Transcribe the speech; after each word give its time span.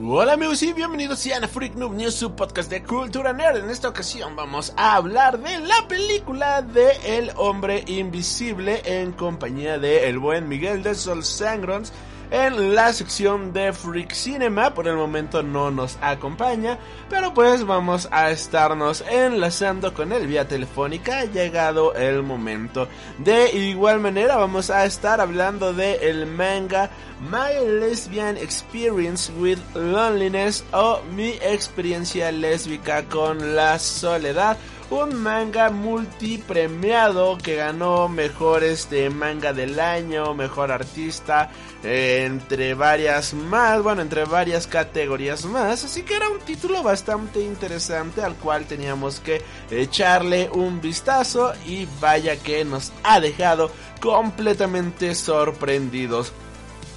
Hola 0.00 0.34
amigos 0.34 0.62
y 0.62 0.72
bienvenidos 0.72 1.26
a 1.26 1.48
Freak 1.48 1.74
Noob 1.74 1.92
News, 1.92 2.14
su 2.14 2.36
podcast 2.36 2.70
de 2.70 2.84
cultura 2.84 3.32
nerd. 3.32 3.64
En 3.64 3.70
esta 3.70 3.88
ocasión 3.88 4.36
vamos 4.36 4.72
a 4.76 4.94
hablar 4.94 5.40
de 5.40 5.58
la 5.58 5.88
película 5.88 6.62
de 6.62 6.92
El 7.04 7.32
Hombre 7.34 7.82
Invisible 7.88 8.80
en 8.84 9.10
compañía 9.10 9.76
de 9.80 10.08
el 10.08 10.20
buen 10.20 10.46
Miguel 10.46 10.84
de 10.84 10.94
Sol 10.94 11.24
Sangrons 11.24 11.92
en 12.30 12.74
la 12.74 12.92
sección 12.92 13.52
de 13.52 13.72
Freak 13.72 14.12
Cinema. 14.12 14.74
Por 14.74 14.88
el 14.88 14.96
momento 14.96 15.42
no 15.42 15.70
nos 15.70 15.98
acompaña, 16.00 16.78
pero 17.08 17.34
pues 17.34 17.64
vamos 17.64 18.08
a 18.10 18.30
estarnos 18.30 19.04
enlazando 19.10 19.94
con 19.94 20.12
él 20.12 20.26
vía 20.26 20.48
telefónica. 20.48 21.20
Ha 21.20 21.24
llegado 21.24 21.94
el 21.94 22.22
momento. 22.22 22.88
De 23.18 23.52
igual 23.56 24.00
manera 24.00 24.36
vamos 24.36 24.70
a 24.70 24.84
estar 24.84 25.20
hablando 25.20 25.72
de 25.72 26.08
el 26.08 26.26
manga 26.26 26.90
My 27.30 27.66
Lesbian 27.80 28.36
Experience 28.36 29.32
with 29.32 29.58
Loneliness 29.74 30.64
o 30.72 31.00
mi 31.14 31.30
experiencia 31.42 32.30
lésbica 32.30 33.04
con 33.04 33.56
la 33.56 33.78
soledad 33.78 34.56
un 34.90 35.14
manga 35.16 35.68
multipremiado 35.68 37.36
que 37.36 37.56
ganó 37.56 38.08
mejor 38.08 38.64
este 38.64 39.10
manga 39.10 39.52
del 39.52 39.78
año, 39.80 40.34
mejor 40.34 40.72
artista, 40.72 41.50
entre 41.82 42.74
varias 42.74 43.34
más, 43.34 43.82
bueno, 43.82 44.02
entre 44.02 44.24
varias 44.24 44.66
categorías 44.66 45.44
más, 45.44 45.84
así 45.84 46.02
que 46.02 46.16
era 46.16 46.28
un 46.28 46.40
título 46.40 46.82
bastante 46.82 47.40
interesante 47.40 48.22
al 48.22 48.34
cual 48.34 48.64
teníamos 48.66 49.20
que 49.20 49.42
echarle 49.70 50.50
un 50.52 50.80
vistazo 50.80 51.52
y 51.66 51.86
vaya 52.00 52.36
que 52.36 52.64
nos 52.64 52.92
ha 53.04 53.20
dejado 53.20 53.70
completamente 54.00 55.14
sorprendidos. 55.14 56.32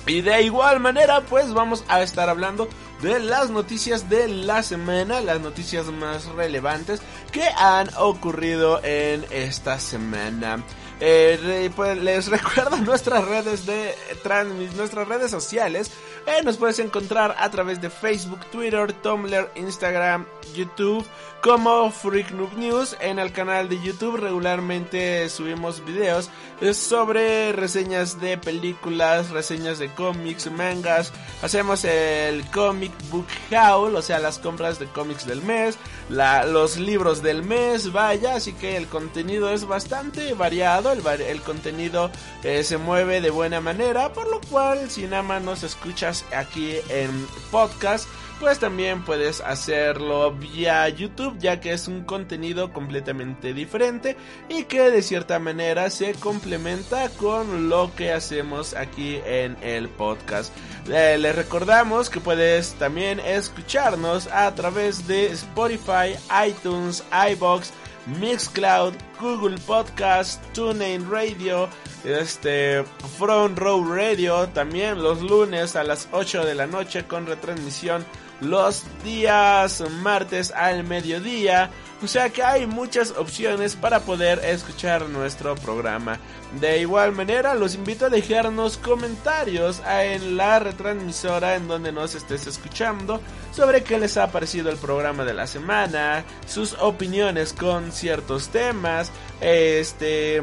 Y 0.08 0.22
de 0.22 0.42
igual 0.42 0.80
manera, 0.80 1.22
pues 1.22 1.54
vamos 1.54 1.84
a 1.88 2.02
estar 2.02 2.28
hablando 2.28 2.68
de 3.02 3.20
las 3.20 3.50
noticias 3.50 4.10
de 4.10 4.28
la 4.28 4.64
semana, 4.64 5.22
las 5.22 5.40
noticias 5.42 5.86
más 5.88 6.26
relevantes 6.26 7.02
que 7.32 7.44
han 7.56 7.90
ocurrido 7.98 8.84
en 8.84 9.26
esta 9.30 9.80
semana. 9.80 10.64
Eh, 11.04 11.72
pues 11.76 11.98
les 11.98 12.28
recuerdo 12.30 12.78
nuestras 12.78 13.28
redes 13.28 13.66
de 13.66 13.96
trans, 14.22 14.76
nuestras 14.76 15.08
redes 15.08 15.32
sociales. 15.32 15.92
Eh, 16.28 16.44
nos 16.44 16.58
puedes 16.58 16.78
encontrar 16.78 17.36
a 17.40 17.50
través 17.50 17.82
de 17.82 17.90
Facebook, 17.90 18.40
Twitter, 18.52 18.94
Tumblr, 18.94 19.52
Instagram, 19.56 20.28
YouTube 20.54 21.04
como 21.42 21.92
Freak 21.92 22.32
Noob 22.32 22.56
News. 22.58 22.96
En 23.02 23.20
el 23.20 23.32
canal 23.32 23.68
de 23.68 23.82
YouTube 23.82 24.18
regularmente 24.18 25.28
subimos 25.30 25.84
videos 25.84 26.30
eh, 26.62 26.74
sobre 26.74 27.52
reseñas 27.52 28.22
de 28.22 28.38
películas, 28.38 29.32
reseñas 29.32 29.80
de 29.80 29.90
cómics, 29.90 30.52
mangas. 30.52 31.12
Hacemos 31.42 31.84
el 31.84 32.46
Comic 32.52 32.92
Book 33.10 33.28
Haul, 33.52 33.96
o 33.96 34.02
sea, 34.02 34.20
las 34.20 34.38
compras 34.38 34.80
de 34.80 34.86
cómics 34.86 35.26
del 35.26 35.42
mes, 35.42 35.78
los 36.10 36.78
libros 36.78 37.24
del 37.24 37.44
mes, 37.44 37.92
vaya. 37.92 38.36
Así 38.36 38.54
que 38.54 38.78
el 38.78 38.88
contenido 38.88 39.50
es 39.52 39.66
bastante 39.66 40.34
variado 40.34 40.92
el, 40.92 41.42
contenido 41.42 42.12
eh, 42.44 42.64
se 42.64 42.78
mueve 42.78 43.22
de 43.22 43.32
buena 43.32 43.60
manera, 43.62 44.14
por 44.14 44.30
lo 44.30 44.40
cual 44.42 44.90
si 44.90 45.04
nada 45.04 45.24
más 45.24 45.42
nos 45.42 45.64
escuchas 45.64 46.26
aquí 46.36 46.76
en 46.90 47.28
podcast, 47.50 48.08
pues 48.42 48.58
también 48.58 49.04
puedes 49.04 49.40
hacerlo 49.40 50.32
vía 50.32 50.90
YouTube, 50.90 51.38
ya 51.38 51.62
que 51.62 51.74
es 51.74 51.88
un 51.88 52.04
contenido 52.04 52.74
completamente 52.74 53.54
diferente 53.54 54.18
y 54.50 54.64
que 54.64 54.90
de 54.90 55.04
cierta 55.04 55.38
manera 55.38 55.92
se 55.92 56.16
complementa 56.16 57.10
con 57.10 57.70
lo 57.70 57.94
que 57.96 58.12
hacemos 58.12 58.74
aquí 58.74 59.20
en 59.26 59.56
el 59.62 59.90
podcast. 59.90 60.52
Eh, 60.90 61.20
les 61.20 61.36
recordamos 61.36 62.10
que 62.10 62.20
puedes 62.20 62.74
también 62.74 63.20
escucharnos 63.20 64.26
a 64.26 64.54
través 64.56 65.08
de 65.08 65.28
Spotify, 65.28 66.16
iTunes, 66.48 67.04
iBox, 67.34 67.72
Mixcloud, 68.20 68.96
Google 69.20 69.60
Podcast, 69.68 70.44
TuneIn 70.54 71.12
Radio, 71.12 71.70
este 72.04 72.84
Front 73.20 73.60
Row 73.60 73.86
Radio, 73.86 74.50
también 74.50 75.04
los 75.04 75.22
lunes 75.22 75.76
a 75.76 75.84
las 75.84 76.10
8 76.12 76.44
de 76.44 76.56
la 76.56 76.66
noche 76.66 77.06
con 77.06 77.28
retransmisión 77.28 78.04
los 78.42 78.84
días 79.04 79.84
martes 80.02 80.52
al 80.52 80.84
mediodía. 80.84 81.72
O 82.04 82.08
sea 82.08 82.32
que 82.32 82.42
hay 82.42 82.66
muchas 82.66 83.12
opciones 83.12 83.76
para 83.76 84.00
poder 84.00 84.40
escuchar 84.44 85.08
nuestro 85.08 85.54
programa. 85.56 86.20
De 86.60 86.80
igual 86.80 87.12
manera, 87.12 87.54
los 87.54 87.76
invito 87.76 88.08
a 88.08 88.10
dejarnos 88.10 88.78
comentarios 88.78 89.82
en 89.88 90.36
la 90.36 90.58
retransmisora 90.60 91.56
en 91.56 91.68
donde 91.68 91.92
nos 91.92 92.16
estés 92.16 92.48
escuchando 92.48 93.22
sobre 93.54 93.84
qué 93.84 94.00
les 94.00 94.18
ha 94.18 94.32
parecido 94.32 94.72
el 94.72 94.78
programa 94.78 95.24
de 95.24 95.36
la 95.36 95.46
semana, 95.46 96.24
sus 96.48 96.74
opiniones 96.74 97.54
con 97.54 97.92
ciertos 97.92 98.50
temas, 98.50 99.12
este 99.40 100.42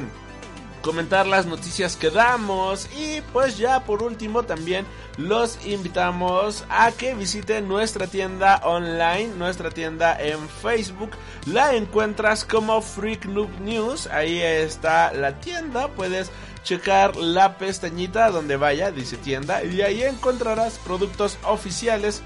comentar 0.83 1.27
las 1.27 1.47
noticias 1.47 1.97
que 1.97 2.11
damos 2.11 2.89
y 2.97 3.21
pues 3.33 3.59
ya 3.59 3.84
por 3.84 4.03
último 4.03 4.43
también 4.43 4.87
los 5.16 5.65
invitamos 5.66 6.65
a 6.69 6.93
que 6.93 7.15
visiten 7.15 7.66
nuestra 7.69 8.06
tienda 8.06 8.61
online, 8.65 9.34
nuestra 9.37 9.71
tienda 9.71 10.17
en 10.21 10.49
Facebook. 10.49 11.11
La 11.47 11.75
encuentras 11.75 12.44
como 12.44 12.81
Freak 12.81 13.27
Noob 13.27 13.50
News. 13.61 14.06
Ahí 14.06 14.41
está 14.41 15.12
la 15.12 15.41
tienda. 15.41 15.88
Puedes 15.88 16.31
checar 16.62 17.17
la 17.17 17.59
pestañita 17.59 18.31
donde 18.31 18.56
vaya, 18.56 18.91
dice 18.93 19.17
tienda. 19.17 19.65
Y 19.65 19.83
ahí 19.83 20.03
encontrarás 20.03 20.78
productos 20.78 21.38
oficiales 21.44 22.22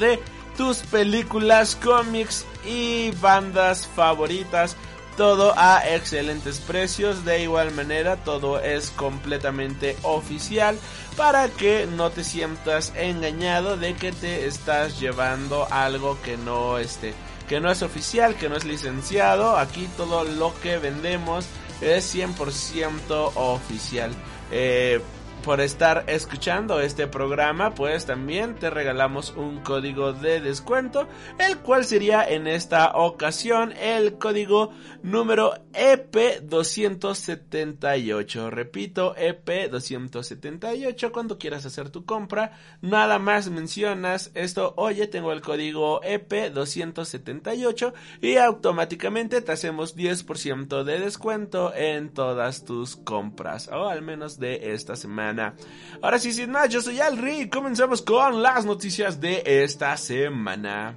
de 0.00 0.20
tus 0.56 0.78
películas, 0.78 1.76
cómics 1.76 2.44
y 2.66 3.10
bandas 3.20 3.86
favoritas 3.86 4.76
todo 5.16 5.54
a 5.56 5.82
excelentes 5.88 6.60
precios. 6.60 7.24
De 7.24 7.42
igual 7.42 7.72
manera, 7.72 8.16
todo 8.16 8.60
es 8.60 8.90
completamente 8.90 9.96
oficial 10.02 10.78
para 11.16 11.48
que 11.48 11.86
no 11.86 12.10
te 12.10 12.24
sientas 12.24 12.92
engañado 12.96 13.76
de 13.76 13.94
que 13.94 14.12
te 14.12 14.46
estás 14.46 14.98
llevando 15.00 15.66
algo 15.70 16.20
que 16.22 16.36
no 16.36 16.78
esté 16.78 17.14
que 17.48 17.60
no 17.60 17.70
es 17.70 17.82
oficial, 17.82 18.34
que 18.36 18.48
no 18.48 18.56
es 18.56 18.64
licenciado. 18.64 19.58
Aquí 19.58 19.86
todo 19.98 20.24
lo 20.24 20.58
que 20.62 20.78
vendemos 20.78 21.44
es 21.82 22.14
100% 22.14 23.32
oficial. 23.34 24.10
Eh, 24.50 25.02
por 25.42 25.60
estar 25.60 26.04
escuchando 26.06 26.80
este 26.80 27.08
programa, 27.08 27.74
pues 27.74 28.06
también 28.06 28.54
te 28.54 28.70
regalamos 28.70 29.34
un 29.36 29.58
código 29.60 30.12
de 30.12 30.40
descuento, 30.40 31.08
el 31.38 31.58
cual 31.58 31.84
sería 31.84 32.24
en 32.24 32.46
esta 32.46 32.92
ocasión 32.94 33.72
el 33.72 34.18
código 34.18 34.70
número 35.02 35.54
EP278. 35.72 38.50
Repito, 38.50 39.16
EP278 39.16 41.10
cuando 41.10 41.38
quieras 41.38 41.66
hacer 41.66 41.90
tu 41.90 42.04
compra, 42.04 42.52
nada 42.80 43.18
más 43.18 43.50
mencionas 43.50 44.30
esto, 44.34 44.74
oye, 44.76 45.08
tengo 45.08 45.32
el 45.32 45.40
código 45.40 46.00
EP278 46.02 47.92
y 48.20 48.36
automáticamente 48.36 49.40
te 49.40 49.50
hacemos 49.52 49.96
10% 49.96 50.84
de 50.84 51.00
descuento 51.00 51.74
en 51.74 52.14
todas 52.14 52.64
tus 52.64 52.94
compras, 52.96 53.66
o 53.68 53.88
al 53.88 54.02
menos 54.02 54.38
de 54.38 54.72
esta 54.72 54.94
semana. 54.94 55.31
Ahora 56.02 56.18
sí, 56.18 56.32
sin 56.32 56.50
más, 56.50 56.68
yo 56.68 56.80
soy 56.80 57.00
Alri 57.00 57.48
comenzamos 57.48 58.02
con 58.02 58.42
las 58.42 58.64
noticias 58.64 59.20
de 59.20 59.42
esta 59.44 59.96
semana. 59.96 60.94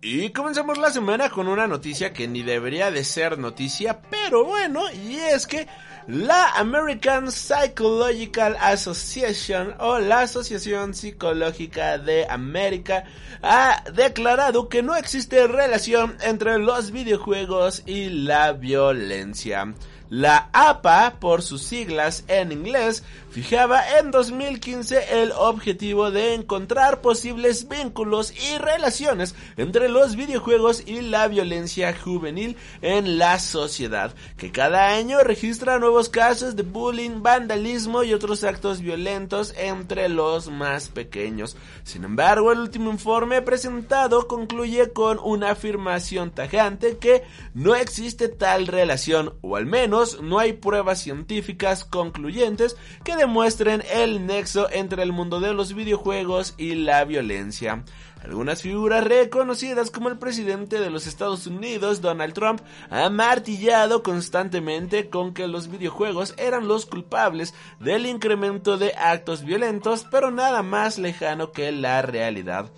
Y 0.00 0.30
comenzamos 0.30 0.78
la 0.78 0.90
semana 0.90 1.30
con 1.30 1.46
una 1.46 1.68
noticia 1.68 2.12
que 2.12 2.26
ni 2.26 2.42
debería 2.42 2.90
de 2.90 3.04
ser 3.04 3.38
noticia, 3.38 4.00
pero 4.10 4.44
bueno, 4.44 4.82
y 4.90 5.16
es 5.16 5.46
que 5.46 5.68
la 6.08 6.50
American 6.56 7.30
Psychological 7.30 8.56
Association 8.60 9.76
o 9.78 10.00
la 10.00 10.22
Asociación 10.22 10.94
Psicológica 10.94 11.98
de 11.98 12.26
América 12.28 13.04
ha 13.42 13.84
declarado 13.94 14.68
que 14.68 14.82
no 14.82 14.96
existe 14.96 15.46
relación 15.46 16.16
entre 16.22 16.58
los 16.58 16.90
videojuegos 16.90 17.84
y 17.86 18.08
la 18.08 18.52
violencia. 18.52 19.72
La 20.12 20.50
APA, 20.52 21.16
por 21.20 21.40
sus 21.40 21.62
siglas 21.62 22.24
en 22.28 22.52
inglés, 22.52 23.02
fijaba 23.30 23.98
en 23.98 24.10
2015 24.10 25.22
el 25.22 25.32
objetivo 25.32 26.10
de 26.10 26.34
encontrar 26.34 27.00
posibles 27.00 27.66
vínculos 27.66 28.30
y 28.30 28.58
relaciones 28.58 29.34
entre 29.56 29.88
los 29.88 30.14
videojuegos 30.14 30.86
y 30.86 31.00
la 31.00 31.28
violencia 31.28 31.96
juvenil 31.98 32.58
en 32.82 33.16
la 33.16 33.38
sociedad, 33.38 34.14
que 34.36 34.52
cada 34.52 34.90
año 34.90 35.20
registra 35.20 35.78
nuevos 35.78 36.10
casos 36.10 36.56
de 36.56 36.62
bullying, 36.62 37.22
vandalismo 37.22 38.02
y 38.02 38.12
otros 38.12 38.44
actos 38.44 38.82
violentos 38.82 39.54
entre 39.56 40.10
los 40.10 40.50
más 40.50 40.90
pequeños. 40.90 41.56
Sin 41.84 42.04
embargo, 42.04 42.52
el 42.52 42.58
último 42.58 42.90
informe 42.90 43.40
presentado 43.40 44.28
concluye 44.28 44.92
con 44.92 45.18
una 45.18 45.52
afirmación 45.52 46.32
tajante 46.32 46.98
que 46.98 47.22
no 47.54 47.74
existe 47.74 48.28
tal 48.28 48.66
relación, 48.66 49.32
o 49.40 49.56
al 49.56 49.64
menos 49.64 50.01
no 50.20 50.38
hay 50.38 50.54
pruebas 50.54 51.00
científicas 51.00 51.84
concluyentes 51.84 52.76
que 53.04 53.16
demuestren 53.16 53.82
el 53.92 54.26
nexo 54.26 54.68
entre 54.70 55.02
el 55.02 55.12
mundo 55.12 55.40
de 55.40 55.54
los 55.54 55.74
videojuegos 55.74 56.54
y 56.58 56.74
la 56.74 57.04
violencia. 57.04 57.84
Algunas 58.22 58.62
figuras 58.62 59.02
reconocidas 59.02 59.90
como 59.90 60.08
el 60.08 60.18
presidente 60.18 60.78
de 60.78 60.90
los 60.90 61.08
Estados 61.08 61.48
Unidos, 61.48 62.00
Donald 62.00 62.34
Trump, 62.34 62.60
ha 62.88 63.10
martillado 63.10 64.04
constantemente 64.04 65.10
con 65.10 65.34
que 65.34 65.48
los 65.48 65.68
videojuegos 65.68 66.34
eran 66.38 66.68
los 66.68 66.86
culpables 66.86 67.52
del 67.80 68.06
incremento 68.06 68.78
de 68.78 68.94
actos 68.96 69.44
violentos, 69.44 70.06
pero 70.08 70.30
nada 70.30 70.62
más 70.62 70.98
lejano 70.98 71.50
que 71.50 71.72
la 71.72 72.02
realidad. 72.02 72.70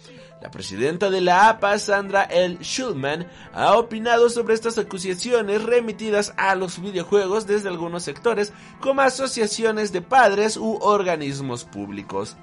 La 0.44 0.50
presidenta 0.50 1.08
de 1.08 1.22
la 1.22 1.48
APA, 1.48 1.78
Sandra 1.78 2.24
L. 2.24 2.58
Schulman, 2.60 3.26
ha 3.54 3.78
opinado 3.78 4.28
sobre 4.28 4.52
estas 4.52 4.76
acusaciones 4.76 5.62
remitidas 5.62 6.34
a 6.36 6.54
los 6.54 6.82
videojuegos 6.82 7.46
desde 7.46 7.70
algunos 7.70 8.02
sectores 8.02 8.52
como 8.78 9.00
asociaciones 9.00 9.90
de 9.90 10.02
padres 10.02 10.58
u 10.58 10.76
organismos 10.82 11.64
públicos. 11.64 12.36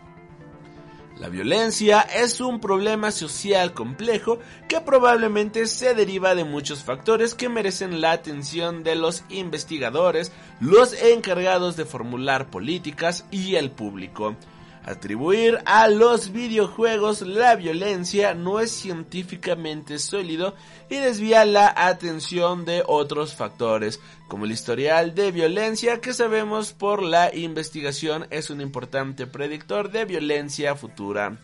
La 1.19 1.29
violencia 1.29 2.01
es 2.01 2.41
un 2.41 2.59
problema 2.59 3.11
social 3.11 3.75
complejo 3.75 4.39
que 4.67 4.81
probablemente 4.81 5.67
se 5.67 5.93
deriva 5.93 6.33
de 6.33 6.43
muchos 6.43 6.83
factores 6.83 7.35
que 7.35 7.49
merecen 7.49 8.01
la 8.01 8.13
atención 8.13 8.83
de 8.83 8.95
los 8.95 9.23
investigadores, 9.29 10.31
los 10.59 10.99
encargados 11.03 11.75
de 11.77 11.85
formular 11.85 12.49
políticas 12.49 13.25
y 13.29 13.57
el 13.57 13.69
público. 13.69 14.35
Atribuir 14.83 15.59
a 15.65 15.87
los 15.87 16.31
videojuegos 16.31 17.21
la 17.21 17.55
violencia 17.55 18.33
no 18.33 18.59
es 18.59 18.71
científicamente 18.71 19.99
sólido 19.99 20.55
y 20.89 20.95
desvía 20.95 21.45
la 21.45 21.71
atención 21.75 22.65
de 22.65 22.83
otros 22.87 23.35
factores, 23.35 23.99
como 24.27 24.45
el 24.45 24.51
historial 24.51 25.13
de 25.13 25.31
violencia 25.31 26.01
que 26.01 26.13
sabemos 26.13 26.73
por 26.73 27.03
la 27.03 27.33
investigación 27.35 28.25
es 28.31 28.49
un 28.49 28.59
importante 28.59 29.27
predictor 29.27 29.91
de 29.91 30.05
violencia 30.05 30.75
futura. 30.75 31.37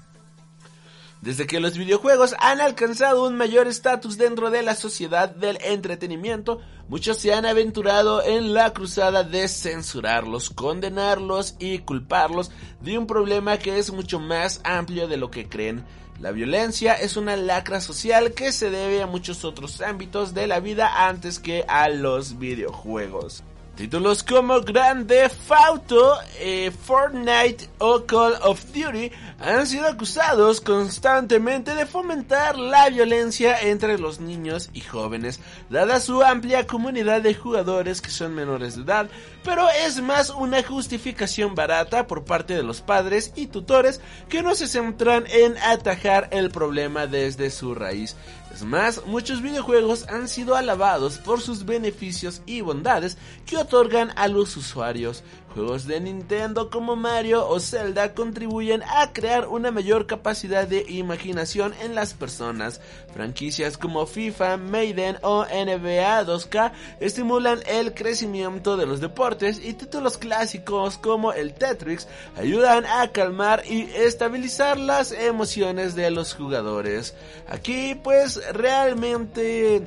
Desde 1.22 1.48
que 1.48 1.60
los 1.60 1.78
videojuegos 1.78 2.36
han 2.40 2.62
alcanzado 2.62 3.26
un 3.28 3.36
mayor 3.36 3.68
estatus 3.68 4.18
dentro 4.18 4.52
de 4.52 4.62
la 4.62 4.76
sociedad 4.76 5.30
del 5.30 5.58
entretenimiento, 5.64 6.62
muchos 6.90 7.18
se 7.18 7.34
han 7.34 7.46
aventurado 7.46 8.24
en 8.24 8.54
la 8.54 8.72
cruzada 8.72 9.24
de 9.24 9.48
censurarlos, 9.48 10.52
condenarlos 10.52 11.56
y 11.58 11.80
culparlos 11.80 12.52
de 12.82 13.00
un 13.00 13.08
problema 13.08 13.58
que 13.58 13.80
es 13.80 13.92
mucho 13.92 14.20
más 14.20 14.62
amplio 14.64 15.08
de 15.08 15.18
lo 15.18 15.32
que 15.32 15.50
creen. 15.50 15.84
La 16.20 16.32
violencia 16.32 16.94
es 16.94 17.18
una 17.18 17.36
lacra 17.36 17.82
social 17.82 18.34
que 18.34 18.52
se 18.52 18.70
debe 18.70 19.02
a 19.02 19.08
muchos 19.08 19.44
otros 19.44 19.82
ámbitos 19.82 20.36
de 20.36 20.46
la 20.46 20.60
vida 20.60 21.08
antes 21.08 21.40
que 21.40 21.66
a 21.68 21.90
los 21.90 22.38
videojuegos. 22.38 23.44
Títulos 23.78 24.24
como 24.24 24.60
Grand 24.62 25.08
Theft 25.08 25.52
Auto, 25.52 26.18
eh, 26.40 26.72
Fortnite 26.72 27.70
o 27.78 28.08
Call 28.08 28.34
of 28.42 28.66
Duty 28.74 29.12
han 29.40 29.68
sido 29.68 29.86
acusados 29.86 30.62
constantemente 30.62 31.76
de 31.76 31.86
fomentar 31.86 32.58
la 32.58 32.90
violencia 32.90 33.62
entre 33.62 34.00
los 34.00 34.20
niños 34.20 34.72
y 34.74 34.82
jóvenes, 34.82 35.40
dada 35.70 36.00
su 36.00 36.24
amplia 36.24 36.66
comunidad 36.66 37.22
de 37.22 37.36
jugadores 37.36 38.02
que 38.02 38.10
son 38.10 38.34
menores 38.34 38.76
de 38.76 38.82
edad, 38.82 39.10
pero 39.44 39.70
es 39.70 40.02
más 40.02 40.32
una 40.32 40.64
justificación 40.64 41.54
barata 41.54 42.08
por 42.08 42.26
parte 42.26 42.56
de 42.56 42.64
los 42.64 42.82
padres 42.82 43.32
y 43.36 43.46
tutores 43.46 44.02
que 44.28 44.42
no 44.42 44.56
se 44.56 44.68
centran 44.68 45.26
en 45.28 45.56
atajar 45.60 46.30
el 46.32 46.50
problema 46.50 47.06
desde 47.06 47.52
su 47.52 47.76
raíz. 47.76 48.16
Es 48.58 48.64
más, 48.64 49.06
muchos 49.06 49.44
videojuegos 49.44 50.08
han 50.10 50.28
sido 50.28 50.56
alabados 50.56 51.20
por 51.20 51.42
sus 51.42 51.64
beneficios 51.64 52.42
y 52.48 52.62
bondades 52.62 53.16
que 53.46 53.56
otorgan 53.56 54.12
a 54.16 54.28
los 54.28 54.58
usuarios. 54.58 55.24
Juegos 55.58 55.88
de 55.88 56.00
Nintendo 56.00 56.70
como 56.70 56.96
Mario 56.96 57.50
o 57.50 57.60
Zelda 57.60 58.14
contribuyen 58.14 58.84
a 58.84 59.12
crear 59.12 59.48
una 59.48 59.72
mayor 59.72 60.06
capacidad 60.06 60.68
de 60.68 60.86
imaginación 60.88 61.74
en 61.82 61.96
las 61.96 62.14
personas. 62.14 62.80
Franquicias 63.12 63.76
como 63.76 64.06
FIFA, 64.06 64.58
Maiden 64.58 65.18
o 65.24 65.46
NBA 65.46 66.26
2K 66.26 66.74
estimulan 67.00 67.62
el 67.66 67.96
crecimiento 67.96 68.78
de 68.78 68.86
los 68.86 69.02
deportes 69.02 69.60
y 69.60 69.74
títulos 69.74 70.20
clásicos 70.20 71.00
como 71.00 71.34
el 71.34 71.56
Tetris 71.56 72.08
ayudan 72.36 72.86
a 72.86 73.12
calmar 73.12 73.64
y 73.68 73.90
estabilizar 73.96 74.78
las 74.78 75.12
emociones 75.12 75.96
de 75.96 76.12
los 76.12 76.36
jugadores. 76.36 77.16
Aquí 77.50 77.96
pues 77.96 78.40
realmente 78.54 79.82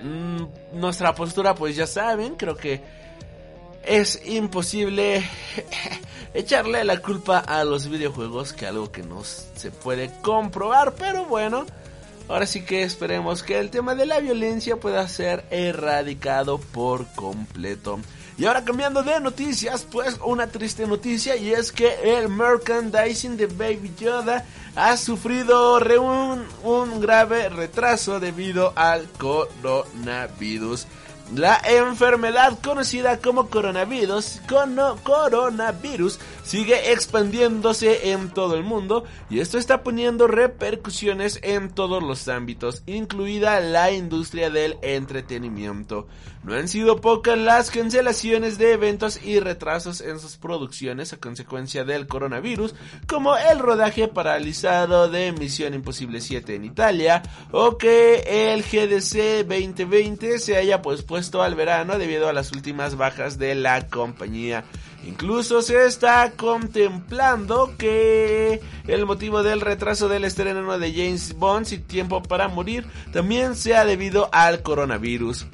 mm, 0.00 0.78
nuestra 0.78 1.12
postura 1.12 1.56
pues 1.56 1.74
ya 1.74 1.88
saben, 1.88 2.36
creo 2.36 2.56
que 2.56 3.04
es 3.86 4.20
imposible 4.26 5.28
echarle 6.34 6.84
la 6.84 7.00
culpa 7.00 7.38
a 7.38 7.64
los 7.64 7.88
videojuegos, 7.88 8.52
que 8.52 8.66
algo 8.66 8.90
que 8.90 9.02
no 9.02 9.22
se 9.24 9.70
puede 9.70 10.10
comprobar, 10.22 10.94
pero 10.94 11.24
bueno, 11.24 11.64
ahora 12.28 12.46
sí 12.46 12.64
que 12.64 12.82
esperemos 12.82 13.42
que 13.42 13.58
el 13.58 13.70
tema 13.70 13.94
de 13.94 14.06
la 14.06 14.20
violencia 14.20 14.76
pueda 14.76 15.06
ser 15.08 15.44
erradicado 15.50 16.58
por 16.58 17.06
completo. 17.14 18.00
Y 18.38 18.44
ahora 18.44 18.64
cambiando 18.64 19.02
de 19.02 19.18
noticias, 19.18 19.86
pues 19.90 20.18
una 20.22 20.48
triste 20.48 20.86
noticia 20.86 21.36
y 21.36 21.54
es 21.54 21.72
que 21.72 22.18
el 22.18 22.28
merchandising 22.28 23.38
de 23.38 23.46
Baby 23.46 23.94
Yoda 23.98 24.44
ha 24.74 24.94
sufrido 24.98 25.78
un, 25.78 26.44
un 26.62 27.00
grave 27.00 27.48
retraso 27.48 28.20
debido 28.20 28.74
al 28.76 29.08
coronavirus. 29.12 30.86
La 31.34 31.60
enfermedad 31.64 32.56
conocida 32.62 33.18
como 33.18 33.48
coronavirus, 33.48 34.40
sigue 36.44 36.92
expandiéndose 36.92 38.12
en 38.12 38.30
todo 38.30 38.54
el 38.54 38.62
mundo 38.62 39.02
y 39.28 39.40
esto 39.40 39.58
está 39.58 39.82
poniendo 39.82 40.28
repercusiones 40.28 41.40
en 41.42 41.70
todos 41.70 42.00
los 42.00 42.28
ámbitos, 42.28 42.84
incluida 42.86 43.58
la 43.58 43.90
industria 43.90 44.50
del 44.50 44.78
entretenimiento. 44.82 46.06
No 46.46 46.54
han 46.54 46.68
sido 46.68 47.00
pocas 47.00 47.36
las 47.36 47.72
cancelaciones 47.72 48.56
de 48.56 48.74
eventos 48.74 49.20
y 49.20 49.40
retrasos 49.40 50.00
en 50.00 50.20
sus 50.20 50.36
producciones 50.36 51.12
a 51.12 51.16
consecuencia 51.16 51.82
del 51.82 52.06
coronavirus, 52.06 52.76
como 53.08 53.36
el 53.36 53.58
rodaje 53.58 54.06
paralizado 54.06 55.08
de 55.08 55.32
Misión 55.32 55.74
Imposible 55.74 56.20
7 56.20 56.54
en 56.54 56.64
Italia 56.64 57.24
o 57.50 57.76
que 57.76 58.52
el 58.52 58.62
GDC 58.62 59.44
2020 59.44 60.38
se 60.38 60.56
haya 60.56 60.82
pospuesto 60.82 61.42
al 61.42 61.56
verano 61.56 61.98
debido 61.98 62.28
a 62.28 62.32
las 62.32 62.52
últimas 62.52 62.96
bajas 62.96 63.38
de 63.38 63.56
la 63.56 63.88
compañía. 63.88 64.62
Incluso 65.04 65.62
se 65.62 65.84
está 65.84 66.30
contemplando 66.36 67.74
que 67.76 68.60
el 68.86 69.04
motivo 69.04 69.42
del 69.42 69.60
retraso 69.60 70.08
del 70.08 70.24
estreno 70.24 70.78
de 70.78 70.92
James 70.92 71.34
Bond 71.36 71.66
sin 71.66 71.82
tiempo 71.82 72.22
para 72.22 72.46
morir 72.46 72.86
también 73.12 73.56
sea 73.56 73.84
debido 73.84 74.28
al 74.32 74.62
coronavirus. 74.62 75.48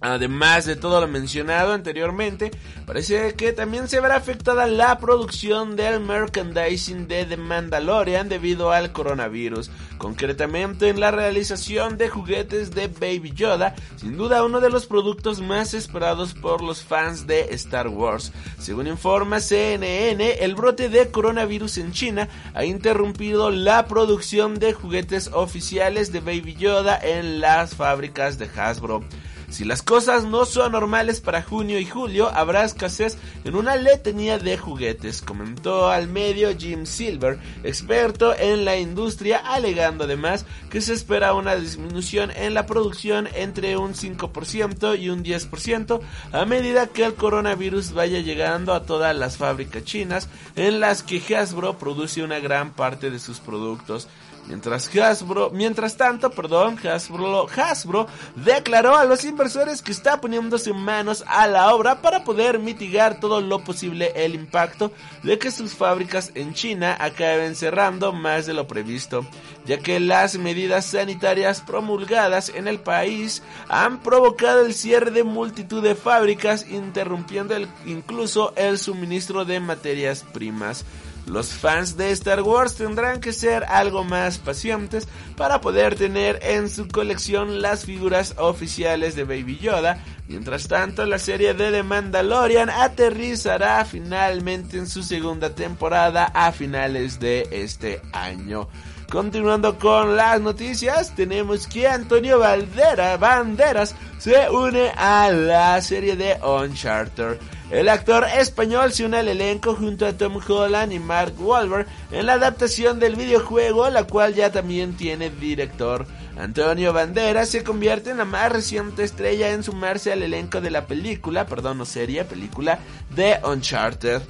Además 0.00 0.64
de 0.64 0.76
todo 0.76 1.00
lo 1.00 1.08
mencionado 1.08 1.72
anteriormente, 1.72 2.52
parece 2.86 3.34
que 3.34 3.52
también 3.52 3.88
se 3.88 4.00
verá 4.00 4.14
afectada 4.14 4.66
la 4.66 4.96
producción 4.98 5.74
del 5.74 5.98
merchandising 5.98 7.08
de 7.08 7.24
The 7.24 7.36
Mandalorian 7.36 8.28
debido 8.28 8.70
al 8.70 8.92
coronavirus, 8.92 9.72
concretamente 9.98 10.88
en 10.88 11.00
la 11.00 11.10
realización 11.10 11.98
de 11.98 12.08
juguetes 12.08 12.70
de 12.70 12.86
Baby 12.86 13.32
Yoda, 13.34 13.74
sin 13.96 14.16
duda 14.16 14.44
uno 14.44 14.60
de 14.60 14.70
los 14.70 14.86
productos 14.86 15.40
más 15.40 15.74
esperados 15.74 16.32
por 16.32 16.62
los 16.62 16.84
fans 16.84 17.26
de 17.26 17.48
Star 17.54 17.88
Wars. 17.88 18.32
Según 18.60 18.86
informa 18.86 19.40
CNN, 19.40 20.44
el 20.44 20.54
brote 20.54 20.88
de 20.88 21.10
coronavirus 21.10 21.78
en 21.78 21.90
China 21.90 22.28
ha 22.54 22.64
interrumpido 22.64 23.50
la 23.50 23.86
producción 23.86 24.60
de 24.60 24.74
juguetes 24.74 25.30
oficiales 25.32 26.12
de 26.12 26.20
Baby 26.20 26.54
Yoda 26.54 26.96
en 27.02 27.40
las 27.40 27.74
fábricas 27.74 28.38
de 28.38 28.48
Hasbro. 28.56 29.02
Si 29.50 29.64
las 29.64 29.82
cosas 29.82 30.24
no 30.24 30.44
son 30.44 30.72
normales 30.72 31.20
para 31.20 31.42
junio 31.42 31.78
y 31.78 31.86
julio, 31.86 32.28
habrá 32.28 32.64
escasez 32.64 33.16
en 33.44 33.56
una 33.56 33.76
letanía 33.76 34.38
de 34.38 34.58
juguetes, 34.58 35.22
comentó 35.22 35.88
al 35.88 36.06
medio 36.06 36.54
Jim 36.56 36.84
Silver, 36.84 37.38
experto 37.64 38.34
en 38.38 38.66
la 38.66 38.76
industria, 38.76 39.38
alegando 39.38 40.04
además 40.04 40.44
que 40.68 40.82
se 40.82 40.92
espera 40.92 41.32
una 41.32 41.56
disminución 41.56 42.30
en 42.30 42.52
la 42.52 42.66
producción 42.66 43.26
entre 43.34 43.78
un 43.78 43.94
5% 43.94 44.98
y 45.00 45.08
un 45.08 45.24
10% 45.24 46.00
a 46.32 46.44
medida 46.44 46.88
que 46.88 47.04
el 47.04 47.14
coronavirus 47.14 47.92
vaya 47.92 48.20
llegando 48.20 48.74
a 48.74 48.84
todas 48.84 49.16
las 49.16 49.38
fábricas 49.38 49.82
chinas 49.82 50.28
en 50.56 50.78
las 50.80 51.02
que 51.02 51.22
Hasbro 51.34 51.78
produce 51.78 52.22
una 52.22 52.38
gran 52.38 52.72
parte 52.72 53.10
de 53.10 53.18
sus 53.18 53.40
productos. 53.40 54.08
Mientras 54.48 54.88
Hasbro, 54.96 55.50
mientras 55.50 55.98
tanto, 55.98 56.30
perdón, 56.30 56.78
Hasbro, 56.82 57.46
Hasbro 57.54 58.06
declaró 58.34 58.96
a 58.96 59.04
los 59.04 59.22
inversores 59.26 59.82
que 59.82 59.92
está 59.92 60.22
poniéndose 60.22 60.72
manos 60.72 61.22
a 61.26 61.46
la 61.46 61.74
obra 61.74 62.00
para 62.00 62.24
poder 62.24 62.58
mitigar 62.58 63.20
todo 63.20 63.42
lo 63.42 63.58
posible 63.62 64.10
el 64.16 64.34
impacto 64.34 64.90
de 65.22 65.38
que 65.38 65.50
sus 65.50 65.74
fábricas 65.74 66.32
en 66.34 66.54
China 66.54 66.96
acaben 66.98 67.56
cerrando 67.56 68.14
más 68.14 68.46
de 68.46 68.54
lo 68.54 68.66
previsto, 68.66 69.26
ya 69.66 69.80
que 69.80 70.00
las 70.00 70.38
medidas 70.38 70.86
sanitarias 70.86 71.60
promulgadas 71.60 72.48
en 72.48 72.68
el 72.68 72.80
país 72.80 73.42
han 73.68 74.00
provocado 74.00 74.64
el 74.64 74.72
cierre 74.72 75.10
de 75.10 75.24
multitud 75.24 75.82
de 75.82 75.94
fábricas, 75.94 76.66
interrumpiendo 76.70 77.54
incluso 77.84 78.54
el 78.56 78.78
suministro 78.78 79.44
de 79.44 79.60
materias 79.60 80.24
primas. 80.32 80.86
Los 81.28 81.52
fans 81.52 81.96
de 81.96 82.10
Star 82.12 82.40
Wars 82.40 82.76
tendrán 82.76 83.20
que 83.20 83.32
ser 83.32 83.64
algo 83.64 84.02
más 84.02 84.38
pacientes 84.38 85.06
para 85.36 85.60
poder 85.60 85.94
tener 85.94 86.38
en 86.42 86.70
su 86.70 86.88
colección 86.88 87.60
las 87.60 87.84
figuras 87.84 88.34
oficiales 88.38 89.14
de 89.14 89.24
Baby 89.24 89.58
Yoda. 89.58 90.02
Mientras 90.26 90.68
tanto, 90.68 91.04
la 91.04 91.18
serie 91.18 91.52
de 91.52 91.70
The 91.70 91.82
Mandalorian 91.82 92.70
aterrizará 92.70 93.84
finalmente 93.84 94.78
en 94.78 94.86
su 94.86 95.02
segunda 95.02 95.54
temporada 95.54 96.24
a 96.24 96.50
finales 96.50 97.20
de 97.20 97.46
este 97.50 98.00
año. 98.12 98.68
Continuando 99.10 99.78
con 99.78 100.16
las 100.16 100.40
noticias, 100.40 101.14
tenemos 101.14 101.66
que 101.66 101.88
Antonio 101.88 102.38
Valdera, 102.38 103.16
Banderas 103.16 103.94
se 104.18 104.50
une 104.50 104.90
a 104.96 105.30
la 105.30 105.80
serie 105.80 106.16
de 106.16 106.38
Uncharted. 106.42 107.38
El 107.70 107.90
actor 107.90 108.24
español 108.24 108.92
se 108.92 109.04
une 109.04 109.18
al 109.18 109.28
elenco 109.28 109.74
junto 109.74 110.06
a 110.06 110.14
Tom 110.14 110.40
Holland 110.46 110.90
y 110.90 110.98
Mark 110.98 111.34
Wahlberg 111.38 111.86
en 112.10 112.24
la 112.24 112.34
adaptación 112.34 112.98
del 112.98 113.14
videojuego, 113.14 113.90
la 113.90 114.04
cual 114.04 114.34
ya 114.34 114.50
también 114.50 114.96
tiene 114.96 115.28
director. 115.28 116.06
Antonio 116.38 116.94
Banderas 116.94 117.50
se 117.50 117.64
convierte 117.64 118.10
en 118.10 118.18
la 118.18 118.24
más 118.24 118.50
reciente 118.50 119.04
estrella 119.04 119.50
en 119.50 119.62
sumarse 119.62 120.12
al 120.12 120.22
elenco 120.22 120.62
de 120.62 120.70
la 120.70 120.86
película, 120.86 121.44
perdón, 121.44 121.78
no 121.78 121.84
serie, 121.84 122.24
película 122.24 122.78
de 123.14 123.38
Uncharted. 123.44 124.22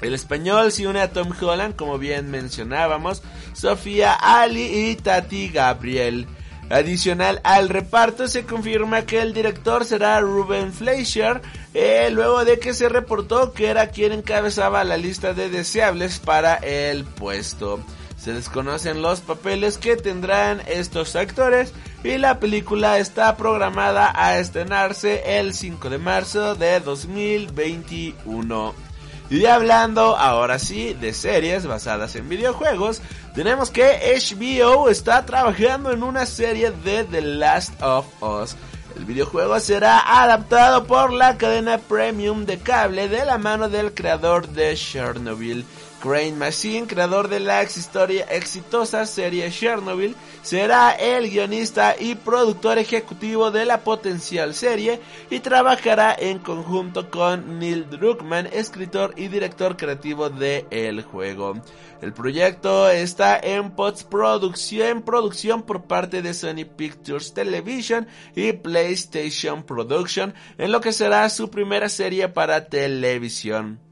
El 0.00 0.14
español 0.14 0.72
se 0.72 0.86
une 0.86 1.00
a 1.00 1.12
Tom 1.12 1.32
Holland, 1.38 1.76
como 1.76 1.98
bien 1.98 2.30
mencionábamos, 2.30 3.22
Sofía 3.52 4.14
Ali 4.14 4.90
y 4.90 4.96
Tati 4.96 5.48
Gabriel. 5.50 6.26
Adicional 6.70 7.40
al 7.44 7.68
reparto 7.68 8.26
se 8.26 8.44
confirma 8.44 9.02
que 9.02 9.20
el 9.20 9.34
director 9.34 9.84
será 9.84 10.18
Ruben 10.20 10.72
Fleischer, 10.72 11.42
eh, 11.74 12.08
luego 12.10 12.44
de 12.44 12.58
que 12.58 12.72
se 12.72 12.88
reportó 12.88 13.52
que 13.52 13.66
era 13.66 13.88
quien 13.88 14.12
encabezaba 14.12 14.82
la 14.84 14.96
lista 14.96 15.34
de 15.34 15.50
deseables 15.50 16.18
para 16.18 16.54
el 16.56 17.04
puesto. 17.04 17.80
Se 18.16 18.32
desconocen 18.32 19.02
los 19.02 19.20
papeles 19.20 19.76
que 19.76 19.96
tendrán 19.96 20.62
estos 20.66 21.14
actores 21.14 21.74
y 22.02 22.16
la 22.16 22.40
película 22.40 22.98
está 22.98 23.36
programada 23.36 24.12
a 24.14 24.38
estrenarse 24.38 25.38
el 25.38 25.52
5 25.52 25.90
de 25.90 25.98
marzo 25.98 26.54
de 26.54 26.80
2021. 26.80 28.93
Y 29.30 29.46
hablando 29.46 30.16
ahora 30.16 30.58
sí 30.58 30.94
de 30.94 31.14
series 31.14 31.66
basadas 31.66 32.14
en 32.14 32.28
videojuegos, 32.28 33.00
tenemos 33.34 33.70
que 33.70 34.14
HBO 34.16 34.90
está 34.90 35.24
trabajando 35.24 35.92
en 35.92 36.02
una 36.02 36.26
serie 36.26 36.70
de 36.70 37.04
The 37.04 37.22
Last 37.22 37.82
of 37.82 38.06
Us. 38.22 38.56
El 38.96 39.06
videojuego 39.06 39.58
será 39.58 40.22
adaptado 40.22 40.84
por 40.84 41.12
la 41.12 41.36
cadena 41.36 41.78
premium 41.78 42.44
de 42.44 42.58
cable 42.58 43.08
de 43.08 43.24
la 43.24 43.38
mano 43.38 43.68
del 43.68 43.92
creador 43.92 44.48
de 44.48 44.76
Chernobyl. 44.76 45.64
Crane 46.04 46.32
Machine, 46.32 46.86
creador 46.86 47.28
de 47.28 47.40
la 47.40 47.62
exitosa 47.62 49.06
serie 49.06 49.50
Chernobyl, 49.50 50.14
será 50.42 50.90
el 50.90 51.30
guionista 51.30 51.96
y 51.98 52.14
productor 52.14 52.76
ejecutivo 52.76 53.50
de 53.50 53.64
la 53.64 53.80
potencial 53.80 54.52
serie 54.52 55.00
y 55.30 55.40
trabajará 55.40 56.14
en 56.18 56.40
conjunto 56.40 57.10
con 57.10 57.58
Neil 57.58 57.88
Druckmann, 57.88 58.50
escritor 58.52 59.14
y 59.16 59.28
director 59.28 59.78
creativo 59.78 60.28
del 60.28 60.66
el 60.70 61.00
juego. 61.04 61.54
El 62.02 62.12
proyecto 62.12 62.90
está 62.90 63.38
en 63.38 63.70
postproducción 63.70 65.00
producción 65.04 65.62
por 65.62 65.84
parte 65.84 66.20
de 66.20 66.34
Sony 66.34 66.66
Pictures 66.76 67.32
Television 67.32 68.06
y 68.36 68.52
PlayStation 68.52 69.62
Production, 69.62 70.34
en 70.58 70.70
lo 70.70 70.82
que 70.82 70.92
será 70.92 71.30
su 71.30 71.48
primera 71.48 71.88
serie 71.88 72.28
para 72.28 72.66
televisión. 72.66 73.83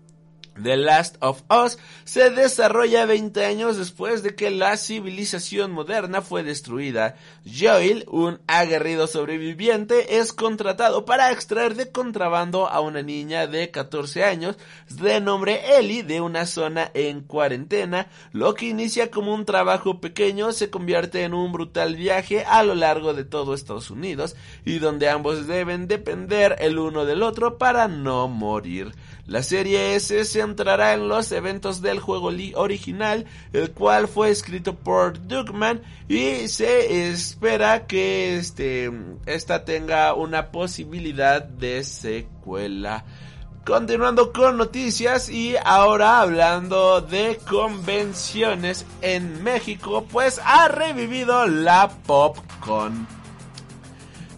The 0.62 0.76
Last 0.76 1.16
of 1.20 1.42
Us 1.50 1.78
se 2.04 2.30
desarrolla 2.30 3.06
20 3.06 3.44
años 3.44 3.76
después 3.76 4.22
de 4.22 4.34
que 4.34 4.50
la 4.50 4.76
civilización 4.76 5.72
moderna 5.72 6.22
fue 6.22 6.42
destruida. 6.42 7.16
Joel, 7.44 8.04
un 8.08 8.40
aguerrido 8.46 9.06
sobreviviente, 9.06 10.18
es 10.18 10.32
contratado 10.32 11.04
para 11.04 11.32
extraer 11.32 11.74
de 11.74 11.90
contrabando 11.90 12.68
a 12.68 12.80
una 12.80 13.02
niña 13.02 13.46
de 13.46 13.70
14 13.70 14.24
años 14.24 14.56
de 14.88 15.20
nombre 15.20 15.78
Ellie 15.78 16.02
de 16.02 16.20
una 16.20 16.46
zona 16.46 16.90
en 16.94 17.20
cuarentena. 17.20 18.08
Lo 18.32 18.54
que 18.54 18.66
inicia 18.66 19.10
como 19.10 19.34
un 19.34 19.44
trabajo 19.44 20.00
pequeño 20.00 20.52
se 20.52 20.70
convierte 20.70 21.22
en 21.22 21.34
un 21.34 21.52
brutal 21.52 21.96
viaje 21.96 22.44
a 22.44 22.62
lo 22.62 22.74
largo 22.74 23.14
de 23.14 23.24
todo 23.24 23.54
Estados 23.54 23.90
Unidos 23.90 24.36
y 24.64 24.78
donde 24.78 25.08
ambos 25.08 25.46
deben 25.46 25.88
depender 25.88 26.56
el 26.58 26.78
uno 26.78 27.04
del 27.04 27.22
otro 27.22 27.58
para 27.58 27.88
no 27.88 28.28
morir. 28.28 28.92
La 29.32 29.42
serie 29.42 29.94
S 29.94 30.26
se 30.26 30.40
centrará 30.40 30.92
en 30.92 31.08
los 31.08 31.32
eventos 31.32 31.80
del 31.80 32.00
juego 32.00 32.30
original, 32.56 33.24
el 33.54 33.70
cual 33.70 34.06
fue 34.06 34.28
escrito 34.28 34.74
por 34.74 35.26
Duckman 35.26 35.80
y 36.06 36.48
se 36.48 37.08
espera 37.08 37.86
que 37.86 38.36
este, 38.36 38.92
esta 39.24 39.64
tenga 39.64 40.12
una 40.12 40.50
posibilidad 40.50 41.42
de 41.42 41.82
secuela. 41.82 43.06
Continuando 43.64 44.34
con 44.34 44.58
noticias 44.58 45.30
y 45.30 45.56
ahora 45.64 46.20
hablando 46.20 47.00
de 47.00 47.40
convenciones 47.48 48.84
en 49.00 49.42
México, 49.42 50.06
pues 50.12 50.42
ha 50.44 50.68
revivido 50.68 51.46
la 51.46 51.88
PopCon 52.06 53.21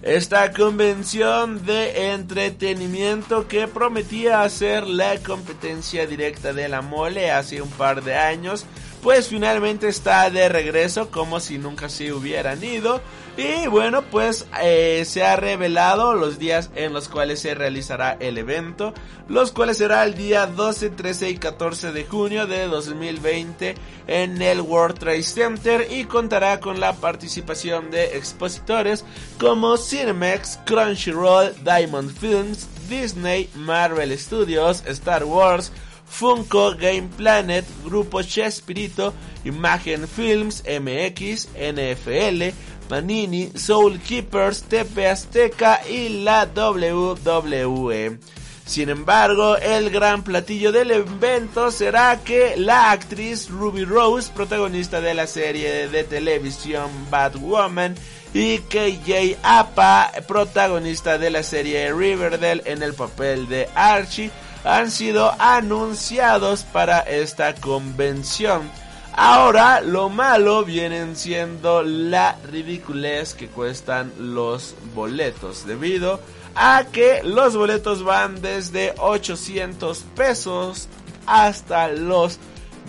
esta 0.05 0.53
convención 0.53 1.65
de 1.65 2.13
entretenimiento 2.13 3.49
que 3.49 3.67
prometía 3.67 4.47
ser 4.51 4.87
la 4.87 5.17
competencia 5.21 6.07
directa 6.07 6.53
de 6.53 6.69
la 6.69 6.83
mole 6.83 7.31
hace 7.31 7.63
un 7.63 7.71
par 7.71 8.05
de 8.05 8.15
años, 8.15 8.67
pues 9.05 9.29
finalmente 9.29 9.87
está 9.87 10.31
de 10.31 10.49
regreso 10.49 11.11
como 11.11 11.39
si 11.39 11.59
nunca 11.59 11.91
se 11.91 12.11
hubieran 12.15 12.65
ido. 12.65 13.03
Y 13.37 13.67
bueno, 13.67 14.01
pues 14.01 14.47
eh, 14.63 15.05
se 15.05 15.23
ha 15.23 15.37
revelado 15.37 16.15
los 16.15 16.39
días 16.39 16.71
en 16.75 16.95
los 16.95 17.11
cuales 17.11 17.41
se 17.41 17.55
realizará 17.55 18.17
el 18.19 18.39
evento, 18.39 18.95
los 19.29 19.53
cuales 19.53 19.77
será 19.77 20.05
el 20.05 20.15
día 20.15 20.47
12, 20.47 20.89
13 20.89 21.29
y 21.29 21.37
14 21.37 21.93
de 21.93 22.05
junio 22.07 22.47
de 22.47 22.67
2020 22.67 23.75
en 24.07 24.41
el 24.41 24.63
World 24.63 24.99
Trade 24.99 25.23
Center 25.23 25.87
y 25.91 26.05
contará 26.05 26.59
con 26.59 26.81
la 26.81 26.95
participación 26.95 27.91
de 27.91 28.17
expositores 28.17 29.05
como 29.39 29.77
Cinemex, 29.77 30.61
Crunchyroll, 30.65 31.53
Diamond 31.63 32.11
Films, 32.11 32.69
Disney, 32.89 33.51
Marvel 33.55 34.19
Studios, 34.19 34.83
Star 34.87 35.25
Wars, 35.25 35.73
Funko, 36.09 36.75
Game 36.77 37.09
Planet, 37.17 37.65
Grupo 37.85 38.23
Chespirito, 38.23 39.13
Imagen 39.45 40.07
Films, 40.07 40.63
MX, 40.67 41.49
NFL, 41.57 42.55
Panini, 42.89 43.51
Soul 43.57 43.99
Keepers, 44.01 44.63
TP 44.63 45.07
Azteca 45.07 45.81
y 45.89 46.23
la 46.23 46.47
WWE. 46.55 48.19
Sin 48.67 48.89
embargo, 48.89 49.57
el 49.59 49.91
gran 49.91 50.23
platillo 50.23 50.73
del 50.73 50.91
evento 50.91 51.71
será 51.71 52.21
que 52.25 52.57
la 52.57 52.93
actriz 52.93 53.51
Ruby 53.51 53.85
Rose, 53.85 54.33
protagonista 54.35 55.03
de 55.03 55.13
la 55.13 55.27
serie 55.27 55.89
de 55.89 56.05
televisión 56.05 56.91
Batwoman, 57.11 57.95
y 58.33 58.59
KJ 58.59 59.37
Apa, 59.43 60.11
protagonista 60.27 61.19
de 61.19 61.31
la 61.31 61.43
serie 61.43 61.93
Riverdale 61.93 62.63
en 62.65 62.83
el 62.83 62.95
papel 62.95 63.49
de 63.49 63.69
Archie, 63.75 64.31
han 64.65 64.91
sido 64.91 65.33
anunciados 65.39 66.65
para 66.65 67.01
esta 67.01 67.55
convención. 67.55 68.71
Ahora 69.13 69.81
lo 69.81 70.09
malo 70.09 70.65
vienen 70.65 71.15
siendo 71.15 71.83
la 71.85 72.37
ridiculez 72.51 73.35
que 73.35 73.47
cuestan 73.47 74.13
los 74.19 74.75
boletos 74.95 75.67
debido 75.67 76.19
a 76.57 76.87
que 76.91 77.23
los 77.23 77.57
boletos 77.57 78.03
van 78.03 78.41
desde 78.41 78.95
800 78.99 79.99
pesos 80.17 80.89
hasta 81.27 81.89
los 81.89 82.39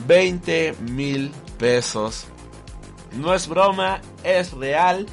20 0.08 0.76
mil 0.90 1.32
pesos. 1.60 2.26
No 3.14 3.34
es 3.34 3.48
broma, 3.48 4.02
es 4.24 4.52
real. 4.52 5.06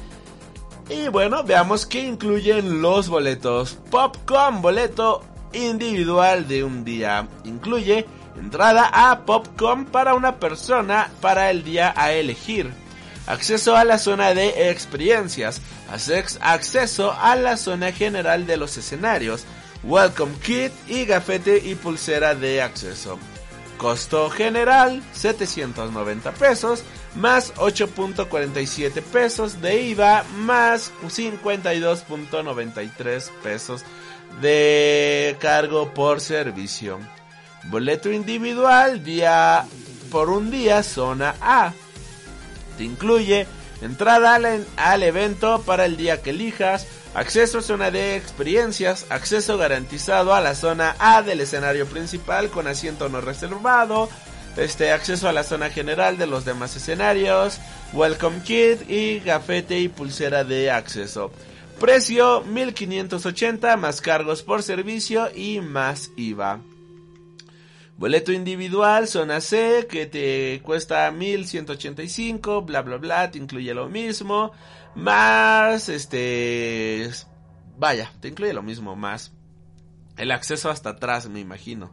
Y 0.89 1.07
bueno, 1.09 1.43
veamos 1.43 1.85
qué 1.85 2.01
incluyen 2.01 2.81
los 2.81 3.07
boletos. 3.07 3.77
Popcorn, 3.89 4.61
boleto 4.61 5.23
individual 5.53 6.47
de 6.47 6.63
un 6.63 6.83
día. 6.83 7.27
Incluye 7.43 8.05
entrada 8.37 8.89
a 8.91 9.25
Popcorn 9.25 9.85
para 9.85 10.13
una 10.13 10.39
persona 10.39 11.09
para 11.21 11.49
el 11.49 11.63
día 11.63 11.93
a 11.95 12.11
elegir. 12.11 12.71
Acceso 13.25 13.77
a 13.77 13.85
la 13.85 13.97
zona 13.97 14.33
de 14.33 14.69
experiencias. 14.69 15.61
Acceso 16.41 17.13
a 17.13 17.35
la 17.35 17.57
zona 17.57 17.91
general 17.91 18.45
de 18.45 18.57
los 18.57 18.77
escenarios. 18.77 19.45
Welcome 19.83 20.35
Kit 20.43 20.71
y 20.87 21.05
gafete 21.05 21.57
y 21.57 21.75
pulsera 21.75 22.35
de 22.35 22.61
acceso. 22.61 23.17
Costo 23.77 24.29
general 24.29 25.01
790 25.13 26.31
pesos 26.33 26.83
más 27.15 27.53
8.47 27.55 29.01
pesos 29.01 29.61
de 29.61 29.81
IVA 29.81 30.23
más 30.37 30.91
52.93 31.03 33.29
pesos 33.43 33.83
de 34.41 35.37
cargo 35.39 35.93
por 35.93 36.21
servicio. 36.21 36.99
Boleto 37.65 38.11
individual 38.11 39.03
día 39.03 39.65
por 40.11 40.29
un 40.29 40.51
día 40.51 40.83
zona 40.83 41.35
A. 41.41 41.73
Te 42.77 42.83
incluye 42.83 43.47
entrada 43.81 44.35
al, 44.35 44.65
al 44.77 45.03
evento 45.03 45.61
para 45.65 45.85
el 45.85 45.97
día 45.97 46.21
que 46.21 46.31
elijas, 46.31 46.87
acceso 47.13 47.59
a 47.59 47.61
zona 47.61 47.91
de 47.91 48.15
experiencias, 48.15 49.05
acceso 49.09 49.57
garantizado 49.57 50.33
a 50.33 50.41
la 50.41 50.55
zona 50.55 50.95
A 50.99 51.21
del 51.21 51.41
escenario 51.41 51.85
principal 51.85 52.49
con 52.49 52.67
asiento 52.67 53.09
no 53.09 53.21
reservado, 53.21 54.09
este 54.57 54.91
acceso 54.91 55.27
a 55.27 55.33
la 55.33 55.43
zona 55.43 55.69
general 55.69 56.17
de 56.17 56.27
los 56.27 56.45
demás 56.45 56.75
escenarios, 56.75 57.59
welcome 57.91 58.41
kit 58.43 58.89
y 58.89 59.19
gafete 59.19 59.79
y 59.79 59.87
pulsera 59.87 60.43
de 60.43 60.69
acceso. 60.69 61.31
Precio 61.79 62.41
1580 62.41 63.77
más 63.77 64.01
cargos 64.01 64.43
por 64.43 64.63
servicio 64.63 65.29
y 65.35 65.59
más 65.59 66.11
IVA. 66.15 66.61
Boleto 67.97 68.31
individual, 68.31 69.07
zona 69.07 69.39
C, 69.39 69.87
que 69.89 70.05
te 70.05 70.61
cuesta 70.63 71.11
1185, 71.11 72.63
bla 72.63 72.81
bla 72.81 72.97
bla, 72.97 73.31
te 73.31 73.37
incluye 73.37 73.73
lo 73.73 73.87
mismo. 73.87 74.51
Más, 74.95 75.89
este... 75.89 77.09
Vaya, 77.77 78.11
te 78.19 78.29
incluye 78.29 78.53
lo 78.53 78.63
mismo, 78.63 78.95
más. 78.95 79.31
El 80.17 80.31
acceso 80.31 80.69
hasta 80.69 80.91
atrás, 80.91 81.27
me 81.29 81.39
imagino. 81.39 81.91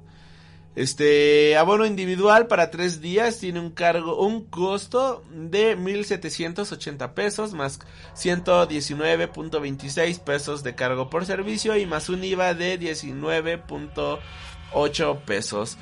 Este 0.77 1.57
abono 1.57 1.85
individual 1.85 2.47
para 2.47 2.71
tres 2.71 3.01
días 3.01 3.39
tiene 3.39 3.59
un 3.59 3.71
cargo, 3.71 4.25
un 4.25 4.45
costo 4.45 5.25
de 5.33 5.75
1780 5.75 7.13
pesos 7.13 7.55
más 7.55 7.81
119.26 8.15 10.21
pesos 10.21 10.63
de 10.63 10.77
cargo 10.77 11.11
por 11.11 11.27
servicio 11.27 11.77
y 11.77 11.87
más 11.87 12.09
un 12.09 12.23
IVA 12.23 12.55
de 12.55 12.79
19.8 12.79 15.21
pesos. 15.23 15.77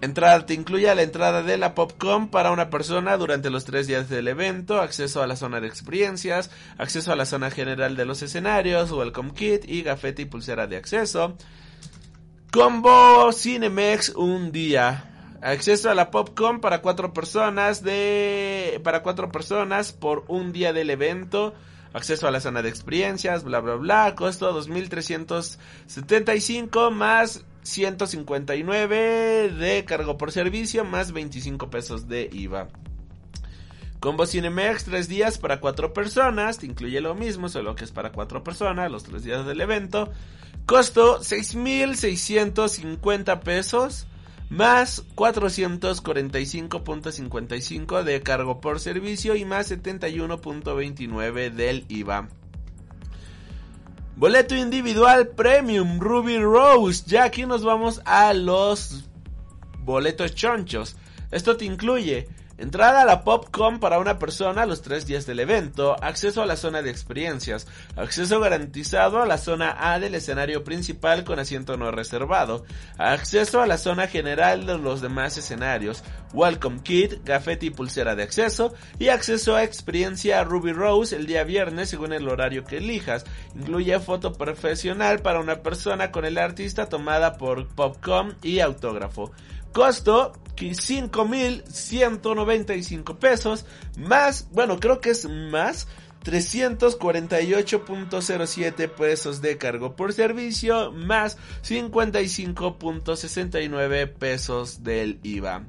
Entrada 0.00 0.44
te 0.44 0.54
incluye 0.54 0.92
la 0.92 1.02
entrada 1.02 1.44
de 1.44 1.56
la 1.56 1.76
Popcom 1.76 2.28
para 2.28 2.50
una 2.50 2.70
persona 2.70 3.16
durante 3.16 3.50
los 3.50 3.64
tres 3.64 3.86
días 3.86 4.08
del 4.08 4.26
evento, 4.26 4.80
acceso 4.80 5.22
a 5.22 5.28
la 5.28 5.36
zona 5.36 5.60
de 5.60 5.68
experiencias, 5.68 6.50
acceso 6.76 7.12
a 7.12 7.16
la 7.16 7.24
zona 7.24 7.52
general 7.52 7.94
de 7.96 8.04
los 8.04 8.20
escenarios, 8.20 8.90
welcome 8.90 9.32
kit 9.32 9.62
y 9.66 9.82
gafete 9.82 10.22
y 10.22 10.26
pulsera 10.26 10.66
de 10.66 10.76
acceso. 10.76 11.36
Combo 12.54 13.30
Cinemex 13.32 14.10
un 14.10 14.52
día. 14.52 15.10
Acceso 15.42 15.90
a 15.90 15.94
la 15.96 16.12
Popcom 16.12 16.60
para 16.60 16.82
cuatro 16.82 17.12
personas 17.12 17.82
de 17.82 18.80
para 18.84 19.02
cuatro 19.02 19.32
personas 19.32 19.92
por 19.92 20.24
un 20.28 20.52
día 20.52 20.72
del 20.72 20.90
evento. 20.90 21.52
Acceso 21.94 22.28
a 22.28 22.30
la 22.30 22.38
zona 22.38 22.62
de 22.62 22.68
experiencias, 22.68 23.42
bla 23.42 23.58
bla 23.58 23.74
bla. 23.74 24.14
Costo 24.14 24.52
2375 24.52 26.92
más 26.92 27.44
159 27.62 29.48
de 29.48 29.84
cargo 29.84 30.16
por 30.16 30.30
servicio 30.30 30.84
más 30.84 31.10
25 31.10 31.70
pesos 31.70 32.06
de 32.06 32.30
IVA. 32.32 32.68
Combo 33.98 34.26
Cinemex, 34.26 34.84
3 34.84 35.08
días 35.08 35.38
para 35.38 35.58
4 35.58 35.92
personas, 35.92 36.58
te 36.58 36.66
incluye 36.66 37.00
lo 37.00 37.14
mismo, 37.14 37.48
solo 37.48 37.74
que 37.74 37.84
es 37.84 37.90
para 37.90 38.12
4 38.12 38.44
personas, 38.44 38.92
los 38.92 39.02
3 39.02 39.24
días 39.24 39.44
del 39.44 39.60
evento. 39.62 40.12
Costo 40.66 41.20
6.650 41.20 43.40
pesos 43.40 44.06
más 44.48 45.04
445.55 45.14 48.02
de 48.02 48.22
cargo 48.22 48.60
por 48.60 48.80
servicio 48.80 49.36
y 49.36 49.44
más 49.44 49.70
71.29 49.70 51.52
del 51.52 51.84
IVA. 51.88 52.28
Boleto 54.16 54.54
individual 54.54 55.28
Premium 55.28 55.98
Ruby 55.98 56.38
Rose. 56.38 57.04
Ya 57.06 57.24
aquí 57.24 57.46
nos 57.46 57.64
vamos 57.64 58.00
a 58.04 58.32
los 58.32 59.08
boletos 59.80 60.34
chonchos. 60.34 60.96
Esto 61.30 61.56
te 61.56 61.64
incluye 61.64 62.28
Entrada 62.56 63.02
a 63.02 63.04
la 63.04 63.24
Popcom 63.24 63.80
para 63.80 63.98
una 63.98 64.20
persona 64.20 64.64
los 64.64 64.80
tres 64.80 65.06
días 65.06 65.26
del 65.26 65.40
evento, 65.40 65.96
acceso 66.00 66.40
a 66.40 66.46
la 66.46 66.54
zona 66.54 66.82
de 66.82 66.90
experiencias, 66.90 67.66
acceso 67.96 68.38
garantizado 68.38 69.20
a 69.20 69.26
la 69.26 69.38
zona 69.38 69.76
A 69.76 69.98
del 69.98 70.14
escenario 70.14 70.62
principal 70.62 71.24
con 71.24 71.40
asiento 71.40 71.76
no 71.76 71.90
reservado, 71.90 72.64
acceso 72.96 73.60
a 73.60 73.66
la 73.66 73.76
zona 73.76 74.06
general 74.06 74.66
de 74.66 74.78
los 74.78 75.00
demás 75.00 75.36
escenarios, 75.36 76.04
welcome 76.32 76.80
kit, 76.84 77.24
gafete 77.24 77.66
y 77.66 77.70
pulsera 77.70 78.14
de 78.14 78.22
acceso, 78.22 78.72
y 79.00 79.08
acceso 79.08 79.56
a 79.56 79.64
experiencia 79.64 80.44
Ruby 80.44 80.72
Rose 80.72 81.16
el 81.16 81.26
día 81.26 81.42
viernes 81.42 81.88
según 81.88 82.12
el 82.12 82.28
horario 82.28 82.62
que 82.64 82.76
elijas. 82.76 83.24
Incluye 83.56 83.98
foto 83.98 84.32
profesional 84.32 85.22
para 85.22 85.40
una 85.40 85.62
persona 85.62 86.12
con 86.12 86.24
el 86.24 86.38
artista 86.38 86.88
tomada 86.88 87.36
por 87.36 87.66
Popcom 87.66 88.34
y 88.42 88.60
autógrafo. 88.60 89.32
Costo 89.72 90.32
5.195 90.56 93.18
pesos 93.18 93.66
más, 93.98 94.48
bueno, 94.52 94.80
creo 94.80 95.00
que 95.00 95.10
es 95.10 95.28
más 95.28 95.86
348.07 96.24 98.88
pesos 98.88 99.42
de 99.42 99.58
cargo 99.58 99.94
por 99.94 100.12
servicio 100.12 100.90
más 100.92 101.38
55.69 101.62 104.12
pesos 104.12 104.82
del 104.82 105.20
IVA. 105.22 105.62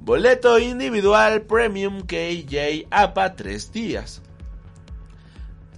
Boleto 0.00 0.58
individual 0.58 1.40
Premium 1.42 2.02
KJ 2.02 2.88
APA 2.90 3.36
3 3.36 3.72
días 3.72 4.20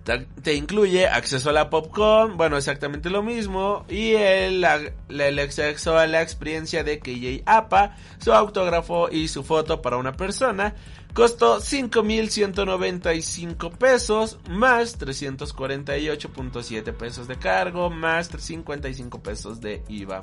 te 0.04 0.54
incluye 0.54 1.08
acceso 1.08 1.50
a 1.50 1.52
la 1.52 1.70
Popcorn, 1.70 2.36
bueno, 2.36 2.58
exactamente 2.58 3.08
lo 3.08 3.22
mismo, 3.22 3.86
y 3.88 4.12
el, 4.12 4.66
el 5.08 5.38
acceso 5.38 5.96
a 5.96 6.06
la 6.06 6.20
experiencia 6.20 6.84
de 6.84 6.98
KJ 6.98 7.42
APA, 7.46 7.96
su 8.18 8.32
autógrafo 8.32 9.08
y 9.10 9.28
su 9.28 9.42
foto 9.42 9.80
para 9.80 9.96
una 9.96 10.12
persona. 10.12 10.74
Costó 11.14 11.60
5.195 11.60 13.78
pesos 13.78 14.38
más 14.50 14.98
348.7 14.98 16.92
pesos 16.92 17.28
de 17.28 17.36
cargo 17.36 17.88
más 17.88 18.30
55 18.36 19.22
pesos 19.22 19.60
de 19.60 19.84
IVA. 19.88 20.18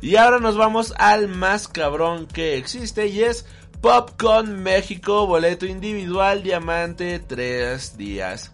Y 0.00 0.16
ahora 0.16 0.38
nos 0.38 0.56
vamos 0.56 0.92
al 0.96 1.28
más 1.28 1.68
cabrón 1.68 2.26
que 2.26 2.56
existe 2.56 3.06
y 3.06 3.22
es 3.22 3.46
Popcorn 3.80 4.60
México, 4.60 5.24
boleto 5.28 5.64
individual, 5.64 6.42
diamante, 6.42 7.20
3 7.20 7.96
días. 7.96 8.50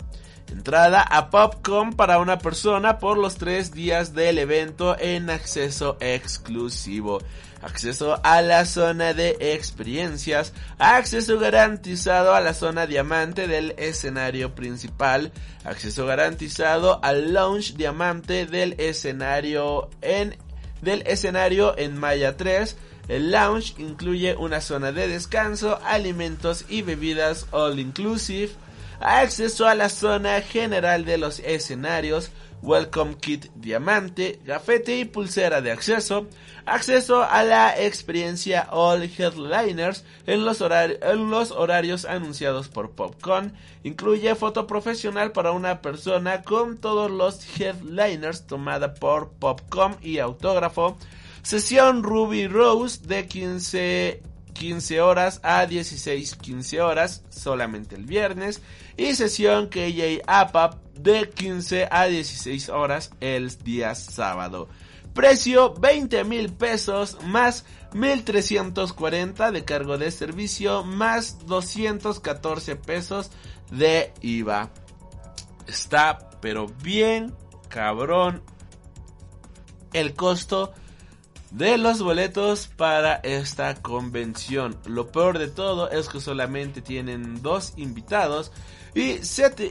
Entrada 0.53 1.01
a 1.01 1.31
Popcorn 1.31 1.95
para 1.95 2.19
una 2.19 2.37
persona 2.37 2.99
por 2.99 3.17
los 3.17 3.37
3 3.37 3.73
días 3.73 4.13
del 4.13 4.39
evento 4.39 4.95
en 4.99 5.31
acceso 5.31 5.97
exclusivo. 6.01 7.23
Acceso 7.63 8.21
a 8.23 8.43
la 8.43 8.67
zona 8.67 9.15
de 9.15 9.39
experiencias. 9.41 10.53
Acceso 10.79 11.39
garantizado 11.39 12.35
a 12.35 12.43
la 12.43 12.53
zona 12.53 12.87
diamante 12.87 13.49
del 13.49 13.75
escenario 13.79 14.55
principal. 14.55 15.33
Acceso 15.65 16.05
garantizado 16.05 17.01
al 17.03 17.33
launch 17.33 17.77
diamante 17.77 18.45
del 18.45 18.75
escenario 18.79 19.89
en, 20.03 20.37
del 20.83 21.03
escenario 21.07 21.79
en 21.79 21.99
Maya 21.99 22.37
3 22.37 22.77
el 23.09 23.31
lounge 23.31 23.75
incluye 23.79 24.35
una 24.37 24.61
zona 24.61 24.93
de 24.93 25.09
descanso, 25.09 25.79
alimentos 25.85 26.64
y 26.69 26.83
bebidas 26.83 27.47
all 27.51 27.79
inclusive, 27.79 28.53
acceso 29.01 29.67
a 29.67 29.75
la 29.75 29.88
zona 29.88 30.40
general 30.40 31.05
de 31.05 31.19
los 31.19 31.40
escenarios, 31.40 32.31
Welcome 32.62 33.17
Kit 33.17 33.51
Diamante, 33.55 34.40
gafete 34.47 34.99
y 34.99 35.05
pulsera 35.05 35.61
de 35.61 35.71
acceso, 35.71 36.27
acceso 36.64 37.23
a 37.23 37.43
la 37.43 37.79
experiencia 37.79 38.69
All 38.71 39.03
Headliners 39.03 40.03
en 40.27 40.47
los, 40.47 40.62
en 40.62 41.31
los 41.31 41.51
horarios 41.51 42.07
anunciados 42.07 42.69
por 42.69 42.93
Popcorn, 42.93 43.53
incluye 43.83 44.35
foto 44.35 44.67
profesional 44.67 45.33
para 45.33 45.53
una 45.53 45.83
persona 45.83 46.40
con 46.40 46.79
todos 46.79 47.11
los 47.11 47.61
headliners 47.61 48.47
tomada 48.47 48.95
por 48.95 49.33
Popcorn 49.33 49.99
y 50.01 50.19
autógrafo, 50.19 50.97
sesión 51.45 52.03
Ruby 52.03 52.49
Rose 52.49 53.01
de 53.07 53.29
15 53.29 54.23
15 54.55 55.01
horas 55.01 55.41
a 55.43 55.67
16 55.67 56.37
15 56.37 56.81
horas 56.81 57.23
solamente 57.29 57.97
el 57.97 58.07
viernes 58.07 58.63
y 58.97 59.15
sesión 59.15 59.69
KJ 59.69 60.23
APAP 60.27 60.83
de 60.95 61.29
15 61.29 61.89
a 61.91 62.07
16 62.07 62.69
horas 62.71 63.11
el 63.21 63.57
día 63.59 63.95
sábado. 63.95 64.69
Precio 65.13 65.75
20 65.75 66.25
mil 66.25 66.53
pesos 66.53 67.19
más 67.25 67.67
1340 67.93 69.53
de 69.53 69.65
cargo 69.65 69.99
de 69.99 70.11
servicio 70.11 70.83
más 70.83 71.47
214 71.47 72.77
pesos 72.77 73.31
de 73.71 74.13
IVA. 74.23 74.71
Está 75.67 76.31
pero 76.41 76.69
bien 76.83 77.35
cabrón 77.69 78.43
el 79.93 80.15
costo 80.15 80.73
de 81.55 81.79
los 81.79 82.03
boletos 82.03 82.67
para 82.67 83.14
esta 83.17 83.75
convención. 83.77 84.77
Lo 84.87 85.12
peor 85.12 85.38
de 85.38 85.47
todo 85.47 85.88
es 85.88 86.09
que 86.09 86.21
solamente 86.21 86.83
tienen 86.83 87.43
dos 87.43 87.75
invitados 87.77 88.51
y, 88.93 89.21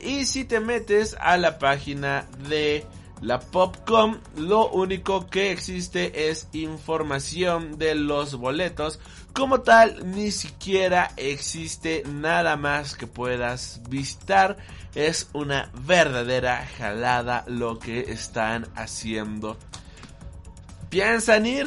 y 0.01 0.25
si 0.25 0.45
te 0.45 0.59
metes 0.61 1.15
a 1.19 1.37
la 1.37 1.59
página 1.59 2.25
de 2.47 2.85
la 3.21 3.39
Popcom, 3.39 4.19
lo 4.37 4.69
único 4.69 5.27
que 5.27 5.51
existe 5.51 6.29
es 6.29 6.47
información 6.53 7.77
de 7.77 7.95
los 7.95 8.35
boletos. 8.35 8.99
Como 9.33 9.61
tal, 9.61 10.11
ni 10.11 10.31
siquiera 10.31 11.11
existe 11.17 12.03
nada 12.05 12.55
más 12.55 12.95
que 12.95 13.07
puedas 13.07 13.81
visitar. 13.89 14.57
Es 14.95 15.29
una 15.33 15.69
verdadera 15.85 16.65
jalada 16.77 17.43
lo 17.47 17.79
que 17.79 18.11
están 18.11 18.67
haciendo. 18.75 19.57
¿Piensan 20.93 21.47
ir? 21.47 21.65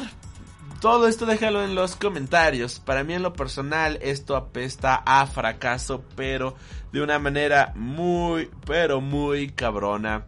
Todo 0.79 1.05
esto 1.05 1.25
déjalo 1.25 1.61
en 1.61 1.75
los 1.75 1.97
comentarios. 1.97 2.79
Para 2.79 3.03
mí 3.03 3.13
en 3.13 3.23
lo 3.23 3.33
personal 3.33 3.99
esto 4.01 4.37
apesta 4.37 5.03
a 5.05 5.27
fracaso, 5.27 6.05
pero 6.15 6.55
de 6.93 7.01
una 7.01 7.19
manera 7.19 7.73
muy, 7.75 8.49
pero 8.65 9.01
muy 9.01 9.49
cabrona. 9.49 10.27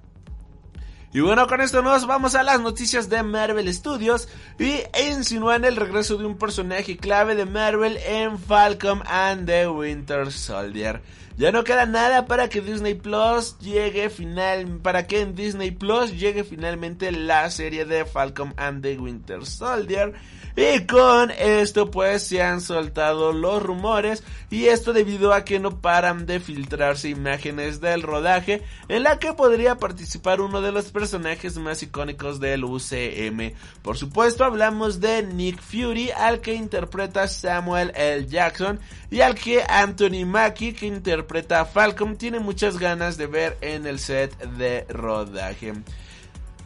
Y 1.11 1.21
bueno, 1.21 1.47
con 1.47 1.59
esto 1.59 1.81
nos 1.81 2.05
vamos 2.05 2.35
a 2.35 2.43
las 2.43 2.61
noticias 2.61 3.09
de 3.09 3.23
Marvel 3.23 3.73
Studios 3.73 4.27
y 4.59 4.81
insinúan 5.09 5.65
el 5.65 5.75
regreso 5.75 6.17
de 6.17 6.25
un 6.27 6.37
personaje 6.37 6.97
clave 6.97 7.33
de 7.33 7.45
Marvel 7.45 7.97
en 8.05 8.37
Falcon 8.37 9.01
and 9.07 9.47
the 9.47 9.67
Winter 9.67 10.31
Soldier. 10.31 11.01
Ya 11.35 11.51
no 11.51 11.63
queda 11.63 11.87
nada 11.87 12.27
para 12.27 12.47
que 12.47 12.61
Disney 12.61 12.93
Plus 12.93 13.57
llegue 13.57 14.11
final, 14.11 14.67
para 14.83 15.07
que 15.07 15.21
en 15.21 15.33
Disney 15.33 15.71
Plus 15.71 16.11
llegue 16.11 16.43
finalmente 16.43 17.11
la 17.11 17.49
serie 17.49 17.85
de 17.85 18.05
Falcon 18.05 18.53
and 18.57 18.83
the 18.83 18.99
Winter 18.99 19.47
Soldier 19.47 20.13
y 20.59 20.85
con 20.85 21.31
esto 21.31 21.89
pues 21.89 22.23
se 22.23 22.43
han 22.43 22.59
soltado 22.59 23.31
los 23.31 23.63
rumores 23.63 24.23
y 24.49 24.65
esto 24.65 24.91
debido 24.91 25.31
a 25.31 25.45
que 25.45 25.57
no 25.57 25.79
paran 25.79 26.25
de 26.25 26.41
filtrarse 26.41 27.07
imágenes 27.07 27.79
del 27.79 28.01
rodaje 28.01 28.61
en 28.89 29.03
la 29.03 29.19
que 29.19 29.31
podría 29.31 29.77
participar 29.77 30.41
uno 30.41 30.61
de 30.61 30.73
los 30.73 30.91
personajes 30.91 31.57
más 31.57 31.81
icónicos 31.81 32.41
del 32.41 32.65
UCM. 32.65 33.53
Por 33.81 33.97
supuesto 33.97 34.43
hablamos 34.43 34.99
de 34.99 35.23
Nick 35.23 35.61
Fury 35.61 36.11
al 36.11 36.41
que 36.41 36.55
interpreta 36.55 37.29
Samuel 37.29 37.93
L. 37.95 38.27
Jackson 38.27 38.81
y 39.09 39.21
al 39.21 39.35
que 39.35 39.63
Anthony 39.63 40.25
Mackie 40.25 40.73
que 40.73 40.87
interpreta 40.87 41.61
a 41.61 41.65
Falcon 41.65 42.17
tiene 42.17 42.39
muchas 42.39 42.77
ganas 42.77 43.15
de 43.15 43.27
ver 43.27 43.57
en 43.61 43.87
el 43.87 43.97
set 43.97 44.37
de 44.37 44.85
rodaje. 44.89 45.71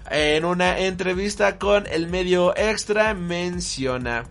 En 0.09 0.45
una 0.45 0.79
entrevista 0.79 1.57
con 1.57 1.87
el 1.87 2.07
medio 2.07 2.55
extra 2.57 3.13
menciona... 3.13 4.25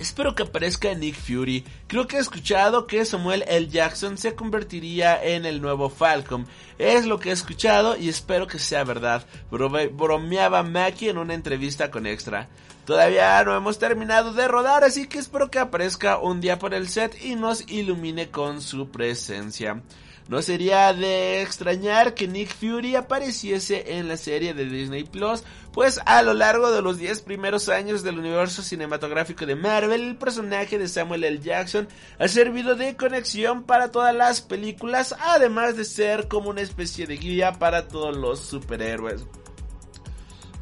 Espero 0.00 0.34
que 0.34 0.44
aparezca 0.44 0.94
Nick 0.94 1.14
Fury. 1.14 1.62
Creo 1.86 2.06
que 2.06 2.16
he 2.16 2.20
escuchado 2.20 2.86
que 2.86 3.04
Samuel 3.04 3.44
L. 3.46 3.68
Jackson 3.68 4.16
se 4.16 4.34
convertiría 4.34 5.22
en 5.22 5.44
el 5.44 5.60
nuevo 5.60 5.90
Falcon. 5.90 6.46
Es 6.78 7.04
lo 7.04 7.20
que 7.20 7.28
he 7.28 7.32
escuchado 7.32 7.98
y 7.98 8.08
espero 8.08 8.46
que 8.46 8.58
sea 8.58 8.82
verdad. 8.82 9.26
bromeaba 9.50 10.62
Mackie 10.62 11.10
en 11.10 11.18
una 11.18 11.34
entrevista 11.34 11.90
con 11.90 12.06
Extra. 12.06 12.48
Todavía 12.86 13.44
no 13.44 13.54
hemos 13.54 13.78
terminado 13.78 14.32
de 14.32 14.48
rodar, 14.48 14.84
así 14.84 15.06
que 15.06 15.18
espero 15.18 15.50
que 15.50 15.58
aparezca 15.58 16.18
un 16.18 16.40
día 16.40 16.58
por 16.58 16.72
el 16.72 16.88
set 16.88 17.22
y 17.22 17.36
nos 17.36 17.70
ilumine 17.70 18.30
con 18.30 18.62
su 18.62 18.88
presencia. 18.90 19.82
No 20.30 20.42
sería 20.42 20.92
de 20.92 21.42
extrañar 21.42 22.14
que 22.14 22.28
Nick 22.28 22.54
Fury 22.54 22.94
apareciese 22.94 23.96
en 23.96 24.06
la 24.06 24.16
serie 24.16 24.54
de 24.54 24.64
Disney 24.64 25.02
Plus, 25.02 25.42
pues 25.72 25.98
a 26.06 26.22
lo 26.22 26.34
largo 26.34 26.70
de 26.70 26.82
los 26.82 26.98
10 26.98 27.22
primeros 27.22 27.68
años 27.68 28.04
del 28.04 28.20
universo 28.20 28.62
cinematográfico 28.62 29.44
de 29.44 29.56
Marvel, 29.56 30.02
el 30.02 30.16
personaje 30.16 30.78
de 30.78 30.86
Samuel 30.86 31.24
L. 31.24 31.40
Jackson 31.40 31.88
ha 32.20 32.28
servido 32.28 32.76
de 32.76 32.94
conexión 32.94 33.64
para 33.64 33.90
todas 33.90 34.14
las 34.14 34.40
películas, 34.40 35.16
además 35.18 35.76
de 35.76 35.84
ser 35.84 36.28
como 36.28 36.50
una 36.50 36.60
especie 36.60 37.08
de 37.08 37.16
guía 37.16 37.54
para 37.54 37.88
todos 37.88 38.16
los 38.16 38.38
superhéroes. 38.38 39.26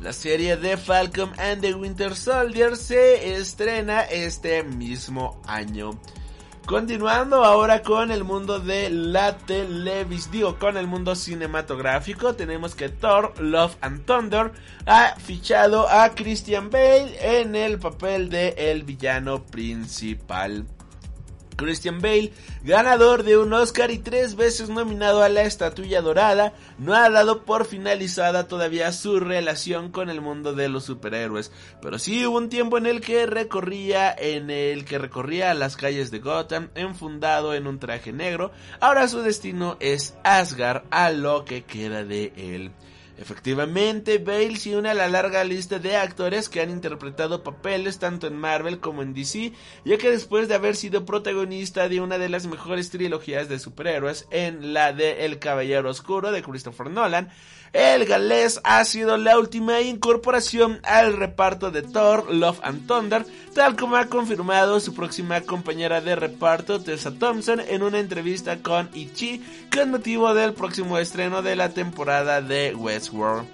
La 0.01 0.15
serie 0.15 0.57
de 0.57 0.79
Falcon 0.79 1.31
and 1.39 1.61
the 1.61 1.75
Winter 1.75 2.17
Soldier 2.17 2.75
se 2.75 3.35
estrena 3.35 4.01
este 4.01 4.63
mismo 4.63 5.43
año. 5.47 5.91
Continuando 6.69 7.47
ahora 7.47 7.81
con 7.81 8.11
el 8.11 8.25
mundo 8.25 8.61
de 8.61 8.91
la 8.91 9.39
televisión, 9.39 10.33
digo, 10.33 10.59
con 10.59 10.77
el 10.77 10.87
mundo 10.87 11.15
cinematográfico, 11.15 12.35
tenemos 12.35 12.75
que 12.75 12.91
Thor, 12.91 13.33
Love 13.41 13.77
and 13.81 14.05
Thunder 14.05 14.53
ha 14.85 15.15
fichado 15.17 15.89
a 15.89 16.11
Christian 16.11 16.69
Bale 16.69 17.41
en 17.41 17.57
el 17.57 17.79
papel 17.79 18.29
de 18.29 18.51
el 18.59 18.83
villano 18.83 19.47
principal. 19.47 20.67
Christian 21.59 22.01
Bale, 22.01 22.33
ganador 22.63 23.25
de 23.25 23.37
un 23.37 23.53
Oscar 23.53 23.91
y 23.91 23.99
tres 23.99 24.37
veces 24.37 24.69
nominado 24.69 25.25
a 25.25 25.29
la 25.29 25.43
estatuilla 25.43 26.01
dorada, 26.01 26.55
no 26.79 26.95
ha 26.95 27.11
dado 27.11 27.43
por 27.43 27.67
finalizada 27.67 28.47
todavía 28.47 28.93
su 28.93 29.19
relación 29.19 29.91
con 29.91 30.09
el 30.09 30.21
mundo 30.21 30.55
de 30.55 30.69
los 30.69 30.85
superhéroes, 30.85 31.51
pero 31.83 31.99
sí 31.99 32.25
hubo 32.25 32.39
un 32.39 32.49
tiempo 32.49 32.79
en 32.79 32.87
el 32.87 33.01
que 33.01 33.27
recorría 33.27 34.15
en 34.17 34.51
el 34.51 34.85
que 34.85 34.99
recorría 34.99 35.53
las 35.55 35.77
calles 35.77 36.13
de 36.13 36.21
Gotham 36.21 36.71
enfundado 36.77 37.53
en 37.55 37.67
un 37.67 37.81
traje 37.81 38.13
negro. 38.13 38.53
Ahora 38.79 39.09
su 39.09 39.21
destino 39.23 39.77
es 39.81 40.15
Asgard 40.23 40.85
a 40.91 41.11
lo 41.11 41.45
que 41.45 41.65
queda 41.65 42.05
de 42.05 42.33
él. 42.37 42.71
Efectivamente, 43.21 44.19
Bale 44.19 44.57
se 44.57 44.77
une 44.77 44.91
a 44.91 44.95
la 44.95 45.09
larga 45.09 45.43
lista 45.43 45.81
de 45.81 45.97
actores 45.97 46.49
que 46.49 46.61
han 46.61 46.71
interpretado 46.71 47.43
papeles 47.43 47.99
tanto 47.99 48.29
en 48.29 48.37
Marvel 48.37 48.79
como 48.79 49.03
en 49.03 49.13
DC, 49.13 49.53
ya 49.85 49.99
que 49.99 50.11
después 50.11 50.47
de 50.47 50.55
haber 50.55 50.77
sido 50.77 51.05
protagonista 51.05 51.89
de 51.89 52.01
una 52.01 52.19
de 52.19 52.29
las 52.29 52.47
mejores 52.47 52.91
trilogías 52.91 53.49
de 53.49 53.59
superhéroes 53.59 54.29
en 54.31 54.73
la 54.73 54.93
de 54.93 55.25
El 55.25 55.41
Caballero 55.41 55.91
Oscuro 55.91 56.31
de 56.31 56.43
Christopher 56.43 56.91
Nolan, 56.91 57.31
el 57.73 58.05
galés 58.05 58.61
ha 58.65 58.85
sido 58.85 59.17
la 59.17 59.39
última 59.39 59.81
incorporación 59.81 60.81
al 60.85 61.17
reparto 61.17 61.71
de 61.71 61.83
Thor, 61.83 62.33
Love 62.33 62.61
and 62.63 62.87
Thunder, 62.87 63.27
tal 63.55 63.77
como 63.77 63.97
ha 63.97 64.07
confirmado 64.07 64.81
su 64.81 64.95
próxima 64.95 65.41
compañera 65.43 66.01
de 66.01 66.17
reparto 66.17 66.81
Tessa 66.81 67.11
Thompson 67.11 67.61
en 67.61 67.83
una 67.83 67.99
entrevista 67.99 68.59
con 68.59 68.89
Ichi 68.95 69.43
con 69.75 69.91
motivo 69.91 70.35
del 70.35 70.55
próximo 70.55 70.99
estreno 70.99 71.43
de 71.43 71.57
la 71.57 71.71
temporada 71.71 72.41
de 72.41 72.75
Westworld. 72.75 73.47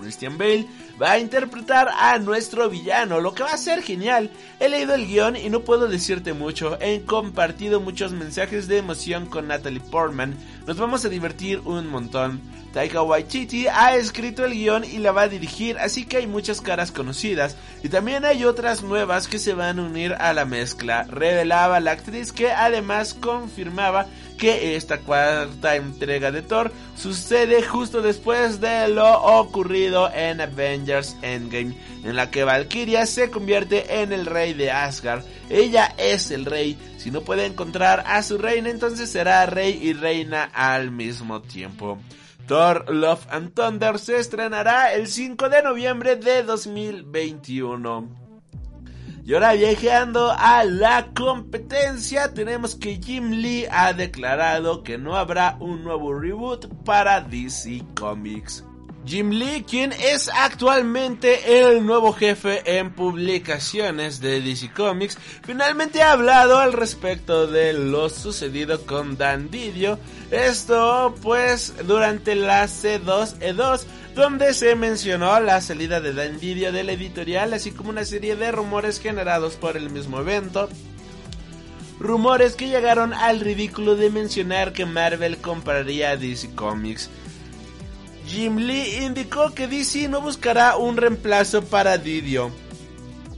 Christian 0.00 0.38
Bale 0.38 0.66
va 1.00 1.12
a 1.12 1.18
interpretar 1.18 1.88
a 1.98 2.18
nuestro 2.18 2.68
villano, 2.68 3.20
lo 3.20 3.34
que 3.34 3.42
va 3.42 3.52
a 3.52 3.58
ser 3.58 3.82
genial. 3.82 4.30
He 4.60 4.68
leído 4.68 4.94
el 4.94 5.06
guion 5.06 5.36
y 5.36 5.48
no 5.48 5.60
puedo 5.60 5.86
decirte 5.86 6.32
mucho. 6.32 6.76
He 6.80 7.02
compartido 7.02 7.80
muchos 7.80 8.12
mensajes 8.12 8.68
de 8.68 8.78
emoción 8.78 9.26
con 9.26 9.48
Natalie 9.48 9.80
Portman. 9.80 10.36
Nos 10.66 10.76
vamos 10.76 11.04
a 11.04 11.08
divertir 11.08 11.60
un 11.60 11.86
montón. 11.86 12.40
Taika 12.72 13.02
Waititi 13.02 13.66
ha 13.66 13.96
escrito 13.96 14.44
el 14.44 14.52
guion 14.52 14.84
y 14.84 14.98
la 14.98 15.12
va 15.12 15.22
a 15.22 15.28
dirigir, 15.28 15.78
así 15.78 16.04
que 16.04 16.18
hay 16.18 16.26
muchas 16.26 16.60
caras 16.60 16.92
conocidas 16.92 17.56
y 17.82 17.88
también 17.88 18.26
hay 18.26 18.44
otras 18.44 18.82
nuevas 18.82 19.26
que 19.26 19.38
se 19.38 19.54
van 19.54 19.78
a 19.78 19.82
unir 19.82 20.12
a 20.12 20.34
la 20.34 20.44
mezcla. 20.44 21.04
Revelaba 21.04 21.80
la 21.80 21.92
actriz 21.92 22.30
que 22.30 22.52
además 22.52 23.14
confirmaba 23.14 24.06
que 24.38 24.76
esta 24.76 25.00
cuarta 25.00 25.76
entrega 25.76 26.30
de 26.30 26.40
Thor 26.40 26.72
sucede 26.96 27.62
justo 27.62 28.00
después 28.00 28.60
de 28.60 28.88
lo 28.88 29.20
ocurrido 29.22 30.10
en 30.14 30.40
Avengers 30.40 31.16
Endgame, 31.20 31.76
en 32.04 32.16
la 32.16 32.30
que 32.30 32.44
Valkyria 32.44 33.04
se 33.04 33.30
convierte 33.30 34.00
en 34.00 34.12
el 34.12 34.24
rey 34.24 34.54
de 34.54 34.70
Asgard. 34.70 35.24
Ella 35.50 35.94
es 35.98 36.30
el 36.30 36.46
rey, 36.46 36.78
si 36.96 37.10
no 37.10 37.20
puede 37.20 37.44
encontrar 37.44 38.04
a 38.06 38.22
su 38.22 38.38
reina, 38.38 38.70
entonces 38.70 39.10
será 39.10 39.44
rey 39.44 39.78
y 39.82 39.92
reina 39.92 40.44
al 40.54 40.90
mismo 40.90 41.42
tiempo. 41.42 41.98
Thor 42.46 42.86
Love 42.88 43.26
and 43.30 43.52
Thunder 43.52 43.98
se 43.98 44.18
estrenará 44.18 44.94
el 44.94 45.06
5 45.06 45.50
de 45.50 45.62
noviembre 45.62 46.16
de 46.16 46.42
2021. 46.44 48.27
Y 49.28 49.34
ahora 49.34 49.52
viajando 49.52 50.32
a 50.32 50.64
la 50.64 51.10
competencia, 51.14 52.32
tenemos 52.32 52.74
que 52.74 52.96
Jim 52.96 53.28
Lee 53.28 53.66
ha 53.70 53.92
declarado 53.92 54.82
que 54.82 54.96
no 54.96 55.16
habrá 55.16 55.58
un 55.60 55.84
nuevo 55.84 56.18
reboot 56.18 56.64
para 56.82 57.20
DC 57.20 57.84
Comics. 57.94 58.64
Jim 59.04 59.28
Lee, 59.28 59.66
quien 59.68 59.92
es 59.92 60.30
actualmente 60.34 61.60
el 61.60 61.84
nuevo 61.84 62.14
jefe 62.14 62.78
en 62.78 62.94
publicaciones 62.94 64.20
de 64.20 64.40
DC 64.40 64.72
Comics, 64.72 65.18
finalmente 65.42 66.02
ha 66.02 66.12
hablado 66.12 66.58
al 66.58 66.72
respecto 66.72 67.46
de 67.46 67.74
lo 67.74 68.08
sucedido 68.08 68.86
con 68.86 69.18
Dan 69.18 69.50
Didio. 69.50 69.98
Esto 70.30 71.14
pues 71.20 71.74
durante 71.86 72.34
la 72.34 72.64
C2E2 72.64 73.84
donde 74.18 74.52
se 74.52 74.74
mencionó 74.74 75.38
la 75.38 75.60
salida 75.60 76.00
de 76.00 76.12
Dan 76.12 76.40
Didio 76.40 76.72
de 76.72 76.82
la 76.82 76.90
editorial, 76.90 77.54
así 77.54 77.70
como 77.70 77.90
una 77.90 78.04
serie 78.04 78.34
de 78.34 78.50
rumores 78.50 79.00
generados 79.00 79.54
por 79.54 79.76
el 79.76 79.90
mismo 79.90 80.18
evento. 80.18 80.68
Rumores 82.00 82.56
que 82.56 82.66
llegaron 82.66 83.14
al 83.14 83.38
ridículo 83.38 83.94
de 83.94 84.10
mencionar 84.10 84.72
que 84.72 84.86
Marvel 84.86 85.38
compraría 85.38 86.16
DC 86.16 86.52
Comics. 86.56 87.10
Jim 88.26 88.56
Lee 88.56 89.04
indicó 89.04 89.54
que 89.54 89.68
DC 89.68 90.08
no 90.08 90.20
buscará 90.20 90.76
un 90.76 90.96
reemplazo 90.96 91.62
para 91.62 91.96
Didio. 91.96 92.50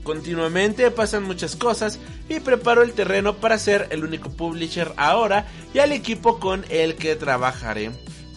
Continuamente 0.01 0.89
pasan 0.89 1.21
muchas 1.21 1.55
cosas 1.55 1.99
y 2.27 2.39
preparo 2.39 2.81
el 2.81 2.93
terreno 2.93 3.35
para 3.35 3.59
ser 3.59 3.87
el 3.91 4.03
único 4.03 4.31
publisher 4.31 4.91
ahora 4.97 5.45
y 5.75 5.79
al 5.79 5.91
equipo 5.91 6.39
con 6.39 6.65
el 6.69 6.95
que 6.95 7.15
trabajaré. 7.15 7.91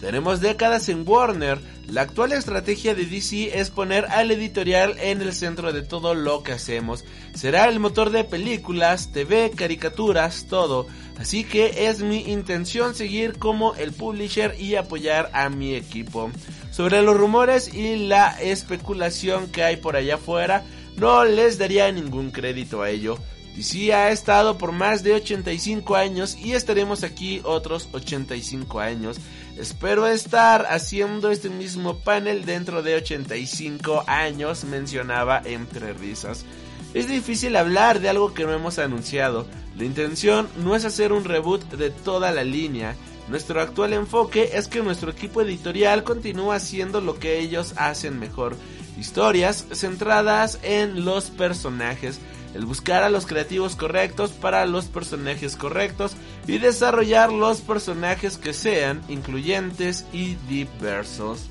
Tenemos 0.05 0.39
décadas 0.39 0.87
en 0.89 1.03
Warner. 1.03 1.57
La 1.87 2.01
actual 2.01 2.31
estrategia 2.31 2.93
de 2.93 3.07
DC 3.07 3.57
es 3.59 3.71
poner 3.71 4.05
al 4.05 4.29
editorial 4.29 4.93
en 4.99 5.19
el 5.19 5.33
centro 5.33 5.73
de 5.73 5.81
todo 5.81 6.13
lo 6.13 6.43
que 6.43 6.51
hacemos. 6.51 7.03
Será 7.33 7.67
el 7.67 7.79
motor 7.79 8.11
de 8.11 8.23
películas, 8.23 9.11
TV, 9.11 9.49
caricaturas, 9.55 10.45
todo. 10.47 10.85
Así 11.17 11.43
que 11.43 11.87
es 11.87 12.03
mi 12.03 12.19
intención 12.19 12.93
seguir 12.93 13.39
como 13.39 13.73
el 13.73 13.93
publisher 13.93 14.53
y 14.59 14.75
apoyar 14.75 15.31
a 15.33 15.49
mi 15.49 15.73
equipo. 15.73 16.29
Sobre 16.69 17.01
los 17.01 17.17
rumores 17.17 17.73
y 17.73 17.95
la 17.95 18.39
especulación 18.39 19.51
que 19.51 19.63
hay 19.63 19.77
por 19.77 19.95
allá 19.95 20.15
afuera, 20.15 20.63
no 20.97 21.25
les 21.25 21.57
daría 21.57 21.91
ningún 21.91 22.29
crédito 22.29 22.83
a 22.83 22.91
ello. 22.91 23.17
DC 23.55 23.93
ha 23.93 24.11
estado 24.11 24.57
por 24.57 24.73
más 24.73 25.01
de 25.01 25.13
85 25.13 25.95
años 25.95 26.37
y 26.37 26.53
estaremos 26.53 27.03
aquí 27.03 27.41
otros 27.45 27.87
85 27.93 28.81
años. 28.81 29.17
Espero 29.57 30.07
estar 30.07 30.65
haciendo 30.69 31.31
este 31.31 31.49
mismo 31.49 31.99
panel 31.99 32.43
dentro 32.43 32.83
de 32.83 32.95
85 32.95 34.03
años, 34.07 34.65
mencionaba 34.65 35.41
entre 35.45 35.93
risas. 35.93 36.45
Es 36.93 37.07
difícil 37.07 37.55
hablar 37.55 38.01
de 38.01 38.09
algo 38.09 38.33
que 38.33 38.43
no 38.43 38.53
hemos 38.53 38.77
anunciado. 38.77 39.47
La 39.77 39.85
intención 39.85 40.49
no 40.57 40.75
es 40.75 40.83
hacer 40.83 41.13
un 41.13 41.23
reboot 41.23 41.63
de 41.75 41.91
toda 41.91 42.31
la 42.31 42.43
línea. 42.43 42.95
Nuestro 43.29 43.61
actual 43.61 43.93
enfoque 43.93 44.51
es 44.53 44.67
que 44.67 44.83
nuestro 44.83 45.11
equipo 45.11 45.41
editorial 45.41 46.03
continúe 46.03 46.51
haciendo 46.51 46.99
lo 46.99 47.17
que 47.19 47.39
ellos 47.39 47.73
hacen 47.77 48.19
mejor. 48.19 48.57
Historias 48.99 49.65
centradas 49.73 50.59
en 50.63 51.05
los 51.05 51.31
personajes 51.31 52.19
el 52.55 52.65
buscar 52.65 53.03
a 53.03 53.09
los 53.09 53.25
creativos 53.25 53.75
correctos 53.75 54.31
para 54.31 54.65
los 54.65 54.85
personajes 54.85 55.57
correctos 55.57 56.15
y 56.47 56.57
desarrollar 56.57 57.31
los 57.31 57.59
personajes 57.59 58.37
que 58.37 58.53
sean 58.53 59.03
incluyentes 59.09 60.05
y 60.13 60.35
diversos. 60.47 61.49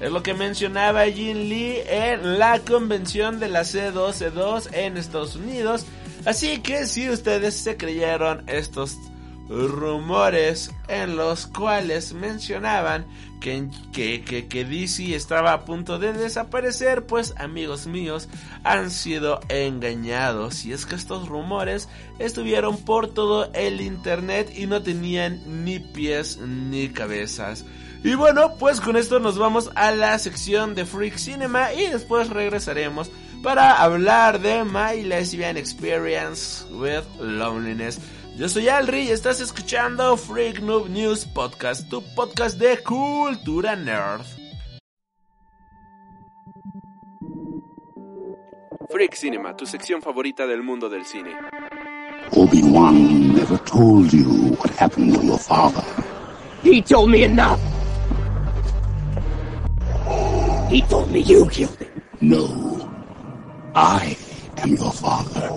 Es 0.00 0.10
lo 0.12 0.22
que 0.22 0.32
mencionaba 0.32 1.04
Jin 1.06 1.48
Lee 1.48 1.82
en 1.86 2.38
la 2.38 2.60
convención 2.60 3.40
de 3.40 3.48
la 3.48 3.62
C12-2 3.62 4.72
en 4.72 4.96
Estados 4.96 5.34
Unidos. 5.34 5.84
Así 6.24 6.60
que 6.60 6.86
si 6.86 7.10
ustedes 7.10 7.54
se 7.54 7.76
creyeron 7.76 8.44
estos 8.46 8.96
rumores 9.50 10.70
en 10.86 11.16
los 11.16 11.48
cuales 11.48 12.12
mencionaban 12.12 13.04
que, 13.40 13.68
que, 13.92 14.46
que, 14.46 14.64
DC 14.64 15.14
estaba 15.14 15.52
a 15.52 15.64
punto 15.64 15.98
de 15.98 16.12
desaparecer, 16.12 17.06
pues 17.06 17.34
amigos 17.36 17.86
míos 17.86 18.28
han 18.62 18.90
sido 18.90 19.40
engañados. 19.48 20.64
Y 20.66 20.72
es 20.72 20.86
que 20.86 20.94
estos 20.94 21.28
rumores 21.28 21.88
estuvieron 22.18 22.76
por 22.76 23.08
todo 23.08 23.50
el 23.52 23.80
internet 23.80 24.52
y 24.56 24.66
no 24.66 24.82
tenían 24.82 25.64
ni 25.64 25.80
pies 25.80 26.38
ni 26.38 26.90
cabezas. 26.90 27.64
Y 28.04 28.14
bueno, 28.14 28.54
pues 28.58 28.80
con 28.80 28.96
esto 28.96 29.20
nos 29.20 29.36
vamos 29.36 29.70
a 29.74 29.90
la 29.90 30.18
sección 30.18 30.74
de 30.74 30.86
Freak 30.86 31.16
Cinema 31.16 31.74
y 31.74 31.86
después 31.88 32.30
regresaremos 32.30 33.10
para 33.42 33.82
hablar 33.82 34.40
de 34.40 34.64
My 34.64 35.02
Lesbian 35.02 35.56
Experience 35.56 36.64
with 36.72 37.04
Loneliness. 37.20 37.98
Yo 38.36 38.48
soy 38.48 38.68
Alri 38.68 39.02
y 39.02 39.10
estás 39.10 39.40
escuchando 39.40 40.16
Freak 40.16 40.60
Noob 40.60 40.88
News 40.88 41.26
Podcast, 41.26 41.88
tu 41.90 42.02
podcast 42.14 42.58
de 42.58 42.78
cultura 42.82 43.76
nerd. 43.76 44.22
Freak 48.88 49.14
Cinema, 49.14 49.54
tu 49.56 49.66
sección 49.66 50.00
favorita 50.00 50.46
del 50.46 50.62
mundo 50.62 50.88
del 50.88 51.04
cine. 51.04 51.34
Obi-Wan 52.32 53.34
never 53.34 53.58
told 53.64 54.10
you 54.12 54.56
what 54.58 54.70
happened 54.78 55.14
to 55.14 55.22
your 55.22 55.38
father. 55.38 55.84
He 56.62 56.80
told 56.82 57.10
me 57.10 57.24
enough. 57.24 57.58
He 60.70 60.82
told 60.82 61.10
me 61.10 61.20
you 61.20 61.46
killed 61.48 61.76
him. 61.78 62.02
No. 62.20 62.88
I 63.74 64.16
am 64.62 64.70
your 64.76 64.92
father. 64.92 65.50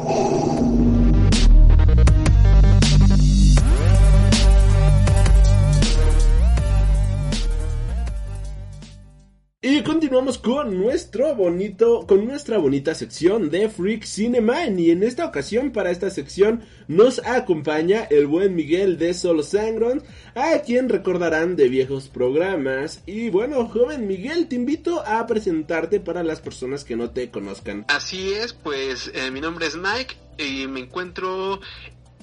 Y 9.65 9.81
continuamos 9.81 10.39
con 10.39 10.77
nuestro 10.77 11.35
bonito, 11.35 12.05
con 12.05 12.25
nuestra 12.25 12.57
bonita 12.57 12.93
sección 12.93 13.49
de 13.49 13.69
Freak 13.69 14.03
Cinema. 14.03 14.67
Y 14.67 14.91
en 14.91 15.03
esta 15.03 15.25
ocasión, 15.25 15.71
para 15.71 15.89
esta 15.89 16.09
sección, 16.09 16.65
nos 16.89 17.25
acompaña 17.25 18.03
el 18.09 18.27
buen 18.27 18.55
Miguel 18.55 18.97
de 18.97 19.13
Solo 19.13 19.41
Sangron, 19.41 20.03
a 20.35 20.59
quien 20.65 20.89
recordarán 20.89 21.55
de 21.55 21.69
viejos 21.69 22.09
programas. 22.09 23.03
Y 23.05 23.29
bueno, 23.29 23.65
joven 23.69 24.05
Miguel, 24.05 24.49
te 24.49 24.57
invito 24.57 25.01
a 25.07 25.25
presentarte 25.27 26.01
para 26.01 26.23
las 26.23 26.41
personas 26.41 26.83
que 26.83 26.97
no 26.97 27.11
te 27.11 27.31
conozcan. 27.31 27.85
Así 27.87 28.33
es, 28.33 28.51
pues 28.51 29.13
eh, 29.15 29.31
mi 29.31 29.39
nombre 29.39 29.67
es 29.67 29.77
Mike 29.77 30.17
y 30.39 30.67
me 30.67 30.81
encuentro 30.81 31.61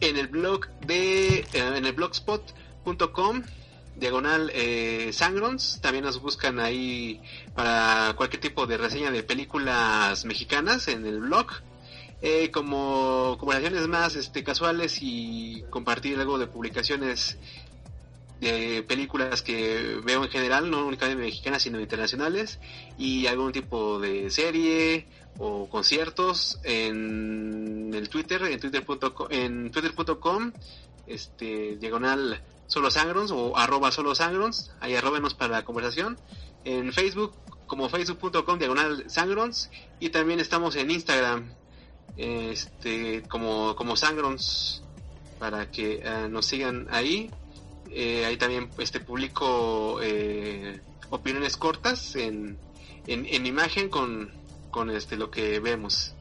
en 0.00 0.18
el 0.18 0.26
blog 0.26 0.66
de, 0.86 1.38
eh, 1.38 1.46
en 1.54 1.86
el 1.86 1.92
blogspot.com 1.94 3.44
diagonal 3.96 4.50
eh, 4.54 5.10
Sangrons. 5.12 5.80
También 5.80 6.04
nos 6.04 6.20
buscan 6.20 6.60
ahí 6.60 7.20
para 7.54 8.14
cualquier 8.16 8.40
tipo 8.40 8.66
de 8.66 8.76
reseña 8.76 9.10
de 9.10 9.22
películas 9.22 10.24
mexicanas 10.24 10.88
en 10.88 11.06
el 11.06 11.20
blog. 11.20 11.46
Eh, 12.22 12.50
como 12.50 13.36
conversaciones 13.38 13.88
más 13.88 14.14
este, 14.14 14.44
casuales 14.44 14.98
y 15.00 15.64
compartir 15.70 16.18
algo 16.18 16.38
de 16.38 16.46
publicaciones 16.46 17.38
de 18.40 18.82
películas 18.82 19.42
que 19.42 20.00
veo 20.04 20.24
en 20.24 20.30
general, 20.30 20.70
no 20.70 20.86
únicamente 20.86 21.22
mexicanas 21.22 21.62
sino 21.62 21.80
internacionales 21.80 22.58
y 22.98 23.26
algún 23.26 23.52
tipo 23.52 23.98
de 23.98 24.30
serie 24.30 25.06
o 25.38 25.68
conciertos 25.68 26.58
en 26.64 27.90
el 27.94 28.08
Twitter, 28.08 28.42
en 28.44 28.60
twitter.com, 28.60 29.26
en 29.30 29.70
twitter.com, 29.70 30.52
este 31.06 31.76
diagonal 31.76 32.42
solo 32.70 32.90
sangrons 32.90 33.32
o 33.32 33.56
arroba 33.56 33.90
solo 33.90 34.14
sangrons, 34.14 34.70
ahí 34.80 34.94
arrobenos 34.94 35.34
para 35.34 35.52
la 35.56 35.64
conversación. 35.64 36.16
En 36.64 36.92
Facebook 36.92 37.34
como 37.66 37.88
facebook.com 37.88 38.58
diagonal 38.58 39.04
sangrons 39.10 39.70
y 39.98 40.10
también 40.10 40.40
estamos 40.40 40.76
en 40.76 40.90
Instagram 40.90 41.52
este 42.16 43.22
como 43.28 43.74
como 43.74 43.96
sangrons 43.96 44.82
para 45.40 45.70
que 45.70 46.00
eh, 46.04 46.28
nos 46.30 46.46
sigan 46.46 46.86
ahí. 46.90 47.30
Eh, 47.90 48.24
ahí 48.24 48.36
también 48.36 48.68
este 48.78 49.00
publico 49.00 49.98
eh, 50.00 50.80
opiniones 51.08 51.56
cortas 51.56 52.14
en, 52.14 52.56
en, 53.08 53.46
imagen 53.46 53.88
con, 53.88 54.30
con 54.70 54.90
este 54.90 55.16
lo 55.16 55.32
que 55.32 55.58
vemos. 55.58 56.14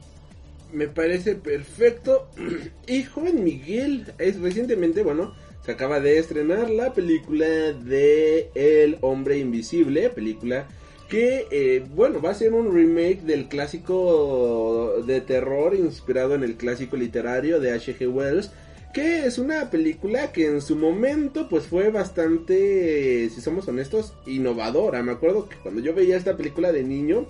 Me 0.72 0.88
parece 0.88 1.36
perfecto. 1.36 2.28
Y 2.88 3.04
joven 3.04 3.44
Miguel, 3.44 4.12
es 4.18 4.40
recientemente, 4.40 5.04
bueno, 5.04 5.32
se 5.64 5.72
acaba 5.72 6.00
de 6.00 6.18
estrenar 6.18 6.70
la 6.70 6.92
película 6.92 7.46
de 7.46 8.50
El 8.54 8.98
Hombre 9.00 9.38
Invisible, 9.38 10.10
película 10.10 10.68
que, 11.10 11.48
eh, 11.50 11.84
bueno, 11.94 12.22
va 12.22 12.30
a 12.30 12.34
ser 12.34 12.54
un 12.54 12.72
remake 12.72 13.22
del 13.22 13.48
clásico 13.48 15.02
de 15.04 15.20
terror 15.20 15.74
inspirado 15.74 16.36
en 16.36 16.44
el 16.44 16.56
clásico 16.56 16.96
literario 16.96 17.58
de 17.58 17.72
H.G. 17.72 18.08
Wells, 18.08 18.52
que 18.94 19.26
es 19.26 19.38
una 19.38 19.70
película 19.70 20.30
que 20.30 20.46
en 20.46 20.62
su 20.62 20.76
momento 20.76 21.48
pues 21.48 21.66
fue 21.66 21.90
bastante, 21.90 23.28
si 23.28 23.40
somos 23.40 23.66
honestos, 23.66 24.14
innovadora. 24.24 25.02
Me 25.02 25.10
acuerdo 25.10 25.48
que 25.48 25.56
cuando 25.56 25.80
yo 25.80 25.94
veía 25.94 26.16
esta 26.16 26.36
película 26.36 26.70
de 26.70 26.84
niño, 26.84 27.26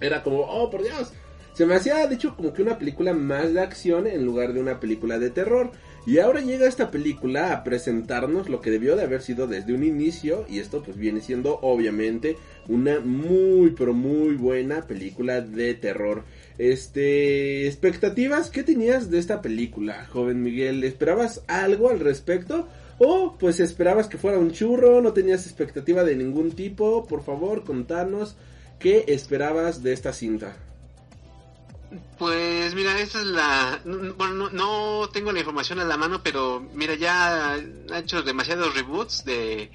era 0.00 0.24
como, 0.24 0.40
oh, 0.40 0.68
por 0.68 0.82
Dios, 0.82 1.12
se 1.54 1.64
me 1.64 1.76
hacía, 1.76 2.06
de 2.08 2.16
hecho, 2.16 2.34
como 2.36 2.52
que 2.52 2.62
una 2.62 2.76
película 2.76 3.14
más 3.14 3.54
de 3.54 3.60
acción 3.60 4.08
en 4.08 4.24
lugar 4.24 4.52
de 4.52 4.60
una 4.60 4.80
película 4.80 5.18
de 5.18 5.30
terror. 5.30 5.70
Y 6.06 6.20
ahora 6.20 6.40
llega 6.40 6.68
esta 6.68 6.92
película 6.92 7.52
a 7.52 7.64
presentarnos 7.64 8.48
lo 8.48 8.60
que 8.60 8.70
debió 8.70 8.94
de 8.94 9.02
haber 9.02 9.22
sido 9.22 9.48
desde 9.48 9.74
un 9.74 9.82
inicio. 9.82 10.46
Y 10.48 10.60
esto 10.60 10.80
pues 10.84 10.96
viene 10.96 11.20
siendo 11.20 11.58
obviamente 11.62 12.36
una 12.68 13.00
muy 13.00 13.70
pero 13.70 13.92
muy 13.92 14.36
buena 14.36 14.86
película 14.86 15.40
de 15.40 15.74
terror. 15.74 16.22
Este, 16.58 17.66
expectativas, 17.66 18.50
¿qué 18.50 18.62
tenías 18.62 19.10
de 19.10 19.18
esta 19.18 19.42
película, 19.42 20.06
joven 20.06 20.42
Miguel? 20.42 20.84
¿Esperabas 20.84 21.42
algo 21.48 21.90
al 21.90 21.98
respecto? 21.98 22.68
O 22.98 23.36
pues 23.36 23.58
esperabas 23.58 24.06
que 24.06 24.16
fuera 24.16 24.38
un 24.38 24.52
churro, 24.52 25.02
no 25.02 25.12
tenías 25.12 25.44
expectativa 25.44 26.04
de 26.04 26.14
ningún 26.14 26.52
tipo. 26.52 27.04
Por 27.06 27.24
favor, 27.24 27.64
contanos 27.64 28.36
qué 28.78 29.06
esperabas 29.08 29.82
de 29.82 29.92
esta 29.92 30.12
cinta. 30.12 30.56
Pues 32.18 32.74
mira, 32.74 32.98
esta 32.98 33.20
es 33.20 33.26
la... 33.26 33.80
Bueno, 33.84 34.50
no, 34.50 35.08
tengo 35.12 35.32
la 35.32 35.40
información 35.40 35.80
a 35.80 35.84
la 35.84 35.96
mano, 35.96 36.22
pero 36.22 36.66
mira, 36.74 36.94
ya 36.94 37.54
ha 37.54 37.98
hecho 37.98 38.22
demasiados 38.22 38.74
reboots 38.74 39.24
de 39.24 39.70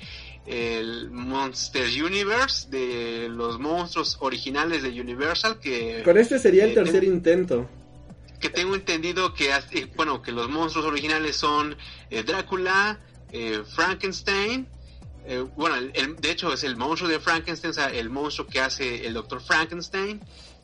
el 0.46 1.12
Monster 1.12 1.88
Universe, 2.04 2.68
de 2.70 3.30
los 3.30 3.60
monstruos 3.60 4.18
originales 4.22 4.82
de 4.82 4.90
Universal, 5.00 5.60
que... 5.60 6.02
Con 6.04 6.18
este 6.18 6.40
sería 6.40 6.66
el 6.66 6.74
tercer 6.74 7.04
intento. 7.04 7.70
Que 8.40 8.50
tengo 8.50 8.74
entendido 8.74 9.34
que, 9.36 9.52
bueno, 9.96 10.22
que 10.22 10.32
los 10.32 10.50
monstruos 10.50 10.88
originales 10.88 11.36
son 11.36 11.78
eh, 12.10 12.24
Drácula, 12.24 13.00
eh, 13.32 13.62
Frankenstein, 13.76 14.68
eh, 15.26 15.46
bueno, 15.56 15.76
de 15.80 16.32
hecho 16.32 16.52
es 16.52 16.64
el 16.64 16.76
monstruo 16.76 17.10
de 17.10 17.20
Frankenstein, 17.20 17.72
o 17.72 17.74
sea, 17.74 17.90
el 17.90 18.10
monstruo 18.10 18.48
que 18.48 18.60
hace 18.60 19.06
el 19.06 19.14
Doctor 19.14 19.42
Frankenstein, 19.42 20.20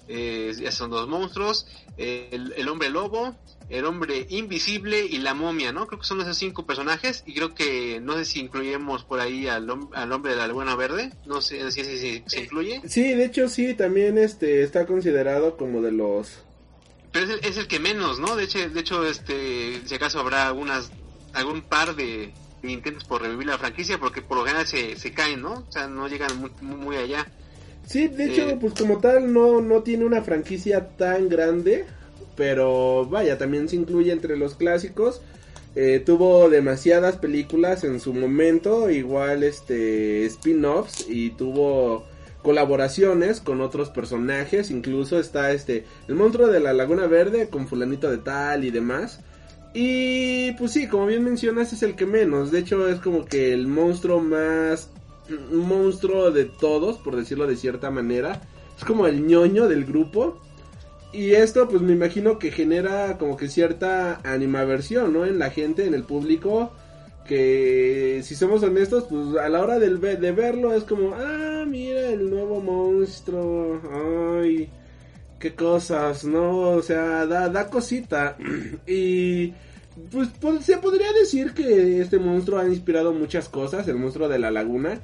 eh, 0.08 0.54
son 0.72 0.90
dos 0.90 1.08
monstruos, 1.08 1.68
el, 1.98 2.68
hombre 2.70 2.90
lobo, 2.90 3.36
el 3.70 3.86
hombre 3.86 4.26
invisible 4.30 5.06
y 5.06 5.18
la 5.18 5.34
momia, 5.34 5.72
¿no? 5.72 5.88
Creo 5.88 6.00
que 6.00 6.06
son 6.06 6.22
esos 6.22 6.38
cinco 6.38 6.66
personajes 6.66 7.24
y 7.26 7.34
creo 7.34 7.54
que 7.54 8.00
no 8.02 8.14
sé 8.14 8.26
si 8.26 8.40
incluimos 8.40 9.04
por 9.04 9.20
ahí 9.20 9.48
al, 9.48 9.70
al 9.94 10.12
hombre 10.12 10.32
de 10.32 10.38
la 10.38 10.48
laguna 10.48 10.76
verde, 10.76 11.12
no 11.26 11.42
sé 11.42 11.72
si, 11.72 12.24
se 12.26 12.40
incluye. 12.40 12.82
Sí, 12.88 13.14
de 13.14 13.26
hecho 13.26 13.50
sí, 13.50 13.74
también 13.74 14.18
este 14.18 14.64
está 14.64 14.86
considerado 14.86 15.58
como 15.58 15.82
de 15.82 15.92
los... 15.92 16.44
Pero 17.12 17.34
es 17.42 17.58
el, 17.58 17.68
que 17.68 17.80
menos, 17.80 18.20
¿no? 18.20 18.36
De 18.36 18.44
hecho, 18.44 18.70
de 18.70 18.80
hecho 18.80 19.06
este, 19.06 19.82
si 19.86 19.96
acaso 19.96 20.20
habrá 20.20 20.48
algunas, 20.48 20.92
algún 21.34 21.62
par 21.62 21.96
de, 21.96 22.34
intentos 22.64 23.06
por 23.06 23.22
revivir 23.22 23.48
la 23.48 23.58
franquicia 23.58 23.98
porque 23.98 24.22
por 24.22 24.38
lo 24.38 24.46
general 24.46 24.68
se, 24.68 24.98
se 24.98 25.14
caen, 25.14 25.42
¿no? 25.42 25.66
O 25.68 25.72
sea, 25.72 25.88
no 25.88 26.08
llegan 26.08 26.38
muy, 26.38 26.52
muy 26.62 26.98
allá. 26.98 27.26
Sí, 27.88 28.10
de 28.10 28.26
hecho, 28.26 28.50
eh, 28.50 28.58
pues 28.60 28.74
como 28.74 28.98
tal 28.98 29.32
no, 29.32 29.62
no 29.62 29.82
tiene 29.82 30.04
una 30.04 30.22
franquicia 30.22 30.90
tan 30.98 31.30
grande, 31.30 31.86
pero 32.36 33.06
vaya, 33.06 33.38
también 33.38 33.70
se 33.70 33.78
incluye 33.78 34.12
entre 34.12 34.36
los 34.36 34.56
clásicos. 34.56 35.22
Eh, 35.74 36.04
tuvo 36.06 36.50
demasiadas 36.50 37.16
películas 37.16 37.86
en 37.86 38.02
su 38.02 38.14
momento, 38.14 38.90
igual 38.90 39.44
este 39.44 40.26
spin-offs 40.26 41.06
y 41.08 41.30
tuvo 41.30 42.04
colaboraciones 42.42 43.40
con 43.40 43.62
otros 43.62 43.90
personajes, 43.90 44.70
incluso 44.70 45.18
está 45.18 45.52
este 45.52 45.86
el 46.10 46.16
monstruo 46.16 46.48
de 46.48 46.60
la 46.60 46.74
Laguna 46.74 47.08
Verde 47.08 47.50
con 47.50 47.68
fulanito 47.68 48.12
de 48.12 48.18
tal 48.18 48.66
y 48.66 48.72
demás. 48.72 49.22
Y 49.74 50.52
pues 50.54 50.72
sí, 50.72 50.88
como 50.88 51.06
bien 51.06 51.24
mencionas 51.24 51.72
es 51.72 51.84
el 51.84 51.96
que 51.96 52.06
menos, 52.06 52.52
de 52.52 52.60
hecho 52.60 52.90
es 52.90 53.00
como 53.00 53.24
que 53.24 53.54
el 53.54 53.68
monstruo 53.68 54.20
más 54.20 54.90
monstruo 55.52 56.32
de 56.32 56.46
todos, 56.46 56.98
por 56.98 57.16
decirlo 57.16 57.48
de 57.48 57.56
cierta 57.56 57.92
manera. 57.92 58.42
Es 58.78 58.86
como 58.86 59.08
el 59.08 59.26
ñoño 59.26 59.68
del 59.68 59.86
grupo. 59.86 60.40
Y 61.14 61.32
esto 61.32 61.68
pues 61.68 61.82
me 61.82 61.94
imagino 61.94 62.38
que 62.38 62.52
genera 62.52 63.18
como 63.18 63.38
que 63.38 63.48
cierta 63.48 64.20
animaversión, 64.24 65.14
¿no? 65.14 65.26
En 65.26 65.40
la 65.40 65.50
gente, 65.50 65.86
en 65.86 65.94
el 65.94 66.04
público. 66.04 66.72
Que 67.28 68.22
si 68.24 68.36
somos 68.36 68.64
honestos, 68.64 69.06
pues 69.10 69.36
a 69.38 69.50
la 69.50 69.62
hora 69.62 69.80
de, 69.80 69.90
verlo 70.32 70.74
es 70.74 70.84
como, 70.84 71.14
ah, 71.14 71.66
mira 71.68 72.10
el 72.10 72.30
nuevo 72.30 72.62
monstruo. 72.62 73.82
Ay, 74.42 74.70
qué 75.40 75.54
cosas, 75.54 76.24
¿no? 76.24 76.70
O 76.70 76.82
sea, 76.82 77.26
da, 77.26 77.50
da 77.50 77.68
cosita. 77.68 78.38
y 78.88 79.54
pues, 80.12 80.30
se 80.62 80.78
podría 80.78 81.12
decir 81.14 81.54
que 81.54 82.00
este 82.00 82.20
monstruo 82.20 82.60
ha 82.60 82.68
inspirado 82.68 83.12
muchas 83.12 83.50
cosas, 83.50 83.88
el 83.88 83.96
monstruo 83.96 84.30
de 84.30 84.40
la 84.40 84.52
laguna 84.52 85.02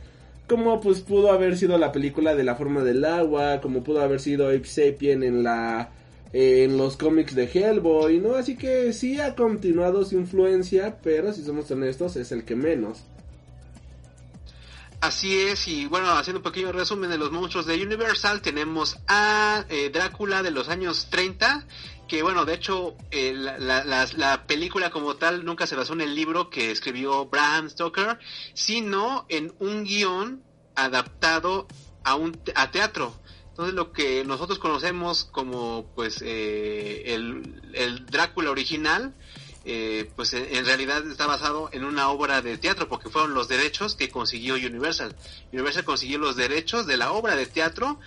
como 0.47 0.81
pues 0.81 1.01
pudo 1.01 1.31
haber 1.31 1.57
sido 1.57 1.77
la 1.77 1.91
película 1.91 2.35
de 2.35 2.43
la 2.43 2.55
forma 2.55 2.83
del 2.83 3.05
agua, 3.05 3.61
como 3.61 3.83
pudo 3.83 4.01
haber 4.01 4.19
sido 4.19 4.47
Ape 4.47 4.65
Sapien 4.65 5.23
en 5.23 5.43
la 5.43 5.91
en 6.33 6.77
los 6.77 6.97
cómics 6.97 7.35
de 7.35 7.45
Hellboy, 7.45 8.19
¿no? 8.19 8.35
Así 8.35 8.57
que 8.57 8.91
sí 8.91 9.21
ha 9.21 9.35
continuado 9.35 10.03
su 10.03 10.17
influencia, 10.17 10.97
pero 11.03 11.31
si 11.31 11.43
somos 11.43 11.69
honestos 11.69 12.15
es 12.15 12.31
el 12.31 12.43
que 12.43 12.55
menos. 12.55 13.03
Así 14.99 15.37
es, 15.37 15.67
y 15.67 15.85
bueno, 15.85 16.09
haciendo 16.11 16.39
un 16.39 16.43
pequeño 16.43 16.71
resumen 16.71 17.09
de 17.09 17.17
los 17.17 17.29
monstruos 17.29 17.65
de 17.65 17.75
Universal, 17.83 18.41
tenemos 18.41 18.97
a 19.07 19.65
eh, 19.69 19.89
Drácula 19.89 20.41
de 20.41 20.51
los 20.51 20.69
años 20.69 21.07
30, 21.09 21.67
que 22.13 22.21
bueno, 22.21 22.45
de 22.45 22.53
hecho, 22.53 22.95
eh, 23.09 23.33
la, 23.33 24.43
película 24.45 24.91
como 24.91 25.15
tal 25.15 25.43
nunca 25.43 25.65
se 25.65 25.75
basó 25.75 25.93
en 25.93 26.01
el 26.01 26.13
libro 26.13 26.51
que 26.51 26.69
escribió 26.69 27.25
Bram 27.25 27.71
Stoker, 27.71 28.19
sino 28.53 29.25
en 29.29 29.51
un 29.57 29.83
guion 29.83 30.43
adaptado 30.75 31.67
a 32.03 32.13
un 32.13 32.39
a 32.53 32.69
teatro. 32.69 33.15
Entonces 33.49 33.73
lo 33.73 33.91
que 33.93 34.23
nosotros 34.25 34.59
conocemos 34.59 35.23
como 35.23 35.91
pues 35.95 36.21
eh, 36.21 37.15
el, 37.15 37.59
el, 37.73 38.05
Drácula 38.05 38.51
original, 38.51 39.15
eh, 39.65 40.07
pues 40.15 40.35
en, 40.35 40.65
realidad 40.67 41.09
está 41.09 41.25
basado 41.25 41.69
en 41.71 41.83
una 41.83 42.09
obra 42.09 42.43
de 42.43 42.59
teatro 42.59 42.87
porque 42.89 43.09
fueron 43.09 43.33
los 43.33 43.47
derechos 43.47 43.95
que 43.95 44.11
consiguió 44.11 44.53
Universal. 44.53 45.15
Universal 45.51 45.83
consiguió 45.83 46.19
los 46.19 46.35
derechos 46.35 46.85
de 46.85 46.95
la 46.95 47.11
obra 47.11 47.35
de 47.35 47.47
teatro 47.47 47.99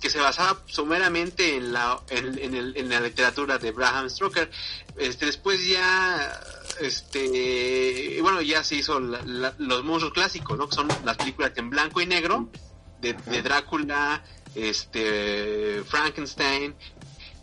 que 0.00 0.10
se 0.10 0.18
basaba 0.18 0.62
someramente 0.66 1.56
en 1.56 1.72
la, 1.72 2.00
en, 2.10 2.88
la 2.88 3.00
literatura 3.00 3.58
de 3.58 3.72
Bram 3.72 4.08
Stoker. 4.08 4.50
Este, 4.96 5.26
después 5.26 5.66
ya, 5.66 6.40
este, 6.80 8.18
bueno, 8.20 8.40
ya 8.42 8.62
se 8.64 8.76
hizo 8.76 9.00
los 9.00 9.84
monstruos 9.84 10.12
clásicos, 10.12 10.58
¿no? 10.58 10.68
Que 10.68 10.76
son 10.76 10.88
las 11.04 11.16
películas 11.16 11.52
en 11.56 11.70
blanco 11.70 12.00
y 12.00 12.06
negro 12.06 12.50
de, 13.00 13.14
Drácula, 13.42 14.24
este, 14.54 15.82
Frankenstein, 15.86 16.74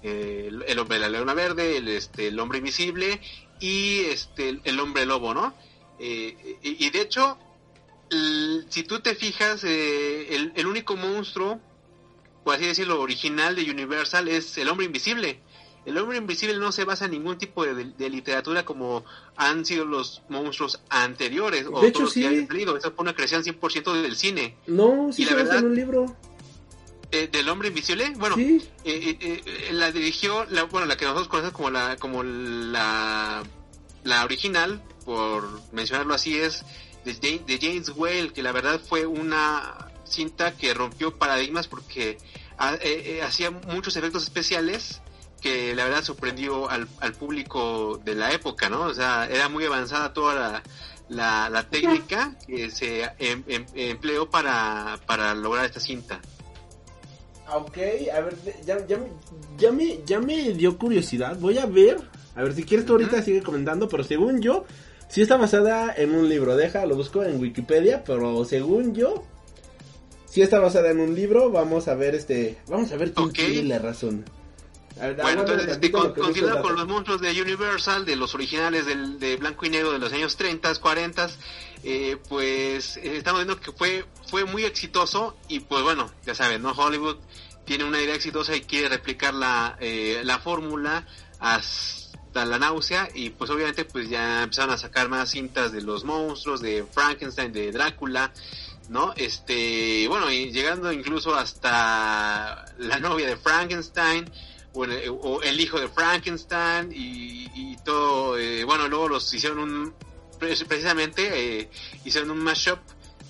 el, 0.04 0.80
hombre 0.80 0.96
de 0.98 1.02
la 1.02 1.10
leona 1.10 1.34
verde, 1.34 1.78
el, 1.78 1.88
este, 1.88 2.28
el 2.28 2.40
hombre 2.40 2.60
invisible 2.60 3.22
y 3.60 4.02
este, 4.02 4.60
el 4.64 4.80
hombre 4.80 5.06
lobo, 5.06 5.34
¿no? 5.34 5.56
Eh, 6.00 6.58
y, 6.62 6.90
de 6.90 7.02
hecho, 7.02 7.38
si 8.70 8.84
tú 8.84 9.00
te 9.00 9.16
fijas, 9.16 9.64
eh, 9.64 10.36
el, 10.36 10.52
el 10.56 10.68
único 10.68 10.96
monstruo 10.96 11.60
por 12.46 12.54
así 12.54 12.68
decirlo, 12.68 13.02
original 13.02 13.56
de 13.56 13.72
Universal 13.72 14.28
es 14.28 14.56
El 14.60 14.70
Hombre 14.70 14.86
Invisible. 14.86 15.40
El 15.84 15.98
Hombre 15.98 16.20
Invisible 16.20 16.56
no 16.58 16.72
se 16.72 16.84
basa 16.84 17.06
en 17.06 17.12
ningún 17.12 17.40
tipo 17.40 17.66
de, 17.66 18.10
literatura 18.10 18.64
como 18.64 19.04
han 19.36 19.66
sido 19.66 19.84
los 19.84 20.22
monstruos 20.30 20.80
anteriores 20.90 21.66
o 21.66 21.82
todos 21.92 22.14
sí. 22.14 22.22
que 22.22 22.28
hay 22.28 22.48
leído. 22.48 22.78
Esa 22.78 22.92
fue 22.92 23.02
una 23.02 23.16
creación 23.16 23.44
100% 23.44 24.00
del 24.00 24.16
cine. 24.16 24.58
No, 24.68 25.12
sí 25.12 25.24
y 25.24 25.26
se 25.26 25.32
la 25.32 25.38
verdad, 25.38 25.58
en 25.58 25.66
un 25.66 25.76
libro. 25.76 26.16
Eh, 27.10 27.30
del 27.32 27.50
Hombre 27.50 27.70
Invisible, 27.70 28.14
bueno, 28.16 28.36
eh, 28.38 28.62
eh, 28.84 29.70
la 29.72 29.92
dirigió, 29.92 30.46
la, 30.46 30.66
bueno, 30.66 30.86
la 30.86 30.98
que 30.98 31.06
nosotros 31.06 31.28
conocemos 31.28 31.56
como 31.56 31.72
la, 31.72 31.98
como 31.98 32.22
la, 32.22 33.42
la 34.04 34.24
original, 34.24 34.84
por 35.04 35.62
mencionarlo 35.72 36.14
así, 36.14 36.38
es 36.38 36.64
de, 37.06 37.14
de 37.14 37.60
James 37.60 37.90
Whale, 37.90 38.34
que 38.34 38.44
la 38.44 38.52
verdad 38.52 38.80
fue 38.88 39.08
una 39.08 39.85
cinta 40.06 40.56
que 40.56 40.74
rompió 40.74 41.18
paradigmas 41.18 41.68
porque 41.68 42.18
ah, 42.58 42.76
eh, 42.82 43.18
eh, 43.18 43.22
hacía 43.22 43.52
muchos 43.52 43.96
efectos 43.96 44.24
especiales 44.24 45.02
que 45.42 45.76
la 45.76 45.84
verdad 45.84 46.04
sorprendió 46.04 46.70
al, 46.70 46.88
público 47.20 48.02
de 48.04 48.16
la 48.16 48.32
época, 48.32 48.70
¿no? 48.70 48.82
O 48.84 48.94
sea, 48.94 49.28
era 49.30 49.48
muy 49.48 49.66
avanzada 49.66 50.12
toda 50.14 50.64
la, 51.08 51.50
la, 51.50 51.70
técnica 51.70 52.36
que 52.48 52.72
se 52.72 53.04
em, 53.20 53.44
em, 53.48 53.66
empleó 53.76 54.30
para, 54.30 55.00
para 55.06 55.36
lograr 55.36 55.66
esta 55.66 55.80
cinta. 55.80 56.20
Ok, 57.54 57.78
a 58.12 58.22
ver, 58.22 58.36
ya, 58.66 58.88
ya, 58.88 58.98
ya, 59.58 59.72
me, 59.72 60.00
ya 60.04 60.20
me 60.20 60.54
dio 60.54 60.80
curiosidad. 60.80 61.38
Voy 61.38 61.60
a 61.60 61.68
ver. 61.68 62.02
A 62.36 62.42
ver, 62.42 62.54
si 62.54 62.64
quieres 62.64 62.88
tú 62.88 62.94
ahorita 62.94 63.22
sigue 63.22 63.44
comentando, 63.44 63.88
pero 63.88 64.04
según 64.04 64.42
yo, 64.42 64.66
Sí 65.08 65.22
está 65.22 65.38
basada 65.38 65.94
en 65.96 66.14
un 66.14 66.28
libro, 66.28 66.56
deja, 66.56 66.86
lo 66.86 66.96
busco 66.96 67.24
en 67.24 67.40
Wikipedia, 67.40 68.04
pero 68.04 68.44
según 68.44 68.94
yo, 68.94 69.24
sí 70.36 70.42
está 70.42 70.60
basada 70.60 70.92
en 70.92 71.00
un 71.00 71.16
libro, 71.16 71.50
vamos 71.50 71.88
a 71.88 71.96
ver 71.96 72.14
este, 72.14 72.58
vamos 72.68 72.92
a 72.92 72.98
ver 72.98 73.14
quién 73.14 73.30
Ok. 73.30 73.34
tiene 73.36 73.64
la 73.64 73.80
razón. 73.80 74.26
Ver, 75.00 75.16
Bueno, 75.16 75.42
entonces, 75.42 75.70
este, 75.72 75.90
con- 75.92 76.14
con 76.14 76.76
los 76.76 76.88
monstruos 76.88 77.22
de 77.22 77.42
Universal, 77.42 78.04
de 78.06 78.18
los 78.18 78.36
originales 78.36 78.86
del, 78.86 79.18
de 79.18 79.38
blanco 79.38 79.66
y 79.66 79.70
negro 79.70 79.94
de 79.94 80.00
los 80.00 80.12
años 80.12 80.36
30, 80.36 80.76
40, 80.76 81.30
eh, 81.86 82.18
pues 82.28 82.98
eh, 82.98 83.16
estamos 83.16 83.46
viendo 83.46 83.62
que 83.62 83.72
fue, 83.72 84.04
fue 84.30 84.44
muy 84.44 84.66
exitoso 84.66 85.38
y 85.48 85.62
pues 85.62 85.84
bueno, 85.84 86.12
ya 86.26 86.36
saben, 86.36 86.62
¿no? 86.62 86.72
Hollywood 86.74 87.16
tiene 87.64 87.86
una 87.86 88.02
idea 88.02 88.16
exitosa 88.16 88.58
y 88.58 88.62
quiere 88.62 88.90
replicar 88.90 89.34
la, 89.34 89.78
eh, 89.80 90.20
la 90.26 90.40
fórmula 90.40 91.08
hasta 91.40 92.44
la 92.46 92.60
náusea 92.60 93.08
y 93.14 93.30
pues 93.30 93.50
obviamente 93.50 93.86
pues 93.86 94.10
ya 94.10 94.44
empezaron 94.44 94.74
a 94.76 94.78
sacar 94.78 95.08
más 95.08 95.30
cintas 95.32 95.72
de 95.72 95.82
los 95.82 96.04
monstruos, 96.04 96.62
de 96.62 96.86
Frankenstein, 96.92 97.54
de 97.54 97.72
Drácula, 97.72 98.34
¿no? 98.90 99.14
Este, 99.16 100.08
bueno, 100.08 100.32
y 100.32 100.52
llegando 100.52 100.92
incluso 100.92 101.36
hasta 101.36 102.66
la 102.78 103.00
novia 103.00 103.28
de 103.28 103.38
Frankenstein, 103.38 104.30
o 104.74 104.84
el, 105.42 105.60
hijo 105.60 105.80
de 105.80 105.88
Frankenstein, 105.88 106.92
y, 106.94 107.78
todo, 107.86 108.38
eh, 108.38 108.64
bueno, 108.64 108.88
luego 108.88 109.10
los 109.10 109.34
hicieron 109.34 109.60
un, 109.60 109.94
pre- 110.40 110.56
precisamente, 110.66 111.60
eh, 111.62 111.70
hicieron 112.04 112.32
un 112.32 112.40
mashup, 112.40 112.80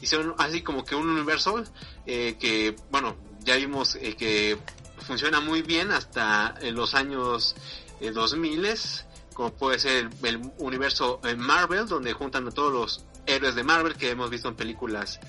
hicieron 0.01 0.33
así 0.37 0.61
como 0.61 0.85
que 0.85 0.95
un 0.95 1.09
universo, 1.09 1.63
eh, 2.05 2.37
que, 2.39 2.75
bueno, 2.89 3.17
ya 3.41 3.55
vimos 3.57 3.95
eh, 3.95 4.15
que 4.15 4.57
funciona 5.05 5.39
muy 5.39 5.61
bien 5.61 5.91
hasta 5.91 6.55
en 6.61 6.73
los 6.75 6.95
años 6.95 7.55
eh, 7.99 8.11
2000 8.11 8.67
como 9.33 9.53
puede 9.53 9.77
ser 9.79 10.09
el, 10.23 10.25
el 10.25 10.51
universo 10.59 11.19
eh, 11.25 11.35
Marvel, 11.35 11.85
donde 11.87 12.13
juntan 12.13 12.47
a 12.47 12.51
todos 12.51 12.71
los 12.71 13.05
héroes 13.25 13.55
de 13.55 13.63
Marvel 13.63 13.95
que 13.95 14.09
hemos 14.11 14.29
visto 14.29 14.47
en 14.49 14.55
películas 14.55 15.19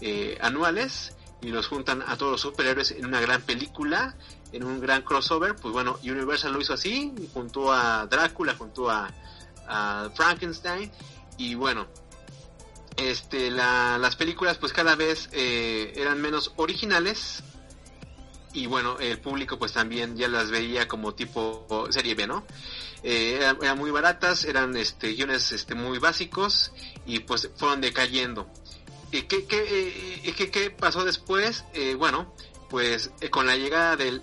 eh, 0.00 0.38
anuales 0.40 1.12
y 1.42 1.48
los 1.48 1.66
juntan 1.68 2.02
a 2.06 2.16
todos 2.16 2.32
los 2.32 2.40
superhéroes 2.40 2.90
en 2.92 3.04
una 3.06 3.20
gran 3.20 3.42
película, 3.42 4.16
en 4.52 4.64
un 4.64 4.80
gran 4.80 5.02
crossover. 5.02 5.54
Pues 5.56 5.72
bueno, 5.74 5.98
Universal 6.02 6.52
lo 6.52 6.60
hizo 6.60 6.72
así, 6.74 7.12
junto 7.34 7.72
a 7.72 8.06
Drácula, 8.06 8.54
junto 8.56 8.90
a, 8.90 9.10
a 9.68 10.10
Frankenstein 10.14 10.90
y 11.36 11.54
bueno, 11.54 11.86
este, 12.96 13.50
la- 13.50 13.98
las 13.98 14.16
películas 14.16 14.56
pues 14.58 14.72
cada 14.72 14.94
vez 14.94 15.28
eh, 15.32 15.92
eran 15.96 16.20
menos 16.22 16.52
originales 16.56 17.42
y 18.52 18.66
bueno, 18.66 18.98
el 19.00 19.18
público 19.18 19.58
pues 19.58 19.72
también 19.72 20.16
ya 20.16 20.28
las 20.28 20.50
veía 20.50 20.86
como 20.86 21.12
tipo 21.14 21.66
serie 21.90 22.14
B, 22.14 22.26
¿no? 22.28 22.44
Eh, 23.06 23.36
eran, 23.36 23.58
eran 23.60 23.76
muy 23.78 23.90
baratas, 23.90 24.44
eran 24.46 24.76
este, 24.78 25.12
guiones 25.12 25.52
este, 25.52 25.74
muy 25.74 25.98
básicos 25.98 26.72
y 27.06 27.18
pues 27.20 27.50
fueron 27.56 27.80
decayendo. 27.82 28.48
¿Y 29.12 29.22
qué, 29.22 29.44
qué, 29.44 30.20
eh, 30.24 30.34
qué- 30.36 30.50
qué 30.50 30.70
pasó 30.70 31.04
después? 31.04 31.64
Eh, 31.74 31.94
bueno, 31.96 32.34
pues 32.70 33.10
eh, 33.20 33.28
con 33.28 33.46
la 33.46 33.56
llegada 33.56 33.96
de 33.96 34.22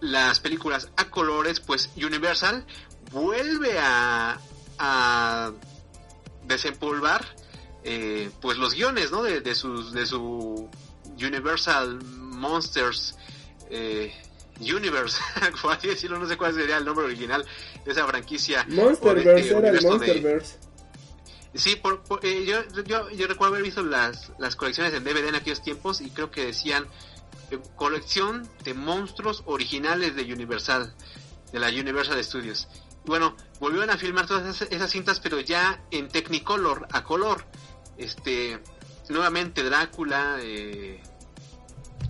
las 0.00 0.38
películas 0.40 0.90
a 0.96 1.10
colores, 1.10 1.58
pues 1.60 1.90
Universal 1.96 2.64
vuelve 3.10 3.78
a, 3.80 4.40
a 4.78 5.52
desempolvar 6.46 7.26
pues 8.40 8.56
los 8.58 8.74
guiones, 8.74 9.10
¿no? 9.10 9.22
De, 9.24 9.40
de, 9.40 9.54
sus, 9.56 9.92
de 9.92 10.06
su 10.06 10.70
Universal 11.18 11.98
Monsters 12.04 13.16
Universe, 14.60 15.18
por 15.62 15.80
decirlo, 15.80 16.18
no 16.18 16.28
sé 16.28 16.36
cuál 16.36 16.54
sería 16.54 16.76
el 16.76 16.84
nombre 16.84 17.06
original 17.06 17.44
de 17.84 17.92
esa 17.92 18.06
franquicia. 18.06 18.66
Monsterverse 18.68 19.40
este 19.40 19.48
era 19.50 19.58
el 19.58 19.64
universo 19.64 19.88
de- 19.88 20.06
Monsterverse. 20.06 20.58
Sí, 21.54 21.76
por, 21.76 22.02
por- 22.04 22.24
eh, 22.24 22.44
yo, 22.46 22.62
yo, 22.84 23.10
yo 23.10 23.26
recuerdo 23.26 23.54
haber 23.54 23.64
visto 23.64 23.82
las, 23.82 24.30
las 24.38 24.54
colecciones 24.54 24.94
en 24.94 25.02
DVD 25.02 25.28
en 25.28 25.34
aquellos 25.34 25.62
tiempos 25.62 26.00
y 26.00 26.10
creo 26.10 26.30
que 26.30 26.46
decían 26.46 26.86
eh, 27.50 27.58
colección 27.74 28.48
de 28.62 28.74
monstruos 28.74 29.42
originales 29.46 30.14
de 30.14 30.32
Universal, 30.32 30.94
de 31.52 31.58
la 31.58 31.68
Universal 31.68 32.22
Studios. 32.22 32.68
Bueno, 33.04 33.34
volvieron 33.58 33.90
a 33.90 33.96
filmar 33.96 34.26
todas 34.28 34.46
esas, 34.54 34.70
esas 34.70 34.90
cintas, 34.90 35.18
pero 35.18 35.40
ya 35.40 35.82
en 35.90 36.08
Technicolor, 36.08 36.86
a 36.92 37.02
color. 37.02 37.44
Este, 37.98 38.60
nuevamente 39.08 39.62
Drácula, 39.64 40.36
eh, 40.40 41.02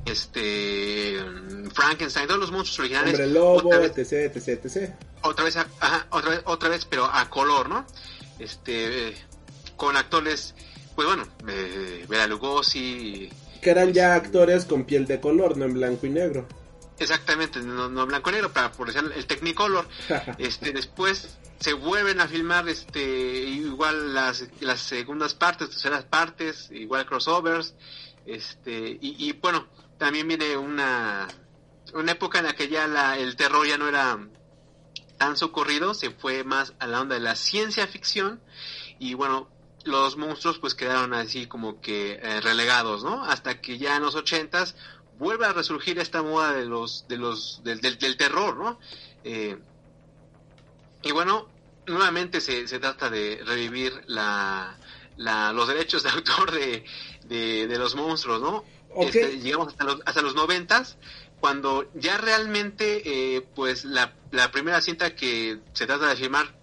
este, 0.06 1.16
Frankenstein, 1.72 2.26
todos 2.26 2.40
los 2.40 2.50
monstruos 2.52 2.80
originales. 2.80 3.14
Hombre 3.14 3.26
lobo, 3.28 3.56
otra 3.68 3.78
vez- 3.78 3.98
etc, 3.98 4.36
etc, 4.36 4.64
etc. 4.64 4.90
otra 5.22 5.44
vez, 5.44 5.56
ajá, 5.56 6.06
otra 6.10 6.30
vez, 6.30 6.42
otra 6.44 6.68
vez, 6.68 6.84
pero 6.84 7.04
a 7.04 7.28
color, 7.30 7.68
¿no? 7.68 7.86
Este, 8.38 9.08
eh, 9.10 9.16
con 9.76 9.96
actores, 9.96 10.54
pues 10.94 11.06
bueno, 11.06 11.26
eh, 11.48 12.04
Bela 12.08 12.26
Lugosi, 12.26 13.30
Que 13.60 13.70
eran 13.70 13.92
ya 13.92 14.14
actores 14.14 14.64
con 14.64 14.84
piel 14.84 15.06
de 15.06 15.20
color, 15.20 15.56
no 15.56 15.64
en 15.66 15.74
blanco 15.74 16.06
y 16.06 16.10
negro. 16.10 16.46
exactamente, 16.98 17.60
no, 17.60 17.88
no 17.88 18.06
blanco 18.06 18.30
y 18.30 18.34
negro, 18.34 18.52
para 18.52 18.72
por 18.72 18.86
decir 18.92 19.10
el 19.14 19.26
Technicolor. 19.26 19.86
este, 20.38 20.72
después 20.72 21.36
se 21.60 21.74
vuelven 21.74 22.20
a 22.20 22.28
filmar, 22.28 22.66
este, 22.68 23.02
igual 23.02 24.14
las, 24.14 24.44
las 24.60 24.80
segundas 24.80 25.34
partes, 25.34 25.68
terceras 25.70 26.04
partes, 26.04 26.68
igual 26.70 27.04
crossovers, 27.06 27.74
este, 28.26 28.98
y, 29.00 29.28
y 29.28 29.32
bueno, 29.32 29.66
también 30.00 30.26
viene 30.26 30.56
una, 30.56 31.28
una 31.92 32.12
época 32.12 32.38
en 32.38 32.46
la 32.46 32.54
que 32.54 32.68
ya 32.68 32.86
la, 32.86 33.18
el 33.18 33.36
terror 33.36 33.66
ya 33.66 33.76
no 33.76 33.86
era 33.86 34.18
tan 35.18 35.36
socorrido, 35.36 35.92
se 35.92 36.10
fue 36.10 36.42
más 36.42 36.72
a 36.78 36.86
la 36.86 37.02
onda 37.02 37.16
de 37.16 37.20
la 37.20 37.36
ciencia 37.36 37.86
ficción 37.86 38.40
y 38.98 39.12
bueno, 39.12 39.50
los 39.84 40.16
monstruos 40.16 40.58
pues 40.58 40.74
quedaron 40.74 41.12
así 41.12 41.46
como 41.46 41.82
que 41.82 42.12
eh, 42.12 42.40
relegados, 42.40 43.04
¿no? 43.04 43.22
Hasta 43.24 43.60
que 43.60 43.76
ya 43.76 43.96
en 43.96 44.02
los 44.02 44.14
ochentas 44.14 44.74
vuelve 45.18 45.44
a 45.44 45.52
resurgir 45.52 45.98
esta 45.98 46.22
moda 46.22 46.54
de 46.54 46.64
los, 46.64 47.06
de 47.06 47.18
los, 47.18 47.60
del, 47.62 47.82
del, 47.82 47.98
del 47.98 48.16
terror, 48.16 48.56
¿no? 48.56 48.80
Eh, 49.22 49.58
y 51.02 51.12
bueno, 51.12 51.46
nuevamente 51.86 52.40
se, 52.40 52.66
se 52.68 52.78
trata 52.78 53.10
de 53.10 53.42
revivir 53.44 54.02
la, 54.06 54.78
la, 55.18 55.52
los 55.52 55.68
derechos 55.68 56.02
de 56.04 56.08
autor 56.08 56.52
de, 56.52 56.86
de, 57.24 57.66
de 57.66 57.78
los 57.78 57.94
monstruos, 57.94 58.40
¿no? 58.40 58.64
Este, 58.96 59.38
llegamos 59.38 59.68
hasta 59.68 59.84
los, 59.84 60.00
hasta 60.04 60.22
los 60.22 60.34
noventas, 60.34 60.96
cuando 61.40 61.88
ya 61.94 62.18
realmente, 62.18 63.02
eh, 63.36 63.42
pues 63.54 63.84
la, 63.84 64.14
la 64.30 64.50
primera 64.50 64.80
cinta 64.80 65.14
que 65.14 65.58
se 65.72 65.86
trata 65.86 66.08
de 66.08 66.16
filmar, 66.16 66.54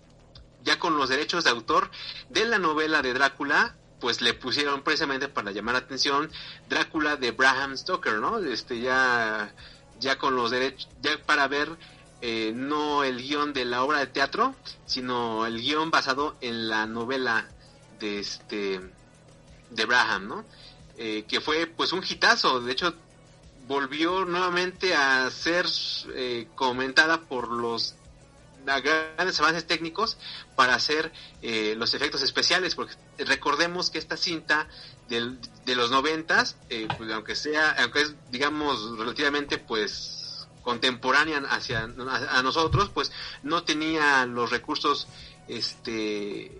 ya 0.63 0.79
con 0.79 0.97
los 0.97 1.09
derechos 1.09 1.43
de 1.45 1.49
autor 1.49 1.89
de 2.29 2.45
la 2.45 2.59
novela 2.59 3.01
de 3.01 3.13
Drácula, 3.13 3.75
pues 3.99 4.21
le 4.21 4.33
pusieron 4.33 4.83
precisamente 4.83 5.27
para 5.27 5.51
llamar 5.51 5.73
la 5.73 5.79
atención 5.79 6.29
Drácula 6.69 7.15
de 7.15 7.31
Bram 7.31 7.75
Stoker, 7.75 8.15
¿no? 8.15 8.39
Este 8.39 8.79
ya, 8.79 9.53
ya 9.99 10.17
con 10.17 10.35
los 10.35 10.51
derechos, 10.51 10.89
ya 11.01 11.17
para 11.25 11.47
ver 11.47 11.69
eh, 12.21 12.51
no 12.53 13.03
el 13.03 13.17
guion 13.21 13.53
de 13.53 13.65
la 13.65 13.83
obra 13.83 13.99
de 13.99 14.07
teatro, 14.07 14.55
sino 14.85 15.45
el 15.45 15.61
guion 15.61 15.89
basado 15.89 16.35
en 16.41 16.69
la 16.69 16.85
novela 16.85 17.47
de 17.99 18.19
este 18.19 18.81
de 19.69 19.85
Braham, 19.85 20.27
¿no? 20.27 20.45
Eh, 20.97 21.25
que 21.27 21.41
fue 21.41 21.67
pues 21.67 21.93
un 21.93 22.03
hitazo, 22.03 22.59
de 22.59 22.71
hecho 22.71 22.93
volvió 23.67 24.25
nuevamente 24.25 24.95
a 24.95 25.29
ser 25.29 25.65
eh, 26.15 26.47
comentada 26.55 27.21
por 27.21 27.49
los 27.49 27.95
grandes 28.65 29.39
avances 29.39 29.65
técnicos 29.65 30.17
para 30.55 30.75
hacer 30.75 31.11
eh, 31.41 31.75
los 31.77 31.93
efectos 31.93 32.21
especiales, 32.21 32.75
porque 32.75 32.95
recordemos 33.19 33.89
que 33.89 33.97
esta 33.97 34.17
cinta 34.17 34.67
del, 35.07 35.39
de 35.65 35.75
los 35.75 35.89
noventas, 35.89 36.57
eh, 36.69 36.87
pues, 36.97 37.09
aunque 37.11 37.35
sea, 37.35 37.75
aunque 37.79 38.01
es 38.01 38.15
digamos 38.31 38.97
relativamente 38.97 39.57
pues 39.57 40.47
contemporánea 40.63 41.41
hacia 41.49 41.83
a, 41.83 42.39
a 42.39 42.43
nosotros, 42.43 42.89
pues 42.93 43.11
no 43.43 43.63
tenía 43.63 44.25
los 44.25 44.49
recursos 44.49 45.07
este 45.47 46.59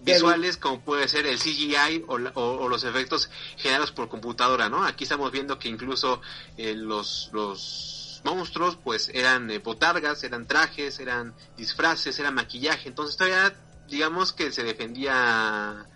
visuales 0.00 0.56
como 0.56 0.80
puede 0.80 1.08
ser 1.08 1.26
el 1.26 1.38
CGI 1.38 2.04
o, 2.06 2.18
la, 2.18 2.30
o, 2.34 2.42
o, 2.42 2.68
los 2.68 2.84
efectos 2.84 3.30
generados 3.56 3.92
por 3.92 4.08
computadora, 4.08 4.68
¿no? 4.68 4.84
Aquí 4.84 5.04
estamos 5.04 5.32
viendo 5.32 5.58
que 5.58 5.68
incluso 5.68 6.20
eh, 6.56 6.74
los, 6.74 7.30
los 7.32 8.20
monstruos 8.24 8.76
pues 8.82 9.10
eran 9.12 9.50
eh, 9.50 9.58
botargas, 9.58 10.24
eran 10.24 10.46
trajes, 10.46 11.00
eran 11.00 11.34
disfraces, 11.56 12.18
era 12.18 12.30
maquillaje, 12.30 12.88
entonces 12.88 13.16
todavía 13.16 13.54
digamos 13.88 14.32
que 14.32 14.52
se 14.52 14.62
defendía 14.64 15.86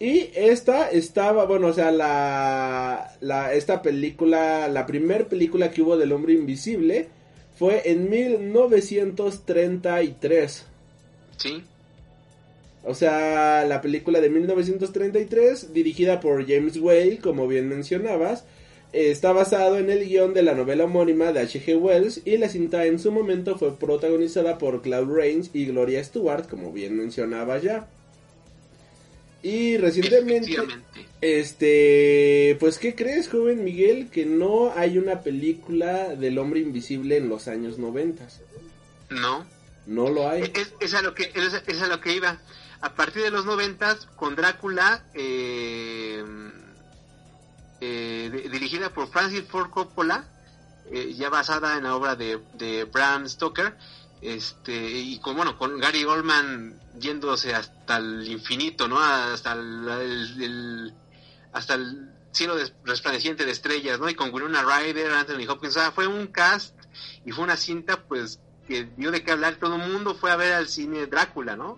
Y 0.00 0.30
esta 0.34 0.90
estaba, 0.90 1.44
bueno, 1.44 1.68
o 1.68 1.72
sea, 1.72 1.92
la, 1.92 3.12
la 3.20 3.52
esta 3.52 3.82
película, 3.82 4.66
la 4.68 4.84
primer 4.86 5.28
película 5.28 5.70
que 5.70 5.82
hubo 5.82 5.96
del 5.96 6.10
Hombre 6.12 6.32
Invisible 6.32 7.08
fue 7.56 7.82
en 7.90 8.10
1933. 8.10 10.66
Sí. 11.40 11.62
O 12.82 12.94
sea, 12.94 13.64
la 13.66 13.82
película 13.82 14.20
de 14.20 14.30
1933, 14.30 15.72
dirigida 15.74 16.20
por 16.20 16.46
James 16.46 16.76
Whale, 16.78 17.18
como 17.18 17.46
bien 17.46 17.68
mencionabas, 17.68 18.44
eh, 18.92 19.10
está 19.10 19.32
basado 19.32 19.78
en 19.78 19.90
el 19.90 20.06
guion 20.06 20.32
de 20.32 20.42
la 20.42 20.54
novela 20.54 20.84
homónima 20.84 21.32
de 21.32 21.40
H.G. 21.40 21.76
Wells 21.76 22.22
y 22.24 22.38
la 22.38 22.48
cinta 22.48 22.86
en 22.86 22.98
su 22.98 23.12
momento 23.12 23.58
fue 23.58 23.76
protagonizada 23.76 24.58
por 24.58 24.80
Claude 24.82 25.14
Rains 25.14 25.50
y 25.52 25.66
Gloria 25.66 26.02
Stewart, 26.02 26.48
como 26.48 26.72
bien 26.72 26.96
mencionaba 26.96 27.58
ya. 27.58 27.86
Y 29.42 29.78
recientemente, 29.78 30.54
este, 31.20 32.56
pues, 32.60 32.78
¿qué 32.78 32.94
crees, 32.94 33.28
joven 33.28 33.64
Miguel? 33.64 34.08
Que 34.10 34.26
no 34.26 34.72
hay 34.74 34.98
una 34.98 35.22
película 35.22 36.14
del 36.14 36.38
hombre 36.38 36.60
invisible 36.60 37.16
en 37.16 37.30
los 37.30 37.48
años 37.48 37.78
90. 37.78 38.26
No. 39.10 39.46
No 39.90 40.08
lo 40.08 40.28
hay. 40.30 40.50
Es, 40.54 40.72
es 40.78 40.94
a 40.94 41.02
lo 41.02 41.14
que, 41.14 41.32
es, 41.34 41.82
a 41.82 41.86
lo 41.88 42.00
que 42.00 42.12
iba. 42.14 42.38
A 42.80 42.94
partir 42.94 43.22
de 43.22 43.30
los 43.30 43.44
noventas, 43.44 44.06
con 44.16 44.36
Drácula, 44.36 45.04
eh, 45.14 46.24
eh, 47.80 48.30
di- 48.32 48.48
dirigida 48.48 48.90
por 48.90 49.08
Francis 49.10 49.44
Ford 49.48 49.70
Coppola, 49.70 50.24
eh, 50.90 51.12
ya 51.14 51.28
basada 51.28 51.76
en 51.76 51.84
la 51.84 51.94
obra 51.96 52.14
de, 52.14 52.40
de 52.54 52.84
Bram 52.84 53.28
Stoker, 53.28 53.76
este, 54.22 54.74
y 54.76 55.18
con, 55.18 55.36
bueno, 55.36 55.58
con 55.58 55.78
Gary 55.80 56.04
Oldman 56.04 56.78
yéndose 56.98 57.54
hasta 57.54 57.96
el 57.96 58.26
infinito, 58.28 58.86
¿no? 58.86 58.98
Hasta 59.00 59.52
el, 59.52 60.94
hasta 61.52 61.74
el 61.74 62.10
cielo 62.32 62.54
des- 62.54 62.74
resplandeciente 62.84 63.44
de 63.44 63.50
estrellas, 63.52 63.98
¿no? 63.98 64.08
Y 64.08 64.14
con 64.14 64.32
Winona 64.32 64.62
Ryder, 64.62 65.10
Anthony 65.12 65.48
Hopkins, 65.48 65.76
o 65.76 65.80
sea, 65.80 65.90
fue 65.90 66.06
un 66.06 66.28
cast 66.28 66.76
y 67.24 67.32
fue 67.32 67.42
una 67.44 67.56
cinta, 67.56 68.04
pues, 68.04 68.38
que 68.70 68.88
dio 68.96 69.10
de 69.10 69.24
qué 69.24 69.32
hablar, 69.32 69.56
todo 69.56 69.74
el 69.74 69.92
mundo 69.92 70.14
fue 70.14 70.30
a 70.30 70.36
ver 70.36 70.52
al 70.52 70.68
cine 70.68 71.08
Drácula, 71.08 71.56
¿no? 71.56 71.76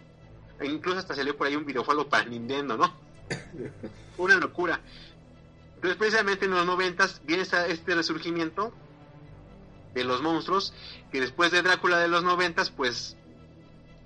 E 0.60 0.66
incluso 0.66 0.98
hasta 0.98 1.14
salió 1.14 1.34
por 1.34 1.46
ahí 1.46 1.56
un 1.56 1.64
videojuego 1.64 2.06
para 2.06 2.26
Nintendo, 2.26 2.76
¿no? 2.76 2.94
Una 4.18 4.36
locura. 4.36 4.78
Entonces, 5.76 5.96
precisamente 5.96 6.44
en 6.44 6.50
los 6.50 6.66
noventas 6.66 7.22
viene 7.24 7.44
este 7.44 7.94
resurgimiento 7.94 8.74
de 9.94 10.04
los 10.04 10.20
monstruos, 10.20 10.74
que 11.10 11.22
después 11.22 11.50
de 11.50 11.62
Drácula 11.62 11.98
de 11.98 12.08
los 12.08 12.24
noventas, 12.24 12.68
pues 12.68 13.16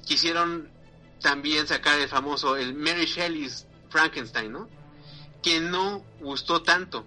quisieron 0.04 0.70
también 1.20 1.66
sacar 1.66 1.98
el 1.98 2.08
famoso, 2.08 2.56
el 2.56 2.72
Mary 2.74 3.06
Shelley's 3.06 3.66
Frankenstein, 3.88 4.52
¿no? 4.52 4.68
Que 5.42 5.58
no 5.58 6.04
gustó 6.20 6.62
tanto, 6.62 7.04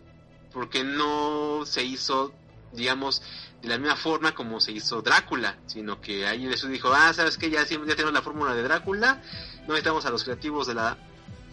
porque 0.52 0.84
no 0.84 1.66
se 1.66 1.86
hizo, 1.86 2.34
digamos, 2.74 3.22
de 3.62 3.68
la 3.68 3.78
misma 3.78 3.96
forma 3.96 4.34
como 4.34 4.60
se 4.60 4.72
hizo 4.72 5.02
Drácula, 5.02 5.58
sino 5.66 6.00
que 6.02 6.26
ahí 6.28 6.48
Jesús 6.48 6.70
dijo, 6.70 6.92
ah, 6.94 7.12
¿sabes 7.14 7.38
qué? 7.38 7.50
Ya, 7.50 7.64
ya 7.64 7.78
tenemos 7.96 8.14
la 8.14 8.22
fórmula 8.22 8.54
de 8.54 8.64
Drácula, 8.64 9.22
no 9.62 9.70
necesitamos 9.74 10.06
a 10.06 10.10
los 10.12 10.24
creativos 10.24 10.68
de 10.68 10.76
la 10.76 10.98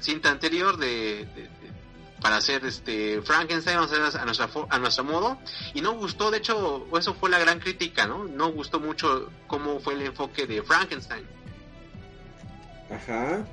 cinta 0.01 0.31
anterior 0.31 0.77
de, 0.77 1.27
de- 1.35 1.43
de- 1.43 1.77
para 2.21 2.37
hacer 2.37 2.65
este 2.65 3.21
Frankenstein, 3.23 3.77
vamos 3.77 3.93
a 3.93 4.07
hacer 4.07 4.21
a 4.21 4.25
nuestra, 4.25 4.49
a 4.71 4.79
nuestro 4.79 5.05
modo, 5.05 5.39
y 5.75 5.81
no 5.83 5.93
gustó, 5.93 6.31
de 6.31 6.39
hecho, 6.39 6.87
eso 6.97 7.15
fue 7.15 7.29
la 7.29 7.39
gran 7.39 7.61
crítica, 7.61 8.07
¿no? 8.07 8.25
No 8.25 8.49
gustó 8.53 8.81
mucho 8.81 9.31
cómo 9.47 9.81
fue 9.81 9.95
el 9.95 10.03
enfoque 10.03 10.47
de 10.47 10.63
Frankenstein. 10.63 11.27
Ajá. 12.91 13.45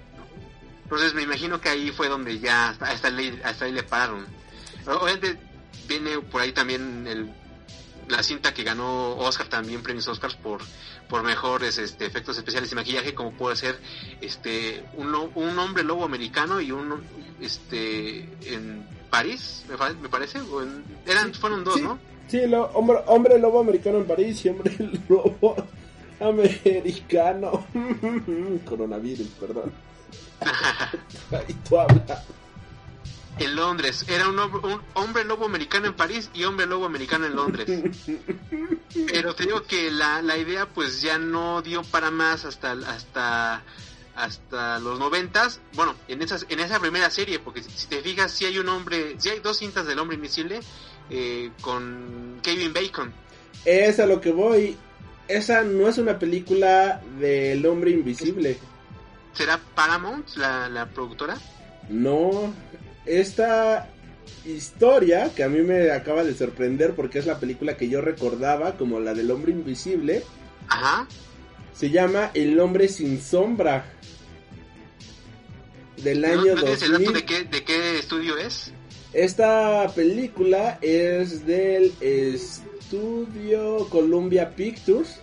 Entonces 0.84 1.14
me 1.14 1.24
imagino 1.24 1.60
que 1.60 1.70
ahí 1.70 1.91
fue 1.91 2.08
donde 2.08 2.39
ya 2.39 2.70
hasta, 2.70 2.86
hasta 2.91 3.08
ahí, 3.08 3.39
hasta 3.43 3.66
ahí 3.66 3.72
le 3.72 3.84
pararon. 3.84 4.26
Obviamente 4.86 5.38
viene 5.88 6.20
por 6.20 6.41
ahí 6.41 6.51
también 6.51 7.08
el, 7.08 7.34
la 8.10 8.22
cinta 8.24 8.54
que 8.54 8.64
ganó 8.64 9.16
Oscar 9.18 9.47
también 9.47 9.82
premios 9.84 10.08
Oscars 10.08 10.36
por 10.36 10.62
por 11.08 11.24
mejores 11.24 11.78
este, 11.78 12.06
efectos 12.06 12.38
especiales 12.38 12.72
y 12.72 12.76
maquillaje 12.76 13.14
como 13.14 13.32
puede 13.32 13.56
ser 13.56 13.80
este 14.22 14.84
un, 14.97 15.14
un 15.36 15.60
hombre 15.60 15.84
lobo 15.84 16.04
americano 16.06 16.60
y 16.62 16.72
un 16.72 17.01
este 17.41 18.20
en 18.54 18.86
París 19.10 19.64
me, 19.70 20.10
parece 20.10 20.39
o 20.41 20.62
en- 20.62 20.84
eran 21.06 21.34
fueron 21.34 21.64
dos 21.64 21.76
Sí. 21.76 21.82
no 21.82 21.99
Sí, 22.28 22.47
lo- 22.47 22.66
hombre, 22.74 22.97
hombre 23.08 23.38
lobo 23.38 23.60
americano 23.60 23.97
en 23.99 24.06
París 24.06 24.43
y 24.45 24.49
hombre 24.49 24.74
lobo 25.10 25.56
americano. 26.20 27.66
Coronavirus, 28.66 29.28
perdón. 29.39 29.72
y 31.47 31.54
tú 31.54 31.80
hablas. 31.80 32.24
En 33.39 33.55
Londres 33.55 34.05
era 34.07 34.27
un, 34.29 34.39
un 34.39 34.81
hombre 34.93 35.23
lobo 35.23 35.45
americano 35.45 35.88
en 35.88 35.93
París 35.93 36.29
y 36.34 36.43
hombre 36.43 36.65
lobo 36.65 36.86
americano 36.86 37.25
en 37.25 37.36
Londres 37.36 37.67
pero 39.07 39.34
te 39.36 39.43
digo 39.43 39.63
que 39.63 39.91
la, 39.91 40.21
la 40.21 40.38
idea 40.38 40.67
pues 40.67 41.01
ya 41.01 41.17
no 41.17 41.61
dio 41.61 41.84
para 41.84 42.11
más 42.11 42.45
hasta 42.45 42.73
hasta 42.73 43.63
hasta 44.15 44.79
los 44.79 44.99
noventas 44.99 45.59
bueno 45.73 45.95
en 46.07 46.21
esas 46.21 46.45
en 46.49 46.59
esa 46.59 46.79
primera 46.79 47.09
serie 47.09 47.39
porque 47.39 47.63
si, 47.63 47.88
te 47.88 48.01
fijas 48.01 48.31
si 48.31 48.45
hay 48.45 48.59
un 48.59 48.69
hombre 48.69 49.15
si 49.17 49.29
hay 49.29 49.39
dos 49.39 49.57
cintas 49.57 49.88
del 49.88 49.97
hombre 49.97 50.15
invisible 50.15 50.59
eh, 51.09 51.51
con 51.61 52.39
Kevin 52.43 52.73
Bacon 52.73 53.11
Es 53.65 53.99
a 53.99 54.05
lo 54.05 54.21
que 54.21 54.31
voy. 54.31 54.77
Esa 55.27 55.63
no 55.63 55.88
es 55.88 55.97
una 55.97 56.19
película 56.19 57.01
del 57.19 57.65
hombre 57.65 57.91
invisible. 57.91 58.57
será 59.34 59.59
Paramount 59.75 60.27
la, 60.36 60.69
la 60.69 60.88
productora 60.89 61.38
No. 61.89 62.53
Esta 63.06 63.89
historia 64.45 65.32
que 65.36 65.43
a 65.43 65.49
mí 65.49 65.62
me 65.62 65.91
acaba 65.91 66.24
de 66.24 66.34
sorprender 66.34 66.93
porque 66.95 67.20
es 67.20 67.26
la 67.26 67.39
película 67.39 67.76
que 67.78 67.89
yo 67.89 68.01
recordaba 68.01 68.78
como 68.78 68.99
la 68.99 69.14
del 69.14 69.32
hombre 69.32 69.51
invisible. 69.51 70.24
ajá 70.70 71.08
Se 71.74 71.89
llama 71.89 72.32
El 72.34 72.60
hombre 72.60 72.88
sin 72.88 73.22
sombra. 73.22 73.86
Del 75.97 76.22
¿No, 76.22 76.28
año 76.28 76.56
no 76.56 76.62
tienes 76.64 76.82
el 76.82 76.91
dato 76.91 77.04
2000. 77.04 77.14
de 77.14 77.26
qué 77.26 77.43
de 77.45 77.64
qué 77.64 77.99
estudio 77.99 78.38
es 78.38 78.72
Esta 79.14 79.88
película 79.95 80.78
es 80.82 81.45
del 81.45 81.93
estudio 82.01 83.88
Columbia 83.89 84.49
Pictures. 84.56 85.20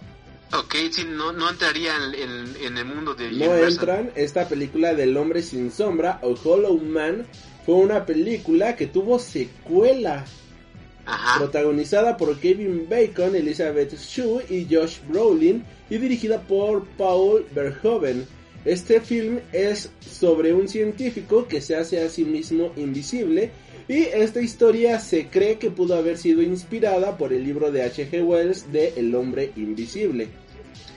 Ok, 0.53 0.75
sí, 0.91 1.05
no, 1.05 1.33
no 1.33 1.49
entraría 1.51 1.93
en, 1.97 2.15
en- 2.15 2.57
en 2.65 2.79
el 2.79 2.85
mundo 2.85 3.15
de 3.15 3.31
No 3.31 3.37
Universal. 3.51 3.71
entran. 3.73 4.11
Esta 4.17 4.49
película 4.49 4.95
del 4.95 5.17
hombre 5.17 5.43
sin 5.43 5.71
sombra 5.71 6.19
o 6.23 6.35
Hollow 6.43 6.79
Man 6.79 7.27
fue 7.65 7.75
una 7.75 8.07
película 8.07 8.77
que 8.77 8.87
tuvo 8.87 9.19
secuela. 9.19 10.25
Ajá. 11.07 11.39
protagonizada 11.39 12.17
por 12.17 12.39
Kevin 12.39 12.87
Bacon, 12.89 13.35
Elizabeth 13.35 13.95
Shue 13.99 14.45
y 14.49 14.73
Josh 14.73 14.99
Brolin 15.09 15.65
y 15.89 15.97
dirigida 15.97 16.41
por 16.43 16.87
Paul 16.97 17.47
Verhoeven. 17.53 18.27
Este 18.65 19.01
film 19.01 19.41
es 19.53 19.91
sobre 19.99 20.53
un 20.53 20.69
científico 20.69 21.49
que 21.49 21.63
se 21.63 21.75
hace 21.75 22.01
a 22.03 22.11
sí 22.11 22.25
mismo 22.25 22.71
invisible 22.77 23.51
y 23.89 24.03
esta 24.03 24.41
historia 24.41 25.01
se 25.01 25.27
cree 25.27 25.59
que 25.59 25.73
pudo 25.73 25.97
haber 25.97 26.17
sido 26.17 26.43
inspirada 26.43 27.19
por 27.19 27.33
el 27.33 27.43
libro 27.43 27.73
de 27.73 27.83
H.G. 27.83 28.23
Wells 28.23 28.71
de 28.71 28.93
El 28.97 29.13
hombre 29.17 29.51
invisible. 29.57 30.29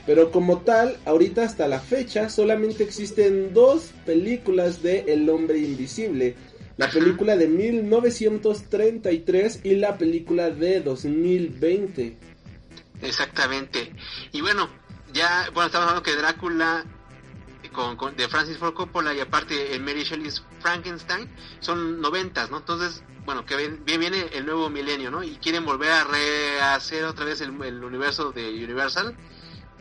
Pero 0.05 0.31
como 0.31 0.59
tal, 0.59 0.97
ahorita 1.05 1.43
hasta 1.43 1.67
la 1.67 1.79
fecha 1.79 2.29
solamente 2.29 2.83
existen 2.83 3.53
dos 3.53 3.91
películas 4.05 4.83
de 4.83 5.05
El 5.07 5.29
hombre 5.29 5.57
invisible. 5.57 6.35
La 6.77 6.85
Ajá. 6.85 6.99
película 6.99 7.35
de 7.37 7.47
1933 7.47 9.61
y 9.63 9.75
la 9.75 9.97
película 9.97 10.49
de 10.49 10.81
2020. 10.81 12.17
Exactamente. 13.01 13.93
Y 14.31 14.41
bueno, 14.41 14.69
ya, 15.13 15.47
bueno, 15.53 15.67
estamos 15.67 15.87
hablando 15.89 16.03
que 16.03 16.15
Drácula 16.15 16.83
con, 17.71 17.95
con- 17.95 18.15
de 18.15 18.27
Francis 18.27 18.57
Ford 18.57 18.73
Coppola 18.73 19.13
y 19.13 19.19
aparte 19.19 19.73
el 19.75 19.81
Mary 19.81 20.03
Shelley's 20.03 20.43
Frankenstein 20.59 21.29
son 21.59 22.01
noventas, 22.01 22.49
¿no? 22.51 22.57
Entonces, 22.57 23.03
bueno, 23.25 23.45
que 23.45 23.55
bien, 23.55 23.83
bien 23.85 23.99
viene 23.99 24.27
el 24.33 24.45
nuevo 24.45 24.69
milenio, 24.69 25.11
¿no? 25.11 25.23
Y 25.23 25.37
quieren 25.37 25.65
volver 25.65 25.91
a 25.91 26.03
rehacer 26.03 27.05
otra 27.05 27.25
vez 27.25 27.41
el, 27.41 27.61
el 27.63 27.83
universo 27.83 28.31
de 28.31 28.49
Universal, 28.63 29.15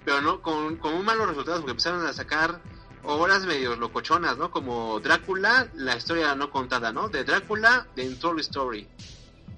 pero 0.05 0.21
no 0.21 0.41
con, 0.43 0.77
con 0.77 0.95
muy 0.95 1.05
malos 1.05 1.29
resultados 1.29 1.61
porque 1.61 1.73
empezaron 1.73 2.07
a 2.07 2.13
sacar 2.13 2.61
obras 3.05 3.47
medio 3.47 3.77
locochonas, 3.77 4.37
¿no? 4.37 4.51
Como 4.51 5.01
Drácula, 5.01 5.69
la 5.75 5.97
historia 5.97 6.35
no 6.35 6.51
contada, 6.51 6.93
¿no? 6.93 7.09
De 7.09 7.25
Drácula, 7.25 7.87
The 7.95 8.09
Untold 8.09 8.41
Story. 8.41 8.89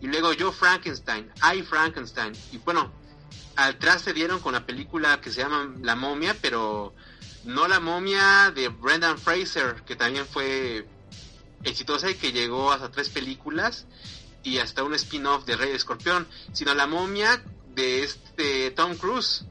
Y 0.01 0.07
luego 0.07 0.33
Yo 0.33 0.53
Frankenstein, 0.53 1.31
I 1.55 1.63
Frankenstein. 1.63 2.33
Y 2.53 2.59
bueno, 2.59 2.93
atrás 3.57 4.03
se 4.03 4.13
dieron 4.13 4.41
con 4.41 4.53
la 4.53 4.67
película 4.67 5.21
que 5.21 5.31
se 5.31 5.41
llama 5.41 5.73
La 5.81 5.97
momia, 5.97 6.37
pero 6.41 6.95
no 7.45 7.69
la 7.69 7.81
momia 7.81 8.51
de 8.55 8.69
Brendan 8.69 9.19
Fraser, 9.19 9.83
que 9.87 9.97
también 9.97 10.27
fue 10.27 10.87
exitosa 11.63 12.11
y 12.11 12.15
que 12.15 12.33
llegó 12.33 12.73
hasta 12.73 12.91
tres 12.91 13.09
películas 13.09 13.87
y 14.43 14.59
hasta 14.59 14.83
un 14.83 14.95
spin-off 14.95 15.45
de 15.45 15.57
Rey 15.57 15.73
Escorpión, 15.73 16.27
sino 16.53 16.75
la 16.75 16.87
momia 16.87 17.43
de 17.75 18.05
este 18.05 18.71
Tom 18.73 18.97
Cruise. 18.97 19.45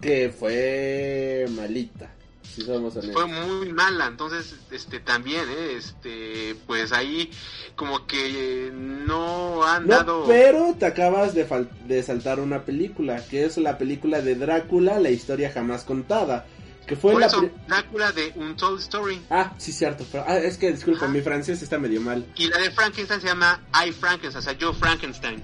Que 0.00 0.30
fue 0.30 1.46
malita. 1.50 2.10
Si 2.42 2.62
somos 2.62 2.94
fue 3.12 3.26
muy 3.26 3.72
mala, 3.72 4.06
entonces 4.06 4.56
este 4.70 5.00
también, 5.00 5.44
¿eh? 5.48 5.74
este 5.76 6.56
pues 6.66 6.92
ahí 6.92 7.30
como 7.76 8.06
que 8.06 8.72
no 8.74 9.62
han 9.64 9.86
dado 9.86 10.24
pero 10.26 10.74
te 10.76 10.86
acabas 10.86 11.34
de, 11.34 11.46
de 11.86 12.02
saltar 12.02 12.40
una 12.40 12.64
película, 12.64 13.24
que 13.28 13.44
es 13.44 13.58
la 13.58 13.78
película 13.78 14.22
de 14.22 14.34
Drácula, 14.34 14.98
la 14.98 15.10
historia 15.10 15.52
jamás 15.52 15.84
contada 15.84 16.46
que 16.88 16.96
fue 16.96 17.12
Por 17.12 17.20
la 17.20 17.26
eso, 17.26 17.48
Drácula 17.68 18.10
de 18.12 18.32
Untold 18.34 18.80
Story. 18.80 19.20
Ah, 19.30 19.52
sí, 19.58 19.72
cierto. 19.72 20.04
Pero, 20.10 20.24
ah, 20.26 20.38
es 20.38 20.56
que, 20.56 20.72
disculpa, 20.72 21.06
mi 21.06 21.20
francés 21.20 21.60
está 21.62 21.78
medio 21.78 22.00
mal. 22.00 22.26
Y 22.34 22.48
la 22.48 22.56
de 22.58 22.70
Frankenstein 22.70 23.20
se 23.20 23.26
llama 23.26 23.60
I 23.86 23.92
Frankenstein, 23.92 24.38
o 24.38 24.42
sea, 24.42 24.52
yo 24.54 24.72
Frankenstein. 24.72 25.42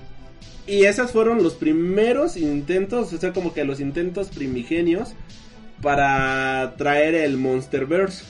Y 0.66 0.84
esos 0.84 1.12
fueron 1.12 1.42
los 1.42 1.54
primeros 1.54 2.36
intentos, 2.36 3.12
o 3.12 3.18
sea, 3.18 3.32
como 3.32 3.52
que 3.52 3.64
los 3.64 3.80
intentos 3.80 4.28
primigenios 4.28 5.14
para 5.82 6.74
traer 6.76 7.14
el 7.14 7.36
Monsterverse. 7.36 8.24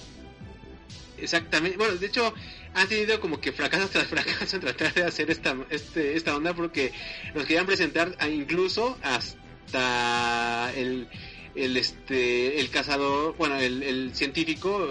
Exactamente. 1.18 1.76
Bueno, 1.76 1.94
de 1.94 2.06
hecho, 2.06 2.34
han 2.74 2.88
tenido 2.88 3.20
como 3.20 3.40
que 3.40 3.52
fracaso 3.52 3.88
tras 3.88 4.06
fracaso 4.08 4.56
en 4.56 4.62
tratar 4.62 4.92
de 4.94 5.04
hacer 5.04 5.30
esta, 5.30 5.56
este, 5.70 6.16
esta 6.16 6.36
onda 6.36 6.52
porque 6.54 6.92
nos 7.34 7.44
querían 7.44 7.66
presentar 7.66 8.16
incluso 8.30 8.98
hasta 9.02 10.72
el 10.76 11.06
el 11.54 11.76
este 11.76 12.58
el 12.60 12.68
cazador 12.70 13.36
bueno 13.36 13.56
el, 13.58 13.84
el 13.84 14.14
científico 14.14 14.88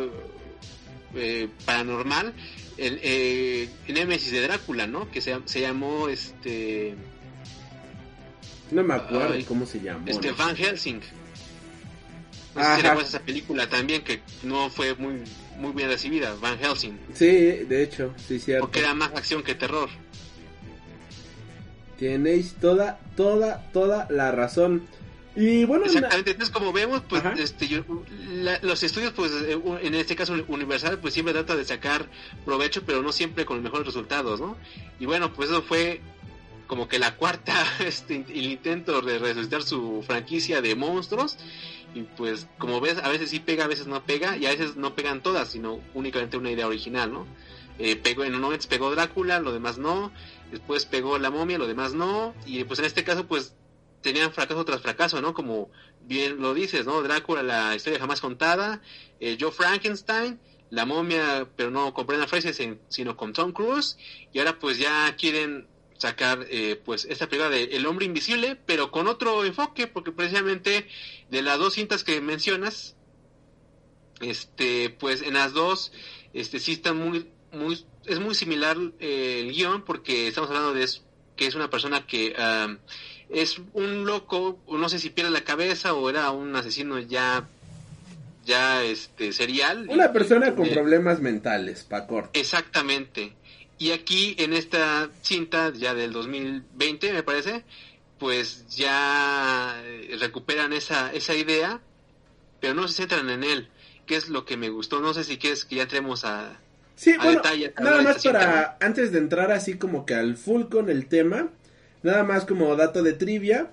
eh, 1.13 1.49
paranormal 1.65 2.33
el, 2.77 2.99
eh, 3.03 3.69
Némesis 3.89 4.31
de 4.31 4.41
Drácula 4.41 4.87
no 4.87 5.11
que 5.11 5.19
se, 5.19 5.35
se 5.43 5.59
llamó 5.59 6.07
este 6.07 6.95
no 8.71 8.83
me 8.83 8.93
acuerdo 8.93 9.35
cómo 9.47 9.65
se 9.65 9.79
llamó 9.79 10.07
este 10.07 10.31
Van 10.31 10.55
Helsing 10.55 11.01
no 12.55 12.75
sé 12.75 13.07
esa 13.07 13.19
película 13.19 13.67
también 13.67 14.03
que 14.03 14.21
no 14.43 14.69
fue 14.69 14.95
muy 14.95 15.23
muy 15.57 15.71
bien 15.73 15.89
recibida 15.89 16.33
Van 16.41 16.57
Helsing 16.59 16.97
sí 17.13 17.25
de 17.25 17.83
hecho 17.83 18.13
sí 18.27 18.39
cierto 18.39 18.65
porque 18.65 18.79
era 18.79 18.93
más 18.93 19.11
acción 19.13 19.43
que 19.43 19.55
terror 19.55 19.89
Tenéis 22.03 22.55
toda, 22.55 22.99
toda, 23.15 23.63
toda 23.71 24.07
la 24.09 24.31
razón. 24.31 24.85
Y 25.35 25.63
bueno, 25.63 25.85
exactamente. 25.85 26.31
Entonces, 26.31 26.53
como 26.53 26.73
vemos, 26.73 27.01
pues 27.07 27.23
este, 27.37 27.83
los 28.61 28.83
estudios, 28.83 29.13
pues 29.13 29.31
eh, 29.31 29.59
en 29.81 29.95
este 29.95 30.15
caso 30.15 30.33
Universal, 30.47 30.99
pues 30.99 31.13
siempre 31.13 31.33
trata 31.33 31.55
de 31.55 31.65
sacar 31.65 32.07
provecho, 32.43 32.83
pero 32.85 33.01
no 33.01 33.13
siempre 33.13 33.45
con 33.45 33.57
los 33.57 33.63
mejores 33.63 33.87
resultados, 33.87 34.41
¿no? 34.41 34.57
Y 34.99 35.05
bueno, 35.05 35.33
pues 35.33 35.49
eso 35.49 35.61
fue 35.61 36.01
como 36.67 36.87
que 36.87 36.99
la 36.99 37.15
cuarta, 37.15 37.53
este, 37.85 38.25
el 38.27 38.45
intento 38.45 39.01
de 39.01 39.19
resucitar 39.19 39.63
su 39.63 40.03
franquicia 40.05 40.61
de 40.61 40.75
monstruos. 40.75 41.37
Y 41.95 42.03
pues, 42.03 42.47
como 42.57 42.81
ves, 42.81 42.97
a 42.97 43.09
veces 43.09 43.29
sí 43.29 43.39
pega, 43.39 43.65
a 43.65 43.67
veces 43.67 43.87
no 43.87 44.03
pega, 44.03 44.35
y 44.37 44.47
a 44.47 44.49
veces 44.49 44.75
no 44.75 44.95
pegan 44.95 45.21
todas, 45.21 45.49
sino 45.49 45.79
únicamente 45.93 46.37
una 46.37 46.49
idea 46.49 46.67
original, 46.67 47.13
¿no? 47.13 47.27
Eh, 47.79 47.95
pegó, 47.95 48.23
en 48.23 48.35
un 48.35 48.41
momento 48.41 48.67
pegó 48.67 48.91
Drácula, 48.91 49.39
lo 49.39 49.51
demás 49.51 49.77
no. 49.77 50.11
Después 50.51 50.85
pegó 50.85 51.17
la 51.17 51.29
momia, 51.29 51.57
lo 51.57 51.67
demás 51.67 51.93
no. 51.93 52.33
Y 52.45 52.63
pues 52.63 52.79
en 52.79 52.85
este 52.85 53.03
caso, 53.03 53.27
pues 53.27 53.55
tenían 54.01 54.31
fracaso 54.31 54.63
tras 54.65 54.81
fracaso, 54.81 55.21
¿no? 55.21 55.33
Como 55.33 55.71
bien 56.01 56.39
lo 56.39 56.53
dices, 56.53 56.85
¿no? 56.85 57.01
Drácula, 57.01 57.41
la 57.41 57.75
historia 57.75 57.99
jamás 57.99 58.21
contada, 58.21 58.81
eh, 59.19 59.37
Joe 59.39 59.51
Frankenstein, 59.51 60.39
la 60.69 60.85
momia, 60.85 61.47
pero 61.55 61.71
no 61.71 61.93
con 61.93 62.05
Brendan 62.05 62.27
Fraser, 62.27 62.79
sino 62.89 63.17
con 63.17 63.33
Tom 63.33 63.51
Cruise, 63.51 63.97
y 64.31 64.39
ahora 64.39 64.59
pues 64.59 64.77
ya 64.77 65.15
quieren 65.15 65.67
sacar 66.03 66.45
eh, 66.49 66.79
pues 66.83 67.05
esta 67.09 67.27
película 67.27 67.49
de 67.49 67.63
El 67.75 67.85
Hombre 67.85 68.05
Invisible, 68.05 68.57
pero 68.65 68.91
con 68.91 69.07
otro 69.07 69.45
enfoque, 69.45 69.87
porque 69.87 70.11
precisamente 70.11 70.85
de 71.29 71.41
las 71.41 71.57
dos 71.57 71.73
cintas 71.73 72.03
que 72.03 72.19
mencionas, 72.19 72.95
este, 74.19 74.89
pues 74.89 75.21
en 75.21 75.35
las 75.35 75.53
dos, 75.53 75.93
este 76.33 76.59
sí 76.59 76.73
está 76.73 76.93
muy, 76.93 77.29
muy, 77.53 77.85
es 78.05 78.19
muy 78.19 78.35
similar 78.35 78.77
eh, 78.99 79.41
el 79.41 79.53
guion, 79.53 79.83
porque 79.83 80.27
estamos 80.27 80.49
hablando 80.49 80.73
de 80.73 80.87
que 81.37 81.47
es 81.47 81.55
una 81.55 81.69
persona 81.69 82.05
que 82.05 82.35
es 83.29 83.61
un 83.73 84.05
loco, 84.05 84.59
no 84.67 84.89
sé 84.89 84.99
si 84.99 85.09
pierde 85.09 85.31
la 85.31 85.43
cabeza 85.43 85.93
o 85.93 86.09
era 86.09 86.29
un 86.31 86.55
asesino 86.55 86.99
ya 86.99 87.47
ya 88.45 88.83
este 88.83 89.31
serial. 89.31 89.87
Una 89.89 90.11
persona 90.11 90.53
con 90.53 90.69
problemas 90.69 91.19
mentales, 91.19 91.83
pa 91.83 92.05
corto. 92.05 92.37
Exactamente. 92.37 93.33
Y 93.83 93.91
aquí 93.91 94.33
en 94.39 94.53
esta 94.53 95.09
cinta 95.23 95.73
ya 95.73 95.93
del 95.93 96.13
2020, 96.13 97.11
me 97.11 97.21
parece, 97.21 97.65
pues 98.17 98.65
ya 98.69 99.75
recuperan 100.19 100.71
esa 100.71 101.11
esa 101.11 101.35
idea, 101.35 101.81
pero 102.61 102.75
no 102.75 102.87
se 102.87 102.93
centran 102.93 103.29
en 103.29 103.43
él, 103.43 103.67
que 104.05 104.15
es 104.15 104.29
lo 104.29 104.45
que 104.45 104.55
me 104.55 104.69
gustó. 104.69 105.01
No 105.01 105.13
sé 105.13 105.25
si 105.25 105.37
quieres 105.37 105.65
que 105.65 105.75
ya 105.75 105.81
entremos 105.81 106.23
a 106.23 106.61
Sí, 106.95 107.13
bueno, 107.21 107.41
nada 107.81 108.01
más 108.03 108.23
para 108.23 108.77
antes 108.79 109.11
de 109.11 109.17
entrar 109.17 109.51
así 109.51 109.77
como 109.77 110.05
que 110.05 110.15
al 110.15 110.37
full 110.37 110.69
con 110.69 110.89
el 110.89 111.07
tema, 111.07 111.49
Nada 112.03 112.23
más 112.23 112.45
como 112.45 112.73
dato 112.77 113.03
de 113.03 113.11
trivia, 113.11 113.71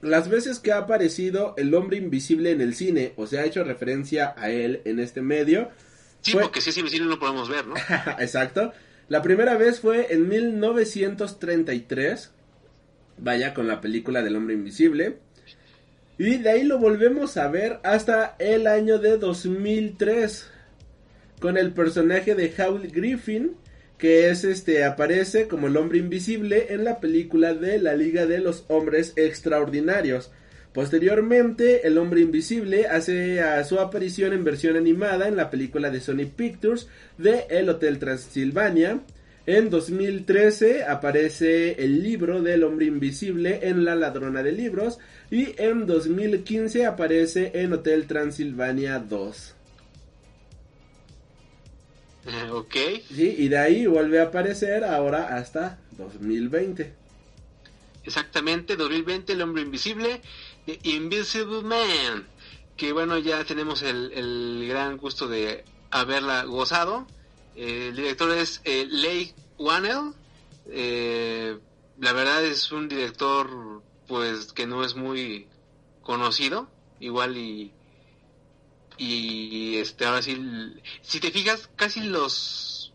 las 0.00 0.30
veces 0.30 0.60
que 0.60 0.72
ha 0.72 0.78
aparecido 0.78 1.52
el 1.58 1.74
hombre 1.74 1.98
invisible 1.98 2.52
en 2.52 2.62
el 2.62 2.74
cine 2.74 3.12
o 3.16 3.26
se 3.26 3.38
ha 3.38 3.44
hecho 3.44 3.64
referencia 3.64 4.32
a 4.38 4.48
él 4.48 4.80
en 4.86 4.98
este 4.98 5.20
medio. 5.20 5.68
Sí, 6.22 6.32
porque 6.32 6.62
si 6.62 6.70
es 6.70 6.78
invisible 6.78 7.06
no 7.06 7.18
podemos 7.18 7.50
ver, 7.50 7.66
¿no? 7.66 7.74
Exacto. 8.18 8.72
La 9.12 9.20
primera 9.20 9.58
vez 9.58 9.80
fue 9.80 10.14
en 10.14 10.26
1933. 10.26 12.30
Vaya, 13.18 13.52
con 13.52 13.68
la 13.68 13.82
película 13.82 14.22
del 14.22 14.36
hombre 14.36 14.54
invisible. 14.54 15.18
Y 16.16 16.38
de 16.38 16.48
ahí 16.48 16.62
lo 16.62 16.78
volvemos 16.78 17.36
a 17.36 17.46
ver 17.48 17.78
hasta 17.82 18.36
el 18.38 18.66
año 18.66 18.98
de 18.98 19.18
2003. 19.18 20.48
Con 21.40 21.58
el 21.58 21.74
personaje 21.74 22.34
de 22.34 22.54
Howl 22.56 22.88
Griffin 22.88 23.54
que 23.98 24.30
es 24.30 24.44
este 24.44 24.82
aparece 24.82 25.46
como 25.46 25.66
el 25.66 25.76
hombre 25.76 25.98
invisible 25.98 26.72
en 26.72 26.82
la 26.82 26.98
película 26.98 27.52
de 27.52 27.78
la 27.78 27.94
Liga 27.94 28.24
de 28.24 28.38
los 28.38 28.64
Hombres 28.68 29.12
Extraordinarios. 29.16 30.32
Posteriormente, 30.72 31.86
el 31.86 31.98
hombre 31.98 32.22
invisible 32.22 32.86
hace 32.86 33.42
a 33.42 33.62
su 33.64 33.78
aparición 33.78 34.32
en 34.32 34.42
versión 34.42 34.76
animada 34.76 35.28
en 35.28 35.36
la 35.36 35.50
película 35.50 35.90
de 35.90 36.00
Sony 36.00 36.26
Pictures 36.34 36.88
de 37.18 37.46
El 37.50 37.68
Hotel 37.68 37.98
Transilvania. 37.98 39.00
En 39.44 39.68
2013 39.68 40.84
aparece 40.84 41.82
el 41.84 42.02
libro 42.02 42.40
del 42.40 42.62
hombre 42.62 42.86
invisible 42.86 43.60
en 43.62 43.84
La 43.84 43.96
ladrona 43.96 44.42
de 44.42 44.52
libros 44.52 44.98
y 45.30 45.54
en 45.60 45.84
2015 45.86 46.86
aparece 46.86 47.50
en 47.54 47.72
Hotel 47.72 48.06
Transilvania 48.06 48.98
2. 48.98 49.54
Ok. 52.52 52.76
Sí, 53.08 53.34
y 53.36 53.48
de 53.48 53.58
ahí 53.58 53.86
vuelve 53.86 54.20
a 54.20 54.26
aparecer 54.26 54.84
ahora 54.84 55.36
hasta 55.36 55.80
2020. 55.98 56.92
Exactamente, 58.04 58.76
2020, 58.76 59.32
El 59.32 59.42
Hombre 59.42 59.62
Invisible, 59.62 60.20
The 60.66 60.78
Invisible 60.82 61.62
Man. 61.62 62.28
Que 62.76 62.92
bueno, 62.92 63.18
ya 63.18 63.44
tenemos 63.44 63.82
el, 63.82 64.66
gran 64.68 64.96
gusto 64.96 65.28
de 65.28 65.64
haberla 65.90 66.44
gozado. 66.44 67.06
Eh, 67.54 67.88
el 67.88 67.96
director 67.96 68.30
es 68.32 68.60
eh, 68.64 68.86
Leigh 68.88 69.34
Whannell. 69.58 70.14
Eh, 70.66 71.58
la 71.98 72.12
verdad 72.12 72.44
es 72.44 72.72
un 72.72 72.88
director 72.88 73.82
pues 74.08 74.52
que 74.52 74.66
no 74.66 74.84
es 74.84 74.94
muy 74.94 75.46
conocido. 76.02 76.68
Igual 77.00 77.36
y 77.36 77.72
y 78.98 79.78
este 79.78 80.04
ahora 80.04 80.22
sí 80.22 80.40
si 81.02 81.20
te 81.20 81.30
fijas 81.30 81.68
casi 81.76 82.00
los, 82.00 82.92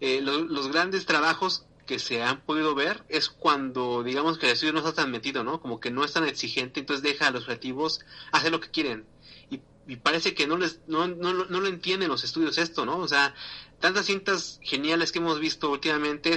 eh, 0.00 0.20
los 0.20 0.68
grandes 0.68 1.06
trabajos 1.06 1.64
que 1.86 1.98
se 1.98 2.22
han 2.22 2.40
podido 2.42 2.74
ver 2.74 3.04
es 3.08 3.28
cuando 3.28 4.02
digamos 4.02 4.38
que 4.38 4.46
el 4.46 4.52
estudio 4.52 4.72
no 4.72 4.80
está 4.80 4.92
tan 4.92 5.10
metido 5.10 5.44
no 5.44 5.60
como 5.60 5.80
que 5.80 5.90
no 5.90 6.04
es 6.04 6.12
tan 6.12 6.24
exigente 6.26 6.80
entonces 6.80 7.02
deja 7.02 7.28
a 7.28 7.30
los 7.30 7.44
creativos 7.44 8.00
hacer 8.32 8.52
lo 8.52 8.60
que 8.60 8.70
quieren. 8.70 9.06
Y, 9.50 9.96
parece 9.96 10.32
que 10.32 10.46
no 10.46 10.56
les 10.56 10.80
no, 10.86 11.06
no, 11.06 11.32
no 11.34 11.60
lo 11.60 11.66
entienden 11.66 12.08
los 12.08 12.24
estudios 12.24 12.56
esto 12.56 12.86
no 12.86 12.96
o 12.96 13.06
sea 13.06 13.34
tantas 13.80 14.06
cintas 14.06 14.58
geniales 14.62 15.12
que 15.12 15.18
hemos 15.18 15.38
visto 15.38 15.70
últimamente 15.70 16.34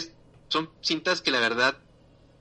son 0.49 0.69
cintas 0.81 1.21
que 1.21 1.31
la 1.31 1.39
verdad 1.39 1.77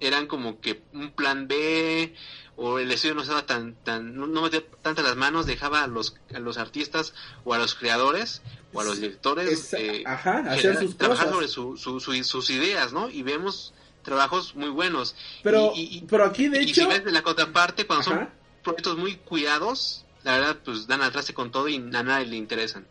eran 0.00 0.26
como 0.26 0.60
que 0.60 0.82
un 0.92 1.12
plan 1.12 1.46
B 1.48 2.12
o 2.56 2.78
el 2.78 2.90
estudio 2.90 3.14
no 3.14 3.22
estaba 3.22 3.44
tan 3.44 3.74
tan 3.84 4.14
no, 4.16 4.26
no 4.26 4.42
metía 4.42 4.62
tantas 4.82 5.04
las 5.04 5.16
manos 5.16 5.44
dejaba 5.46 5.82
a 5.84 5.86
los 5.86 6.16
a 6.34 6.38
los 6.38 6.56
artistas 6.58 7.12
o 7.44 7.52
a 7.54 7.58
los 7.58 7.74
creadores 7.74 8.40
o 8.72 8.80
a 8.80 8.84
los 8.84 9.00
directores 9.00 9.72
eh, 9.74 10.02
ajá, 10.06 10.38
hacer 10.50 10.78
sus 10.78 10.96
trabajar 10.96 11.26
cosas. 11.26 11.34
sobre 11.34 11.48
su, 11.48 11.76
su- 11.76 12.00
su- 12.00 12.24
sus 12.24 12.50
ideas 12.50 12.92
no 12.92 13.10
y 13.10 13.22
vemos 13.22 13.72
trabajos 14.02 14.54
muy 14.54 14.68
buenos. 14.70 15.16
Pero, 15.42 15.72
Y- 15.74 15.80
y- 15.80 15.98
y- 15.98 16.00
pero 16.08 16.24
aquí 16.24 16.48
de 16.48 16.60
y 16.62 16.70
hecho, 16.70 16.82
si 16.82 16.86
ves 16.86 17.04
de 17.04 17.12
la 17.12 17.22
contraparte 17.22 17.86
cuando 17.86 18.04
son 18.04 18.28
proyectos 18.62 18.96
muy 18.96 19.16
cuidados 19.16 20.04
la 20.24 20.38
verdad 20.38 20.56
pues 20.64 20.86
dan 20.86 21.02
al 21.02 21.12
traste 21.12 21.34
con 21.34 21.50
todo 21.52 21.68
y 21.68 21.76
a 21.76 22.02
nadie 22.02 22.26
le 22.26 22.36
interesan. 22.36 22.86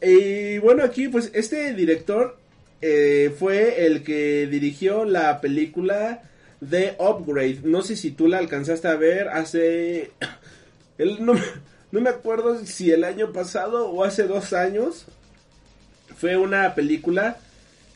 Y 0.00 0.58
bueno, 0.58 0.82
aquí 0.84 1.08
pues 1.08 1.30
este 1.34 1.72
director 1.74 2.38
eh, 2.80 3.34
fue 3.38 3.86
el 3.86 4.02
que 4.02 4.46
dirigió 4.48 5.04
la 5.04 5.40
película 5.40 6.22
de 6.62 6.94
Upgrade. 6.98 7.60
No 7.64 7.82
sé 7.82 7.96
si 7.96 8.12
tú 8.12 8.28
la 8.28 8.38
alcanzaste 8.38 8.88
a 8.88 8.96
ver 8.96 9.28
hace... 9.28 10.12
No, 11.18 11.32
no 11.90 12.00
me 12.00 12.10
acuerdo 12.10 12.64
si 12.64 12.92
el 12.92 13.02
año 13.02 13.32
pasado 13.32 13.88
o 13.90 14.04
hace 14.04 14.24
dos 14.24 14.52
años. 14.52 15.06
Fue 16.16 16.36
una 16.36 16.74
película 16.74 17.38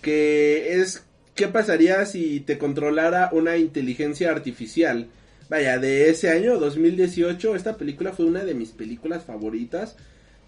que 0.03 0.81
es... 0.81 1.05
¿Qué 1.37 1.47
pasaría 1.47 2.05
si 2.07 2.41
te 2.41 2.59
controlara 2.59 3.29
una 3.33 3.59
inteligencia 3.59 4.31
artificial? 4.31 5.07
Vaya, 5.49 5.79
de 5.79 6.09
ese 6.09 6.31
año, 6.31 6.59
2018, 6.59 7.55
esta 7.55 7.77
película 7.77 8.13
fue 8.13 8.25
una 8.25 8.43
de 8.43 8.55
mis 8.55 8.71
películas 8.71 9.25
favoritas. 9.25 9.95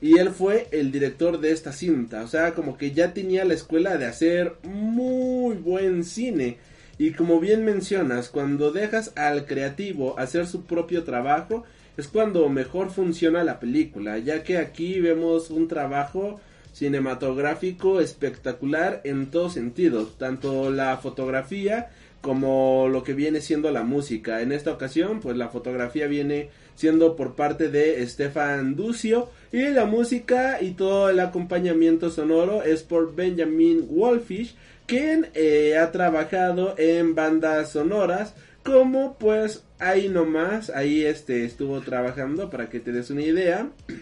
Y 0.00 0.18
él 0.18 0.30
fue 0.30 0.66
el 0.72 0.90
director 0.90 1.38
de 1.38 1.52
esta 1.52 1.72
cinta. 1.72 2.22
O 2.22 2.28
sea, 2.28 2.54
como 2.54 2.76
que 2.76 2.90
ya 2.90 3.12
tenía 3.12 3.44
la 3.44 3.54
escuela 3.54 3.98
de 3.98 4.06
hacer 4.06 4.54
muy 4.64 5.56
buen 5.56 6.02
cine. 6.02 6.56
Y 6.98 7.12
como 7.12 7.38
bien 7.38 7.64
mencionas, 7.64 8.28
cuando 8.28 8.72
dejas 8.72 9.12
al 9.16 9.46
creativo 9.46 10.18
hacer 10.18 10.46
su 10.46 10.64
propio 10.64 11.04
trabajo, 11.04 11.64
es 11.96 12.08
cuando 12.08 12.48
mejor 12.48 12.90
funciona 12.90 13.44
la 13.44 13.60
película. 13.60 14.18
Ya 14.18 14.42
que 14.42 14.58
aquí 14.58 15.00
vemos 15.00 15.50
un 15.50 15.68
trabajo 15.68 16.40
cinematográfico 16.72 18.00
espectacular 18.00 19.00
en 19.04 19.30
todos 19.30 19.54
sentidos. 19.54 20.18
Tanto 20.18 20.70
la 20.70 20.96
fotografía 20.96 21.90
como 22.20 22.88
lo 22.90 23.04
que 23.04 23.14
viene 23.14 23.40
siendo 23.40 23.70
la 23.70 23.84
música. 23.84 24.42
En 24.42 24.52
esta 24.52 24.72
ocasión, 24.72 25.20
pues 25.20 25.36
la 25.36 25.48
fotografía 25.48 26.06
viene 26.06 26.50
siendo 26.74 27.16
por 27.16 27.34
parte 27.34 27.68
de 27.68 28.06
Stefan 28.06 28.76
Ducio 28.76 29.30
y 29.52 29.62
la 29.68 29.84
música 29.84 30.62
y 30.62 30.72
todo 30.72 31.10
el 31.10 31.18
acompañamiento 31.20 32.10
sonoro 32.10 32.62
es 32.62 32.82
por 32.82 33.14
Benjamin 33.14 33.86
Wolfish, 33.88 34.54
quien 34.88 35.28
eh, 35.34 35.76
ha 35.76 35.92
trabajado 35.92 36.74
en 36.78 37.14
bandas 37.14 37.72
sonoras 37.72 38.34
como 38.64 39.18
pues 39.18 39.62
ahí 39.78 40.08
nomás, 40.08 40.70
ahí 40.70 41.04
este 41.04 41.44
estuvo 41.44 41.80
trabajando 41.82 42.50
para 42.50 42.68
que 42.70 42.80
te 42.80 42.90
des 42.90 43.10
una 43.10 43.22
idea. 43.22 43.70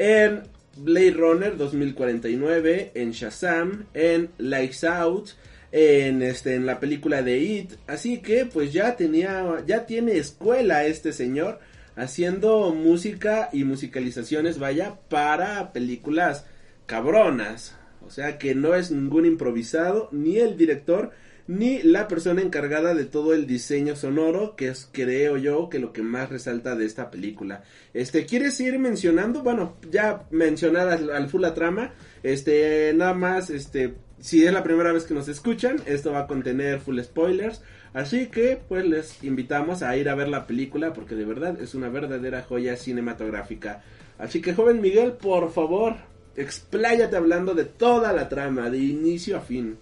En 0.00 0.44
Blade 0.76 1.10
Runner 1.10 1.56
2049, 1.56 2.92
en 2.94 3.10
Shazam, 3.10 3.86
en 3.94 4.30
Lights 4.38 4.84
Out, 4.84 5.30
en 5.72 6.22
este 6.22 6.54
en 6.54 6.66
la 6.66 6.78
película 6.78 7.22
de 7.22 7.38
It, 7.38 7.72
así 7.88 8.18
que 8.18 8.46
pues 8.46 8.72
ya 8.72 8.94
tenía 8.94 9.44
ya 9.66 9.86
tiene 9.86 10.16
escuela 10.18 10.84
este 10.84 11.12
señor 11.12 11.58
haciendo 11.96 12.72
música 12.72 13.48
y 13.52 13.64
musicalizaciones 13.64 14.60
vaya 14.60 14.94
para 15.08 15.72
películas 15.72 16.46
cabronas, 16.86 17.74
o 18.08 18.10
sea 18.10 18.38
que 18.38 18.54
no 18.54 18.74
es 18.74 18.90
ningún 18.90 19.26
improvisado 19.26 20.08
ni 20.12 20.38
el 20.38 20.56
director 20.56 21.10
ni 21.46 21.82
la 21.82 22.08
persona 22.08 22.42
encargada 22.42 22.94
de 22.94 23.04
todo 23.04 23.32
el 23.32 23.46
diseño 23.46 23.96
sonoro, 23.96 24.56
que 24.56 24.68
es 24.68 24.88
creo 24.92 25.36
yo 25.36 25.68
que 25.68 25.78
lo 25.78 25.92
que 25.92 26.02
más 26.02 26.28
resalta 26.30 26.74
de 26.74 26.84
esta 26.84 27.10
película. 27.10 27.64
Este, 27.94 28.26
¿quieres 28.26 28.58
ir 28.60 28.78
mencionando? 28.78 29.42
Bueno, 29.42 29.76
ya 29.90 30.26
mencionar 30.30 30.88
al, 30.88 31.10
al 31.10 31.28
full 31.28 31.42
la 31.42 31.54
trama, 31.54 31.92
este, 32.22 32.92
nada 32.94 33.14
más, 33.14 33.48
este, 33.50 33.94
si 34.20 34.44
es 34.44 34.52
la 34.52 34.62
primera 34.62 34.92
vez 34.92 35.04
que 35.04 35.14
nos 35.14 35.28
escuchan, 35.28 35.76
esto 35.86 36.12
va 36.12 36.20
a 36.20 36.26
contener 36.26 36.80
full 36.80 37.00
spoilers, 37.00 37.62
así 37.94 38.26
que 38.26 38.60
pues 38.68 38.86
les 38.86 39.22
invitamos 39.22 39.82
a 39.82 39.96
ir 39.96 40.08
a 40.08 40.14
ver 40.14 40.28
la 40.28 40.46
película 40.46 40.92
porque 40.92 41.14
de 41.14 41.24
verdad 41.24 41.60
es 41.60 41.74
una 41.74 41.88
verdadera 41.88 42.42
joya 42.42 42.76
cinematográfica. 42.76 43.82
Así 44.18 44.42
que 44.42 44.54
joven 44.54 44.80
Miguel, 44.80 45.12
por 45.12 45.50
favor, 45.52 45.96
expláyate 46.40 47.16
hablando 47.16 47.54
de 47.54 47.64
toda 47.64 48.12
la 48.12 48.28
trama, 48.28 48.70
de 48.70 48.78
inicio 48.78 49.36
a 49.36 49.40
fin. 49.40 49.78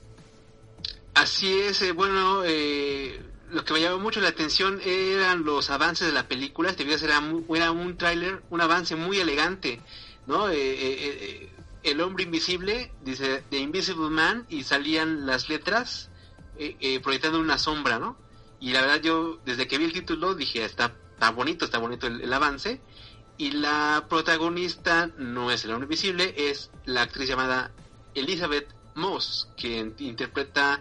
Así 1.14 1.60
es, 1.60 1.82
eh, 1.82 1.92
bueno, 1.92 2.42
eh, 2.44 3.20
lo 3.50 3.64
que 3.64 3.74
me 3.74 3.80
llamó 3.80 3.98
mucho 3.98 4.20
la 4.20 4.28
atención 4.28 4.80
eran 4.84 5.44
los 5.44 5.70
avances 5.70 6.06
de 6.06 6.12
la 6.12 6.28
película. 6.28 6.70
Este 6.70 6.84
video 6.84 6.98
era, 6.98 7.70
un 7.70 7.96
tráiler, 7.96 8.42
un 8.50 8.60
avance 8.60 8.96
muy 8.96 9.18
elegante, 9.18 9.80
¿no? 10.26 10.50
Eh, 10.50 10.56
eh, 10.56 11.18
eh, 11.20 11.50
el 11.84 12.00
hombre 12.00 12.24
invisible, 12.24 12.92
dice 13.04 13.44
The 13.50 13.58
Invisible 13.58 14.10
Man, 14.10 14.46
y 14.48 14.64
salían 14.64 15.26
las 15.26 15.48
letras 15.48 16.10
eh, 16.58 17.00
proyectando 17.02 17.38
una 17.38 17.58
sombra, 17.58 17.98
¿no? 17.98 18.16
Y 18.58 18.72
la 18.72 18.80
verdad 18.80 19.00
yo, 19.00 19.38
desde 19.44 19.68
que 19.68 19.78
vi 19.78 19.84
el 19.84 19.92
título, 19.92 20.34
dije, 20.34 20.64
está, 20.64 20.92
está 21.12 21.30
bonito, 21.30 21.64
está 21.64 21.78
bonito 21.78 22.08
el 22.08 22.32
avance. 22.32 22.80
Y 23.38 23.50
la 23.50 24.06
protagonista 24.08 25.10
no 25.18 25.50
es 25.50 25.64
el 25.64 25.72
hombre 25.72 25.84
invisible, 25.84 26.34
es 26.36 26.70
la 26.86 27.02
actriz 27.02 27.28
llamada 27.28 27.70
Elizabeth 28.14 28.68
Moss, 28.94 29.48
que 29.56 29.92
interpreta 29.98 30.80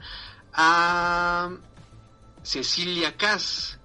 a 0.53 1.51
Cecilia 2.43 3.17
Cass, 3.17 3.77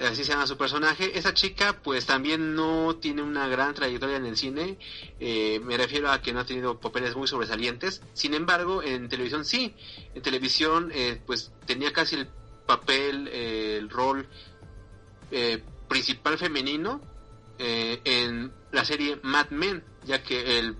así 0.00 0.24
se 0.24 0.32
llama 0.32 0.46
su 0.46 0.56
personaje. 0.56 1.18
Esa 1.18 1.34
chica 1.34 1.74
pues 1.82 2.06
también 2.06 2.54
no 2.54 2.96
tiene 2.96 3.22
una 3.22 3.48
gran 3.48 3.74
trayectoria 3.74 4.16
en 4.16 4.26
el 4.26 4.36
cine, 4.36 4.78
eh, 5.18 5.60
me 5.60 5.76
refiero 5.76 6.10
a 6.10 6.22
que 6.22 6.32
no 6.32 6.40
ha 6.40 6.46
tenido 6.46 6.80
papeles 6.80 7.14
muy 7.16 7.28
sobresalientes, 7.28 8.00
sin 8.14 8.32
embargo 8.32 8.82
en 8.82 9.08
televisión 9.08 9.44
sí, 9.44 9.74
en 10.14 10.22
televisión 10.22 10.90
eh, 10.94 11.20
pues 11.26 11.52
tenía 11.66 11.92
casi 11.92 12.16
el 12.16 12.28
papel, 12.66 13.28
eh, 13.32 13.76
el 13.78 13.90
rol 13.90 14.26
eh, 15.32 15.62
principal 15.88 16.38
femenino 16.38 17.00
eh, 17.60 18.00
en 18.04 18.52
la 18.72 18.84
serie 18.84 19.18
Mad 19.22 19.50
Men, 19.50 19.84
ya 20.04 20.22
que 20.22 20.58
el 20.58 20.76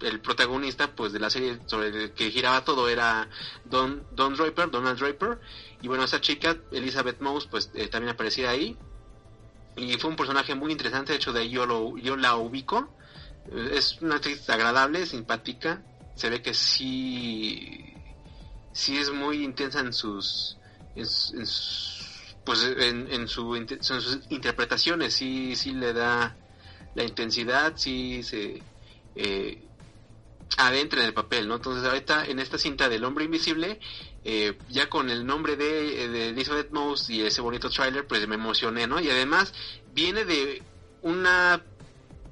el 0.00 0.20
protagonista 0.20 0.94
pues 0.94 1.12
de 1.12 1.18
la 1.18 1.28
serie 1.28 1.58
sobre 1.66 1.88
el 1.88 2.12
que 2.14 2.30
giraba 2.30 2.62
todo 2.64 2.88
era 2.88 3.28
Don, 3.64 4.06
Don 4.12 4.34
Draper, 4.36 4.70
Donald 4.70 4.98
Draper. 4.98 5.40
Y 5.82 5.88
bueno 5.88 6.04
esa 6.04 6.20
chica 6.20 6.56
Elizabeth 6.70 7.20
Moss 7.20 7.46
pues 7.46 7.70
eh, 7.74 7.88
también 7.88 8.14
aparecía 8.14 8.50
ahí. 8.50 8.76
Y 9.76 9.94
fue 9.98 10.10
un 10.10 10.16
personaje 10.16 10.54
muy 10.54 10.72
interesante 10.72 11.12
de 11.12 11.16
hecho 11.18 11.32
de 11.32 11.40
ahí 11.40 11.50
yo 11.50 11.66
lo 11.66 11.96
yo 11.98 12.16
la 12.16 12.36
ubico. 12.36 12.94
Eh, 13.50 13.70
es 13.74 14.00
una 14.00 14.16
actriz 14.16 14.48
agradable 14.50 15.04
simpática. 15.06 15.82
Se 16.14 16.30
ve 16.30 16.42
que 16.42 16.54
sí 16.54 17.94
sí 18.72 18.98
es 18.98 19.10
muy 19.10 19.42
intensa 19.44 19.80
en 19.80 19.92
sus 19.92 20.58
en, 20.94 21.02
en 21.02 21.46
sus- 21.46 21.97
pues 22.48 22.64
en, 22.64 23.12
en 23.12 23.28
su 23.28 23.54
en 23.54 23.82
sus 23.82 24.20
interpretaciones 24.30 25.12
sí 25.12 25.54
sí 25.54 25.72
le 25.72 25.92
da 25.92 26.34
la 26.94 27.04
intensidad 27.04 27.74
sí 27.76 28.22
se 28.22 28.62
eh, 29.14 29.62
adentra 30.56 31.00
en 31.00 31.08
el 31.08 31.12
papel, 31.12 31.46
¿no? 31.46 31.56
Entonces 31.56 31.84
ahorita 31.84 32.24
en 32.24 32.38
esta 32.38 32.56
cinta 32.56 32.88
del 32.88 33.04
hombre 33.04 33.26
invisible, 33.26 33.80
eh, 34.24 34.56
ya 34.70 34.88
con 34.88 35.10
el 35.10 35.26
nombre 35.26 35.56
de, 35.56 36.08
de 36.08 36.28
Elizabeth 36.30 36.70
Moss 36.70 37.10
y 37.10 37.20
ese 37.20 37.42
bonito 37.42 37.68
tráiler, 37.68 38.06
pues 38.06 38.26
me 38.26 38.36
emocioné, 38.36 38.86
¿no? 38.86 38.98
Y 38.98 39.10
además 39.10 39.52
viene 39.92 40.24
de 40.24 40.62
una 41.02 41.62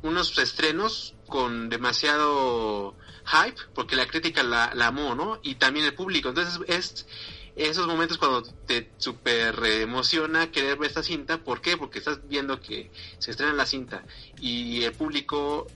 unos 0.00 0.38
estrenos 0.38 1.14
con 1.28 1.68
demasiado 1.68 2.96
hype, 3.26 3.60
porque 3.74 3.96
la 3.96 4.06
crítica 4.06 4.42
la, 4.42 4.72
la 4.74 4.86
amó, 4.86 5.14
¿no? 5.14 5.40
Y 5.42 5.56
también 5.56 5.84
el 5.84 5.92
público. 5.92 6.30
Entonces 6.30 6.58
es 6.68 7.06
esos 7.56 7.86
momentos 7.86 8.18
cuando 8.18 8.42
te 8.42 8.90
super 8.98 9.58
emociona 9.64 10.50
querer 10.50 10.76
ver 10.76 10.88
esta 10.88 11.02
cinta, 11.02 11.38
¿por 11.38 11.62
qué? 11.62 11.76
Porque 11.78 11.98
estás 11.98 12.28
viendo 12.28 12.60
que 12.60 12.90
se 13.18 13.30
estrena 13.30 13.54
la 13.54 13.64
cinta 13.64 14.04
y 14.40 14.82
el 14.82 14.92
público 14.92 15.66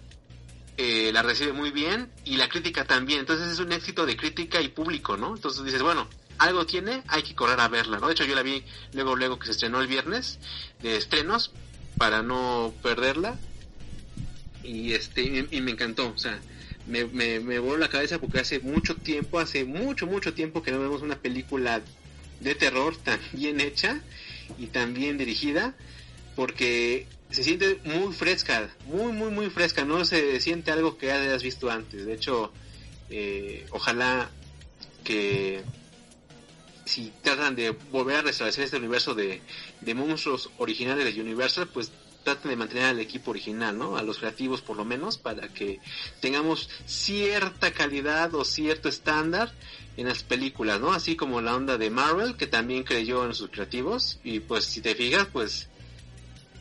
eh, 0.77 1.11
la 1.13 1.23
recibe 1.23 1.53
muy 1.53 1.71
bien 1.71 2.11
y 2.25 2.37
la 2.37 2.49
crítica 2.49 2.85
también. 2.85 3.21
Entonces 3.21 3.49
es 3.49 3.59
un 3.61 3.73
éxito 3.73 4.05
de 4.05 4.17
crítica 4.17 4.61
y 4.61 4.69
público, 4.69 5.17
¿no? 5.17 5.35
Entonces 5.35 5.65
dices, 5.65 5.83
bueno, 5.83 6.07
algo 6.37 6.67
tiene, 6.67 7.03
hay 7.09 7.23
que 7.23 7.35
correr 7.35 7.59
a 7.61 7.69
verla, 7.69 7.99
¿no? 7.99 8.07
De 8.07 8.13
hecho 8.13 8.25
yo 8.25 8.35
la 8.35 8.43
vi 8.43 8.63
luego, 8.93 9.17
luego 9.17 9.39
que 9.39 9.47
se 9.47 9.53
estrenó 9.53 9.81
el 9.81 9.87
viernes 9.87 10.39
de 10.83 10.97
estrenos 10.97 11.51
para 11.97 12.23
no 12.23 12.75
perderla 12.83 13.39
y 14.63 14.93
este 14.93 15.23
y, 15.23 15.49
y 15.51 15.61
me 15.63 15.71
encantó, 15.71 16.13
o 16.15 16.19
sea, 16.19 16.41
me, 16.91 17.05
me, 17.07 17.41
me 17.41 17.59
voló 17.59 17.79
la 17.79 17.89
cabeza 17.89 18.19
porque 18.19 18.41
hace 18.41 18.59
mucho 18.61 18.97
tiempo, 18.97 19.39
hace 19.39 19.65
mucho, 19.65 20.07
mucho 20.07 20.35
tiempo 20.35 20.63
que 20.63 20.73
no 20.73 20.81
vemos 20.81 21.03
una 21.03 21.17
película 21.17 21.81
de 22.41 22.55
terror 22.55 22.97
tan 22.97 23.21
bien 23.33 23.61
hecha 23.61 24.01
y 24.59 24.67
tan 24.67 24.95
bien 24.95 25.19
dirigida 25.19 25.75
porque 26.35 27.07
se 27.31 27.45
siente 27.45 27.79
muy 27.85 28.13
fresca, 28.13 28.71
muy, 28.87 29.13
muy, 29.13 29.31
muy 29.31 29.51
fresca, 29.51 29.85
no 29.85 30.05
se 30.05 30.41
siente 30.41 30.73
algo 30.73 30.99
que 30.99 31.13
hayas 31.13 31.43
visto 31.43 31.71
antes. 31.71 32.07
De 32.07 32.15
hecho, 32.15 32.53
eh, 33.09 33.67
ojalá 33.71 34.31
que 35.05 35.63
si 36.85 37.13
tratan 37.23 37.55
de 37.55 37.71
volver 37.71 38.17
a 38.17 38.23
restablecer 38.23 38.65
este 38.65 38.79
universo 38.79 39.15
de, 39.15 39.41
de 39.81 39.95
monstruos 39.95 40.51
originales 40.59 41.15
de 41.15 41.21
Universal, 41.21 41.69
pues 41.69 41.93
traten 42.25 42.51
de 42.51 42.57
mantener 42.57 42.85
al 42.85 43.01
equipo 43.01 43.31
original, 43.31 43.77
¿no? 43.77 43.97
A 43.97 44.03
los 44.03 44.19
creativos 44.19 44.61
por 44.61 44.77
lo 44.77 44.85
menos, 44.85 45.19
para 45.19 45.49
que 45.49 45.81
tengamos 46.21 46.69
cierta 46.87 47.73
calidad 47.73 48.35
o 48.35 48.45
cierto 48.45 48.89
estándar 48.89 49.53
en 49.97 50.09
las 50.09 50.23
películas, 50.23 50.81
¿no? 50.81 50.93
Así 50.93 51.17
como 51.17 51.41
la 51.41 51.55
onda 51.55 51.79
de 51.79 51.91
Marvel, 51.91 52.37
que 52.37 52.47
también 52.47 52.85
creyó 52.85 53.25
en 53.25 53.35
sus 53.35 53.51
creativos, 53.51 54.19
y 54.25 54.41
pues 54.41 54.65
si 54.65 54.81
te 54.81 54.95
fijas, 54.95 55.27
pues 55.33 55.69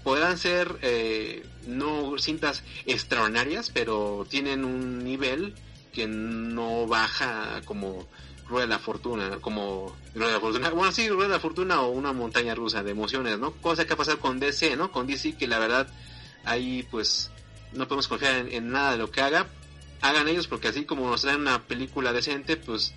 podrán 0.03 0.37
ser 0.37 0.79
eh, 0.81 1.45
no 1.67 2.17
cintas 2.17 2.63
extraordinarias, 2.85 3.69
pero 3.73 4.25
tienen 4.29 4.65
un 4.65 5.03
nivel 5.03 5.53
que 5.93 6.07
no 6.07 6.87
baja 6.87 7.61
como 7.65 8.07
Rueda 8.49 8.65
de 8.65 8.73
la 8.73 8.79
Fortuna, 8.79 9.37
como 9.39 9.95
Rueda 10.15 10.27
de 10.27 10.33
la 10.33 10.39
Fortuna, 10.39 10.69
bueno, 10.71 10.91
sí, 10.91 11.07
Rueda 11.07 11.27
de 11.27 11.33
la 11.35 11.39
Fortuna 11.39 11.81
o 11.81 11.89
una 11.89 12.13
montaña 12.13 12.55
rusa 12.55 12.83
de 12.83 12.91
emociones, 12.91 13.37
¿no? 13.37 13.51
Cosa 13.51 13.85
que 13.85 13.93
ha 13.93 13.97
pasado 13.97 14.19
con 14.19 14.39
DC, 14.39 14.75
¿no? 14.75 14.91
Con 14.91 15.07
DC 15.07 15.37
que 15.37 15.47
la 15.47 15.59
verdad 15.59 15.87
ahí 16.45 16.85
pues 16.89 17.29
no 17.73 17.87
podemos 17.87 18.07
confiar 18.07 18.47
en, 18.49 18.71
nada 18.71 18.93
de 18.93 18.97
lo 18.97 19.11
que 19.11 19.21
haga. 19.21 19.47
Hagan 20.01 20.27
ellos 20.27 20.47
porque 20.47 20.69
así 20.69 20.85
como 20.85 21.09
nos 21.09 21.21
traen 21.21 21.41
una 21.41 21.63
película 21.63 22.11
decente, 22.11 22.57
pues 22.57 22.93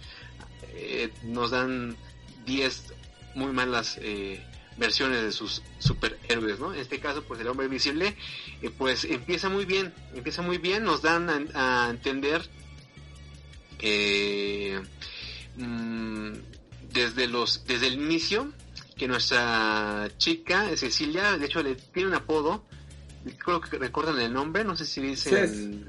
eh, 0.75 1.13
nos 1.25 1.51
dan 1.51 1.97
10 2.47 2.95
muy 3.35 3.53
malas 3.53 3.99
eh, 4.01 4.43
versiones 4.79 5.23
de 5.23 5.33
sus 5.33 5.63
superhéroes, 5.79 6.61
¿no? 6.61 6.73
En 6.73 6.81
este 6.81 6.99
caso, 6.99 7.23
pues 7.25 7.41
el 7.41 7.49
hombre 7.49 7.67
invisible, 7.67 8.17
eh, 8.63 8.71
pues 8.71 9.05
empieza 9.05 9.49
muy 9.49 9.67
bien, 9.67 9.93
empieza 10.15 10.41
muy 10.41 10.59
bien, 10.59 10.85
nos 10.85 11.03
dan 11.03 11.51
a, 11.55 11.87
a 11.87 11.91
entender 11.91 12.49
eh, 13.83 14.81
mm, 15.57 16.33
desde 16.93 17.27
los 17.27 17.65
desde 17.67 17.89
el 17.89 17.95
inicio 17.95 18.53
que 18.97 19.09
nuestra 19.09 20.11
chica 20.19 20.77
Cecilia, 20.77 21.39
de 21.39 21.47
hecho 21.47 21.63
le 21.63 21.75
tiene 21.75 22.09
un 22.09 22.15
apodo, 22.15 22.65
creo 23.39 23.61
que 23.61 23.79
recuerdan 23.79 24.21
el 24.21 24.33
nombre, 24.33 24.65
no 24.65 24.77
sé 24.77 24.85
si 24.85 25.01
dicen 25.01 25.89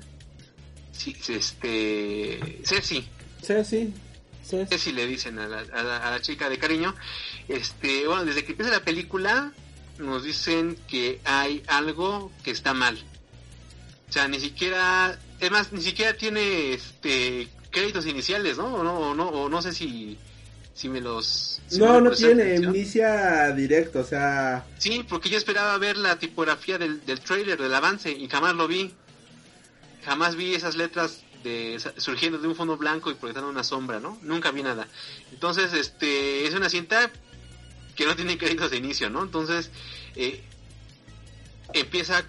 sí, 0.91 1.15
este 1.29 2.61
Ceci. 2.63 3.07
Ceci. 3.41 3.93
Ceci 4.43 4.91
le 4.91 5.05
dicen 5.05 5.39
a 5.39 5.47
la, 5.47 5.59
a, 5.59 5.83
la, 5.83 5.97
a 5.97 6.11
la 6.11 6.21
chica 6.21 6.49
de 6.49 6.57
cariño. 6.57 6.95
Este, 7.47 8.07
bueno, 8.07 8.25
desde 8.25 8.43
que 8.43 8.51
empieza 8.51 8.71
la 8.71 8.83
película 8.83 9.53
nos 9.99 10.23
dicen 10.23 10.77
que 10.87 11.21
hay 11.23 11.63
algo 11.67 12.31
que 12.43 12.51
está 12.51 12.73
mal. 12.73 12.97
O 14.09 14.11
sea, 14.11 14.27
ni 14.27 14.39
siquiera, 14.39 15.19
es 15.39 15.51
más, 15.51 15.71
ni 15.71 15.81
siquiera 15.81 16.15
tiene 16.15 16.73
este 16.73 17.47
créditos 17.73 18.05
iniciales, 18.05 18.57
¿no? 18.57 18.73
O 18.75 18.83
no, 18.83 18.93
o 18.93 19.15
no, 19.15 19.27
o 19.27 19.49
no 19.49 19.61
sé 19.61 19.73
si, 19.73 20.17
si 20.73 20.87
me 20.87 21.01
los... 21.01 21.61
si 21.67 21.79
no, 21.79 21.95
me 21.95 22.09
no 22.09 22.11
tiene, 22.11 22.55
inicia 22.55 23.51
directo, 23.51 23.99
o 23.99 24.05
sea... 24.05 24.65
Sí, 24.77 25.05
porque 25.09 25.29
yo 25.29 25.37
esperaba 25.37 25.77
ver 25.77 25.97
la 25.97 26.17
tipografía 26.17 26.77
del, 26.77 27.05
del 27.05 27.19
trailer, 27.19 27.61
del 27.61 27.73
avance, 27.73 28.11
y 28.11 28.29
jamás 28.29 28.55
lo 28.55 28.69
vi. 28.69 28.93
Jamás 30.05 30.35
vi 30.35 30.53
esas 30.53 30.75
letras 30.75 31.23
de, 31.43 31.81
surgiendo 31.97 32.37
de 32.37 32.47
un 32.47 32.55
fondo 32.55 32.77
blanco 32.77 33.11
y 33.11 33.15
proyectando 33.15 33.49
una 33.49 33.63
sombra, 33.63 33.99
¿no? 33.99 34.17
Nunca 34.21 34.51
vi 34.51 34.63
nada. 34.63 34.87
Entonces, 35.31 35.73
este, 35.73 36.45
es 36.45 36.53
una 36.53 36.69
cinta 36.69 37.11
que 37.95 38.05
no 38.05 38.15
tiene 38.15 38.37
créditos 38.37 38.71
de 38.71 38.77
inicio, 38.77 39.09
¿no? 39.09 39.23
Entonces, 39.23 39.71
eh, 40.15 40.43
empieza 41.73 42.23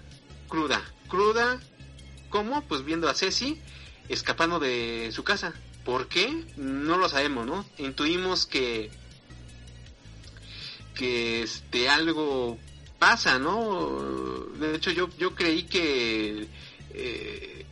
cruda. 0.49 0.81
Cruda, 1.07 1.59
¿cómo? 2.29 2.61
Pues 2.67 2.83
viendo 2.83 3.07
a 3.09 3.13
Ceci 3.13 3.61
escapando 4.09 4.59
de 4.59 5.09
su 5.11 5.23
casa. 5.23 5.53
¿Por 5.83 6.07
qué? 6.07 6.43
No 6.57 6.97
lo 6.97 7.09
sabemos, 7.09 7.45
¿no? 7.45 7.65
Intuimos 7.77 8.45
que 8.45 8.89
que 10.95 11.43
este 11.43 11.89
algo 11.89 12.57
pasa, 12.99 13.37
¿no? 13.37 13.99
De 14.59 14.75
hecho 14.75 14.91
yo 14.91 15.09
yo 15.17 15.35
creí 15.35 15.63
que 15.63 16.47
eh, 16.93 17.65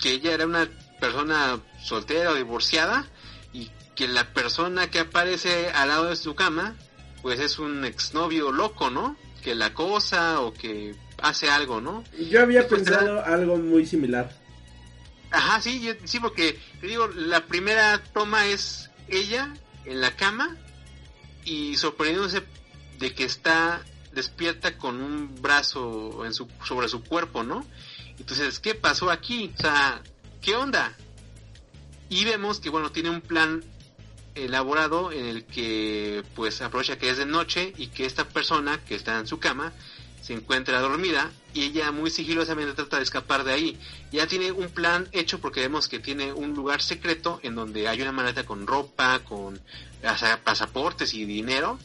que 0.00 0.10
ella 0.12 0.32
era 0.32 0.46
una 0.46 0.68
persona 1.00 1.60
soltera 1.82 2.30
o 2.30 2.34
divorciada 2.34 3.06
y 3.52 3.70
que 3.94 4.06
la 4.08 4.32
persona 4.32 4.90
que 4.90 5.00
aparece 5.00 5.70
al 5.70 5.88
lado 5.88 6.06
de 6.06 6.16
su 6.16 6.34
cama 6.34 6.76
pues 7.22 7.40
es 7.40 7.58
un 7.58 7.84
exnovio 7.84 8.52
loco, 8.52 8.90
¿no? 8.90 9.16
Que 9.42 9.54
la 9.54 9.66
acosa 9.66 10.40
o 10.40 10.52
que 10.54 10.94
hace 11.20 11.50
algo, 11.50 11.80
¿no? 11.80 12.04
Yo 12.30 12.42
había 12.42 12.68
Pues, 12.68 12.82
pensado 12.82 13.24
algo 13.24 13.56
muy 13.56 13.86
similar. 13.86 14.30
Ajá, 15.34 15.60
sí, 15.60 15.90
sí, 16.04 16.20
porque 16.20 16.60
digo, 16.80 17.08
la 17.08 17.46
primera 17.46 18.00
toma 18.12 18.46
es 18.46 18.90
ella 19.08 19.52
en 19.84 20.00
la 20.00 20.14
cama 20.14 20.56
y 21.44 21.74
sorprendiéndose 21.76 22.44
de 23.00 23.14
que 23.14 23.24
está 23.24 23.84
despierta 24.12 24.78
con 24.78 25.02
un 25.02 25.42
brazo 25.42 26.24
en 26.24 26.32
su, 26.32 26.48
sobre 26.64 26.88
su 26.88 27.02
cuerpo, 27.02 27.42
¿no? 27.42 27.66
Entonces, 28.16 28.60
¿qué 28.60 28.76
pasó 28.76 29.10
aquí? 29.10 29.52
O 29.58 29.60
sea, 29.60 30.02
¿qué 30.40 30.54
onda? 30.54 30.96
Y 32.08 32.24
vemos 32.24 32.60
que, 32.60 32.70
bueno, 32.70 32.92
tiene 32.92 33.10
un 33.10 33.20
plan 33.20 33.64
elaborado 34.36 35.10
en 35.10 35.26
el 35.26 35.44
que, 35.46 36.22
pues, 36.36 36.62
aprovecha 36.62 36.96
que 36.96 37.10
es 37.10 37.16
de 37.16 37.26
noche 37.26 37.72
y 37.76 37.88
que 37.88 38.06
esta 38.06 38.28
persona 38.28 38.84
que 38.84 38.94
está 38.94 39.18
en 39.18 39.26
su 39.26 39.40
cama 39.40 39.72
se 40.22 40.32
encuentra 40.32 40.80
dormida 40.80 41.32
y 41.54 41.62
ella 41.62 41.92
muy 41.92 42.10
sigilosamente 42.10 42.74
trata 42.74 42.96
de 42.98 43.04
escapar 43.04 43.44
de 43.44 43.52
ahí. 43.52 43.78
Ya 44.12 44.26
tiene 44.26 44.50
un 44.52 44.68
plan 44.68 45.08
hecho 45.12 45.40
porque 45.40 45.60
vemos 45.60 45.88
que 45.88 46.00
tiene 46.00 46.32
un 46.32 46.52
lugar 46.54 46.82
secreto 46.82 47.40
en 47.42 47.54
donde 47.54 47.88
hay 47.88 48.02
una 48.02 48.12
maleta 48.12 48.44
con 48.44 48.66
ropa, 48.66 49.20
con 49.20 49.60
pasa- 50.02 50.40
pasaportes 50.44 51.14
y 51.14 51.24
dinero. 51.24 51.78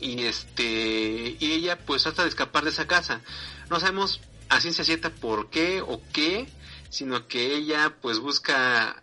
Y 0.00 0.24
este 0.24 1.36
y 1.38 1.52
ella 1.52 1.78
pues 1.78 2.02
trata 2.02 2.24
de 2.24 2.28
escapar 2.28 2.64
de 2.64 2.70
esa 2.70 2.86
casa. 2.86 3.20
No 3.70 3.78
sabemos 3.80 4.20
a 4.48 4.60
ciencia 4.60 4.84
cierta 4.84 5.10
por 5.10 5.48
qué 5.48 5.80
o 5.80 6.02
qué, 6.12 6.46
sino 6.90 7.26
que 7.28 7.54
ella 7.54 7.96
pues 8.02 8.18
busca 8.18 9.02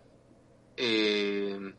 eh, 0.77 1.73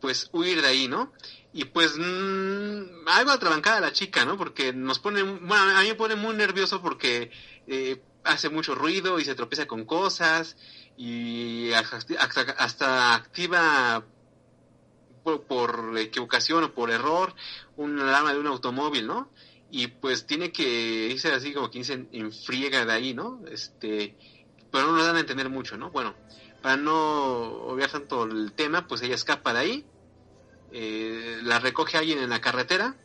pues 0.00 0.28
huir 0.32 0.60
de 0.62 0.68
ahí, 0.68 0.88
¿no? 0.88 1.12
Y 1.52 1.64
pues 1.66 1.96
mmm, 1.98 3.06
algo 3.06 3.30
atrabancada 3.30 3.80
la 3.80 3.92
chica, 3.92 4.24
¿no? 4.24 4.36
Porque 4.36 4.72
nos 4.72 4.98
pone, 4.98 5.22
bueno, 5.22 5.76
a 5.76 5.82
mí 5.82 5.88
me 5.88 5.94
pone 5.94 6.16
muy 6.16 6.34
nervioso 6.34 6.80
porque 6.80 7.30
eh, 7.66 8.02
hace 8.24 8.48
mucho 8.48 8.74
ruido 8.74 9.18
y 9.18 9.24
se 9.24 9.34
tropieza 9.34 9.66
con 9.66 9.84
cosas 9.84 10.56
y 10.96 11.72
hasta, 11.72 13.14
activa 13.14 14.04
por, 15.22 15.42
por, 15.42 15.98
equivocación 15.98 16.64
o 16.64 16.74
por 16.74 16.90
error 16.90 17.34
una 17.76 18.02
alarma 18.08 18.32
de 18.32 18.40
un 18.40 18.46
automóvil, 18.46 19.06
¿no? 19.06 19.30
Y 19.70 19.88
pues 19.88 20.26
tiene 20.26 20.52
que 20.52 21.08
irse 21.10 21.32
así 21.32 21.52
como 21.52 21.70
que 21.70 21.78
dicen 21.78 22.08
en 22.12 22.32
friega 22.32 22.84
de 22.84 22.92
ahí, 22.92 23.14
¿no? 23.14 23.40
Este, 23.50 24.16
pero 24.70 24.86
no 24.86 24.92
nos 24.92 25.06
dan 25.06 25.16
a 25.16 25.20
entender 25.20 25.48
mucho, 25.48 25.76
¿no? 25.76 25.90
Bueno, 25.90 26.14
para 26.62 26.76
no 26.76 26.94
obviar 26.94 27.90
tanto 27.90 28.24
el 28.24 28.52
tema, 28.52 28.86
pues 28.86 29.02
ella 29.02 29.14
escapa 29.14 29.52
de 29.52 29.58
ahí 29.58 29.86
eh, 30.72 31.40
la 31.42 31.58
recoge 31.58 31.98
alguien 31.98 32.18
en 32.18 32.30
la 32.30 32.40
carretera 32.40 32.96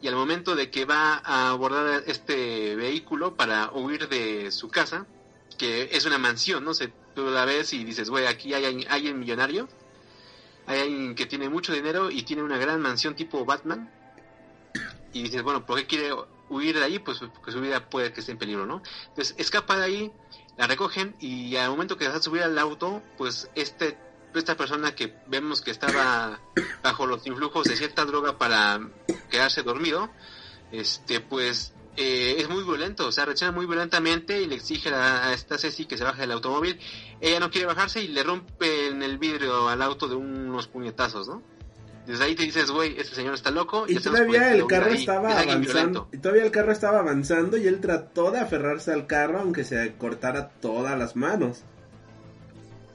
y 0.00 0.08
al 0.08 0.14
momento 0.14 0.56
de 0.56 0.70
que 0.70 0.84
va 0.84 1.20
a 1.24 1.50
abordar 1.50 2.02
este 2.06 2.74
vehículo 2.74 3.36
para 3.36 3.70
huir 3.72 4.08
de 4.08 4.50
su 4.50 4.68
casa, 4.68 5.06
que 5.58 5.90
es 5.92 6.06
una 6.06 6.18
mansión, 6.18 6.64
no 6.64 6.74
sé, 6.74 6.92
tú 7.14 7.30
la 7.30 7.44
ves 7.44 7.72
y 7.72 7.84
dices, 7.84 8.10
güey, 8.10 8.26
aquí 8.26 8.52
hay 8.54 8.86
alguien 8.88 9.18
millonario, 9.18 9.68
hay 10.66 10.80
alguien 10.80 11.14
que 11.14 11.26
tiene 11.26 11.48
mucho 11.48 11.72
dinero 11.72 12.10
y 12.10 12.22
tiene 12.22 12.42
una 12.42 12.58
gran 12.58 12.80
mansión 12.80 13.14
tipo 13.14 13.44
Batman, 13.44 13.90
y 15.12 15.22
dices, 15.22 15.42
bueno, 15.42 15.66
¿por 15.66 15.78
qué 15.78 15.86
quiere 15.86 16.10
huir 16.48 16.78
de 16.78 16.84
ahí? 16.84 16.98
Pues 16.98 17.18
porque 17.18 17.52
su 17.52 17.60
vida 17.60 17.88
puede 17.88 18.12
que 18.12 18.20
esté 18.20 18.32
en 18.32 18.38
peligro, 18.38 18.66
¿no? 18.66 18.82
Entonces 19.08 19.34
escapa 19.38 19.76
de 19.76 19.84
ahí, 19.84 20.12
la 20.56 20.66
recogen 20.66 21.14
y 21.20 21.56
al 21.56 21.70
momento 21.70 21.96
que 21.96 22.06
vas 22.06 22.16
a 22.16 22.22
subir 22.22 22.42
al 22.42 22.58
auto, 22.58 23.02
pues 23.18 23.50
este 23.54 23.98
esta 24.38 24.56
persona 24.56 24.94
que 24.94 25.14
vemos 25.26 25.60
que 25.60 25.70
estaba 25.70 26.40
bajo 26.82 27.06
los 27.06 27.26
influjos 27.26 27.64
de 27.64 27.76
cierta 27.76 28.04
droga 28.04 28.38
para 28.38 28.80
quedarse 29.30 29.62
dormido, 29.62 30.10
este 30.70 31.20
pues 31.20 31.72
eh, 31.96 32.36
es 32.38 32.48
muy 32.48 32.64
violento, 32.64 33.06
o 33.06 33.12
sea, 33.12 33.26
reacciona 33.26 33.52
muy 33.52 33.66
violentamente 33.66 34.40
y 34.40 34.46
le 34.46 34.54
exige 34.54 34.88
a, 34.88 35.28
a, 35.28 35.34
esta 35.34 35.58
Ceci 35.58 35.84
que 35.84 35.98
se 35.98 36.04
baje 36.04 36.22
del 36.22 36.32
automóvil. 36.32 36.78
Ella 37.20 37.40
no 37.40 37.50
quiere 37.50 37.66
bajarse 37.66 38.02
y 38.02 38.08
le 38.08 38.22
rompe 38.22 38.88
en 38.88 39.02
el 39.02 39.18
vidrio 39.18 39.68
al 39.68 39.82
auto 39.82 40.08
de 40.08 40.14
unos 40.14 40.68
puñetazos, 40.68 41.28
¿no? 41.28 41.42
Desde 42.06 42.24
ahí 42.24 42.34
te 42.34 42.42
dices, 42.42 42.70
güey, 42.70 42.98
este 42.98 43.14
señor 43.14 43.34
está 43.34 43.50
loco. 43.50 43.84
Y, 43.86 43.96
todavía 43.96 44.52
el 44.52 44.66
carro 44.66 44.90
ahí. 44.90 44.96
estaba 44.96 45.38
avanzando. 45.40 46.08
Y 46.12 46.18
todavía 46.18 46.44
el 46.44 46.50
carro 46.50 46.72
estaba 46.72 46.98
avanzando 46.98 47.56
y 47.56 47.66
él 47.68 47.80
trató 47.80 48.32
de 48.32 48.40
aferrarse 48.40 48.92
al 48.92 49.06
carro 49.06 49.40
aunque 49.40 49.62
se 49.62 49.94
cortara 49.94 50.48
todas 50.48 50.98
las 50.98 51.14
manos. 51.14 51.62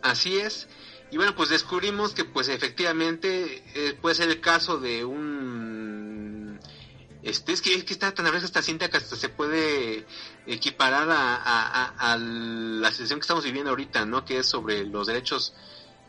Así 0.02 0.38
es. 0.40 0.68
Y 1.10 1.18
bueno, 1.18 1.36
pues 1.36 1.50
descubrimos 1.50 2.14
que 2.14 2.26
pues 2.26 2.50
efectivamente 2.50 3.64
eh, 3.76 3.98
puede 4.02 4.16
ser 4.16 4.30
el 4.30 4.42
caso 4.42 4.78
de 4.78 5.06
un... 5.06 6.60
Este, 7.24 7.54
es 7.54 7.62
que 7.62 7.74
es 7.76 7.84
que 7.84 7.94
está 7.94 8.14
tan 8.14 8.26
fresca 8.28 8.46
esta 8.46 8.62
cinta 8.62 8.90
que 8.90 8.98
hasta 8.98 9.16
se 9.16 9.30
puede 9.30 10.06
equiparar 10.46 11.10
a, 11.10 11.36
a, 11.36 11.86
a, 11.86 12.14
a, 12.14 12.18
la 12.18 12.92
situación 12.92 13.20
que 13.20 13.24
estamos 13.24 13.44
viviendo 13.44 13.70
ahorita, 13.72 14.06
¿no? 14.06 14.24
Que 14.24 14.40
es 14.40 14.48
sobre 14.48 14.86
los 14.86 15.08
derechos 15.08 15.54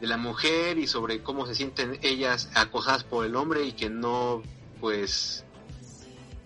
de 0.01 0.07
la 0.07 0.17
mujer 0.17 0.79
y 0.79 0.87
sobre 0.87 1.23
cómo 1.23 1.47
se 1.47 1.55
sienten 1.55 1.99
ellas 2.03 2.51
acosadas 2.55 3.05
por 3.05 3.25
el 3.25 3.35
hombre 3.35 3.65
y 3.65 3.73
que 3.73 3.91
no, 3.91 4.43
pues, 4.81 5.45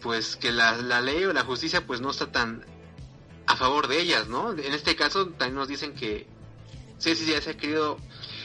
pues 0.01 0.37
que 0.37 0.53
la, 0.53 0.77
la 0.77 1.01
ley 1.01 1.25
o 1.25 1.33
la 1.33 1.45
justicia 1.45 1.87
pues 1.87 2.01
no 2.01 2.11
está 2.11 2.33
tan 2.33 2.65
a 3.47 3.57
favor 3.57 3.89
de 3.89 4.01
ellas, 4.01 4.29
¿no? 4.29 4.53
En 4.53 4.73
este 4.73 4.97
caso 4.97 5.27
también 5.27 5.57
nos 5.57 5.69
dicen 5.69 5.95
que 5.95 6.27
Ceci 6.99 7.27
ya 7.27 7.41
se 7.41 7.51
ha 7.51 7.57
querido 7.57 7.99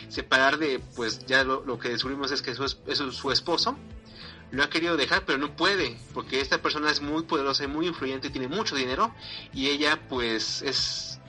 separar 0.10 0.58
de, 0.58 0.80
pues 0.96 1.26
ya 1.26 1.44
lo, 1.44 1.80
que 1.80 1.90
descubrimos 1.90 2.32
es 2.32 2.42
que 2.42 2.52
eso 2.52 2.66
es, 2.66 2.98
su 2.98 3.32
esposo, 3.32 3.78
lo 4.52 4.64
ha 4.64 4.70
querido 4.70 4.96
dejar, 4.96 5.26
pero 5.26 5.38
no 5.38 5.56
puede, 5.56 5.98
porque 6.14 6.40
esta 6.40 6.62
persona 6.62 6.90
es 6.90 7.02
muy 7.02 7.24
poderosa 7.24 7.66
y 7.66 7.68
muy 7.68 7.88
influyente, 7.88 8.30
tiene 8.30 8.48
mucho 8.48 8.76
dinero, 8.76 9.14
y 9.54 9.68
ella 9.68 10.08
pues 10.08 10.62
es, 10.62 11.20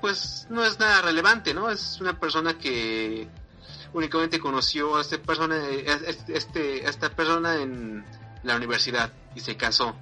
pues 0.00 0.46
no 0.50 0.64
es 0.64 0.78
nada 0.78 1.02
relevante, 1.02 1.54
¿no? 1.54 1.70
Es 1.70 1.98
una 2.00 2.18
persona 2.20 2.58
que 2.58 3.28
únicamente 3.92 4.38
conoció 4.38 4.96
a 4.96 5.00
esta 5.00 5.18
persona, 5.18 5.58
este, 6.28 6.86
a 6.86 6.90
esta 6.90 7.10
persona 7.10 7.56
en 7.56 8.04
la 8.42 8.56
universidad 8.56 9.12
y 9.34 9.40
se 9.40 9.56
casó. 9.56 9.96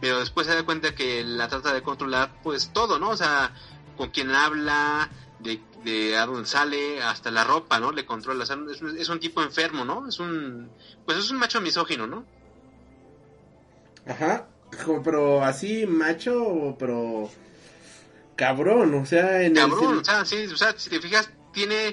Pero 0.00 0.20
después 0.20 0.46
se 0.46 0.54
da 0.54 0.62
cuenta 0.62 0.94
que 0.94 1.24
la 1.24 1.48
trata 1.48 1.72
de 1.74 1.82
controlar 1.82 2.40
pues 2.42 2.72
todo, 2.72 2.98
¿no? 2.98 3.10
O 3.10 3.16
sea, 3.16 3.52
con 3.96 4.10
quién 4.10 4.30
habla, 4.30 5.10
de, 5.40 5.60
de 5.88 6.16
a 6.16 6.26
dónde 6.26 6.46
sale, 6.46 7.02
hasta 7.02 7.30
la 7.30 7.44
ropa, 7.44 7.78
¿no? 7.80 7.92
Le 7.92 8.04
controla. 8.04 8.44
es, 8.44 8.50
es, 8.82 9.08
un 9.08 9.20
tipo 9.20 9.42
enfermo, 9.42 9.84
¿no? 9.84 10.08
Es 10.08 10.20
un, 10.20 10.70
pues 11.04 11.18
es 11.18 11.30
un 11.30 11.38
macho 11.38 11.60
misógino, 11.60 12.06
¿no? 12.06 12.24
Ajá, 14.06 14.48
pero 15.04 15.44
así 15.44 15.86
macho, 15.86 16.76
pero 16.78 17.30
cabrón, 18.36 18.94
o 18.94 19.04
sea, 19.04 19.42
en 19.42 19.54
cabrón, 19.54 19.98
o 19.98 20.04
sea, 20.04 20.24
sí, 20.24 20.46
o 20.46 20.56
sea, 20.56 20.74
si 20.78 20.88
te 20.88 21.00
fijas, 21.00 21.30
tiene 21.52 21.88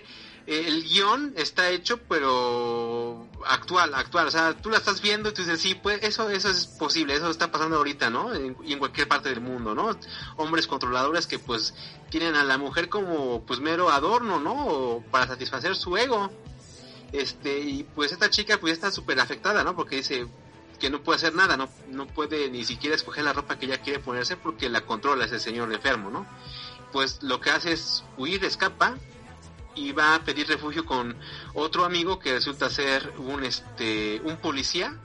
eh, 0.47 0.65
el 0.67 0.83
guion 0.83 1.33
está 1.35 1.69
hecho, 1.69 1.99
pero 2.07 3.24
actual, 3.47 3.93
actual. 3.93 4.27
O 4.27 4.31
sea, 4.31 4.53
tú 4.53 4.69
la 4.69 4.77
estás 4.77 5.01
viendo 5.01 5.29
y 5.29 5.33
tú 5.33 5.41
dices, 5.41 5.61
sí, 5.61 5.75
pues 5.75 6.01
eso, 6.03 6.29
eso 6.29 6.49
es 6.49 6.67
posible, 6.67 7.15
eso 7.15 7.29
está 7.29 7.51
pasando 7.51 7.77
ahorita, 7.77 8.09
¿no? 8.09 8.31
y 8.35 8.73
en 8.73 8.79
cualquier 8.79 9.07
parte 9.07 9.29
del 9.29 9.41
mundo, 9.41 9.75
¿no? 9.75 9.97
Hombres 10.37 10.67
controladores 10.67 11.27
que 11.27 11.39
pues 11.39 11.73
tienen 12.09 12.35
a 12.35 12.43
la 12.43 12.57
mujer 12.57 12.89
como 12.89 13.43
pues 13.45 13.59
mero 13.59 13.89
adorno, 13.89 14.39
¿no? 14.39 15.03
para 15.11 15.27
satisfacer 15.27 15.75
su 15.75 15.97
ego. 15.97 16.29
Este, 17.11 17.59
y 17.59 17.83
pues 17.83 18.11
esta 18.11 18.29
chica 18.29 18.57
pues 18.59 18.73
está 18.73 18.91
súper 18.91 19.19
afectada, 19.19 19.63
¿no? 19.63 19.75
Porque 19.75 19.97
dice 19.97 20.27
que 20.79 20.89
no 20.89 21.01
puede 21.01 21.17
hacer 21.17 21.33
nada, 21.33 21.55
no, 21.55 21.69
no 21.89 22.07
puede 22.07 22.49
ni 22.49 22.65
siquiera 22.65 22.95
escoger 22.95 23.23
la 23.23 23.33
ropa 23.33 23.57
que 23.57 23.65
ella 23.65 23.81
quiere 23.81 23.99
ponerse 23.99 24.35
porque 24.35 24.69
la 24.69 24.81
controla 24.81 25.25
ese 25.25 25.39
señor 25.39 25.71
enfermo, 25.71 26.09
¿no? 26.09 26.25
Pues 26.91 27.23
lo 27.23 27.39
que 27.39 27.51
hace 27.51 27.73
es 27.73 28.03
huir, 28.17 28.43
escapa 28.43 28.97
y 29.76 29.91
va 29.91 30.15
a 30.15 30.23
pedir 30.23 30.47
refugio 30.47 30.86
con 30.86 31.15
otro 31.53 31.86
amigo 31.86 32.19
que 32.19 32.34
resulta 32.34 32.69
ser 32.69 33.13
un 33.17 33.43
este 33.43 34.21
un 34.23 34.38
policía 34.38 34.95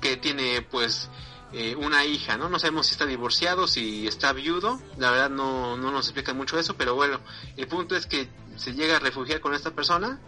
que 0.00 0.16
tiene 0.16 0.62
pues 0.62 1.08
eh, 1.52 1.76
una 1.76 2.04
hija, 2.04 2.36
¿no? 2.36 2.48
No 2.48 2.58
sabemos 2.58 2.86
si 2.86 2.92
está 2.92 3.06
divorciado, 3.06 3.66
si 3.66 4.06
está 4.06 4.32
viudo, 4.32 4.80
la 4.96 5.10
verdad 5.10 5.30
no, 5.30 5.76
no 5.76 5.92
nos 5.92 6.06
explica 6.06 6.32
mucho 6.32 6.58
eso, 6.58 6.76
pero 6.76 6.94
bueno, 6.94 7.20
el 7.56 7.66
punto 7.68 7.94
es 7.94 8.06
que 8.06 8.28
se 8.56 8.72
llega 8.72 8.96
a 8.96 9.00
refugiar 9.00 9.40
con 9.40 9.54
esta 9.54 9.70
persona 9.70 10.18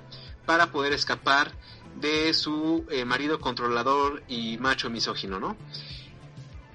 para 0.44 0.70
poder 0.70 0.92
escapar 0.92 1.52
de 1.96 2.34
su 2.34 2.84
eh, 2.90 3.04
marido 3.04 3.40
controlador 3.40 4.22
y 4.28 4.58
macho 4.58 4.90
misógino, 4.90 5.40
¿no? 5.40 5.56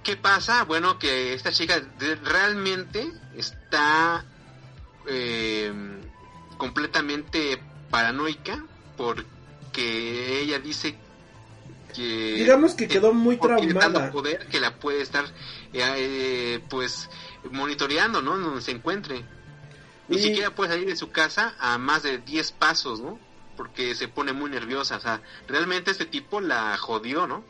¿Qué 0.03 0.17
pasa? 0.17 0.63
Bueno, 0.63 0.97
que 0.97 1.33
esta 1.33 1.51
chica 1.51 1.81
realmente 2.23 3.11
está 3.35 4.25
eh, 5.05 5.71
completamente 6.59 7.57
paranoica 7.89 8.63
porque 8.97 10.41
ella 10.41 10.59
dice 10.59 10.93
que 11.95 12.33
digamos 12.35 12.75
que 12.75 12.87
quedó 12.87 13.13
muy 13.13 13.37
traumada. 13.37 14.11
poder 14.11 14.45
que 14.47 14.59
la 14.59 14.75
puede 14.75 15.01
estar 15.01 15.23
eh, 15.73 15.81
eh, 15.81 16.59
pues 16.69 17.09
monitoreando 17.49 18.21
no 18.21 18.37
donde 18.37 18.61
se 18.61 18.71
encuentre. 18.71 19.23
Ni 20.09 20.19
siquiera 20.19 20.53
puede 20.53 20.71
salir 20.71 20.87
de 20.87 20.95
su 20.95 21.11
casa 21.11 21.55
a 21.59 21.77
más 21.77 22.03
de 22.03 22.17
10 22.17 22.51
pasos 22.51 22.99
no 22.99 23.17
porque 23.55 23.95
se 23.95 24.07
pone 24.07 24.33
muy 24.33 24.51
nerviosa. 24.51 24.97
O 24.97 24.99
sea 24.99 25.21
realmente 25.47 25.91
este 25.91 26.05
tipo 26.05 26.41
la 26.41 26.77
jodió 26.77 27.25
no 27.25 27.43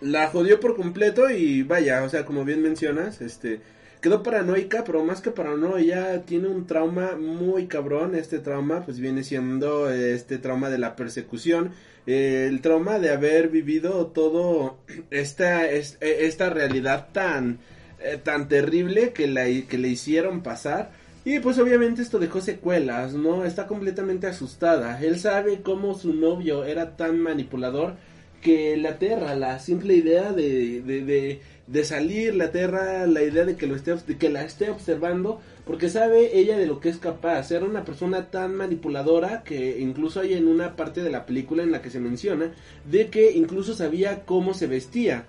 la 0.00 0.28
jodió 0.28 0.58
por 0.58 0.76
completo 0.76 1.30
y 1.30 1.62
vaya 1.62 2.02
o 2.02 2.08
sea 2.08 2.24
como 2.24 2.44
bien 2.44 2.62
mencionas 2.62 3.20
este 3.20 3.62
quedó 4.00 4.22
paranoica, 4.22 4.84
pero 4.84 5.04
más 5.04 5.20
que 5.20 5.30
paranoia, 5.30 6.22
tiene 6.24 6.48
un 6.48 6.66
trauma 6.66 7.16
muy 7.16 7.66
cabrón. 7.66 8.14
Este 8.14 8.38
trauma, 8.38 8.84
pues 8.84 9.00
viene 9.00 9.24
siendo 9.24 9.90
este 9.90 10.38
trauma 10.38 10.70
de 10.70 10.78
la 10.78 10.96
persecución, 10.96 11.72
el 12.06 12.60
trauma 12.60 12.98
de 12.98 13.10
haber 13.10 13.48
vivido 13.48 14.06
todo 14.08 14.78
esta, 15.10 15.70
e, 15.70 15.82
esta 16.00 16.50
realidad 16.50 17.08
tan, 17.12 17.58
eh, 18.00 18.18
tan 18.22 18.48
terrible 18.48 19.12
que, 19.12 19.26
la, 19.26 19.44
que 19.44 19.78
le 19.78 19.88
hicieron 19.88 20.42
pasar. 20.42 20.92
Y 21.24 21.40
pues 21.40 21.58
obviamente 21.58 22.00
esto 22.00 22.18
dejó 22.18 22.40
secuelas, 22.40 23.12
¿no? 23.12 23.44
Está 23.44 23.66
completamente 23.66 24.26
asustada. 24.26 24.98
Él 25.02 25.18
sabe 25.18 25.60
cómo 25.62 25.94
su 25.98 26.14
novio 26.14 26.64
era 26.64 26.96
tan 26.96 27.20
manipulador 27.20 27.96
que 28.40 28.76
la 28.76 28.90
aterra 28.90 29.34
la 29.34 29.58
simple 29.58 29.94
idea 29.94 30.32
de, 30.32 30.80
de 30.80 31.04
de 31.04 31.40
salir 31.84 32.34
la 32.34 32.50
Tierra, 32.50 33.06
la 33.06 33.22
idea 33.22 33.44
de 33.44 33.56
que 33.56 33.66
lo 33.66 33.76
esté 33.76 33.94
de 33.94 34.16
que 34.16 34.30
la 34.30 34.42
esté 34.42 34.70
observando, 34.70 35.40
porque 35.66 35.90
sabe 35.90 36.38
ella 36.38 36.56
de 36.56 36.66
lo 36.66 36.80
que 36.80 36.88
es 36.88 36.96
capaz, 36.96 37.50
era 37.50 37.66
una 37.66 37.84
persona 37.84 38.30
tan 38.30 38.54
manipuladora 38.54 39.42
que 39.44 39.78
incluso 39.78 40.20
hay 40.20 40.34
en 40.34 40.48
una 40.48 40.76
parte 40.76 41.02
de 41.02 41.10
la 41.10 41.26
película 41.26 41.62
en 41.62 41.72
la 41.72 41.82
que 41.82 41.90
se 41.90 42.00
menciona 42.00 42.52
de 42.90 43.08
que 43.08 43.32
incluso 43.32 43.74
sabía 43.74 44.24
cómo 44.24 44.54
se 44.54 44.66
vestía, 44.66 45.26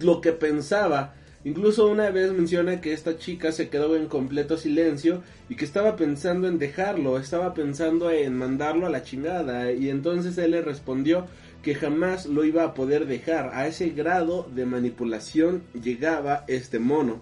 lo 0.00 0.20
que 0.20 0.32
pensaba. 0.32 1.14
Incluso 1.44 1.86
una 1.86 2.10
vez 2.10 2.32
menciona 2.32 2.80
que 2.80 2.92
esta 2.92 3.16
chica 3.16 3.52
se 3.52 3.68
quedó 3.68 3.94
en 3.94 4.08
completo 4.08 4.56
silencio 4.56 5.22
y 5.48 5.54
que 5.54 5.64
estaba 5.64 5.94
pensando 5.94 6.48
en 6.48 6.58
dejarlo, 6.58 7.16
estaba 7.16 7.54
pensando 7.54 8.10
en 8.10 8.34
mandarlo 8.36 8.86
a 8.86 8.90
la 8.90 9.04
chingada 9.04 9.70
y 9.70 9.88
entonces 9.88 10.36
él 10.36 10.50
le 10.50 10.62
respondió 10.62 11.26
que 11.62 11.74
jamás 11.74 12.26
lo 12.26 12.44
iba 12.44 12.64
a 12.64 12.74
poder 12.74 13.06
dejar. 13.06 13.50
A 13.54 13.66
ese 13.66 13.90
grado 13.90 14.48
de 14.54 14.66
manipulación 14.66 15.62
llegaba 15.80 16.44
este 16.48 16.78
mono. 16.78 17.20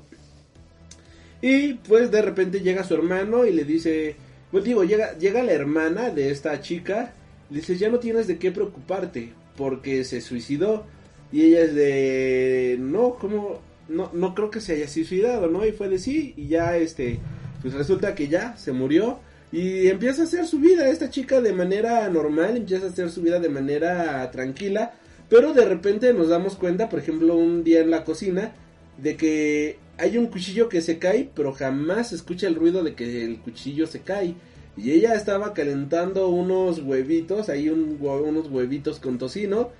Y 1.43 1.74
pues 1.74 2.11
de 2.11 2.22
repente 2.22 2.61
llega 2.61 2.84
su 2.84 2.95
hermano 2.95 3.47
y 3.47 3.53
le 3.53 3.64
dice, 3.64 4.16
pues 4.51 4.64
digo, 4.64 4.84
llega, 4.84 5.16
llega 5.18 5.43
la 5.43 5.53
hermana 5.53 6.11
de 6.11 6.30
esta 6.30 6.61
chica, 6.61 7.12
dice, 7.51 7.76
ya 7.76 7.89
no 7.89 7.99
tienes 7.99 8.26
de 8.26 8.39
qué 8.39 8.51
preocuparte, 8.51 9.32
porque 9.57 10.05
se 10.05 10.20
suicidó. 10.20 10.87
Y 11.32 11.43
ella 11.43 11.62
es 11.62 11.74
de, 11.74 12.76
no, 12.78 13.14
como, 13.14 13.61
no, 13.89 14.11
no 14.12 14.34
creo 14.34 14.51
que 14.51 14.61
se 14.61 14.74
haya 14.74 14.89
suicidado, 14.89 15.49
¿no? 15.49 15.66
Y 15.66 15.72
fue 15.72 15.89
de 15.89 15.99
sí, 15.99 16.34
y 16.37 16.49
ya 16.49 16.76
este, 16.76 17.18
pues 17.62 17.74
resulta 17.74 18.14
que 18.14 18.28
ya 18.28 18.57
se 18.57 18.72
murió. 18.72 19.18
Y 19.57 19.89
empieza 19.89 20.21
a 20.21 20.25
hacer 20.27 20.47
su 20.47 20.59
vida 20.59 20.87
esta 20.91 21.09
chica 21.09 21.41
de 21.41 21.55
manera 21.55 22.07
normal, 22.11 22.59
empieza 22.59 22.85
a 22.85 22.89
hacer 22.91 23.09
su 23.09 23.23
vida 23.23 23.41
de 23.41 23.49
manera 23.49 24.31
tranquila, 24.31 24.93
pero 25.31 25.55
de 25.55 25.65
repente 25.65 26.13
nos 26.13 26.29
damos 26.29 26.57
cuenta, 26.57 26.91
por 26.91 26.99
ejemplo, 26.99 27.35
un 27.37 27.65
día 27.65 27.81
en 27.81 27.91
la 27.91 28.05
cocina, 28.05 28.53
de 28.99 29.17
que 29.17 29.79
hay 29.97 30.19
un 30.19 30.27
cuchillo 30.27 30.69
que 30.69 30.83
se 30.83 30.99
cae, 30.99 31.31
pero 31.35 31.55
jamás 31.55 32.11
se 32.11 32.17
escucha 32.17 32.47
el 32.47 32.55
ruido 32.55 32.85
de 32.85 32.95
que 32.95 33.25
el 33.25 33.39
cuchillo 33.39 33.87
se 33.87 34.01
cae. 34.01 34.35
Y 34.77 34.91
ella 34.91 35.15
estaba 35.15 35.55
calentando 35.55 36.29
unos 36.29 36.81
huevitos, 36.81 37.49
ahí 37.49 37.71
unos 37.71 38.51
huevitos 38.51 39.01
con 39.01 39.17
tocino, 39.17 39.71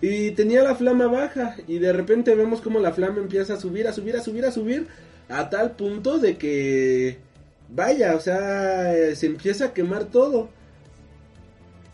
y 0.00 0.30
tenía 0.30 0.62
la 0.62 0.76
flama 0.76 1.08
baja, 1.08 1.56
y 1.68 1.78
de 1.78 1.92
repente 1.92 2.34
vemos 2.34 2.62
como 2.62 2.80
la 2.80 2.94
flama 2.94 3.18
empieza 3.18 3.52
a 3.52 3.60
subir, 3.60 3.86
a 3.86 3.92
subir, 3.92 4.16
a 4.16 4.22
subir, 4.22 4.46
a 4.46 4.50
subir, 4.50 4.86
a 5.28 5.50
tal 5.50 5.72
punto 5.72 6.18
de 6.18 6.38
que 6.38 7.25
vaya, 7.68 8.14
o 8.14 8.20
sea, 8.20 8.96
eh, 8.96 9.16
se 9.16 9.26
empieza 9.26 9.66
a 9.66 9.72
quemar 9.72 10.06
todo. 10.06 10.48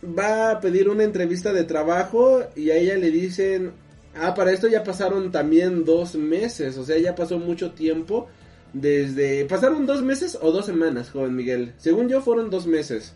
Va 0.04 0.50
a 0.50 0.60
pedir 0.60 0.88
una 0.88 1.04
entrevista 1.04 1.52
de 1.52 1.64
trabajo 1.64 2.42
y 2.56 2.70
a 2.70 2.76
ella 2.76 2.96
le 2.96 3.10
dicen, 3.10 3.72
ah, 4.16 4.34
para 4.34 4.52
esto 4.52 4.66
ya 4.68 4.82
pasaron 4.82 5.30
también 5.30 5.84
dos 5.84 6.16
meses, 6.16 6.76
o 6.76 6.84
sea, 6.84 6.98
ya 6.98 7.14
pasó 7.14 7.38
mucho 7.38 7.72
tiempo 7.72 8.28
desde... 8.72 9.44
¿Pasaron 9.44 9.86
dos 9.86 10.02
meses 10.02 10.38
o 10.40 10.50
dos 10.50 10.66
semanas, 10.66 11.10
joven 11.10 11.36
Miguel? 11.36 11.74
Según 11.78 12.08
yo 12.08 12.20
fueron 12.20 12.50
dos 12.50 12.66
meses. 12.66 13.14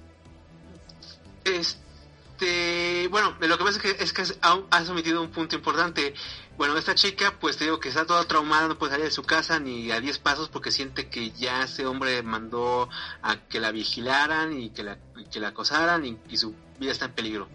Este, 1.44 3.08
bueno, 3.08 3.36
lo 3.40 3.58
que 3.58 3.64
pasa 3.64 3.78
es 3.78 3.94
que, 3.94 4.04
es 4.04 4.12
que 4.12 4.22
has 4.70 4.88
omitido 4.88 5.22
un 5.22 5.30
punto 5.30 5.56
importante. 5.56 6.14
Bueno, 6.56 6.78
esta 6.78 6.94
chica, 6.94 7.38
pues 7.38 7.58
te 7.58 7.64
digo 7.64 7.80
que 7.80 7.90
está 7.90 8.06
toda 8.06 8.24
traumada, 8.24 8.66
no 8.66 8.78
puede 8.78 8.92
salir 8.92 9.04
de 9.06 9.12
su 9.12 9.22
casa 9.22 9.60
ni 9.60 9.90
a 9.90 10.00
10 10.00 10.18
pasos 10.20 10.48
porque 10.48 10.72
siente 10.72 11.08
que 11.08 11.30
ya 11.32 11.64
ese 11.64 11.84
hombre 11.84 12.22
mandó 12.22 12.88
a 13.20 13.36
que 13.48 13.60
la 13.60 13.72
vigilaran 13.72 14.58
y 14.58 14.70
que 14.70 14.82
la, 14.82 14.98
que 15.30 15.38
la 15.38 15.48
acosaran 15.48 16.06
y, 16.06 16.36
su 16.38 16.54
vida 16.78 16.92
está 16.92 17.06
en 17.06 17.12
peligro. 17.12 17.48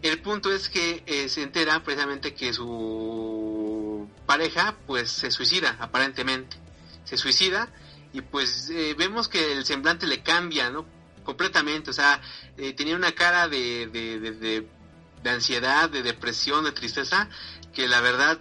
El 0.00 0.22
punto 0.22 0.50
es 0.50 0.70
que 0.70 1.02
eh, 1.06 1.28
se 1.28 1.42
entera 1.42 1.82
precisamente 1.82 2.34
que 2.34 2.54
su 2.54 4.08
pareja, 4.24 4.76
pues 4.86 5.10
se 5.10 5.30
suicida, 5.30 5.76
aparentemente. 5.78 6.56
Se 7.04 7.18
suicida 7.18 7.68
y 8.14 8.22
pues 8.22 8.70
eh, 8.70 8.94
vemos 8.96 9.28
que 9.28 9.52
el 9.52 9.66
semblante 9.66 10.06
le 10.06 10.22
cambia, 10.22 10.70
¿no? 10.70 10.86
completamente, 11.28 11.90
o 11.90 11.92
sea, 11.92 12.22
eh, 12.56 12.72
tenía 12.72 12.96
una 12.96 13.12
cara 13.12 13.48
de, 13.48 13.86
de, 13.88 14.18
de, 14.18 14.32
de, 14.32 14.66
de 15.22 15.30
ansiedad, 15.30 15.90
de 15.90 16.02
depresión, 16.02 16.64
de 16.64 16.72
tristeza, 16.72 17.28
que 17.78 17.86
la 17.86 18.00
verdad 18.00 18.40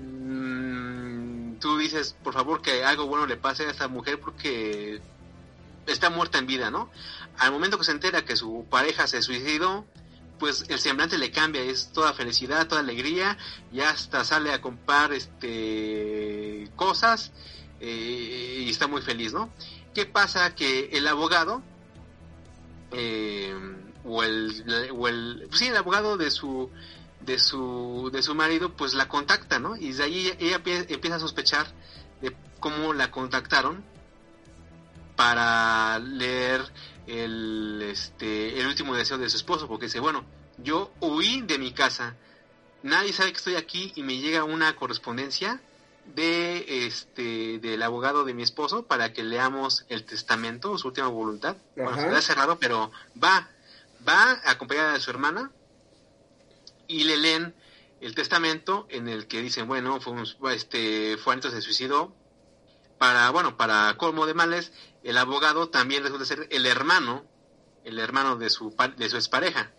mm, 0.00 1.58
tú 1.58 1.76
dices, 1.76 2.16
por 2.24 2.32
favor, 2.32 2.62
que 2.62 2.84
algo 2.84 3.06
bueno 3.06 3.26
le 3.26 3.36
pase 3.36 3.66
a 3.66 3.70
esta 3.70 3.86
mujer 3.86 4.18
porque 4.18 5.02
está 5.86 6.08
muerta 6.08 6.38
en 6.38 6.46
vida, 6.46 6.70
¿no? 6.70 6.90
Al 7.36 7.52
momento 7.52 7.76
que 7.76 7.84
se 7.84 7.92
entera 7.92 8.24
que 8.24 8.34
su 8.34 8.64
pareja 8.70 9.06
se 9.08 9.20
suicidó, 9.20 9.84
pues 10.38 10.64
el 10.70 10.78
semblante 10.78 11.18
le 11.18 11.30
cambia, 11.30 11.60
es 11.60 11.92
toda 11.92 12.14
felicidad, 12.14 12.66
toda 12.66 12.80
alegría, 12.80 13.36
y 13.74 13.80
hasta 13.80 14.24
sale 14.24 14.50
a 14.54 14.62
comprar 14.62 15.12
este 15.12 16.70
cosas 16.76 17.32
eh, 17.80 18.62
y 18.64 18.70
está 18.70 18.86
muy 18.86 19.02
feliz, 19.02 19.34
¿no? 19.34 19.50
¿Qué 19.92 20.06
pasa? 20.06 20.54
Que 20.54 20.88
el 20.94 21.06
abogado 21.08 21.60
eh, 22.92 23.54
o 24.02 24.22
el, 24.22 24.90
o 24.96 25.08
el 25.08 25.46
sí, 25.52 25.66
el 25.66 25.76
abogado 25.76 26.16
de 26.16 26.30
su 26.30 26.70
de 27.20 27.38
su 27.38 28.10
de 28.12 28.22
su 28.22 28.34
marido 28.34 28.72
pues 28.76 28.94
la 28.94 29.08
contacta, 29.08 29.58
¿no? 29.58 29.76
Y 29.76 29.92
de 29.92 30.04
ahí 30.04 30.32
ella 30.38 30.60
empieza 30.64 31.16
a 31.16 31.20
sospechar 31.20 31.66
de 32.20 32.36
cómo 32.60 32.92
la 32.92 33.10
contactaron 33.10 33.84
para 35.16 35.98
leer 35.98 36.62
el 37.06 37.82
este 37.90 38.60
el 38.60 38.66
último 38.66 38.94
deseo 38.94 39.18
de 39.18 39.30
su 39.30 39.36
esposo 39.36 39.68
porque 39.68 39.86
dice 39.86 40.00
bueno 40.00 40.24
yo 40.58 40.92
huí 41.00 41.42
de 41.42 41.58
mi 41.58 41.72
casa. 41.72 42.16
Nadie 42.82 43.12
sabe 43.12 43.32
que 43.32 43.38
estoy 43.38 43.56
aquí 43.56 43.92
y 43.96 44.02
me 44.02 44.18
llega 44.18 44.44
una 44.44 44.76
correspondencia 44.76 45.60
de 46.14 46.86
este 46.86 47.58
del 47.58 47.82
abogado 47.82 48.24
de 48.24 48.32
mi 48.32 48.42
esposo 48.42 48.84
para 48.84 49.12
que 49.12 49.24
leamos 49.24 49.84
el 49.88 50.04
testamento 50.04 50.78
su 50.78 50.88
última 50.88 51.08
voluntad 51.08 51.56
bueno 51.74 51.96
se 51.96 52.06
ha 52.06 52.22
cerrado 52.22 52.60
pero 52.60 52.92
va 53.20 53.48
va 54.08 54.40
acompañada 54.44 54.92
de 54.92 55.00
su 55.00 55.10
hermana 55.10 55.50
y 56.88 57.04
le 57.04 57.16
leen 57.16 57.54
el 58.00 58.14
testamento 58.14 58.86
en 58.90 59.08
el 59.08 59.26
que 59.26 59.40
dicen 59.40 59.66
bueno 59.66 60.00
fue 60.00 60.12
un, 60.12 60.26
este 60.50 61.16
Juanito 61.16 61.50
se 61.50 61.62
suicidó 61.62 62.14
para 62.98 63.30
bueno 63.30 63.56
para 63.56 63.94
colmo 63.96 64.26
de 64.26 64.34
males 64.34 64.72
el 65.06 65.18
abogado 65.18 65.68
también 65.68 66.02
resulta 66.02 66.24
ser 66.24 66.48
el 66.50 66.66
hermano, 66.66 67.24
el 67.84 68.00
hermano 68.00 68.34
de 68.34 68.50
su, 68.50 68.74
de 68.96 69.08
su 69.08 69.16
expareja. 69.16 69.70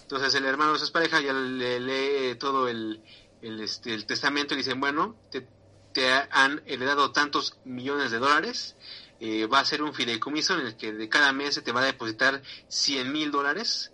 Entonces 0.00 0.32
el 0.36 0.44
hermano 0.44 0.72
de 0.72 0.78
su 0.78 0.84
expareja 0.84 1.20
ya 1.20 1.32
le 1.32 1.80
lee 1.80 2.36
todo 2.36 2.68
el, 2.68 3.02
el, 3.42 3.60
este, 3.60 3.92
el 3.92 4.06
testamento 4.06 4.54
y 4.54 4.58
dicen, 4.58 4.78
bueno, 4.78 5.16
te, 5.32 5.48
te, 5.92 6.12
han 6.30 6.62
heredado 6.66 7.10
tantos 7.10 7.58
millones 7.64 8.12
de 8.12 8.20
dólares, 8.20 8.76
eh, 9.18 9.46
va 9.46 9.58
a 9.58 9.64
ser 9.64 9.82
un 9.82 9.92
fideicomiso 9.92 10.54
en 10.54 10.64
el 10.64 10.76
que 10.76 10.92
de 10.92 11.08
cada 11.08 11.32
mes 11.32 11.56
se 11.56 11.62
te 11.62 11.72
va 11.72 11.80
a 11.80 11.86
depositar 11.86 12.40
100 12.68 13.10
mil 13.10 13.32
dólares 13.32 13.90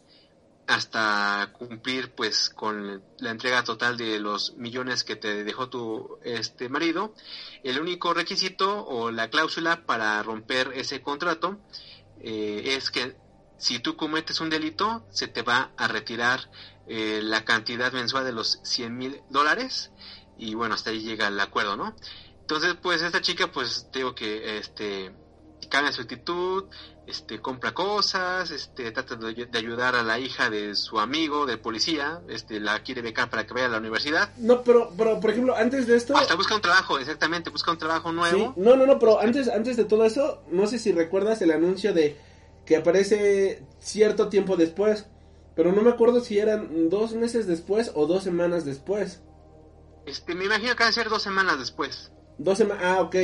hasta 0.66 1.50
cumplir 1.52 2.14
pues 2.14 2.48
con 2.48 3.02
la 3.18 3.30
entrega 3.30 3.64
total 3.64 3.96
de 3.96 4.18
los 4.18 4.54
millones 4.56 5.04
que 5.04 5.16
te 5.16 5.44
dejó 5.44 5.68
tu 5.68 6.18
este 6.22 6.68
marido 6.68 7.14
el 7.62 7.80
único 7.80 8.14
requisito 8.14 8.86
o 8.86 9.10
la 9.10 9.28
cláusula 9.28 9.84
para 9.84 10.22
romper 10.22 10.72
ese 10.74 11.02
contrato 11.02 11.58
eh, 12.20 12.76
es 12.76 12.90
que 12.90 13.16
si 13.58 13.78
tú 13.78 13.96
cometes 13.96 14.40
un 14.40 14.48
delito 14.50 15.06
se 15.10 15.28
te 15.28 15.42
va 15.42 15.72
a 15.76 15.86
retirar 15.86 16.50
eh, 16.86 17.20
la 17.22 17.44
cantidad 17.44 17.92
mensual 17.92 18.24
de 18.24 18.32
los 18.32 18.60
100 18.62 18.96
mil 18.96 19.20
dólares 19.28 19.90
y 20.38 20.54
bueno 20.54 20.74
hasta 20.74 20.90
ahí 20.90 21.00
llega 21.00 21.28
el 21.28 21.40
acuerdo 21.40 21.76
no 21.76 21.94
entonces 22.40 22.74
pues 22.74 23.02
esta 23.02 23.20
chica 23.20 23.52
pues 23.52 23.90
digo 23.92 24.14
que 24.14 24.58
este 24.58 25.14
cambia 25.68 25.92
su 25.92 26.02
actitud 26.02 26.64
este 27.06 27.40
compra 27.40 27.72
cosas, 27.72 28.50
este 28.50 28.90
trata 28.92 29.16
de, 29.16 29.34
de, 29.34 29.58
ayudar 29.58 29.94
a 29.94 30.02
la 30.02 30.18
hija 30.18 30.50
de 30.50 30.74
su 30.74 30.98
amigo, 30.98 31.46
del 31.46 31.58
policía, 31.58 32.20
este 32.28 32.60
la 32.60 32.82
quiere 32.82 33.02
becar 33.02 33.30
para 33.30 33.46
que 33.46 33.54
vaya 33.54 33.66
a 33.66 33.70
la 33.70 33.78
universidad. 33.78 34.30
No, 34.38 34.62
pero, 34.62 34.92
pero 34.96 35.20
por 35.20 35.30
ejemplo, 35.30 35.56
antes 35.56 35.86
de 35.86 35.96
esto 35.96 36.16
hasta 36.16 36.34
busca 36.34 36.54
un 36.54 36.60
trabajo, 36.60 36.98
exactamente, 36.98 37.50
busca 37.50 37.70
un 37.70 37.78
trabajo 37.78 38.12
nuevo. 38.12 38.54
Sí. 38.54 38.60
No, 38.60 38.76
no, 38.76 38.86
no, 38.86 38.98
pero 38.98 39.20
antes 39.20 39.48
antes 39.48 39.76
de 39.76 39.84
todo 39.84 40.04
eso, 40.04 40.42
no 40.50 40.66
sé 40.66 40.78
si 40.78 40.92
recuerdas 40.92 41.42
el 41.42 41.50
anuncio 41.50 41.92
de 41.92 42.16
que 42.64 42.76
aparece 42.76 43.62
cierto 43.78 44.28
tiempo 44.28 44.56
después, 44.56 45.06
pero 45.54 45.72
no 45.72 45.82
me 45.82 45.90
acuerdo 45.90 46.20
si 46.20 46.38
eran 46.38 46.88
dos 46.88 47.12
meses 47.12 47.46
después 47.46 47.92
o 47.94 48.06
dos 48.06 48.24
semanas 48.24 48.64
después. 48.64 49.20
Este, 50.06 50.34
me 50.34 50.46
imagino 50.46 50.74
que 50.76 50.84
va 50.84 50.88
a 50.88 50.92
ser 50.92 51.08
dos 51.08 51.22
semanas 51.22 51.58
después. 51.58 52.10
Dos 52.38 52.58
semanas, 52.58 52.84
ah, 52.84 53.00
ok. 53.00 53.14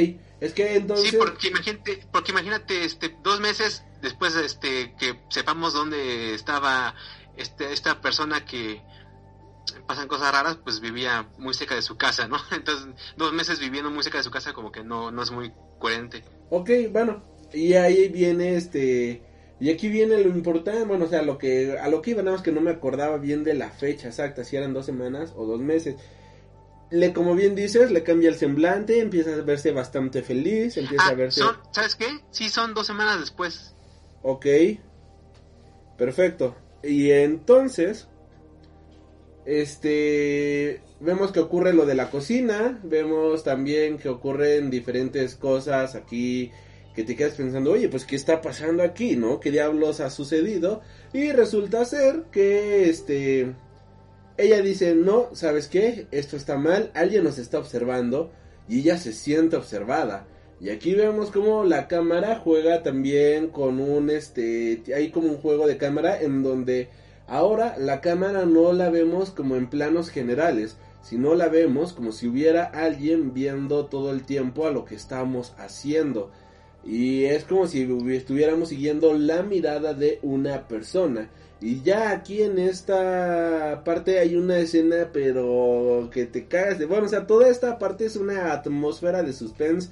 Es 0.41 0.53
que 0.55 0.77
entonces... 0.77 1.11
Sí, 1.11 1.17
porque 1.17 1.49
imagínate, 1.49 2.07
porque 2.13 2.33
imagínate, 2.33 2.85
este, 2.85 3.17
dos 3.23 3.41
meses 3.41 3.85
después, 4.03 4.35
este, 4.37 4.95
que 4.99 5.21
sepamos 5.29 5.75
dónde 5.75 6.35
estaba 6.35 6.95
este, 7.37 7.73
esta 7.73 8.01
persona 8.01 8.45
que 8.45 8.83
pasan 9.87 10.09
cosas 10.09 10.33
raras, 10.33 10.59
pues 10.63 10.81
vivía 10.81 11.29
muy 11.39 11.55
cerca 11.55 11.75
de 11.75 11.83
su 11.83 11.97
casa, 11.97 12.29
¿no? 12.29 12.37
Entonces, 12.53 12.89
dos 13.17 13.33
meses 13.33 13.59
viviendo 13.59 13.91
muy 13.91 14.03
cerca 14.03 14.19
de 14.19 14.25
su 14.25 14.31
casa 14.31 14.53
como 14.53 14.73
que 14.73 14.85
no, 14.85 15.11
no 15.11 15.23
es 15.23 15.31
muy 15.31 15.53
coherente. 15.79 16.25
Ok, 16.51 16.71
bueno, 16.91 17.23
y 17.53 17.75
ahí 17.75 18.09
viene 18.09 18.57
este... 18.57 19.23
Y 19.63 19.69
aquí 19.69 19.89
viene 19.89 20.17
lo 20.25 20.31
importante, 20.31 20.85
bueno, 20.85 21.05
o 21.05 21.09
sea, 21.09 21.21
lo 21.21 21.37
que, 21.37 21.79
a 21.79 21.89
lo 21.89 22.01
que 22.01 22.13
iba, 22.13 22.23
nada 22.23 22.37
más 22.37 22.43
que 22.43 22.51
no 22.51 22.63
me 22.63 22.71
acordaba 22.71 23.19
bien 23.19 23.45
de 23.45 23.53
la 23.53 23.69
fecha 23.69 24.09
exacta, 24.09 24.43
si 24.43 24.57
eran 24.57 24.73
dos 24.73 24.87
semanas 24.87 25.35
o 25.37 25.45
dos 25.45 25.61
meses 25.61 25.97
le, 26.91 27.13
como 27.13 27.35
bien 27.35 27.55
dices, 27.55 27.91
le 27.91 28.03
cambia 28.03 28.29
el 28.29 28.37
semblante, 28.37 29.01
empieza 29.01 29.33
a 29.35 29.41
verse 29.43 29.73
bastante 29.73 30.23
feliz, 30.23 30.77
empieza 30.77 31.05
ah, 31.07 31.11
a 31.11 31.15
verse... 31.15 31.41
Son, 31.41 31.57
¿Sabes 31.73 31.95
qué? 31.95 32.07
Sí, 32.31 32.49
son 32.49 32.75
dos 32.75 32.87
semanas 32.87 33.21
después. 33.21 33.75
Ok. 34.23 34.47
Perfecto. 35.97 36.57
Y 36.83 37.11
entonces, 37.11 38.09
este, 39.45 40.83
vemos 41.01 41.31
que 41.33 41.41
ocurre 41.41 41.73
lo 41.73 41.87
de 41.87 41.95
la 41.95 42.11
cocina, 42.11 42.81
vemos 42.83 43.45
también 43.45 43.99
que 43.99 44.09
ocurren 44.09 44.71
diferentes 44.71 45.37
cosas 45.37 45.95
aquí 45.95 46.51
que 46.95 47.05
te 47.05 47.15
quedas 47.15 47.35
pensando, 47.35 47.71
oye, 47.71 47.89
pues 47.89 48.05
qué 48.05 48.17
está 48.17 48.41
pasando 48.41 48.83
aquí, 48.83 49.15
¿no? 49.15 49.39
¿Qué 49.39 49.51
diablos 49.53 50.01
ha 50.01 50.11
sucedido? 50.11 50.83
Y 51.13 51.31
resulta 51.31 51.85
ser 51.85 52.25
que, 52.33 52.91
este, 52.91 53.55
ella 54.41 54.63
dice, 54.63 54.95
no, 54.95 55.29
¿sabes 55.35 55.69
qué? 55.69 56.07
Esto 56.11 56.37
está 56.37 56.57
mal, 56.57 56.91
alguien 56.95 57.25
nos 57.25 57.39
está 57.39 57.59
observando 57.59 58.31
y 58.69 58.81
ella 58.81 58.99
se 58.99 59.13
siente 59.13 59.57
observada. 59.57 60.27
Y 60.61 60.69
aquí 60.69 60.95
vemos 60.95 61.31
como 61.31 61.65
la 61.65 61.89
cámara 61.89 62.41
juega 62.43 62.83
también 62.83 63.49
con 63.49 63.81
un, 63.81 64.11
este, 64.11 64.83
hay 64.95 65.11
como 65.11 65.29
un 65.29 65.39
juego 65.39 65.67
de 65.67 65.79
cámara 65.79 66.21
en 66.21 66.43
donde 66.43 66.91
ahora 67.27 67.77
la 67.79 68.01
cámara 68.01 68.45
no 68.45 68.73
la 68.73 68.91
vemos 68.91 69.31
como 69.31 69.57
en 69.57 69.71
planos 69.71 70.11
generales, 70.11 70.77
sino 71.03 71.35
la 71.35 71.49
vemos 71.49 71.95
como 71.95 72.13
si 72.13 72.29
hubiera 72.29 72.65
alguien 72.65 73.33
viendo 73.33 73.87
todo 73.87 74.11
el 74.11 74.25
tiempo 74.25 74.67
a 74.67 74.71
lo 74.71 74.85
que 74.85 74.97
estamos 74.97 75.55
haciendo. 75.57 76.31
Y 76.85 77.25
es 77.25 77.45
como 77.45 77.67
si 77.67 77.83
estuviéramos 78.11 78.69
siguiendo 78.69 79.15
la 79.15 79.43
mirada 79.43 79.95
de 79.95 80.19
una 80.23 80.69
persona. 80.69 81.31
Y 81.61 81.83
ya 81.83 82.11
aquí 82.11 82.43
en 82.43 82.59
esta 82.59 83.83
parte 83.85 84.19
hay 84.19 84.35
una 84.35 84.59
escena, 84.59 85.11
pero 85.13 86.09
que 86.11 86.25
te 86.25 86.47
cagas 86.47 86.79
de. 86.79 86.87
Bueno, 86.87 87.07
o 87.07 87.09
sea, 87.09 87.27
toda 87.27 87.49
esta 87.49 87.79
parte 87.79 88.07
es 88.07 88.17
una 88.17 88.53
atmósfera 88.53 89.23
de 89.23 89.35
suspense 89.35 89.91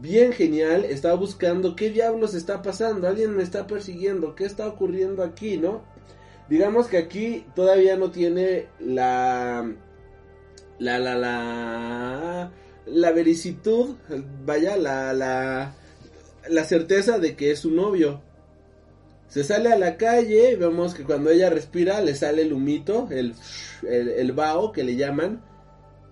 bien 0.00 0.32
genial. 0.32 0.84
Estaba 0.84 1.14
buscando 1.14 1.76
qué 1.76 1.90
diablos 1.90 2.34
está 2.34 2.62
pasando, 2.62 3.08
alguien 3.08 3.34
me 3.34 3.42
está 3.42 3.66
persiguiendo, 3.66 4.34
qué 4.34 4.44
está 4.44 4.66
ocurriendo 4.68 5.22
aquí, 5.22 5.56
¿no? 5.56 5.82
Digamos 6.48 6.86
que 6.88 6.98
aquí 6.98 7.44
todavía 7.54 7.96
no 7.96 8.10
tiene 8.10 8.66
la. 8.80 9.70
La, 10.78 10.98
la, 10.98 11.14
la. 11.16 12.52
La 12.86 13.12
vericitud, 13.12 13.96
vaya, 14.44 14.76
la, 14.76 15.12
la. 15.12 15.74
La 16.48 16.64
certeza 16.64 17.18
de 17.18 17.36
que 17.36 17.50
es 17.50 17.60
su 17.60 17.70
novio. 17.70 18.22
Se 19.28 19.44
sale 19.44 19.70
a 19.70 19.78
la 19.78 19.96
calle, 19.98 20.56
vemos 20.56 20.94
que 20.94 21.04
cuando 21.04 21.30
ella 21.30 21.50
respira 21.50 22.00
le 22.00 22.14
sale 22.14 22.42
el 22.42 22.52
humito, 22.52 23.08
el, 23.10 23.34
el, 23.86 24.32
vaho 24.32 24.72
que 24.72 24.84
le 24.84 24.96
llaman. 24.96 25.42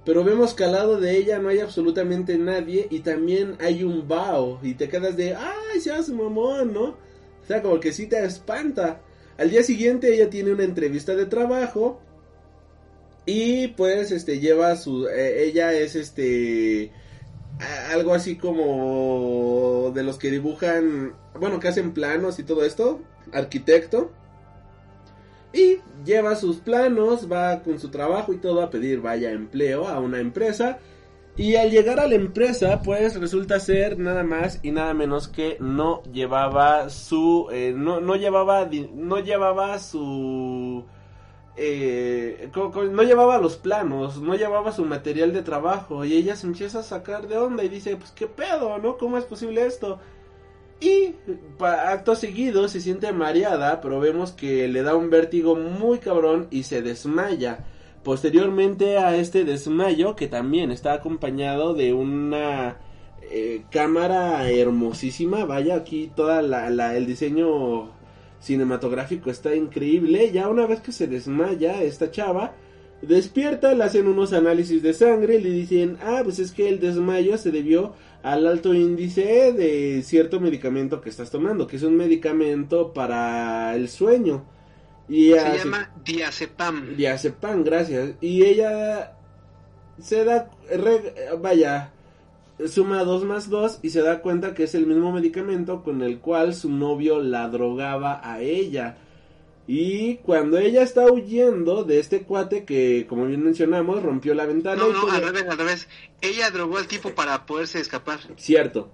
Pero 0.04 0.22
vemos 0.22 0.54
que 0.54 0.64
al 0.64 0.72
lado 0.72 1.00
de 1.00 1.16
ella 1.16 1.38
no 1.38 1.48
hay 1.48 1.60
absolutamente 1.60 2.36
nadie 2.38 2.86
y 2.90 3.00
también 3.00 3.56
hay 3.58 3.82
un 3.82 4.06
vaho. 4.06 4.60
Y 4.62 4.74
te 4.74 4.88
quedas 4.88 5.16
de, 5.16 5.34
ay, 5.34 5.80
se 5.80 5.92
hace 5.92 6.12
mamón, 6.12 6.74
¿no? 6.74 6.84
O 6.84 7.46
sea, 7.46 7.62
como 7.62 7.80
que 7.80 7.92
sí 7.92 8.06
te 8.06 8.22
espanta. 8.22 9.00
Al 9.38 9.50
día 9.50 9.62
siguiente 9.62 10.14
ella 10.14 10.28
tiene 10.30 10.52
una 10.52 10.64
entrevista 10.64 11.14
de 11.16 11.26
trabajo. 11.26 12.00
Y 13.24 13.68
pues, 13.68 14.12
este, 14.12 14.38
lleva 14.38 14.76
su... 14.76 15.08
Eh, 15.08 15.44
ella 15.44 15.72
es, 15.72 15.96
este... 15.96 16.92
Algo 17.90 18.12
así 18.12 18.36
como 18.36 19.90
de 19.94 20.02
los 20.02 20.18
que 20.18 20.30
dibujan 20.30 21.14
bueno, 21.38 21.60
que 21.60 21.68
hacen 21.68 21.92
planos 21.92 22.38
y 22.38 22.44
todo 22.44 22.64
esto, 22.64 23.00
arquitecto. 23.32 24.10
Y 25.52 25.78
lleva 26.04 26.36
sus 26.36 26.56
planos, 26.56 27.30
va 27.30 27.62
con 27.62 27.78
su 27.78 27.90
trabajo 27.90 28.32
y 28.32 28.38
todo 28.38 28.62
a 28.62 28.70
pedir 28.70 29.00
vaya 29.00 29.30
empleo 29.30 29.88
a 29.88 30.00
una 30.00 30.20
empresa. 30.20 30.78
Y 31.36 31.56
al 31.56 31.70
llegar 31.70 32.00
a 32.00 32.06
la 32.06 32.14
empresa, 32.14 32.80
pues 32.82 33.20
resulta 33.20 33.60
ser 33.60 33.98
nada 33.98 34.22
más 34.22 34.58
y 34.62 34.70
nada 34.70 34.94
menos 34.94 35.28
que 35.28 35.58
no 35.60 36.02
llevaba 36.04 36.88
su, 36.88 37.48
eh, 37.52 37.74
no, 37.76 38.00
no 38.00 38.16
llevaba, 38.16 38.66
no 38.94 39.18
llevaba 39.18 39.78
su, 39.78 40.84
eh, 41.56 42.50
no 42.54 43.02
llevaba 43.02 43.38
los 43.38 43.58
planos, 43.58 44.20
no 44.20 44.34
llevaba 44.34 44.72
su 44.72 44.86
material 44.86 45.34
de 45.34 45.42
trabajo 45.42 46.06
y 46.06 46.14
ella 46.14 46.36
se 46.36 46.46
empieza 46.46 46.78
a 46.78 46.82
sacar 46.82 47.28
de 47.28 47.36
onda 47.36 47.64
y 47.64 47.68
dice, 47.68 47.96
pues 47.96 48.12
qué 48.12 48.26
pedo, 48.26 48.78
¿no? 48.78 48.96
¿Cómo 48.96 49.18
es 49.18 49.24
posible 49.24 49.66
esto? 49.66 49.98
Y 50.80 51.14
acto 51.60 52.14
seguido 52.16 52.68
se 52.68 52.80
siente 52.80 53.10
mareada, 53.12 53.80
pero 53.80 53.98
vemos 53.98 54.32
que 54.32 54.68
le 54.68 54.82
da 54.82 54.94
un 54.94 55.08
vértigo 55.10 55.56
muy 55.56 55.98
cabrón 55.98 56.48
y 56.50 56.64
se 56.64 56.82
desmaya. 56.82 57.64
Posteriormente 58.02 58.98
a 58.98 59.16
este 59.16 59.44
desmayo, 59.44 60.14
que 60.16 60.28
también 60.28 60.70
está 60.70 60.92
acompañado 60.92 61.74
de 61.74 61.92
una 61.94 62.76
eh, 63.22 63.64
cámara 63.70 64.48
hermosísima, 64.50 65.44
vaya 65.46 65.76
aquí 65.76 66.10
toda 66.14 66.42
la, 66.42 66.70
la- 66.70 66.96
el 66.96 67.06
diseño 67.06 67.90
cinematográfico 68.38 69.30
está 69.30 69.54
increíble. 69.56 70.30
Ya 70.30 70.48
una 70.48 70.66
vez 70.66 70.80
que 70.82 70.92
se 70.92 71.06
desmaya 71.08 71.82
esta 71.82 72.10
chava, 72.10 72.54
despierta, 73.02 73.74
le 73.74 73.82
hacen 73.82 74.06
unos 74.06 74.32
análisis 74.34 74.82
de 74.82 74.92
sangre 74.92 75.40
le 75.40 75.50
dicen, 75.50 75.96
ah, 76.02 76.20
pues 76.22 76.38
es 76.38 76.52
que 76.52 76.68
el 76.68 76.78
desmayo 76.80 77.36
se 77.38 77.50
debió 77.50 77.94
al 78.22 78.46
alto 78.46 78.74
índice 78.74 79.52
de 79.52 80.02
cierto 80.02 80.40
medicamento 80.40 81.00
que 81.00 81.08
estás 81.10 81.30
tomando, 81.30 81.66
que 81.66 81.76
es 81.76 81.82
un 81.82 81.96
medicamento 81.96 82.92
para 82.92 83.74
el 83.76 83.88
sueño. 83.88 84.44
Y 85.08 85.30
Se 85.30 85.38
hace- 85.38 85.58
llama 85.58 85.90
diazepam. 86.04 86.96
Diazepam, 86.96 87.62
gracias. 87.64 88.14
Y 88.20 88.42
ella 88.44 89.12
se 90.00 90.24
da, 90.24 90.50
re- 90.70 91.14
vaya, 91.40 91.92
suma 92.66 93.04
2 93.04 93.24
más 93.24 93.48
2 93.48 93.78
y 93.82 93.90
se 93.90 94.02
da 94.02 94.20
cuenta 94.20 94.54
que 94.54 94.64
es 94.64 94.74
el 94.74 94.86
mismo 94.86 95.12
medicamento 95.12 95.82
con 95.84 96.02
el 96.02 96.18
cual 96.18 96.54
su 96.54 96.70
novio 96.70 97.20
la 97.20 97.48
drogaba 97.48 98.20
a 98.24 98.40
ella. 98.40 98.96
Y 99.68 100.16
cuando 100.18 100.58
ella 100.58 100.82
está 100.82 101.10
huyendo 101.10 101.82
de 101.82 101.98
este 101.98 102.22
cuate 102.22 102.64
que, 102.64 103.06
como 103.08 103.26
bien 103.26 103.42
mencionamos, 103.42 104.02
rompió 104.02 104.32
la 104.34 104.46
ventana. 104.46 104.76
No, 104.76 104.90
y 104.90 104.92
no, 104.92 105.10
al 105.10 105.22
revés, 105.22 105.44
al 105.48 105.58
revés. 105.58 105.88
Ella 106.20 106.50
drogó 106.50 106.78
al 106.78 106.86
tipo 106.86 107.10
para 107.14 107.46
poderse 107.46 107.80
escapar. 107.80 108.20
Cierto. 108.36 108.90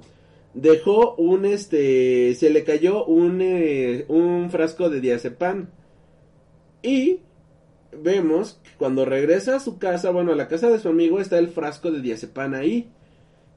Dejó 0.54 1.14
un 1.16 1.44
este. 1.44 2.34
Se 2.36 2.48
le 2.48 2.64
cayó 2.64 3.04
un, 3.04 3.40
eh, 3.42 4.06
un 4.08 4.50
frasco 4.50 4.88
de 4.88 5.00
diazepam. 5.00 5.68
Y 6.82 7.20
vemos 7.92 8.58
que 8.64 8.70
cuando 8.78 9.04
regresa 9.04 9.56
a 9.56 9.60
su 9.60 9.78
casa, 9.78 10.10
bueno, 10.10 10.32
a 10.32 10.36
la 10.36 10.48
casa 10.48 10.70
de 10.70 10.78
su 10.78 10.88
amigo, 10.88 11.20
está 11.20 11.38
el 11.38 11.48
frasco 11.48 11.90
de 11.90 12.00
diazepam 12.00 12.54
ahí. 12.54 12.90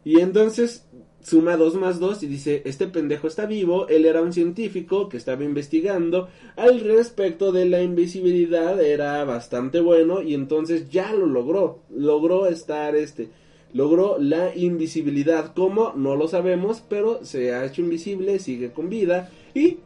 Y 0.05 0.21
entonces 0.21 0.87
suma 1.21 1.57
2 1.57 1.75
más 1.75 1.99
2 1.99 2.21
y 2.23 2.27
dice, 2.27 2.61
este 2.65 2.85
pendejo 2.85 3.27
está 3.27 3.47
vivo, 3.47 3.87
él 3.87 4.05
era 4.05 4.21
un 4.21 4.31
científico 4.31 5.09
que 5.09 5.17
estaba 5.17 5.43
investigando 5.43 6.29
al 6.55 6.79
respecto 6.81 7.51
de 7.51 7.65
la 7.65 7.81
invisibilidad, 7.81 8.79
era 8.79 9.23
bastante 9.25 9.79
bueno 9.79 10.21
y 10.21 10.35
entonces 10.35 10.91
ya 10.91 11.11
lo 11.11 11.25
logró, 11.25 11.79
logró 11.89 12.45
estar 12.45 12.95
este, 12.95 13.29
logró 13.73 14.17
la 14.19 14.55
invisibilidad, 14.55 15.53
¿cómo? 15.55 15.93
No 15.95 16.15
lo 16.15 16.27
sabemos, 16.27 16.83
pero 16.87 17.25
se 17.25 17.55
ha 17.55 17.65
hecho 17.65 17.81
invisible, 17.81 18.37
sigue 18.37 18.71
con 18.71 18.89
vida 18.89 19.31
y 19.55 19.79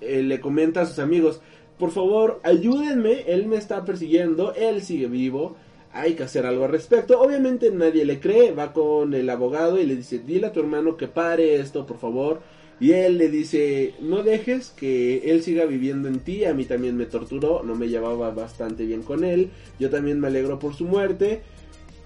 eh, 0.00 0.22
le 0.22 0.40
comenta 0.40 0.80
a 0.80 0.86
sus 0.86 0.98
amigos, 1.00 1.42
por 1.78 1.90
favor, 1.90 2.40
ayúdenme, 2.42 3.24
él 3.26 3.46
me 3.46 3.56
está 3.56 3.84
persiguiendo, 3.84 4.54
él 4.54 4.82
sigue 4.82 5.06
vivo, 5.06 5.54
hay 5.92 6.14
que 6.14 6.24
hacer 6.24 6.46
algo 6.46 6.64
al 6.64 6.70
respecto. 6.70 7.20
Obviamente 7.20 7.70
nadie 7.70 8.04
le 8.04 8.20
cree, 8.20 8.52
va 8.52 8.72
con 8.72 9.14
el 9.14 9.28
abogado 9.30 9.78
y 9.78 9.86
le 9.86 9.96
dice, 9.96 10.18
dile 10.18 10.48
a 10.48 10.52
tu 10.52 10.60
hermano 10.60 10.96
que 10.96 11.08
pare 11.08 11.56
esto, 11.56 11.86
por 11.86 11.98
favor. 11.98 12.40
Y 12.80 12.92
él 12.92 13.18
le 13.18 13.28
dice, 13.28 13.94
no 14.00 14.22
dejes 14.22 14.70
que 14.70 15.30
él 15.30 15.42
siga 15.42 15.64
viviendo 15.64 16.06
en 16.06 16.20
ti, 16.20 16.44
a 16.44 16.54
mí 16.54 16.64
también 16.64 16.96
me 16.96 17.06
torturó, 17.06 17.62
no 17.64 17.74
me 17.74 17.88
llevaba 17.88 18.30
bastante 18.30 18.84
bien 18.84 19.02
con 19.02 19.24
él, 19.24 19.50
yo 19.80 19.90
también 19.90 20.20
me 20.20 20.28
alegro 20.28 20.60
por 20.60 20.74
su 20.74 20.84
muerte. 20.84 21.42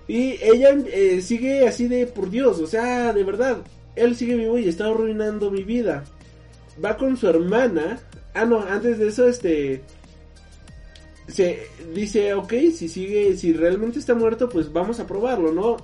Y 0.09 0.37
ella 0.43 0.75
eh, 0.87 1.21
sigue 1.21 1.69
así 1.69 1.89
de, 1.89 2.07
por 2.07 2.31
Dios, 2.31 2.59
o 2.59 2.67
sea, 2.67 3.13
de 3.13 3.23
verdad, 3.23 3.59
él 3.97 4.17
sigue 4.17 4.37
vivo 4.37 4.59
y 4.59 4.69
está 4.69 4.87
arruinando 4.87 5.51
mi 5.51 5.63
vida. 5.63 6.05
Va 6.83 6.97
con 6.97 7.19
su 7.19 7.29
hermana. 7.29 8.01
Ah, 8.33 8.47
no, 8.47 8.61
antes 8.61 8.99
de 8.99 9.09
eso, 9.09 9.29
este... 9.29 9.83
Se 11.29 11.67
dice, 11.95 12.35
ok, 12.35 12.53
si 12.75 12.89
sigue, 12.89 13.37
si 13.37 13.53
realmente 13.53 13.99
está 13.99 14.15
muerto, 14.15 14.49
pues 14.49 14.73
vamos 14.73 15.01
a 15.01 15.07
probarlo, 15.07 15.53
¿no? 15.53 15.77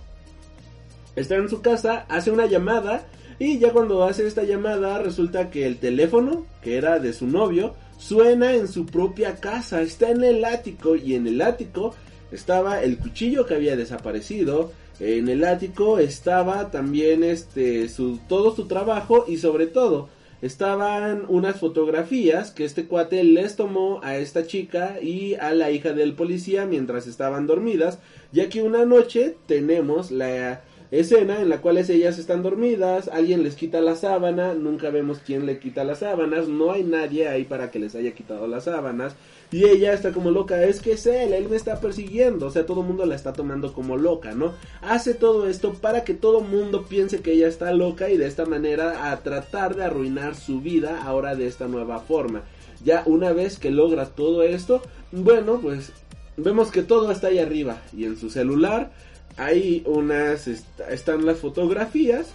Está 1.17 1.37
en 1.37 1.49
su 1.49 1.63
casa, 1.63 2.07
hace 2.09 2.31
una 2.31 2.47
llamada 2.47 3.07
y 3.39 3.59
ya 3.59 3.73
cuando 3.73 4.05
hace 4.05 4.27
esta 4.27 4.43
llamada 4.43 4.99
resulta 4.99 5.51
que 5.51 5.67
el 5.67 5.79
teléfono, 5.79 6.47
que 6.63 6.77
era 6.77 6.99
de 6.99 7.13
su 7.13 7.27
novio, 7.27 7.75
suena 7.99 8.55
en 8.55 8.69
su 8.69 8.87
propia 8.87 9.37
casa, 9.37 9.83
está 9.83 10.11
en 10.11 10.25
el 10.25 10.45
ático 10.45 10.97
y 10.97 11.15
en 11.15 11.27
el 11.27 11.41
ático 11.41 11.95
estaba 12.33 12.83
el 12.83 12.99
cuchillo 12.99 13.47
que 13.47 13.55
había 13.55 13.77
desaparecido, 13.77 14.73
en 15.01 15.29
el 15.29 15.45
ático 15.45 15.99
estaba 15.99 16.71
también 16.71 17.23
este 17.23 17.89
su 17.89 18.19
todo 18.29 18.55
su 18.55 18.67
trabajo 18.67 19.25
y 19.29 19.37
sobre 19.37 19.67
todo 19.67 20.09
estaban 20.41 21.25
unas 21.29 21.59
fotografías 21.59 22.51
que 22.51 22.65
este 22.65 22.87
cuate 22.87 23.25
les 23.25 23.57
tomó 23.57 24.01
a 24.03 24.17
esta 24.17 24.47
chica 24.47 24.99
y 25.03 25.35
a 25.35 25.53
la 25.53 25.71
hija 25.71 25.93
del 25.93 26.15
policía 26.15 26.67
mientras 26.67 27.07
estaban 27.07 27.47
dormidas, 27.47 27.99
ya 28.33 28.49
que 28.49 28.63
una 28.63 28.85
noche 28.85 29.37
tenemos 29.47 30.11
la 30.11 30.63
escena 30.91 31.41
en 31.41 31.49
la 31.49 31.61
cual 31.61 31.79
ellas 31.79 32.19
están 32.19 32.43
dormidas, 32.43 33.09
alguien 33.09 33.43
les 33.43 33.55
quita 33.55 33.81
la 33.81 33.95
sábana, 33.95 34.55
nunca 34.55 34.91
vemos 34.91 35.19
quién 35.25 35.47
le 35.47 35.59
quita 35.59 35.85
las 35.85 35.99
sábanas, 35.99 36.49
no 36.49 36.73
hay 36.73 36.83
nadie 36.85 37.29
ahí 37.29 37.45
para 37.45 37.71
que 37.71 37.79
les 37.79 37.95
haya 37.95 38.13
quitado 38.13 38.47
las 38.47 38.65
sábanas, 38.65 39.15
y 39.51 39.65
ella 39.65 39.93
está 39.93 40.13
como 40.13 40.31
loca, 40.31 40.63
es 40.65 40.81
que 40.81 40.93
es 40.93 41.07
él, 41.07 41.33
él 41.33 41.49
me 41.49 41.57
está 41.57 41.81
persiguiendo, 41.81 42.47
o 42.47 42.51
sea, 42.51 42.67
todo 42.67 42.81
el 42.83 42.87
mundo 42.87 43.07
la 43.07 43.15
está 43.15 43.33
tomando 43.33 43.73
como 43.73 43.97
loca, 43.97 44.33
¿no? 44.33 44.53
Hace 44.83 45.15
todo 45.15 45.49
esto 45.49 45.75
para 45.75 46.05
que 46.05 46.15
todo 46.15 46.41
el 46.41 46.49
mundo 46.49 46.87
piense 46.87 47.21
que 47.21 47.33
ella 47.33 47.49
está 47.49 47.73
loca 47.73 48.11
y 48.11 48.17
de 48.17 48.27
esta 48.27 48.47
manera 48.47 49.11
a 49.11 49.17
tratar 49.23 49.77
de 49.77 49.85
arruinar 49.85 50.35
su 50.35 50.61
vida 50.61 51.03
ahora 51.03 51.35
de 51.35 51.47
esta 51.47 51.67
nueva 51.67 52.01
forma. 52.01 52.43
Ya 52.85 53.03
una 53.07 53.33
vez 53.33 53.59
que 53.59 53.71
logra 53.71 54.07
todo 54.07 54.43
esto, 54.43 54.83
bueno, 55.13 55.59
pues 55.61 55.93
vemos 56.37 56.71
que 56.71 56.83
todo 56.83 57.11
está 57.11 57.29
ahí 57.29 57.39
arriba 57.39 57.83
y 57.97 58.05
en 58.05 58.17
su 58.17 58.31
celular 58.31 58.93
hay 59.39 59.83
unas 59.87 60.49
est 60.49 60.67
están 60.91 61.25
las 61.25 61.39
fotografías 61.39 62.27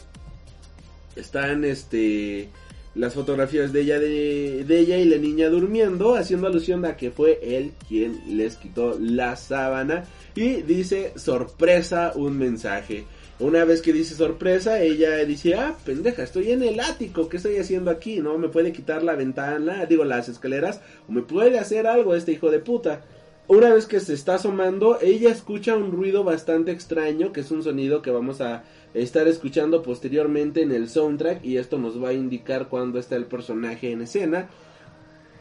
están 1.15 1.65
este 1.65 2.49
las 2.95 3.13
fotografías 3.13 3.73
de 3.73 3.81
ella 3.81 3.99
de, 3.99 4.63
de, 4.65 4.79
ella 4.79 4.97
y 4.97 5.05
la 5.05 5.17
niña 5.17 5.49
durmiendo 5.49 6.15
haciendo 6.15 6.47
alusión 6.47 6.85
a 6.85 6.95
que 6.95 7.11
fue 7.11 7.39
él 7.41 7.73
quien 7.87 8.37
les 8.37 8.55
quitó 8.55 8.99
la 8.99 9.35
sábana. 9.35 10.05
Y 10.35 10.61
dice 10.61 11.11
sorpresa 11.15 12.11
un 12.15 12.37
mensaje 12.37 13.05
una 13.39 13.65
vez 13.65 13.81
que 13.81 13.91
dice 13.93 14.15
sorpresa 14.15 14.81
ella 14.81 15.17
dice 15.25 15.55
ah 15.55 15.75
pendeja 15.83 16.23
estoy 16.23 16.51
en 16.51 16.61
el 16.63 16.79
ático 16.79 17.27
qué 17.27 17.37
estoy 17.37 17.57
haciendo 17.57 17.89
aquí 17.89 18.19
no 18.19 18.37
me 18.37 18.47
puede 18.47 18.71
quitar 18.71 19.03
la 19.03 19.15
ventana 19.15 19.85
digo 19.85 20.03
las 20.03 20.29
escaleras 20.29 20.81
o 21.09 21.11
me 21.11 21.23
puede 21.23 21.57
hacer 21.57 21.87
algo 21.87 22.15
este 22.15 22.33
hijo 22.33 22.51
de 22.51 22.59
puta 22.59 23.01
una 23.47 23.73
vez 23.73 23.85
que 23.85 23.99
se 23.99 24.13
está 24.13 24.35
asomando, 24.35 24.99
ella 25.01 25.29
escucha 25.29 25.75
un 25.75 25.91
ruido 25.91 26.23
bastante 26.23 26.71
extraño, 26.71 27.33
que 27.33 27.41
es 27.41 27.51
un 27.51 27.63
sonido 27.63 28.01
que 28.01 28.11
vamos 28.11 28.39
a 28.41 28.63
estar 28.93 29.27
escuchando 29.27 29.83
posteriormente 29.83 30.61
en 30.61 30.71
el 30.71 30.89
soundtrack 30.89 31.43
y 31.43 31.57
esto 31.57 31.77
nos 31.77 32.01
va 32.01 32.09
a 32.09 32.13
indicar 32.13 32.69
cuándo 32.69 32.99
está 32.99 33.15
el 33.15 33.25
personaje 33.25 33.91
en 33.91 34.01
escena. 34.01 34.49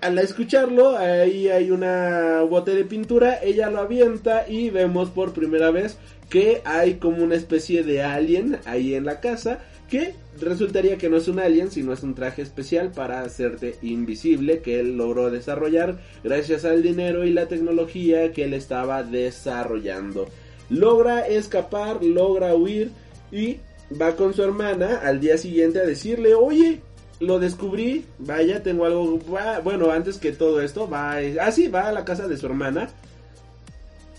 Al 0.01 0.19
escucharlo, 0.19 0.99
ahí 0.99 1.49
hay 1.49 1.71
una 1.71 2.43
bote 2.43 2.75
de 2.75 2.85
pintura, 2.85 3.41
ella 3.41 3.71
lo 3.71 3.79
avienta 3.79 4.49
y 4.49 4.71
vemos 4.71 5.11
por 5.11 5.33
primera 5.33 5.71
vez 5.71 5.97
que 6.29 6.61
hay 6.65 6.95
como 6.95 7.23
una 7.23 7.37
especie 7.37 7.85
de 7.85 8.03
alien 8.03 8.59
ahí 8.65 8.95
en 8.95 9.05
la 9.05 9.21
casa 9.21 9.61
que 9.89 10.15
resultaría 10.41 10.99
que 10.99 11.09
no 11.09 11.17
es 11.17 11.29
un 11.29 11.39
alien, 11.39 11.71
sino 11.71 11.93
es 11.93 12.03
un 12.03 12.15
traje 12.15 12.43
especial 12.43 12.91
para 12.93 13.23
hacerte 13.23 13.77
invisible 13.83 14.61
que 14.61 14.81
él 14.81 14.97
logró 14.97 15.31
desarrollar 15.31 15.99
gracias 16.25 16.65
al 16.65 16.83
dinero 16.83 17.25
y 17.25 17.33
la 17.33 17.49
tecnología 17.49 18.33
que 18.33 18.45
él 18.45 18.55
estaba 18.55 19.03
desarrollando. 19.03 20.29
Logra 20.71 21.27
escapar, 21.27 22.03
logra 22.03 22.55
huir 22.55 22.91
y 23.31 23.59
va 24.01 24.17
con 24.17 24.35
su 24.35 24.43
hermana 24.43 25.01
al 25.03 25.21
día 25.21 25.37
siguiente 25.37 25.81
a 25.81 25.87
decirle, 25.87 26.35
oye, 26.35 26.81
lo 27.21 27.39
descubrí, 27.39 28.05
vaya, 28.19 28.63
tengo 28.63 28.85
algo, 28.85 29.21
bueno, 29.63 29.91
antes 29.91 30.19
que 30.19 30.33
todo 30.33 30.61
esto, 30.61 30.89
va, 30.89 31.19
ah, 31.41 31.53
sí, 31.53 31.69
va 31.69 31.89
a 31.89 31.93
la 31.93 32.05
casa 32.05 32.27
de 32.27 32.37
su 32.37 32.47
hermana 32.47 32.89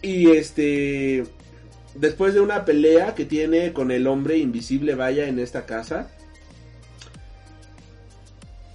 y 0.02 0.30
este 0.30 1.24
después 1.96 2.34
de 2.34 2.42
una 2.42 2.66
pelea 2.66 3.16
que 3.16 3.26
tiene 3.26 3.74
con 3.74 3.92
el 3.92 4.08
hombre 4.08 4.38
invisible, 4.38 4.96
vaya, 4.96 5.28
en 5.28 5.40
esta 5.40 5.66
casa. 5.66 6.12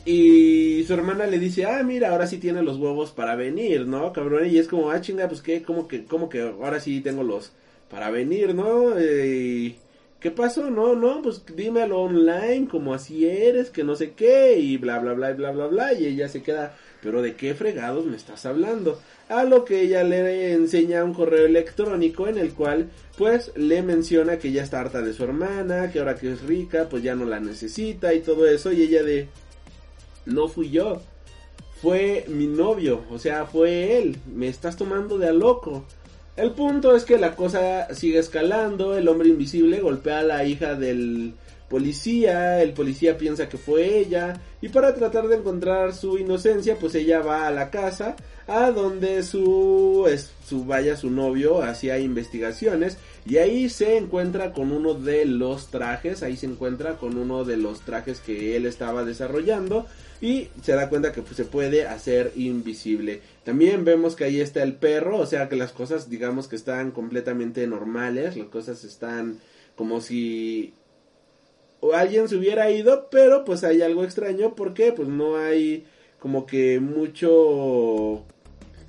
Y 0.04 0.84
su 0.86 0.94
hermana 0.94 1.26
le 1.26 1.38
dice, 1.38 1.66
ah, 1.66 1.82
mira, 1.82 2.10
ahora 2.10 2.26
sí 2.26 2.38
tiene 2.38 2.62
los 2.62 2.78
huevos 2.78 3.12
para 3.12 3.34
venir, 3.36 3.86
¿no, 3.86 4.12
cabrón? 4.12 4.48
Y 4.48 4.56
es 4.56 4.66
como, 4.66 4.90
ah, 4.90 5.00
chinga, 5.00 5.28
pues 5.28 5.42
qué, 5.42 5.62
como 5.62 5.86
que, 5.86 6.04
como 6.04 6.30
que 6.30 6.40
ahora 6.40 6.80
sí 6.80 7.00
tengo 7.02 7.22
los, 7.22 7.52
para 7.90 8.10
venir, 8.10 8.54
¿no? 8.54 8.98
Eh, 8.98 9.76
¿Qué 10.20 10.30
pasó? 10.30 10.70
No, 10.70 10.94
no, 10.96 11.22
pues 11.22 11.44
dímelo 11.54 12.00
online, 12.00 12.66
como 12.68 12.94
así 12.94 13.26
eres, 13.28 13.70
que 13.70 13.84
no 13.84 13.96
sé 13.96 14.12
qué, 14.12 14.58
y 14.58 14.76
bla, 14.78 14.98
bla, 14.98 15.12
bla, 15.12 15.32
bla, 15.32 15.52
bla, 15.52 15.66
bla, 15.66 15.92
y 15.92 16.06
ella 16.06 16.28
se 16.28 16.42
queda, 16.42 16.74
pero 17.02 17.22
¿de 17.22 17.34
qué 17.34 17.54
fregados 17.54 18.06
me 18.06 18.16
estás 18.16 18.46
hablando? 18.46 19.00
A 19.28 19.44
lo 19.44 19.64
que 19.64 19.82
ella 19.82 20.02
le 20.04 20.52
enseña 20.52 21.04
un 21.04 21.14
correo 21.14 21.46
electrónico 21.46 22.28
en 22.28 22.38
el 22.38 22.52
cual, 22.54 22.90
pues, 23.16 23.52
le 23.56 23.82
menciona 23.82 24.38
que 24.38 24.52
ya 24.52 24.62
está 24.62 24.80
harta 24.80 25.02
de 25.02 25.12
su 25.12 25.24
hermana, 25.24 25.90
que 25.92 25.98
ahora 25.98 26.16
que 26.16 26.32
es 26.32 26.42
rica, 26.42 26.88
pues 26.88 27.02
ya 27.02 27.14
no 27.14 27.24
la 27.24 27.40
necesita 27.40 28.14
y 28.14 28.20
todo 28.20 28.48
eso, 28.48 28.72
y 28.72 28.82
ella 28.82 29.02
de, 29.02 29.28
no 30.26 30.48
fui 30.48 30.70
yo, 30.70 31.02
fue 31.80 32.24
mi 32.28 32.46
novio, 32.46 33.04
o 33.10 33.18
sea, 33.18 33.46
fue 33.46 33.98
él, 33.98 34.16
me 34.26 34.48
estás 34.48 34.76
tomando 34.76 35.18
de 35.18 35.28
a 35.28 35.32
loco. 35.32 35.84
El 36.36 36.52
punto 36.52 36.94
es 36.94 37.04
que 37.04 37.18
la 37.18 37.34
cosa 37.34 37.92
sigue 37.94 38.18
escalando, 38.18 38.96
el 38.96 39.08
hombre 39.08 39.28
invisible 39.28 39.80
golpea 39.80 40.20
a 40.20 40.24
la 40.24 40.44
hija 40.44 40.74
del 40.74 41.34
policía, 41.68 42.62
el 42.62 42.72
policía 42.72 43.18
piensa 43.18 43.48
que 43.48 43.58
fue 43.58 43.98
ella 43.98 44.40
y 44.60 44.68
para 44.70 44.94
tratar 44.94 45.28
de 45.28 45.36
encontrar 45.36 45.94
su 45.94 46.18
inocencia 46.18 46.76
pues 46.78 46.94
ella 46.94 47.20
va 47.20 47.46
a 47.46 47.50
la 47.50 47.70
casa 47.70 48.16
a 48.46 48.70
donde 48.70 49.22
su, 49.22 50.06
es, 50.08 50.32
su 50.46 50.64
vaya 50.64 50.96
su 50.96 51.10
novio 51.10 51.62
hacía 51.62 51.98
investigaciones 51.98 52.96
y 53.26 53.36
ahí 53.36 53.68
se 53.68 53.98
encuentra 53.98 54.54
con 54.54 54.72
uno 54.72 54.94
de 54.94 55.26
los 55.26 55.70
trajes, 55.70 56.22
ahí 56.22 56.36
se 56.36 56.46
encuentra 56.46 56.96
con 56.96 57.18
uno 57.18 57.44
de 57.44 57.58
los 57.58 57.82
trajes 57.82 58.20
que 58.20 58.56
él 58.56 58.64
estaba 58.64 59.04
desarrollando 59.04 59.86
y 60.22 60.48
se 60.62 60.72
da 60.72 60.88
cuenta 60.88 61.12
que 61.12 61.20
pues, 61.20 61.36
se 61.36 61.44
puede 61.44 61.86
hacer 61.86 62.32
invisible. 62.36 63.20
También 63.44 63.84
vemos 63.84 64.16
que 64.16 64.24
ahí 64.24 64.40
está 64.40 64.62
el 64.62 64.74
perro, 64.74 65.18
o 65.18 65.26
sea 65.26 65.50
que 65.50 65.56
las 65.56 65.72
cosas 65.72 66.08
digamos 66.08 66.48
que 66.48 66.56
están 66.56 66.90
completamente 66.90 67.66
normales, 67.66 68.36
las 68.36 68.48
cosas 68.48 68.82
están 68.84 69.38
como 69.76 70.00
si 70.00 70.72
alguien 71.94 72.28
se 72.28 72.36
hubiera 72.36 72.70
ido, 72.70 73.08
pero 73.10 73.44
pues 73.44 73.64
hay 73.64 73.82
algo 73.82 74.04
extraño 74.04 74.54
porque 74.54 74.92
pues 74.92 75.08
no 75.08 75.36
hay 75.36 75.84
como 76.18 76.46
que 76.46 76.80
mucho 76.80 78.24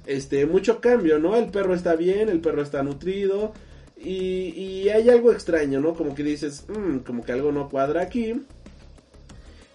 este 0.05 0.45
mucho 0.45 0.81
cambio, 0.81 1.19
¿no? 1.19 1.35
El 1.35 1.51
perro 1.51 1.73
está 1.75 1.95
bien, 1.95 2.29
el 2.29 2.41
perro 2.41 2.61
está 2.61 2.81
nutrido 2.83 3.53
y, 3.97 4.53
y 4.55 4.89
hay 4.89 5.09
algo 5.09 5.31
extraño, 5.31 5.79
¿no? 5.79 5.93
Como 5.93 6.15
que 6.15 6.23
dices, 6.23 6.65
mmm, 6.67 6.99
como 6.99 7.23
que 7.23 7.31
algo 7.31 7.51
no 7.51 7.69
cuadra 7.69 8.01
aquí. 8.01 8.35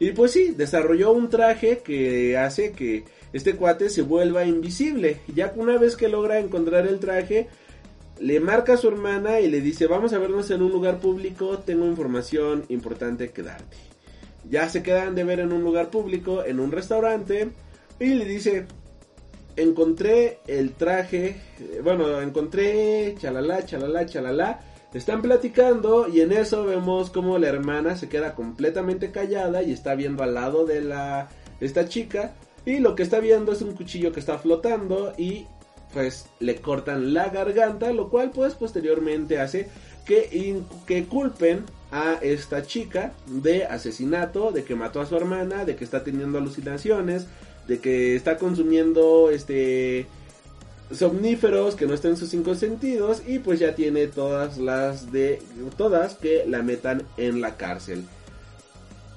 Y 0.00 0.10
pues 0.10 0.32
sí, 0.32 0.52
desarrolló 0.56 1.12
un 1.12 1.30
traje 1.30 1.78
que 1.78 2.36
hace 2.36 2.72
que 2.72 3.04
este 3.32 3.54
cuate 3.54 3.90
se 3.90 4.02
vuelva 4.02 4.44
invisible. 4.44 5.20
Ya 5.34 5.52
una 5.56 5.78
vez 5.78 5.96
que 5.96 6.08
logra 6.08 6.40
encontrar 6.40 6.86
el 6.86 6.98
traje, 6.98 7.48
le 8.18 8.40
marca 8.40 8.74
a 8.74 8.76
su 8.76 8.88
hermana 8.88 9.40
y 9.40 9.48
le 9.48 9.60
dice, 9.60 9.86
vamos 9.86 10.12
a 10.12 10.18
vernos 10.18 10.50
en 10.50 10.62
un 10.62 10.72
lugar 10.72 10.98
público, 10.98 11.58
tengo 11.58 11.86
información 11.86 12.64
importante 12.68 13.30
que 13.30 13.42
darte. 13.42 13.76
Ya 14.48 14.68
se 14.68 14.82
quedan 14.82 15.14
de 15.14 15.24
ver 15.24 15.40
en 15.40 15.52
un 15.52 15.62
lugar 15.62 15.90
público, 15.90 16.44
en 16.44 16.60
un 16.60 16.70
restaurante, 16.70 17.50
y 17.98 18.06
le 18.14 18.24
dice, 18.24 18.66
encontré 19.56 20.38
el 20.46 20.72
traje, 20.72 21.40
eh, 21.60 21.80
bueno, 21.82 22.20
encontré 22.20 23.14
chalala, 23.18 23.64
chalala, 23.64 24.06
chalala 24.06 24.60
están 24.94 25.22
platicando 25.22 26.06
y 26.08 26.20
en 26.20 26.32
eso 26.32 26.64
vemos 26.64 27.10
como 27.10 27.36
la 27.38 27.48
hermana 27.48 27.96
se 27.96 28.08
queda 28.08 28.36
completamente 28.36 29.10
callada 29.10 29.62
y 29.62 29.72
está 29.72 29.96
viendo 29.96 30.22
al 30.22 30.34
lado 30.34 30.64
de 30.64 30.80
la 30.82 31.28
esta 31.60 31.88
chica 31.88 32.34
y 32.64 32.78
lo 32.78 32.94
que 32.94 33.02
está 33.02 33.18
viendo 33.18 33.52
es 33.52 33.60
un 33.60 33.74
cuchillo 33.74 34.12
que 34.12 34.20
está 34.20 34.38
flotando 34.38 35.12
y 35.18 35.46
pues 35.94 36.26
le 36.40 36.56
cortan 36.56 37.14
la 37.14 37.28
garganta, 37.28 37.92
lo 37.92 38.10
cual 38.10 38.32
pues 38.32 38.54
posteriormente 38.54 39.40
hace 39.40 39.68
que, 40.04 40.60
que 40.86 41.04
culpen 41.04 41.64
a 41.90 42.18
esta 42.20 42.66
chica 42.66 43.14
de 43.26 43.64
asesinato, 43.64 44.50
de 44.50 44.64
que 44.64 44.74
mató 44.74 45.00
a 45.00 45.06
su 45.06 45.16
hermana, 45.16 45.64
de 45.64 45.76
que 45.76 45.84
está 45.84 46.04
teniendo 46.04 46.38
alucinaciones, 46.38 47.26
de 47.68 47.78
que 47.78 48.16
está 48.16 48.36
consumiendo 48.36 49.30
este 49.30 50.06
somníferos 50.90 51.76
que 51.76 51.86
no 51.86 51.94
estén 51.94 52.10
en 52.10 52.16
sus 52.18 52.28
cinco 52.28 52.54
sentidos 52.54 53.22
y 53.26 53.38
pues 53.38 53.58
ya 53.58 53.74
tiene 53.74 54.06
todas 54.06 54.58
las 54.58 55.10
de 55.12 55.40
todas 55.78 56.14
que 56.14 56.44
la 56.46 56.62
metan 56.62 57.02
en 57.16 57.40
la 57.40 57.56
cárcel. 57.56 58.04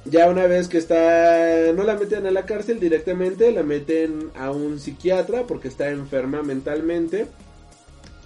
Ya 0.09 0.29
una 0.29 0.47
vez 0.47 0.69
que 0.69 0.77
está 0.77 1.73
no 1.73 1.84
la 1.84 1.95
meten 1.95 2.25
a 2.25 2.31
la 2.31 2.45
cárcel 2.45 2.79
directamente, 2.79 3.51
la 3.51 3.63
meten 3.63 4.31
a 4.35 4.51
un 4.51 4.79
psiquiatra 4.79 5.45
porque 5.45 5.67
está 5.67 5.89
enferma 5.89 6.43
mentalmente 6.43 7.27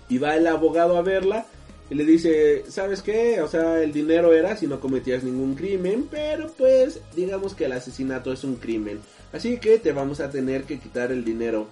y 0.08 0.20
va 0.20 0.36
el 0.36 0.46
abogado 0.46 0.98
a 0.98 1.02
verla 1.02 1.48
y 1.90 1.96
le 1.96 2.06
dice, 2.06 2.64
¿sabes 2.70 3.02
qué? 3.02 3.42
O 3.42 3.48
sea, 3.48 3.82
el 3.82 3.92
dinero 3.92 4.32
era 4.32 4.56
si 4.56 4.68
no 4.68 4.80
cometías 4.80 5.24
ningún 5.24 5.56
crimen, 5.56 6.08
pero 6.10 6.52
pues 6.58 7.02
digamos 7.16 7.56
que 7.56 7.66
el 7.66 7.74
asesinato 7.74 8.32
es 8.32 8.44
un 8.44 8.56
crimen. 8.56 9.00
Así 9.34 9.58
que 9.58 9.80
te 9.80 9.92
vamos 9.92 10.20
a 10.20 10.30
tener 10.30 10.64
que 10.64 10.80
quitar 10.80 11.12
el 11.12 11.26
dinero. 11.26 11.68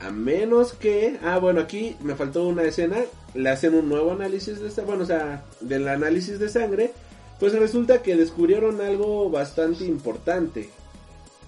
A 0.00 0.10
menos 0.10 0.72
que, 0.72 1.18
ah, 1.22 1.38
bueno, 1.38 1.60
aquí 1.60 1.96
me 2.02 2.16
faltó 2.16 2.46
una 2.46 2.64
escena, 2.64 2.96
le 3.34 3.48
hacen 3.50 3.74
un 3.74 3.88
nuevo 3.88 4.12
análisis 4.12 4.60
de 4.60 4.82
bueno, 4.82 5.04
o 5.04 5.06
sea, 5.06 5.44
del 5.60 5.86
análisis 5.88 6.38
de 6.38 6.48
sangre, 6.48 6.92
pues 7.38 7.52
resulta 7.52 8.02
que 8.02 8.16
descubrieron 8.16 8.80
algo 8.80 9.30
bastante 9.30 9.84
importante. 9.84 10.70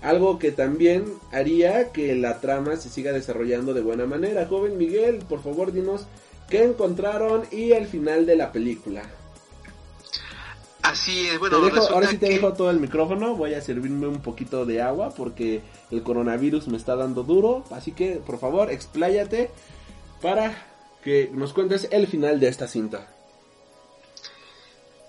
Algo 0.02 0.38
que 0.38 0.52
también 0.52 1.06
haría 1.32 1.90
que 1.92 2.14
la 2.14 2.40
trama 2.40 2.76
se 2.76 2.88
siga 2.88 3.12
desarrollando 3.12 3.74
de 3.74 3.80
buena 3.80 4.06
manera. 4.06 4.46
Joven 4.46 4.78
Miguel, 4.78 5.18
por 5.28 5.42
favor, 5.42 5.72
dinos 5.72 6.06
qué 6.48 6.64
encontraron 6.64 7.44
y 7.50 7.72
el 7.72 7.86
final 7.86 8.26
de 8.26 8.36
la 8.36 8.52
película. 8.52 9.02
Así 10.82 11.26
es, 11.26 11.38
bueno, 11.38 11.58
ahora 11.90 12.06
sí 12.06 12.16
te 12.16 12.30
dejo 12.30 12.54
todo 12.54 12.70
el 12.70 12.80
micrófono, 12.80 13.34
voy 13.34 13.52
a 13.52 13.60
servirme 13.60 14.06
un 14.06 14.22
poquito 14.22 14.64
de 14.64 14.80
agua 14.80 15.12
porque 15.14 15.60
el 15.90 16.02
coronavirus 16.02 16.68
me 16.68 16.78
está 16.78 16.96
dando 16.96 17.24
duro, 17.24 17.62
así 17.70 17.92
que 17.92 18.22
por 18.24 18.38
favor 18.38 18.70
expláyate 18.70 19.50
para 20.22 20.66
que 21.04 21.30
nos 21.34 21.52
cuentes 21.52 21.88
el 21.90 22.06
final 22.06 22.40
de 22.40 22.48
esta 22.48 22.68
cinta. 22.68 23.17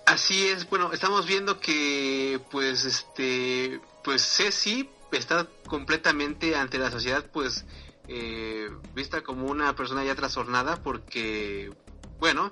Así 0.10 0.48
es, 0.48 0.68
bueno, 0.68 0.92
estamos 0.92 1.28
viendo 1.28 1.60
que 1.60 2.42
pues 2.50 2.84
este 2.84 3.80
pues 4.04 4.24
Ceci 4.24 4.90
está 5.12 5.46
completamente 5.68 6.56
ante 6.56 6.80
la 6.80 6.90
sociedad 6.90 7.24
pues 7.32 7.64
eh, 8.08 8.72
vista 8.96 9.22
como 9.22 9.46
una 9.46 9.76
persona 9.76 10.04
ya 10.04 10.16
trastornada 10.16 10.82
porque 10.82 11.72
bueno, 12.20 12.50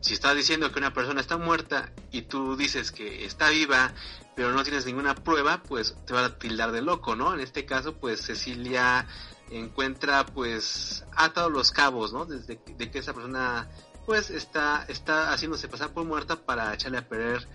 si 0.00 0.12
estás 0.12 0.36
diciendo 0.36 0.72
que 0.72 0.78
una 0.78 0.92
persona 0.92 1.22
está 1.22 1.38
muerta 1.38 1.90
y 2.12 2.20
tú 2.20 2.54
dices 2.54 2.92
que 2.92 3.24
está 3.24 3.48
viva, 3.48 3.94
pero 4.36 4.52
no 4.52 4.62
tienes 4.62 4.84
ninguna 4.84 5.14
prueba, 5.14 5.62
pues 5.62 5.96
te 6.04 6.12
va 6.12 6.26
a 6.26 6.38
tildar 6.38 6.70
de 6.70 6.82
loco, 6.82 7.16
¿no? 7.16 7.32
En 7.32 7.40
este 7.40 7.64
caso, 7.64 7.94
pues 7.94 8.20
Cecilia 8.20 9.06
encuentra 9.50 10.26
pues 10.26 11.06
atado 11.16 11.48
los 11.48 11.70
cabos, 11.70 12.12
¿no? 12.12 12.26
Desde 12.26 12.60
de 12.76 12.90
que 12.90 12.98
esa 12.98 13.14
persona 13.14 13.70
pues 14.06 14.30
está, 14.30 14.84
está 14.88 15.32
haciéndose 15.32 15.68
pasar 15.68 15.92
por 15.92 16.04
muerta 16.04 16.36
para 16.36 16.72
echarle 16.74 16.98
a 16.98 17.08
perder 17.08 17.46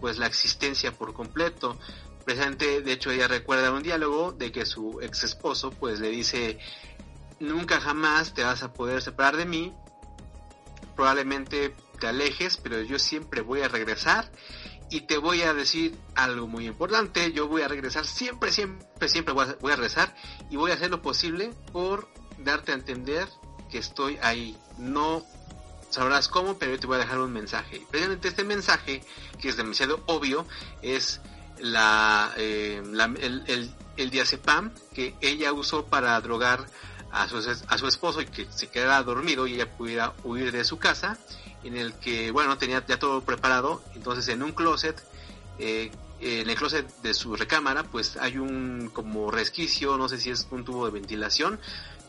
pues 0.00 0.18
la 0.18 0.26
existencia 0.26 0.92
por 0.92 1.12
completo. 1.12 1.78
Precisamente, 2.24 2.82
de 2.82 2.92
hecho, 2.92 3.10
ella 3.10 3.26
recuerda 3.26 3.72
un 3.72 3.82
diálogo 3.82 4.32
de 4.32 4.52
que 4.52 4.66
su 4.66 5.00
ex 5.00 5.24
esposo 5.24 5.70
pues 5.70 6.00
le 6.00 6.08
dice 6.08 6.58
nunca 7.40 7.80
jamás 7.80 8.34
te 8.34 8.42
vas 8.42 8.62
a 8.62 8.72
poder 8.72 9.02
separar 9.02 9.36
de 9.36 9.46
mí. 9.46 9.74
Probablemente 10.96 11.74
te 12.00 12.06
alejes, 12.06 12.56
pero 12.56 12.80
yo 12.82 12.98
siempre 12.98 13.40
voy 13.40 13.62
a 13.62 13.68
regresar 13.68 14.30
y 14.90 15.02
te 15.02 15.18
voy 15.18 15.42
a 15.42 15.54
decir 15.54 15.96
algo 16.14 16.46
muy 16.46 16.66
importante. 16.66 17.32
Yo 17.32 17.48
voy 17.48 17.62
a 17.62 17.68
regresar 17.68 18.04
siempre, 18.06 18.50
siempre, 18.52 19.08
siempre 19.08 19.34
voy 19.34 19.46
a, 19.46 19.56
voy 19.60 19.72
a 19.72 19.76
regresar 19.76 20.14
y 20.50 20.56
voy 20.56 20.70
a 20.70 20.74
hacer 20.74 20.90
lo 20.90 21.02
posible 21.02 21.52
por 21.72 22.08
darte 22.38 22.72
a 22.72 22.74
entender 22.74 23.28
que 23.70 23.78
estoy 23.78 24.18
ahí. 24.22 24.56
No 24.78 25.24
sabrás 25.90 26.28
cómo, 26.28 26.58
pero 26.58 26.72
yo 26.72 26.80
te 26.80 26.86
voy 26.86 26.96
a 26.96 27.00
dejar 27.00 27.18
un 27.20 27.32
mensaje. 27.32 27.82
precisamente 27.90 28.28
este 28.28 28.44
mensaje, 28.44 29.02
que 29.40 29.48
es 29.48 29.56
demasiado 29.56 30.02
obvio, 30.06 30.46
es 30.82 31.20
la, 31.58 32.32
eh, 32.36 32.82
el, 33.20 33.72
el, 33.96 34.10
diazepam 34.10 34.72
que 34.94 35.14
ella 35.20 35.52
usó 35.52 35.86
para 35.86 36.20
drogar 36.20 36.66
a 37.10 37.28
su, 37.28 37.38
a 37.38 37.78
su 37.78 37.86
esposo 37.86 38.20
y 38.20 38.26
que 38.26 38.46
se 38.50 38.68
quedara 38.68 39.02
dormido 39.02 39.46
y 39.46 39.54
ella 39.54 39.70
pudiera 39.76 40.12
huir 40.24 40.52
de 40.52 40.64
su 40.64 40.78
casa 40.78 41.18
en 41.64 41.76
el 41.76 41.94
que, 41.94 42.30
bueno, 42.30 42.56
tenía 42.58 42.84
ya 42.86 42.98
todo 42.98 43.22
preparado, 43.22 43.82
entonces 43.94 44.28
en 44.28 44.42
un 44.42 44.52
closet, 44.52 45.02
eh, 45.58 45.90
en 46.20 46.48
el 46.48 46.56
closet 46.56 46.86
de 47.02 47.14
su 47.14 47.36
recámara, 47.36 47.84
pues 47.84 48.16
hay 48.16 48.38
un 48.38 48.90
como 48.92 49.30
resquicio, 49.30 49.96
no 49.96 50.08
sé 50.08 50.18
si 50.18 50.30
es 50.30 50.46
un 50.50 50.64
tubo 50.64 50.86
de 50.86 50.92
ventilación, 50.92 51.58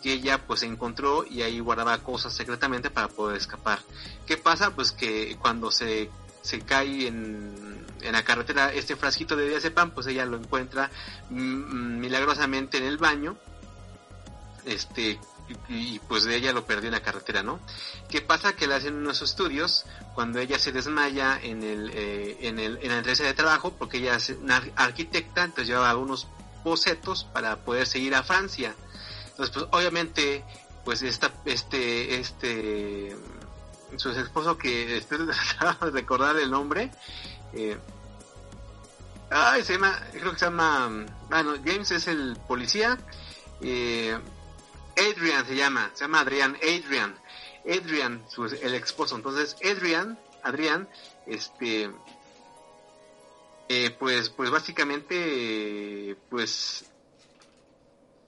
que 0.01 0.13
ella 0.13 0.45
pues 0.45 0.63
encontró 0.63 1.25
y 1.29 1.41
ahí 1.41 1.59
guardaba 1.59 1.97
cosas 1.99 2.33
secretamente 2.33 2.89
para 2.89 3.07
poder 3.07 3.37
escapar. 3.37 3.79
¿Qué 4.25 4.37
pasa? 4.37 4.75
Pues 4.75 4.91
que 4.91 5.37
cuando 5.39 5.71
se, 5.71 6.09
se 6.41 6.61
cae 6.61 7.07
en, 7.07 7.85
en 8.01 8.11
la 8.11 8.23
carretera 8.23 8.73
este 8.73 8.95
frasquito 8.95 9.35
de 9.35 9.49
diazepam, 9.49 9.91
pues 9.91 10.07
ella 10.07 10.25
lo 10.25 10.37
encuentra 10.37 10.89
mm, 11.29 11.35
mm, 11.35 11.99
milagrosamente 11.99 12.77
en 12.77 12.85
el 12.85 12.97
baño, 12.97 13.37
este 14.65 15.19
y, 15.67 15.97
pues 15.99 16.25
de 16.25 16.35
ella 16.35 16.53
lo 16.53 16.65
perdió 16.65 16.89
en 16.89 16.93
la 16.93 17.01
carretera, 17.01 17.41
¿no? 17.41 17.59
¿Qué 18.07 18.21
pasa? 18.21 18.53
Que 18.53 18.67
le 18.67 18.75
hacen 18.75 18.95
unos 18.95 19.23
estudios 19.23 19.85
cuando 20.13 20.39
ella 20.39 20.59
se 20.59 20.71
desmaya 20.71 21.39
en 21.41 21.63
el, 21.63 21.89
eh, 21.93 22.37
en 22.41 22.59
el 22.59 22.77
en 22.83 22.89
la 22.89 22.97
entrevista 22.97 23.25
de 23.25 23.33
trabajo 23.33 23.73
porque 23.73 23.97
ella 23.97 24.15
es 24.15 24.29
una 24.29 24.61
arquitecta, 24.75 25.43
entonces 25.43 25.67
lleva 25.67 25.95
unos 25.95 26.27
bocetos 26.63 27.23
para 27.23 27.57
poder 27.57 27.87
seguir 27.87 28.13
a 28.15 28.23
Francia. 28.23 28.75
Entonces, 29.39 29.55
pues 29.55 29.67
obviamente, 29.71 30.43
pues 30.83 31.01
esta, 31.01 31.31
este, 31.45 32.19
este, 32.19 33.15
su 33.95 34.09
esposo 34.09 34.57
que 34.57 34.97
estoy 34.97 35.25
de 35.25 35.91
recordar 35.91 36.35
el 36.37 36.51
nombre, 36.51 36.91
eh, 37.53 37.77
ay, 39.29 39.63
se 39.63 39.73
llama, 39.73 39.97
creo 40.11 40.33
que 40.33 40.39
se 40.39 40.45
llama, 40.45 41.05
bueno, 41.29 41.53
James 41.63 41.89
es 41.91 42.07
el 42.07 42.35
policía, 42.49 42.99
eh, 43.61 44.19
Adrian 44.97 45.45
se 45.45 45.55
llama, 45.55 45.89
se 45.93 46.03
llama 46.03 46.19
Adrian, 46.19 46.57
Adrian, 46.57 47.15
Adrian, 47.65 48.25
su, 48.27 48.43
el 48.43 48.73
esposo. 48.73 49.15
Entonces, 49.15 49.55
Adrian, 49.63 50.19
Adrian, 50.43 50.89
este, 51.25 51.89
eh, 53.69 53.95
pues, 53.97 54.31
pues 54.31 54.49
básicamente, 54.49 56.17
pues 56.29 56.89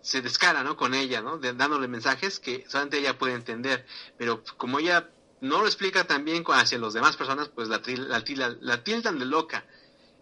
se 0.01 0.21
descara, 0.21 0.63
¿no? 0.63 0.75
Con 0.77 0.93
ella, 0.93 1.21
¿no? 1.21 1.37
De, 1.37 1.53
dándole 1.53 1.87
mensajes 1.87 2.39
que 2.39 2.65
solamente 2.67 2.99
ella 2.99 3.17
puede 3.17 3.33
entender, 3.33 3.85
pero 4.17 4.43
como 4.57 4.79
ella 4.79 5.09
no 5.41 5.61
lo 5.61 5.65
explica 5.65 6.05
también 6.05 6.43
hacia 6.47 6.77
las 6.77 6.93
demás 6.93 7.17
personas, 7.17 7.49
pues 7.49 7.67
la, 7.67 7.81
la, 7.85 8.23
la, 8.25 8.55
la 8.59 8.83
tildan 8.83 9.19
de 9.19 9.25
loca. 9.25 9.65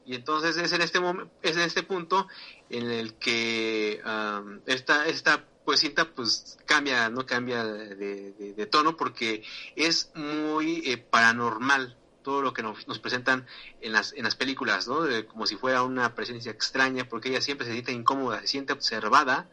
Y 0.06 0.16
entonces 0.16 0.58
es 0.58 0.72
en 0.72 0.82
este 0.82 1.00
momento, 1.00 1.32
es 1.44 1.56
en 1.56 1.64
este 1.64 1.84
punto 1.84 2.28
en 2.70 2.90
el 2.90 3.14
que 3.16 4.02
um, 4.06 4.60
esta, 4.66 5.08
esta 5.08 5.46
cinta 5.76 6.10
pues 6.16 6.58
cambia, 6.66 7.10
no 7.10 7.26
cambia 7.26 7.64
de, 7.64 7.96
de, 7.96 8.54
de 8.54 8.66
tono 8.66 8.98
porque 8.98 9.44
es 9.76 10.10
muy 10.16 10.82
eh, 10.86 10.98
paranormal 10.98 11.99
todo 12.30 12.44
lo 12.44 12.54
que 12.54 12.62
nos, 12.62 12.88
nos, 12.88 13.00
presentan 13.00 13.48
en 13.82 13.92
las, 13.92 14.14
en 14.14 14.24
las 14.24 14.36
películas, 14.36 14.88
¿no? 14.88 15.00
Como 15.28 15.48
si 15.48 15.56
fuera 15.56 15.82
una 15.82 16.14
presencia 16.14 16.52
extraña, 16.52 17.10
porque 17.10 17.30
ella 17.30 17.42
siempre 17.42 17.66
se 17.66 17.74
siente 17.74 17.92
incómoda, 17.92 18.42
se 18.42 18.48
siente 18.48 18.72
observada, 18.72 19.50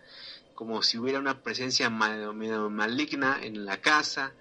como 0.55 0.83
si 0.83 0.99
hubiera 0.99 1.19
una 1.19 1.43
presencia 1.43 1.89
mal, 1.89 2.35
maligna 2.35 3.39
en 3.41 3.65
la 3.65 3.81
casa, 3.81 4.35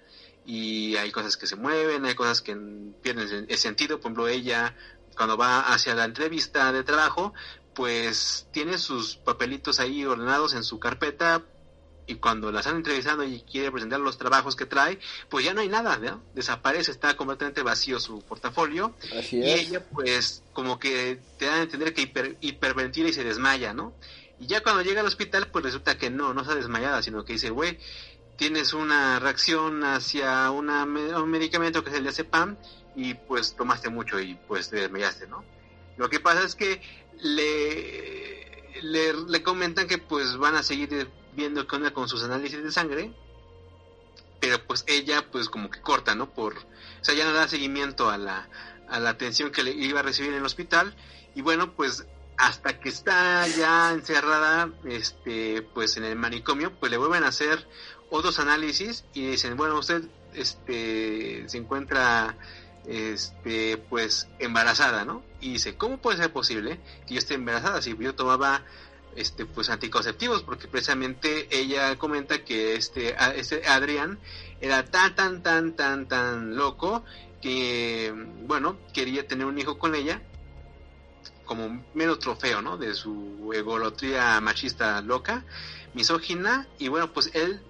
y 0.44 0.96
hay 0.96 1.12
cosas 1.12 1.38
que 1.38 1.46
se 1.46 1.56
mueven, 1.56 2.04
hay 2.04 2.14
cosas 2.14 2.42
que 2.42 2.54
pierden 3.02 3.46
el 3.48 3.58
sentido, 3.58 4.00
por 4.00 4.10
ejemplo, 4.10 4.28
ella 4.28 4.76
cuando 5.16 5.38
va 5.38 5.60
hacia 5.60 5.94
la 5.94 6.04
entrevista 6.04 6.72
de 6.72 6.84
trabajo, 6.84 7.32
pues 7.74 8.48
tiene 8.52 8.76
sus 8.76 9.16
papelitos 9.16 9.80
ahí 9.80 10.04
ordenados 10.04 10.52
en 10.52 10.62
su 10.62 10.78
carpeta, 10.78 11.42
y 12.06 12.16
cuando 12.16 12.52
la 12.52 12.60
están 12.60 12.76
entrevistando 12.76 13.24
y 13.24 13.40
quiere 13.40 13.70
presentar 13.72 14.00
los 14.00 14.16
trabajos 14.16 14.54
que 14.54 14.66
trae, 14.66 14.98
pues 15.28 15.44
ya 15.44 15.54
no 15.54 15.60
hay 15.60 15.68
nada, 15.68 15.98
¿no? 15.98 16.22
Desaparece, 16.34 16.92
está 16.92 17.16
completamente 17.16 17.62
vacío 17.62 17.98
su 17.98 18.20
portafolio. 18.22 18.94
Así 19.18 19.38
y 19.38 19.50
es. 19.50 19.68
ella, 19.68 19.84
pues, 19.92 20.42
como 20.52 20.78
que 20.78 21.18
te 21.38 21.46
da 21.46 21.56
a 21.56 21.62
entender 21.62 21.92
que 21.94 22.02
hiper, 22.02 22.36
hiperventila 22.40 23.08
y 23.08 23.12
se 23.12 23.24
desmaya, 23.24 23.74
¿no? 23.74 23.92
Y 24.38 24.46
ya 24.46 24.62
cuando 24.62 24.82
llega 24.82 25.00
al 25.00 25.06
hospital, 25.06 25.48
pues 25.50 25.64
resulta 25.64 25.98
que 25.98 26.10
no, 26.10 26.32
no 26.32 26.42
está 26.42 26.54
desmayada, 26.54 27.02
sino 27.02 27.24
que 27.24 27.32
dice, 27.32 27.50
güey, 27.50 27.78
tienes 28.36 28.72
una 28.72 29.18
reacción 29.18 29.82
hacia 29.82 30.50
una, 30.50 30.84
un 30.84 31.30
medicamento 31.30 31.82
que 31.82 31.90
es 31.90 31.96
el 31.96 32.02
diazepam 32.04 32.56
y 32.94 33.14
pues 33.14 33.56
tomaste 33.56 33.88
mucho 33.88 34.20
y 34.20 34.34
pues 34.46 34.70
te 34.70 34.76
desmayaste, 34.76 35.26
¿no? 35.26 35.44
Lo 35.96 36.08
que 36.10 36.20
pasa 36.20 36.44
es 36.44 36.54
que 36.54 36.82
le, 37.20 38.80
le, 38.82 39.14
le 39.14 39.42
comentan 39.42 39.88
que 39.88 39.98
pues 39.98 40.36
van 40.36 40.54
a 40.54 40.62
seguir 40.62 41.10
viendo 41.36 41.66
qué 41.66 41.76
onda 41.76 41.92
con 41.92 42.08
sus 42.08 42.24
análisis 42.24 42.62
de 42.62 42.72
sangre, 42.72 43.12
pero 44.40 44.64
pues 44.66 44.84
ella 44.86 45.30
pues 45.30 45.48
como 45.48 45.70
que 45.70 45.80
corta, 45.80 46.14
¿no? 46.14 46.30
Por, 46.30 46.56
o 46.56 47.04
sea, 47.04 47.14
ya 47.14 47.24
no 47.24 47.32
da 47.32 47.46
seguimiento 47.46 48.10
a 48.10 48.18
la, 48.18 48.48
a 48.88 48.98
la 48.98 49.10
atención 49.10 49.50
que 49.50 49.62
le 49.62 49.72
iba 49.72 50.00
a 50.00 50.02
recibir 50.02 50.32
en 50.32 50.38
el 50.38 50.44
hospital 50.44 50.94
y 51.34 51.42
bueno, 51.42 51.74
pues 51.74 52.06
hasta 52.38 52.78
que 52.80 52.88
está 52.88 53.46
ya 53.48 53.92
encerrada, 53.92 54.70
este, 54.84 55.62
pues 55.62 55.96
en 55.96 56.04
el 56.04 56.16
manicomio, 56.16 56.72
pues 56.78 56.90
le 56.90 56.98
vuelven 56.98 57.24
a 57.24 57.28
hacer 57.28 57.66
otros 58.10 58.38
análisis 58.38 59.04
y 59.14 59.26
dicen, 59.26 59.56
bueno, 59.56 59.78
usted, 59.78 60.02
este, 60.34 61.44
se 61.48 61.58
encuentra, 61.58 62.36
este, 62.86 63.78
pues 63.88 64.28
embarazada, 64.38 65.04
¿no? 65.04 65.22
Y 65.40 65.54
dice, 65.54 65.76
¿cómo 65.76 65.98
puede 65.98 66.18
ser 66.18 66.32
posible 66.32 66.78
que 67.06 67.14
yo 67.14 67.18
esté 67.18 67.34
embarazada 67.34 67.80
si 67.82 67.96
yo 67.98 68.14
tomaba 68.14 68.62
este 69.16 69.46
pues 69.46 69.70
anticonceptivos 69.70 70.42
porque 70.42 70.68
precisamente 70.68 71.48
ella 71.50 71.96
comenta 71.96 72.44
que 72.44 72.74
este 72.74 73.16
este 73.36 73.66
Adrián 73.66 74.18
era 74.60 74.84
tan 74.84 75.14
tan 75.14 75.42
tan 75.42 75.74
tan 75.74 76.06
tan 76.08 76.56
loco 76.56 77.04
que 77.42 78.12
bueno 78.46 78.78
quería 78.92 79.26
tener 79.26 79.46
un 79.46 79.58
hijo 79.58 79.78
con 79.78 79.94
ella 79.94 80.22
como 81.44 81.84
mero 81.94 82.18
trofeo 82.18 82.62
no 82.62 82.76
de 82.76 82.94
su 82.94 83.50
egolotría 83.54 84.40
machista 84.40 85.00
loca 85.00 85.44
misógina 85.94 86.66
y 86.78 86.88
bueno 86.88 87.12
pues 87.12 87.30
él 87.34 87.62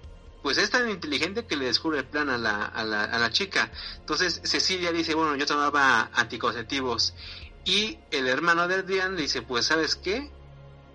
pues 0.43 0.57
es 0.57 0.69
tan 0.69 0.89
inteligente 0.89 1.45
que 1.45 1.57
le 1.57 1.65
descubre 1.65 1.99
el 1.99 2.05
plan 2.05 2.29
a 2.29 2.37
la, 2.37 2.63
a 2.63 2.83
la, 2.85 3.03
a 3.03 3.19
la 3.19 3.31
chica. 3.31 3.71
Entonces 3.97 4.39
Cecilia 4.43 4.91
dice 4.91 5.13
bueno 5.13 5.35
yo 5.35 5.45
tomaba 5.45 6.09
anticonceptivos 6.13 7.13
y 7.65 7.99
el 8.11 8.27
hermano 8.27 8.67
de 8.67 8.75
Adrián 8.75 9.15
le 9.15 9.23
dice 9.23 9.41
pues 9.41 9.65
sabes 9.65 9.95
qué 9.95 10.31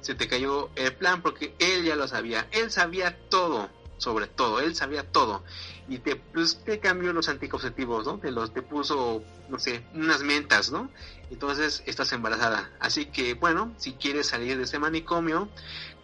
se 0.03 0.15
te 0.15 0.29
cayó 0.29 0.70
el 0.77 0.95
plan 0.95 1.23
porque 1.23 1.55
él 1.59 1.85
ya 1.85 1.97
lo 1.97 2.07
sabía, 2.07 2.47
él 2.51 2.70
sabía 2.70 3.19
todo, 3.31 3.70
sobre 3.97 4.27
todo, 4.27 4.61
él 4.61 4.74
sabía 4.74 5.11
todo 5.11 5.43
y 5.89 5.99
te, 5.99 6.16
pues, 6.16 6.62
te 6.65 6.79
cambió 6.79 7.12
los 7.12 7.29
anticonceptivos, 7.29 8.07
¿no? 8.07 8.19
Te 8.19 8.31
los 8.31 8.53
te 8.53 8.62
puso, 8.62 9.23
no 9.49 9.59
sé, 9.59 9.85
unas 9.95 10.23
mentas, 10.23 10.70
¿no? 10.70 10.91
Entonces 11.31 11.83
estás 11.87 12.12
embarazada. 12.12 12.70
Así 12.81 13.07
que, 13.07 13.35
bueno, 13.35 13.74
si 13.79 13.93
quieres 13.95 14.29
salir 14.29 14.57
de 14.57 14.65
ese 14.65 14.79
manicomio, 14.79 15.49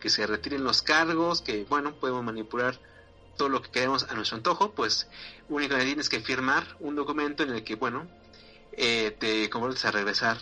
que 0.01 0.11
se 0.11 0.27
retiren 0.27 0.65
los 0.65 0.83
cargos, 0.83 1.43
que, 1.43 1.65
bueno, 1.65 1.95
podemos 1.95 2.25
manipular 2.25 2.79
todo 3.37 3.49
lo 3.49 3.63
que 3.63 3.71
queremos 3.71 4.05
a 4.05 4.15
nuestro 4.15 4.37
antojo, 4.37 4.73
pues 4.73 5.09
únicamente 5.49 5.87
tienes 5.87 6.09
que 6.09 6.21
firmar 6.21 6.77
un 6.81 6.97
documento 6.97 7.45
en 7.45 7.51
el 7.51 7.65
que, 7.65 7.77
bueno, 7.77 8.09
eh, 8.73 9.17
te 9.19 9.49
comprometes 9.49 9.85
a 9.85 9.91
regresar 9.91 10.39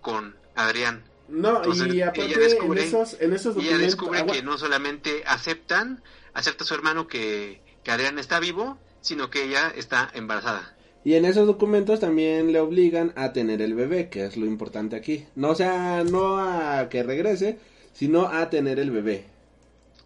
con 0.00 0.36
Adrián 0.54 1.04
no, 1.32 1.56
Entonces, 1.56 1.94
y 1.94 2.02
aparte 2.02 2.38
descubre, 2.38 2.82
en 2.82 2.88
esos, 2.88 3.16
en 3.18 3.32
esos 3.32 3.54
documentos... 3.54 3.78
Ella 3.78 3.86
descubre 3.86 4.18
ah, 4.20 4.26
que 4.26 4.42
no 4.42 4.58
solamente 4.58 5.22
aceptan, 5.26 6.02
acepta 6.34 6.64
a 6.64 6.66
su 6.66 6.74
hermano 6.74 7.08
que, 7.08 7.62
que 7.82 7.90
Adrián 7.90 8.18
está 8.18 8.38
vivo, 8.38 8.78
sino 9.00 9.30
que 9.30 9.44
ella 9.44 9.72
está 9.74 10.10
embarazada. 10.12 10.76
Y 11.04 11.14
en 11.14 11.24
esos 11.24 11.46
documentos 11.46 12.00
también 12.00 12.52
le 12.52 12.60
obligan 12.60 13.14
a 13.16 13.32
tener 13.32 13.62
el 13.62 13.74
bebé, 13.74 14.10
que 14.10 14.26
es 14.26 14.36
lo 14.36 14.44
importante 14.44 14.94
aquí. 14.94 15.26
No 15.34 15.50
o 15.50 15.54
sea, 15.54 16.04
no 16.04 16.36
a 16.36 16.90
que 16.90 17.02
regrese, 17.02 17.58
sino 17.94 18.26
a 18.26 18.50
tener 18.50 18.78
el 18.78 18.90
bebé. 18.90 19.24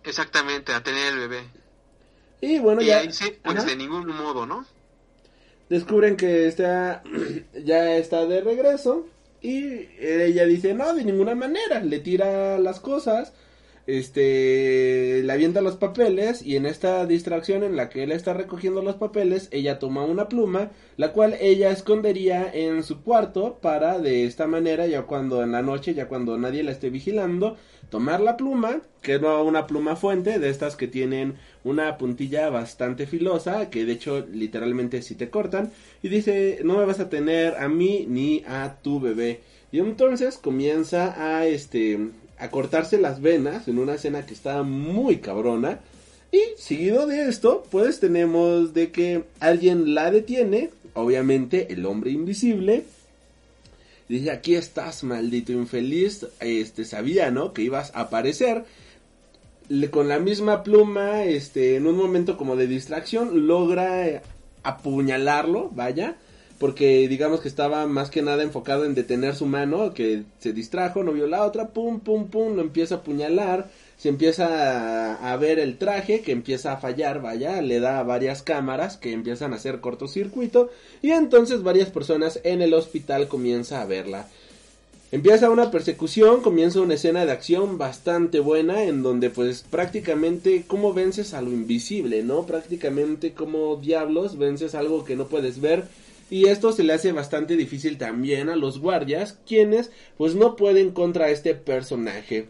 Exactamente, 0.05 0.73
a 0.73 0.83
tener 0.85 1.13
el 1.13 1.19
bebé. 1.19 1.41
Y 2.41 2.61
bueno, 2.61 2.83
y 2.83 2.87
ya... 2.87 2.99
ahí 2.99 3.09
pues 3.09 3.41
Ajá. 3.43 3.65
de 3.65 3.75
ningún 3.75 4.07
modo, 4.07 4.47
¿no? 4.47 4.65
Descubren 5.69 6.17
que 6.17 6.47
está, 6.47 7.03
ya 7.65 7.97
está 7.97 8.25
de 8.27 8.43
regreso 8.43 9.09
y 9.43 9.89
ella 10.01 10.47
dice, 10.47 10.75
no, 10.75 10.95
de 10.95 11.05
ninguna 11.05 11.35
manera, 11.35 11.81
le 11.81 12.01
tira 12.01 12.59
las 12.59 12.81
cosas, 12.81 13.33
este, 13.87 15.23
le 15.23 15.33
avienta 15.33 15.61
los 15.61 15.77
papeles 15.77 16.43
y 16.43 16.57
en 16.57 16.67
esta 16.67 17.07
distracción 17.07 17.63
en 17.63 17.77
la 17.77 17.89
que 17.89 18.03
él 18.03 18.11
está 18.13 18.35
recogiendo 18.35 18.83
los 18.83 18.97
papeles, 18.97 19.49
ella 19.53 19.79
toma 19.79 20.05
una 20.05 20.29
pluma, 20.29 20.71
la 20.97 21.13
cual 21.13 21.37
ella 21.41 21.71
escondería 21.71 22.51
en 22.53 22.83
su 22.83 23.03
cuarto 23.03 23.59
para 23.61 23.99
de 23.99 24.25
esta 24.25 24.47
manera, 24.47 24.87
ya 24.87 25.03
cuando 25.03 25.43
en 25.43 25.53
la 25.53 25.63
noche, 25.63 25.95
ya 25.95 26.09
cuando 26.09 26.37
nadie 26.37 26.65
la 26.65 26.73
esté 26.73 26.91
vigilando, 26.91 27.57
tomar 27.91 28.21
la 28.21 28.37
pluma, 28.37 28.81
que 29.03 29.19
no 29.19 29.43
una 29.43 29.67
pluma 29.67 29.97
fuente, 29.97 30.39
de 30.39 30.51
estas 30.51 30.77
que 30.77 30.89
tienen 30.89 31.35
una 31.65 31.99
puntilla 31.99 32.51
bastante 32.51 33.07
filosa, 33.07 33.71
que 33.71 33.85
de 33.85 33.93
hecho 33.93 34.27
literalmente 34.33 35.03
si 35.03 35.15
te 35.15 35.31
cortan, 35.31 35.71
y 36.03 36.09
dice, 36.09 36.61
no 36.65 36.79
me 36.79 36.85
vas 36.85 37.01
a 37.01 37.09
tener 37.09 37.57
a 37.57 37.69
mí 37.69 38.07
ni 38.09 38.43
a 38.47 38.77
tu 38.83 39.01
bebé. 39.01 39.41
Y 39.73 39.79
entonces 39.79 40.39
comienza 40.39 41.15
a 41.17 41.47
este 41.47 41.99
a 42.39 42.51
cortarse 42.51 42.99
las 42.99 43.21
venas 43.21 43.67
en 43.69 43.79
una 43.79 43.95
escena 43.95 44.27
que 44.27 44.35
está 44.35 44.63
muy 44.63 45.19
cabrona. 45.19 45.81
Y 46.33 46.41
seguido 46.59 47.07
de 47.07 47.29
esto, 47.29 47.65
pues 47.71 48.01
tenemos 48.01 48.75
de 48.75 48.91
que 48.91 49.25
alguien 49.41 49.95
la 49.95 50.11
detiene, 50.11 50.71
obviamente 50.95 51.73
el 51.73 51.87
hombre 51.87 52.11
invisible. 52.11 52.85
Dice, 54.09 54.31
aquí 54.31 54.55
estás, 54.55 55.03
maldito 55.05 55.53
infeliz. 55.53 56.27
Este 56.41 56.85
sabía, 56.85 57.31
¿no? 57.31 57.53
Que 57.53 57.63
ibas 57.63 57.93
a 57.95 58.03
aparecer. 58.03 58.65
Le, 59.69 59.91
con 59.91 60.09
la 60.09 60.21
misma 60.21 60.63
pluma, 60.63 61.25
este, 61.25 61.77
en 61.77 61.87
un 61.87 61.97
momento 61.97 62.37
como 62.37 62.55
de 62.57 62.69
distracción, 62.69 63.47
logra 63.47 64.23
apuñalarlo, 64.63 65.71
vaya. 65.71 66.17
porque 66.59 67.07
digamos 67.09 67.41
que 67.41 67.49
estaba 67.49 67.87
más 67.87 68.11
que 68.11 68.23
nada 68.23 68.43
enfocado 68.43 68.85
en 68.85 68.95
detener 68.95 69.35
su 69.35 69.47
mano, 69.47 69.93
que 69.93 70.23
se 70.39 70.53
distrajo, 70.53 71.03
no 71.03 71.13
vio 71.13 71.27
la 71.27 71.45
otra, 71.45 71.69
pum, 71.69 72.01
pum, 72.01 72.29
pum, 72.29 72.55
lo 72.57 72.63
empieza 72.63 72.97
a 72.97 72.99
apuñalar, 72.99 73.69
se 73.99 74.09
empieza 74.09 75.15
a, 75.15 75.33
a 75.33 75.37
ver 75.37 75.59
el 75.59 75.79
traje 75.79 76.21
que 76.21 76.33
empieza 76.33 76.73
a 76.73 76.77
fallar, 76.77 77.23
vaya, 77.23 77.61
le 77.63 77.81
da 77.81 78.03
varias 78.03 78.43
cámaras 78.43 78.97
que 78.97 79.13
empiezan 79.13 79.53
a 79.53 79.57
hacer 79.57 79.81
cortocircuito 79.81 80.71
y 81.03 81.11
entonces 81.11 81.63
varias 81.63 81.91
personas 81.91 82.41
en 82.45 82.63
el 82.63 82.75
hospital 82.75 83.29
comienza 83.29 83.81
a 83.81 83.87
verla. 83.87 84.29
Empieza 85.13 85.51
una 85.51 85.71
persecución, 85.71 86.43
comienza 86.43 86.81
una 86.81 86.95
escena 86.95 87.25
de 87.25 87.31
acción 87.31 87.79
bastante 87.79 88.41
buena 88.41 88.83
en 88.83 89.05
donde 89.05 89.31
pues 89.31 89.63
prácticamente 89.63 90.65
cómo 90.67 90.93
vences 90.93 91.33
a 91.33 91.41
lo 91.41 91.53
invisible, 91.53 92.25
¿no? 92.25 92.45
Prácticamente 92.45 93.33
como 93.33 93.77
diablos 93.77 94.37
vences 94.37 94.75
algo 94.75 95.05
que 95.05 95.15
no 95.15 95.29
puedes 95.29 95.61
ver 95.61 95.85
y 96.29 96.49
esto 96.49 96.73
se 96.73 96.83
le 96.83 96.93
hace 96.93 97.13
bastante 97.13 97.57
difícil 97.57 97.99
también 97.99 98.49
a 98.49 98.57
los 98.57 98.81
guardias 98.81 99.39
quienes 99.47 99.93
pues 100.19 100.35
no 100.35 100.57
pueden 100.57 100.91
contra 100.91 101.31
este 101.31 101.55
personaje. 101.55 102.49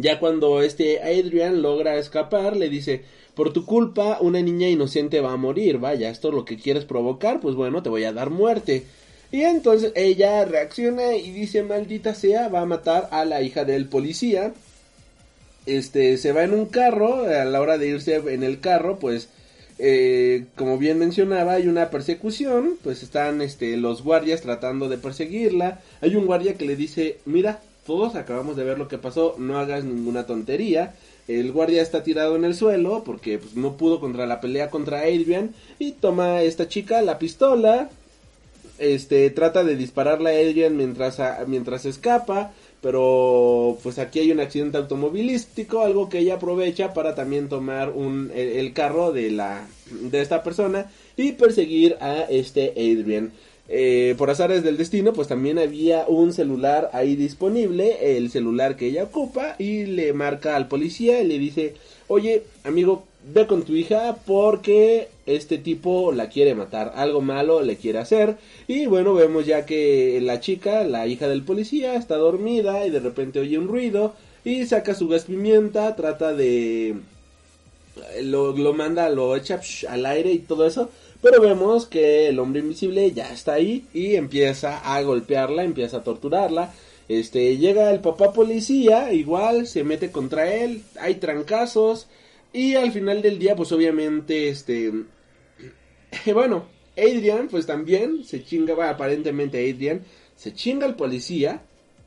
Ya 0.00 0.18
cuando 0.18 0.62
este 0.62 1.02
Adrian 1.02 1.62
logra 1.62 1.96
escapar 1.96 2.56
le 2.56 2.68
dice 2.68 3.02
por 3.34 3.52
tu 3.52 3.64
culpa 3.64 4.18
una 4.20 4.42
niña 4.42 4.68
inocente 4.68 5.20
va 5.20 5.32
a 5.32 5.36
morir, 5.36 5.78
vaya, 5.78 6.10
esto 6.10 6.28
es 6.28 6.34
lo 6.34 6.44
que 6.44 6.56
quieres 6.56 6.84
provocar, 6.84 7.38
pues 7.38 7.54
bueno, 7.54 7.84
te 7.84 7.88
voy 7.88 8.02
a 8.02 8.12
dar 8.12 8.30
muerte. 8.30 8.84
Y 9.30 9.42
entonces 9.42 9.92
ella 9.94 10.44
reacciona 10.44 11.14
y 11.14 11.30
dice, 11.30 11.62
maldita 11.62 12.14
sea, 12.14 12.48
va 12.48 12.62
a 12.62 12.66
matar 12.66 13.08
a 13.12 13.24
la 13.24 13.42
hija 13.42 13.64
del 13.64 13.86
policía. 13.86 14.54
Este, 15.66 16.16
se 16.16 16.32
va 16.32 16.44
en 16.44 16.52
un 16.52 16.66
carro, 16.66 17.24
a 17.24 17.44
la 17.44 17.60
hora 17.60 17.78
de 17.78 17.88
irse 17.88 18.16
en 18.16 18.42
el 18.42 18.58
carro, 18.58 18.98
pues, 18.98 19.28
eh, 19.78 20.46
como 20.56 20.78
bien 20.78 20.98
mencionaba, 20.98 21.52
hay 21.52 21.68
una 21.68 21.90
persecución, 21.90 22.76
pues 22.82 23.02
están 23.02 23.40
este, 23.40 23.76
los 23.76 24.02
guardias 24.02 24.40
tratando 24.40 24.88
de 24.88 24.98
perseguirla. 24.98 25.80
Hay 26.00 26.16
un 26.16 26.26
guardia 26.26 26.54
que 26.54 26.64
le 26.64 26.74
dice, 26.74 27.18
mira, 27.26 27.60
todos 27.88 28.16
acabamos 28.16 28.54
de 28.54 28.64
ver 28.64 28.78
lo 28.78 28.86
que 28.86 28.98
pasó, 28.98 29.34
no 29.38 29.58
hagas 29.58 29.82
ninguna 29.82 30.26
tontería. 30.26 30.94
El 31.26 31.52
guardia 31.52 31.80
está 31.80 32.02
tirado 32.02 32.36
en 32.36 32.44
el 32.44 32.54
suelo 32.54 33.02
porque 33.02 33.38
pues, 33.38 33.56
no 33.56 33.78
pudo 33.78 33.98
contra 33.98 34.26
la 34.26 34.42
pelea 34.42 34.68
contra 34.68 35.00
Adrian 35.00 35.54
y 35.78 35.92
toma 35.92 36.42
esta 36.42 36.68
chica 36.68 37.00
la 37.00 37.18
pistola, 37.18 37.88
este 38.78 39.30
trata 39.30 39.64
de 39.64 39.74
dispararle 39.74 40.30
a 40.30 40.50
Adrian 40.50 40.76
mientras 40.76 41.18
mientras 41.46 41.86
escapa 41.86 42.52
pero 42.80 43.76
pues 43.82 43.98
aquí 43.98 44.20
hay 44.20 44.30
un 44.30 44.38
accidente 44.38 44.76
automovilístico 44.76 45.80
algo 45.80 46.08
que 46.08 46.20
ella 46.20 46.34
aprovecha 46.34 46.94
para 46.94 47.16
también 47.16 47.48
tomar 47.48 47.90
un 47.90 48.30
el, 48.34 48.48
el 48.50 48.72
carro 48.72 49.10
de 49.10 49.32
la 49.32 49.66
de 49.90 50.20
esta 50.20 50.44
persona 50.44 50.88
y 51.16 51.32
perseguir 51.32 51.96
a 52.00 52.20
este 52.30 52.70
Adrian 52.70 53.32
eh, 53.68 54.14
por 54.16 54.30
azares 54.30 54.62
del 54.62 54.78
destino, 54.78 55.12
pues 55.12 55.28
también 55.28 55.58
había 55.58 56.06
un 56.08 56.32
celular 56.32 56.90
ahí 56.92 57.16
disponible, 57.16 58.16
el 58.16 58.30
celular 58.30 58.76
que 58.76 58.86
ella 58.86 59.04
ocupa, 59.04 59.56
y 59.58 59.84
le 59.84 60.12
marca 60.12 60.56
al 60.56 60.68
policía 60.68 61.20
y 61.20 61.26
le 61.26 61.38
dice, 61.38 61.74
oye, 62.08 62.44
amigo, 62.64 63.04
ve 63.34 63.46
con 63.46 63.62
tu 63.62 63.74
hija 63.74 64.16
porque 64.26 65.08
este 65.26 65.58
tipo 65.58 66.12
la 66.12 66.28
quiere 66.28 66.54
matar, 66.54 66.92
algo 66.96 67.20
malo 67.20 67.62
le 67.62 67.76
quiere 67.76 67.98
hacer. 67.98 68.36
Y 68.66 68.86
bueno, 68.86 69.14
vemos 69.14 69.46
ya 69.46 69.66
que 69.66 70.18
la 70.22 70.40
chica, 70.40 70.84
la 70.84 71.06
hija 71.06 71.28
del 71.28 71.42
policía, 71.42 71.94
está 71.94 72.16
dormida 72.16 72.86
y 72.86 72.90
de 72.90 73.00
repente 73.00 73.40
oye 73.40 73.58
un 73.58 73.68
ruido 73.68 74.14
y 74.44 74.64
saca 74.66 74.94
su 74.94 75.08
gas 75.08 75.24
pimienta, 75.24 75.94
trata 75.96 76.32
de... 76.32 76.96
Lo, 78.22 78.56
lo 78.56 78.72
manda, 78.74 79.10
lo 79.10 79.34
echa 79.34 79.60
al 79.88 80.06
aire 80.06 80.30
y 80.30 80.38
todo 80.38 80.66
eso. 80.66 80.88
Pero 81.20 81.40
vemos 81.40 81.86
que 81.86 82.28
el 82.28 82.38
hombre 82.38 82.60
invisible 82.60 83.10
ya 83.12 83.32
está 83.32 83.54
ahí 83.54 83.86
y 83.92 84.14
empieza 84.14 84.78
a 84.78 85.02
golpearla, 85.02 85.64
empieza 85.64 85.98
a 85.98 86.04
torturarla. 86.04 86.72
Este, 87.08 87.56
llega 87.56 87.90
el 87.90 88.00
papá 88.00 88.32
policía, 88.32 89.12
igual 89.12 89.66
se 89.66 89.82
mete 89.82 90.10
contra 90.10 90.54
él, 90.54 90.82
hay 91.00 91.16
trancazos 91.16 92.06
y 92.52 92.74
al 92.74 92.92
final 92.92 93.22
del 93.22 93.38
día 93.38 93.56
pues 93.56 93.72
obviamente 93.72 94.48
este 94.48 94.92
bueno, 96.34 96.66
Adrian 96.96 97.48
pues 97.48 97.66
también 97.66 98.24
se 98.24 98.44
chinga, 98.44 98.74
bueno, 98.74 98.90
aparentemente 98.90 99.70
Adrian 99.70 100.02
se 100.36 100.52
chinga 100.52 100.86
al 100.86 100.96
policía, 100.96 101.62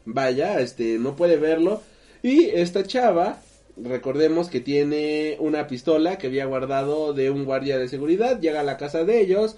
vaya, 0.06 0.60
este 0.62 1.00
no 1.00 1.16
puede 1.16 1.38
verlo 1.38 1.82
y 2.22 2.46
esta 2.46 2.84
chava 2.86 3.42
recordemos 3.84 4.50
que 4.50 4.60
tiene 4.60 5.38
una 5.40 5.68
pistola 5.68 6.18
que 6.18 6.28
había 6.28 6.46
guardado 6.46 7.14
de 7.14 7.30
un 7.30 7.46
guardia 7.46 7.78
de 7.78 7.88
seguridad, 7.88 8.40
llega 8.40 8.62
a 8.62 8.64
la 8.64 8.78
casa 8.78 9.04
de 9.04 9.20
ellos, 9.20 9.56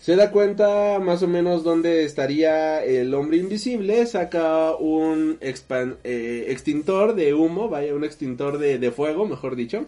se 0.00 0.16
da 0.16 0.32
cuenta 0.32 0.98
más 0.98 1.22
o 1.22 1.28
menos 1.28 1.62
dónde 1.62 2.04
estaría 2.04 2.84
el 2.84 3.14
hombre 3.14 3.36
invisible, 3.36 4.04
saca 4.06 4.74
un 4.74 5.38
eh, 5.40 6.46
extintor 6.48 7.14
de 7.14 7.34
humo, 7.34 7.68
vaya, 7.68 7.94
un 7.94 8.02
extintor 8.02 8.58
de, 8.58 8.78
de, 8.78 8.90
fuego, 8.90 9.26
mejor 9.26 9.54
dicho. 9.54 9.86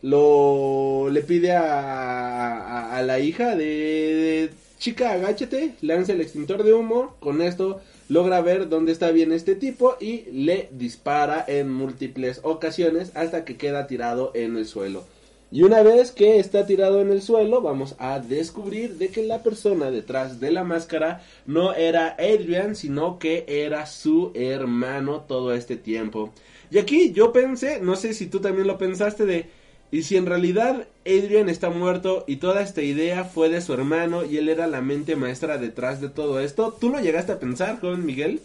Lo 0.00 1.10
le 1.10 1.20
pide 1.20 1.52
a, 1.52 2.56
a, 2.56 2.96
a 2.96 3.02
la 3.02 3.18
hija 3.18 3.56
de, 3.56 3.64
de, 3.66 4.50
chica, 4.78 5.12
agáchate, 5.12 5.74
lanza 5.82 6.12
el 6.12 6.22
extintor 6.22 6.62
de 6.62 6.72
humo, 6.72 7.16
con 7.20 7.42
esto 7.42 7.82
logra 8.10 8.40
ver 8.42 8.68
dónde 8.68 8.90
está 8.90 9.12
bien 9.12 9.30
este 9.32 9.54
tipo 9.54 9.96
y 10.00 10.24
le 10.32 10.68
dispara 10.72 11.44
en 11.46 11.72
múltiples 11.72 12.40
ocasiones 12.42 13.12
hasta 13.14 13.44
que 13.44 13.56
queda 13.56 13.86
tirado 13.86 14.32
en 14.34 14.56
el 14.56 14.66
suelo. 14.66 15.04
Y 15.52 15.62
una 15.62 15.82
vez 15.82 16.10
que 16.10 16.38
está 16.38 16.66
tirado 16.66 17.00
en 17.00 17.10
el 17.10 17.22
suelo, 17.22 17.62
vamos 17.62 17.94
a 17.98 18.18
descubrir 18.18 18.98
de 18.98 19.08
que 19.08 19.24
la 19.24 19.44
persona 19.44 19.92
detrás 19.92 20.40
de 20.40 20.50
la 20.50 20.64
máscara 20.64 21.22
no 21.46 21.72
era 21.72 22.16
Adrian, 22.18 22.74
sino 22.74 23.18
que 23.20 23.44
era 23.46 23.86
su 23.86 24.32
hermano 24.34 25.24
todo 25.28 25.54
este 25.54 25.76
tiempo. 25.76 26.32
Y 26.70 26.78
aquí 26.78 27.12
yo 27.12 27.32
pensé, 27.32 27.80
no 27.80 27.94
sé 27.94 28.12
si 28.12 28.26
tú 28.26 28.40
también 28.40 28.66
lo 28.66 28.76
pensaste 28.76 29.24
de, 29.24 29.48
y 29.90 30.02
si 30.02 30.16
en 30.16 30.26
realidad 30.26 30.86
Adrian 31.04 31.48
está 31.48 31.70
muerto 31.70 32.24
y 32.26 32.36
toda 32.36 32.62
esta 32.62 32.82
idea 32.82 33.24
fue 33.24 33.48
de 33.48 33.60
su 33.60 33.72
hermano 33.72 34.24
y 34.24 34.36
él 34.38 34.48
era 34.48 34.66
la 34.66 34.80
mente 34.80 35.16
maestra 35.16 35.58
detrás 35.58 36.00
de 36.00 36.08
todo 36.08 36.40
esto, 36.40 36.76
¿tú 36.80 36.90
lo 36.90 37.00
llegaste 37.00 37.32
a 37.32 37.40
pensar, 37.40 37.80
joven 37.80 38.04
Miguel? 38.04 38.40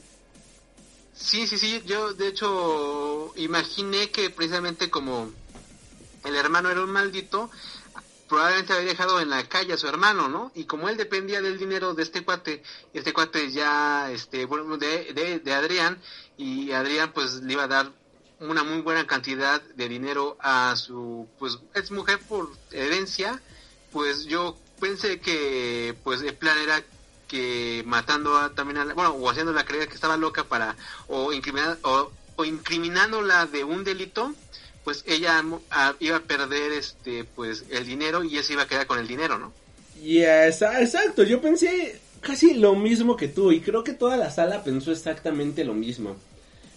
Sí, 1.13 1.47
sí, 1.47 1.57
sí, 1.57 1.81
yo 1.85 2.13
de 2.13 2.27
hecho 2.27 3.31
imaginé 3.37 4.09
que 4.09 4.29
precisamente 4.29 4.89
como 4.89 5.31
el 6.25 6.35
hermano 6.35 6.69
era 6.69 6.81
un 6.81 6.91
maldito, 6.91 7.49
probablemente 8.27 8.73
había 8.73 8.89
dejado 8.89 9.21
en 9.21 9.29
la 9.29 9.47
calle 9.47 9.73
a 9.73 9.77
su 9.77 9.87
hermano, 9.87 10.27
¿no? 10.27 10.51
Y 10.55 10.65
como 10.65 10.89
él 10.89 10.97
dependía 10.97 11.41
del 11.41 11.59
dinero 11.59 11.93
de 11.93 12.03
este 12.03 12.23
cuate, 12.23 12.63
este 12.93 13.13
cuate 13.13 13.51
ya, 13.51 14.11
este, 14.11 14.45
bueno, 14.45 14.77
de, 14.77 15.13
de, 15.13 15.39
de 15.39 15.53
Adrián, 15.53 16.01
y 16.37 16.71
Adrián 16.71 17.11
pues 17.13 17.35
le 17.43 17.53
iba 17.53 17.63
a 17.63 17.67
dar 17.67 17.91
una 18.39 18.63
muy 18.63 18.81
buena 18.81 19.07
cantidad 19.07 19.61
de 19.61 19.89
dinero 19.89 20.37
a 20.39 20.75
su, 20.75 21.27
pues, 21.39 21.59
ex 21.73 21.91
mujer 21.91 22.19
por 22.27 22.49
herencia, 22.71 23.41
pues 23.91 24.25
yo 24.25 24.57
pensé 24.79 25.19
que, 25.19 25.95
pues, 26.03 26.21
el 26.21 26.35
plan 26.35 26.57
era 26.57 26.83
que 27.27 27.83
matando 27.85 28.37
a, 28.37 28.53
también 28.53 28.77
a 28.77 28.85
la, 28.85 28.93
bueno, 28.93 29.11
o 29.11 29.29
haciéndola 29.29 29.65
creer 29.65 29.87
que 29.87 29.95
estaba 29.95 30.17
loca 30.17 30.43
para, 30.43 30.75
o, 31.07 31.33
incriminar, 31.33 31.77
o, 31.83 32.11
incriminándola 32.43 33.45
de 33.45 33.63
un 33.63 33.83
delito, 33.83 34.33
pues 34.83 35.03
ella 35.07 35.43
iba 35.99 36.17
a 36.17 36.21
perder 36.21 36.71
este 36.73 37.23
pues 37.23 37.65
el 37.71 37.87
dinero 37.87 38.23
y 38.23 38.37
él 38.37 38.43
se 38.43 38.53
iba 38.53 38.63
a 38.63 38.67
quedar 38.67 38.85
con 38.85 38.99
el 38.99 39.07
dinero, 39.07 39.39
¿no? 39.39 39.51
Yes, 39.99 40.61
exacto, 40.61 41.23
yo 41.23 41.41
pensé 41.41 41.99
casi 42.21 42.53
lo 42.53 42.75
mismo 42.75 43.15
que 43.15 43.27
tú 43.27 43.51
y 43.51 43.61
creo 43.61 43.83
que 43.83 43.93
toda 43.93 44.17
la 44.17 44.29
sala 44.29 44.63
pensó 44.63 44.91
exactamente 44.91 45.63
lo 45.63 45.73
mismo. 45.73 46.17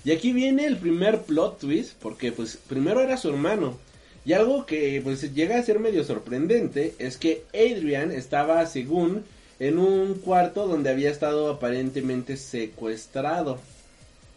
Y 0.05 0.13
aquí 0.13 0.33
viene 0.33 0.67
el 0.67 0.77
primer 0.77 1.23
plot 1.23 1.59
twist 1.61 1.95
porque 2.01 2.33
pues 2.33 2.59
primero 2.69 3.01
era 3.01 3.17
su 3.17 3.29
hermano. 3.29 3.77
Y 4.25 4.33
algo 4.33 4.67
que 4.67 5.01
pues 5.03 5.35
llega 5.35 5.59
a 5.59 5.63
ser 5.63 5.79
medio 5.79 6.05
sorprendente 6.05 6.95
es 6.99 7.17
que 7.17 7.45
Adrian 7.55 8.13
estaba 8.13 8.65
según 8.67 9.25
en 9.59 9.79
un 9.79 10.15
cuarto 10.15 10.67
donde 10.67 10.91
había 10.91 11.11
estado 11.11 11.51
aparentemente 11.51 12.37
secuestrado. 12.37 13.59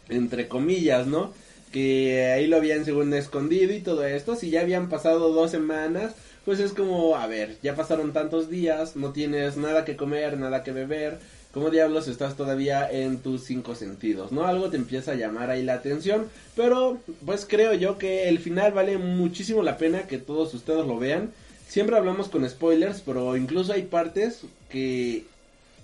Entre 0.09 0.47
comillas, 0.47 1.07
¿no? 1.07 1.33
que 1.71 2.25
ahí 2.25 2.47
lo 2.47 2.57
habían 2.57 2.85
según 2.85 3.13
escondido 3.13 3.73
y 3.73 3.79
todo 3.79 4.05
esto, 4.05 4.35
si 4.35 4.49
ya 4.49 4.61
habían 4.61 4.89
pasado 4.89 5.31
dos 5.31 5.51
semanas, 5.51 6.13
pues 6.45 6.59
es 6.59 6.73
como, 6.73 7.15
a 7.15 7.27
ver, 7.27 7.57
ya 7.63 7.75
pasaron 7.75 8.13
tantos 8.13 8.49
días, 8.49 8.95
no 8.95 9.11
tienes 9.11 9.57
nada 9.57 9.85
que 9.85 9.95
comer, 9.95 10.37
nada 10.37 10.63
que 10.63 10.71
beber, 10.71 11.19
¿cómo 11.53 11.69
diablos 11.69 12.07
estás 12.07 12.35
todavía 12.35 12.89
en 12.89 13.19
tus 13.19 13.43
cinco 13.43 13.75
sentidos? 13.75 14.31
¿No? 14.31 14.45
Algo 14.45 14.69
te 14.69 14.77
empieza 14.77 15.11
a 15.11 15.15
llamar 15.15 15.49
ahí 15.49 15.63
la 15.63 15.73
atención, 15.73 16.27
pero 16.55 16.99
pues 17.25 17.45
creo 17.47 17.73
yo 17.73 17.97
que 17.97 18.29
el 18.29 18.39
final 18.39 18.71
vale 18.73 18.97
muchísimo 18.97 19.63
la 19.63 19.77
pena 19.77 20.07
que 20.07 20.17
todos 20.17 20.53
ustedes 20.53 20.85
lo 20.85 20.97
vean. 20.97 21.31
Siempre 21.67 21.95
hablamos 21.95 22.27
con 22.27 22.47
spoilers, 22.49 23.01
pero 23.01 23.37
incluso 23.37 23.73
hay 23.73 23.83
partes 23.83 24.41
que 24.69 25.25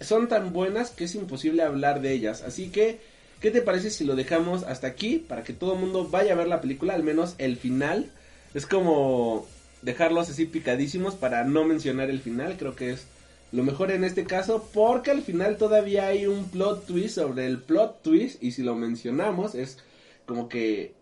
son 0.02 0.28
tan 0.28 0.54
buenas 0.54 0.92
que 0.92 1.06
es 1.06 1.16
imposible 1.16 1.64
hablar 1.64 2.02
de 2.02 2.14
ellas, 2.14 2.44
así 2.44 2.70
que 2.70 3.00
¿Qué 3.40 3.52
te 3.52 3.62
parece 3.62 3.92
si 3.92 4.04
lo 4.04 4.16
dejamos 4.16 4.64
hasta 4.64 4.88
aquí 4.88 5.18
para 5.20 5.44
que 5.44 5.54
todo 5.54 5.74
el 5.74 5.80
mundo 5.80 6.08
vaya 6.10 6.34
a 6.34 6.36
ver 6.36 6.48
la 6.48 6.60
película, 6.60 6.96
al 6.96 7.04
menos 7.04 7.36
el 7.38 7.56
final? 7.56 8.10
Es 8.56 8.66
como 8.66 9.46
dejarlos 9.84 10.30
así 10.30 10.46
picadísimos 10.46 11.14
para 11.14 11.44
no 11.44 11.64
mencionar 11.64 12.10
el 12.10 12.20
final, 12.20 12.58
creo 12.58 12.76
que 12.76 12.92
es 12.92 13.06
lo 13.52 13.64
mejor 13.64 13.92
en 13.92 14.04
este 14.04 14.26
caso 14.26 14.70
porque 14.74 15.12
al 15.12 15.22
final 15.22 15.58
todavía 15.58 16.08
hay 16.08 16.28
un 16.28 16.50
plot 16.50 16.86
twist 16.86 17.16
sobre 17.16 17.46
el 17.46 17.60
plot 17.60 18.02
twist 18.02 18.44
y 18.44 18.52
si 18.52 18.62
lo 18.62 18.76
mencionamos 18.76 19.56
es 19.56 19.80
como 20.26 20.50
que 20.50 20.94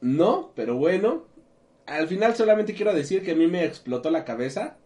no, 0.00 0.52
pero 0.54 0.76
bueno, 0.76 1.24
al 1.86 2.08
final 2.08 2.34
solamente 2.34 2.74
quiero 2.74 2.94
decir 2.94 3.22
que 3.22 3.32
a 3.32 3.36
mí 3.36 3.46
me 3.46 3.64
explotó 3.64 4.10
la 4.10 4.24
cabeza. 4.24 4.78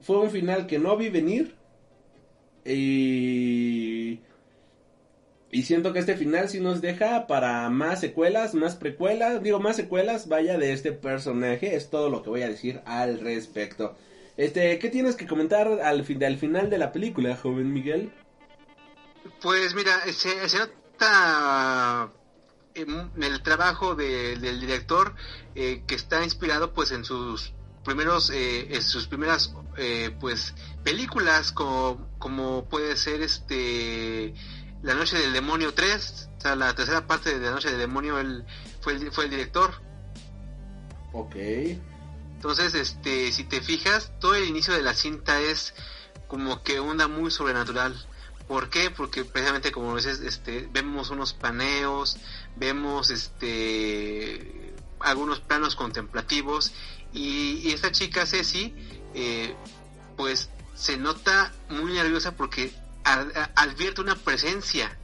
Fue 0.00 0.18
un 0.18 0.30
final 0.30 0.66
que 0.66 0.78
no 0.78 0.96
vi 0.96 1.08
venir 1.08 1.54
y 2.64 4.20
y 5.54 5.64
siento 5.64 5.92
que 5.92 5.98
este 5.98 6.16
final 6.16 6.48
sí 6.48 6.60
nos 6.60 6.80
deja 6.80 7.26
para 7.26 7.68
más 7.68 8.00
secuelas, 8.00 8.54
más 8.54 8.74
precuelas, 8.74 9.42
digo 9.42 9.60
más 9.60 9.76
secuelas, 9.76 10.26
vaya 10.26 10.56
de 10.56 10.72
este 10.72 10.92
personaje, 10.92 11.76
es 11.76 11.90
todo 11.90 12.08
lo 12.08 12.22
que 12.22 12.30
voy 12.30 12.40
a 12.40 12.48
decir 12.48 12.80
al 12.86 13.20
respecto. 13.20 13.94
Este, 14.36 14.78
¿qué 14.78 14.88
tienes 14.88 15.16
que 15.16 15.26
comentar 15.26 15.68
al, 15.68 16.04
fin, 16.04 16.22
al 16.24 16.38
final 16.38 16.70
de 16.70 16.78
la 16.78 16.92
película, 16.92 17.36
joven 17.36 17.72
Miguel? 17.72 18.12
Pues 19.40 19.74
mira, 19.74 20.00
se, 20.12 20.48
se 20.48 20.58
nota 20.58 22.10
el 22.74 23.42
trabajo 23.42 23.94
del 23.94 24.60
director 24.60 25.14
eh, 25.54 25.82
que 25.86 25.94
está 25.94 26.24
inspirado 26.24 26.72
pues 26.72 26.90
en 26.92 27.04
sus 27.04 27.52
primeros 27.84 28.30
eh, 28.30 28.74
en 28.74 28.82
sus 28.82 29.06
primeras 29.08 29.54
eh, 29.76 30.16
pues 30.20 30.54
películas 30.82 31.52
como, 31.52 32.08
como 32.18 32.64
puede 32.64 32.96
ser 32.96 33.20
este 33.20 34.32
la 34.82 34.94
Noche 34.94 35.16
del 35.16 35.32
Demonio 35.32 35.74
3, 35.74 36.30
o 36.38 36.40
sea, 36.40 36.56
la 36.56 36.74
tercera 36.74 37.06
parte 37.06 37.38
de 37.38 37.44
La 37.44 37.52
Noche 37.52 37.70
del 37.70 37.78
Demonio, 37.78 38.18
él 38.18 38.44
fue 38.80 38.94
el, 38.94 39.12
fue 39.12 39.24
el 39.24 39.30
director. 39.30 39.70
Ok. 41.12 41.36
Entonces, 42.42 42.74
este, 42.74 43.30
si 43.30 43.44
te 43.44 43.60
fijas, 43.60 44.10
todo 44.18 44.34
el 44.34 44.42
inicio 44.48 44.74
de 44.74 44.82
la 44.82 44.94
cinta 44.94 45.40
es 45.40 45.74
como 46.26 46.64
que 46.64 46.80
onda 46.80 47.06
muy 47.06 47.30
sobrenatural. 47.30 47.94
¿Por 48.48 48.68
qué? 48.68 48.90
Porque 48.90 49.24
precisamente 49.24 49.70
como 49.70 49.94
veces 49.94 50.18
este, 50.18 50.68
vemos 50.72 51.10
unos 51.10 51.34
paneos, 51.34 52.16
vemos 52.56 53.10
este 53.10 54.74
algunos 54.98 55.38
planos 55.38 55.76
contemplativos 55.76 56.72
y, 57.12 57.70
esta 57.70 57.92
chica 57.92 58.26
Ceci 58.26 58.74
eh, 59.14 59.54
pues 60.16 60.48
se 60.74 60.96
nota 60.96 61.52
muy 61.68 61.92
nerviosa 61.92 62.32
porque 62.32 62.72
advierte 63.04 64.00
una 64.00 64.16
presencia 64.16 64.98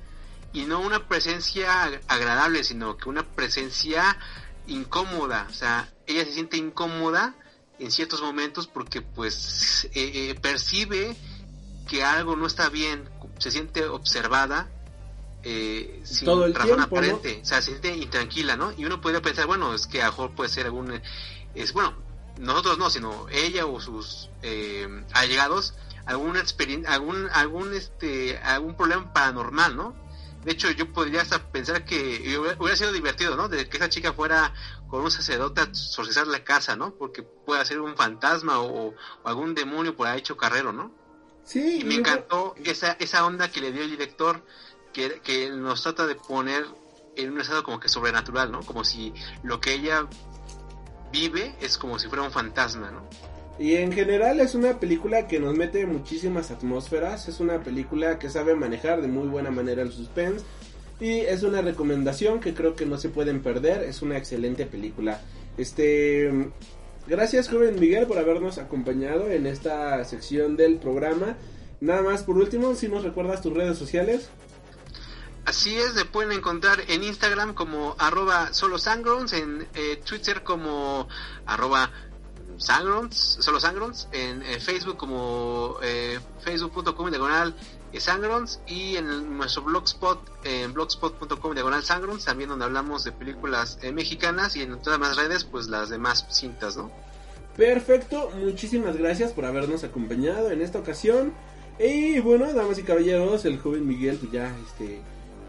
y 0.53 0.65
no 0.65 0.81
una 0.81 1.07
presencia 1.07 1.85
agradable, 2.09 2.65
sino 2.65 2.97
que 2.97 3.09
una 3.09 3.23
presencia 3.23 4.19
incómoda, 4.67 5.47
o 5.49 5.55
sea, 5.55 5.89
ella 6.09 6.25
se 6.25 6.33
siente 6.33 6.57
incómoda 6.57 7.35
en 7.79 7.93
ciertos 7.93 8.21
momentos 8.23 8.67
porque 8.67 9.03
pues 9.03 9.89
eh, 9.95 10.31
eh, 10.31 10.35
percibe 10.41 11.17
que 11.87 12.03
algo 12.03 12.35
no 12.35 12.47
está 12.47 12.69
bien, 12.69 13.09
se 13.39 13.51
siente 13.51 13.85
observada 13.85 14.69
eh, 15.45 16.01
sin 16.05 16.25
Todo 16.25 16.47
el 16.47 16.55
razón 16.55 16.77
tiempo, 16.77 16.97
aparente, 16.97 17.41
o 17.43 17.47
sea, 17.47 17.63
se 17.63 17.71
siente 17.71 17.95
intranquila, 17.97 18.57
¿no? 18.57 18.73
Y 18.77 18.85
uno 18.85 19.01
podría 19.01 19.23
pensar, 19.23 19.47
bueno, 19.47 19.75
es 19.75 19.87
que 19.87 20.03
a 20.03 20.07
mejor 20.07 20.33
puede 20.33 20.51
ser 20.51 20.67
algún, 20.67 21.01
es 21.55 21.73
bueno, 21.73 21.95
nosotros 22.39 22.79
no, 22.79 22.91
sino 22.91 23.29
ella 23.31 23.67
o 23.67 23.81
sus 23.81 24.31
allegados 25.13 25.75
alguna 26.07 26.41
experiencia, 26.41 26.93
algún, 26.93 27.29
algún, 27.33 27.75
este, 27.75 28.39
algún 28.39 28.75
problema 28.77 29.13
paranormal, 29.13 29.77
¿no? 29.77 29.95
De 30.45 30.53
hecho, 30.53 30.71
yo 30.71 30.91
podría 30.93 31.21
hasta 31.21 31.51
pensar 31.51 31.85
que 31.85 32.39
hubiera 32.59 32.77
sido 32.77 32.93
divertido, 32.93 33.37
¿no? 33.37 33.49
De 33.49 33.69
que 33.69 33.77
esa 33.77 33.89
chica 33.89 34.15
fuera 34.15 34.55
con 34.89 35.03
un 35.03 35.11
sacerdote 35.11 35.61
a 35.61 35.65
exorcizar 35.65 36.27
la 36.27 36.45
casa, 36.45 36.77
¿no? 36.77 36.95
Porque 36.95 37.23
puede 37.23 37.65
ser 37.65 37.81
un 37.81 37.97
fantasma 37.97 38.61
o, 38.61 38.95
algún 39.25 39.55
demonio 39.55 39.95
por 39.95 40.07
ahí 40.07 40.19
hecho 40.19 40.37
carrero, 40.37 40.73
¿no? 40.73 40.93
Sí. 41.45 41.81
Y 41.81 41.85
me 41.85 41.95
encantó 41.95 42.55
esa, 42.65 42.93
esa 42.93 43.25
onda 43.25 43.51
que 43.51 43.61
le 43.61 43.73
dio 43.73 43.83
el 43.83 43.91
director, 43.91 44.43
que, 44.93 45.21
que 45.21 45.51
nos 45.51 45.83
trata 45.83 46.07
de 46.07 46.15
poner 46.15 46.67
en 47.17 47.33
un 47.33 47.41
estado 47.41 47.63
como 47.63 47.81
que 47.81 47.89
sobrenatural, 47.89 48.51
¿no? 48.51 48.61
Como 48.63 48.85
si 48.85 49.13
lo 49.43 49.61
que 49.61 49.75
ella 49.75 50.07
vive 51.13 51.55
es 51.61 51.79
como 51.79 51.99
si 51.99 52.09
fuera 52.09 52.23
un 52.23 52.31
fantasma, 52.31 52.91
¿no? 52.91 53.09
Y 53.59 53.75
en 53.75 53.93
general 53.93 54.39
es 54.41 54.55
una 54.55 54.79
película 54.79 55.27
que 55.27 55.41
nos 55.41 55.55
mete 55.55 55.85
muchísimas 55.85 56.53
atmósferas, 56.53 57.27
es 57.29 57.41
una 57.41 57.61
película 57.61 58.19
que 58.19 58.31
sabe 58.31 58.55
manejar 58.55 59.03
de 59.03 59.09
muy 59.09 59.27
buena 59.27 59.51
manera 59.51 59.83
el 59.83 59.91
suspense 59.91 60.45
y 61.01 61.21
es 61.21 61.43
una 61.43 61.63
recomendación 61.63 62.41
que 62.41 62.55
creo 62.55 62.75
que 62.75 62.87
no 62.87 62.99
se 62.99 63.09
pueden 63.09 63.41
perder, 63.43 63.83
es 63.83 64.03
una 64.03 64.17
excelente 64.17 64.67
película. 64.67 65.21
Este 65.57 66.51
gracias 67.07 67.49
joven 67.49 67.81
Miguel 67.81 68.07
por 68.07 68.19
habernos 68.19 68.59
acompañado 68.59 69.31
en 69.31 69.47
esta 69.47 70.05
sección 70.05 70.57
del 70.57 70.77
programa. 70.77 71.37
Nada 71.81 72.03
más 72.03 72.23
por 72.25 72.37
último, 72.37 72.75
si 72.75 72.89
nos 72.89 73.05
recuerdas 73.05 73.43
tus 73.43 73.53
redes 73.53 73.79
sociales. 73.79 74.29
Así 75.45 75.75
es, 75.77 75.95
se 75.95 76.05
pueden 76.05 76.33
encontrar 76.33 76.79
en 76.89 77.03
Instagram 77.03 77.55
como 77.55 77.97
arroba 77.99 78.53
solo 78.53 78.77
sangrons, 78.77 79.33
en 79.33 79.67
eh, 79.75 79.99
Twitter 80.05 80.43
como 80.43 81.09
arroba 81.47 81.91
Sangrons, 82.59 83.39
solo 83.41 83.59
en, 84.13 84.43
Facebook 84.61 84.97
como 84.97 85.77
eh, 85.83 86.19
facebook.com 86.41 87.09
diagonal 87.09 87.55
eh, 87.57 87.78
Sangrons 87.99 88.61
y 88.67 88.97
en 88.97 89.37
nuestro 89.37 89.63
blogspot, 89.63 90.19
en 90.45 90.73
blogspot.com 90.73 91.55
diagonal 91.55 91.83
Sangrons, 91.83 92.25
también 92.25 92.51
donde 92.51 92.65
hablamos 92.65 93.05
de 93.05 93.13
películas 93.13 93.79
eh, 93.83 93.93
mexicanas 93.93 94.57
y 94.57 94.63
en 94.63 94.81
todas 94.81 95.01
las 95.01 95.17
redes, 95.17 95.45
pues 95.45 95.69
las 95.69 95.89
demás 95.89 96.27
cintas, 96.31 96.77
¿no? 96.77 96.91
Perfecto, 97.57 98.31
muchísimas 98.37 98.97
gracias 98.97 99.33
por 99.33 99.45
habernos 99.45 99.83
acompañado 99.85 100.51
en 100.51 100.63
esta 100.63 100.79
ocasión. 100.79 101.33
Y 101.79 102.21
bueno, 102.21 102.53
damas 102.53 102.79
y 102.79 102.83
caballeros, 102.83 103.45
el 103.45 103.59
joven 103.59 103.87
Miguel 103.87 104.17
pues 104.17 104.33
ya 104.33 104.55
este 104.67 105.01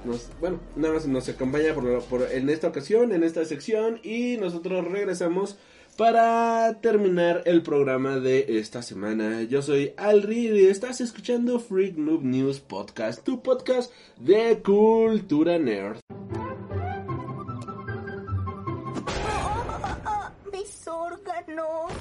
nos, 0.05 0.29
bueno, 0.39 0.59
nada 0.75 0.93
más 0.93 1.05
nos 1.07 1.27
acompaña 1.27 1.73
por, 1.73 2.27
en 2.31 2.49
esta 2.49 2.67
ocasión, 2.67 3.11
en 3.11 3.23
esta 3.23 3.43
sección 3.45 3.99
y 4.03 4.37
nosotros 4.37 4.85
regresamos 4.85 5.57
para 5.99 6.79
terminar 6.79 7.43
el 7.43 7.61
programa 7.61 8.21
de 8.21 8.57
esta 8.57 8.81
semana. 8.81 9.43
Yo 9.43 9.61
soy 9.61 9.93
Alri 9.97 10.47
y 10.47 10.67
estás 10.67 11.01
escuchando 11.01 11.59
Freak 11.59 11.97
Noob 11.97 12.23
News 12.23 12.61
Podcast, 12.61 13.25
tu 13.25 13.43
podcast 13.43 13.91
de 14.15 14.61
cultura 14.61 15.59
nerd. 15.59 15.99
mis 20.53 20.87
órganos. 20.87 21.91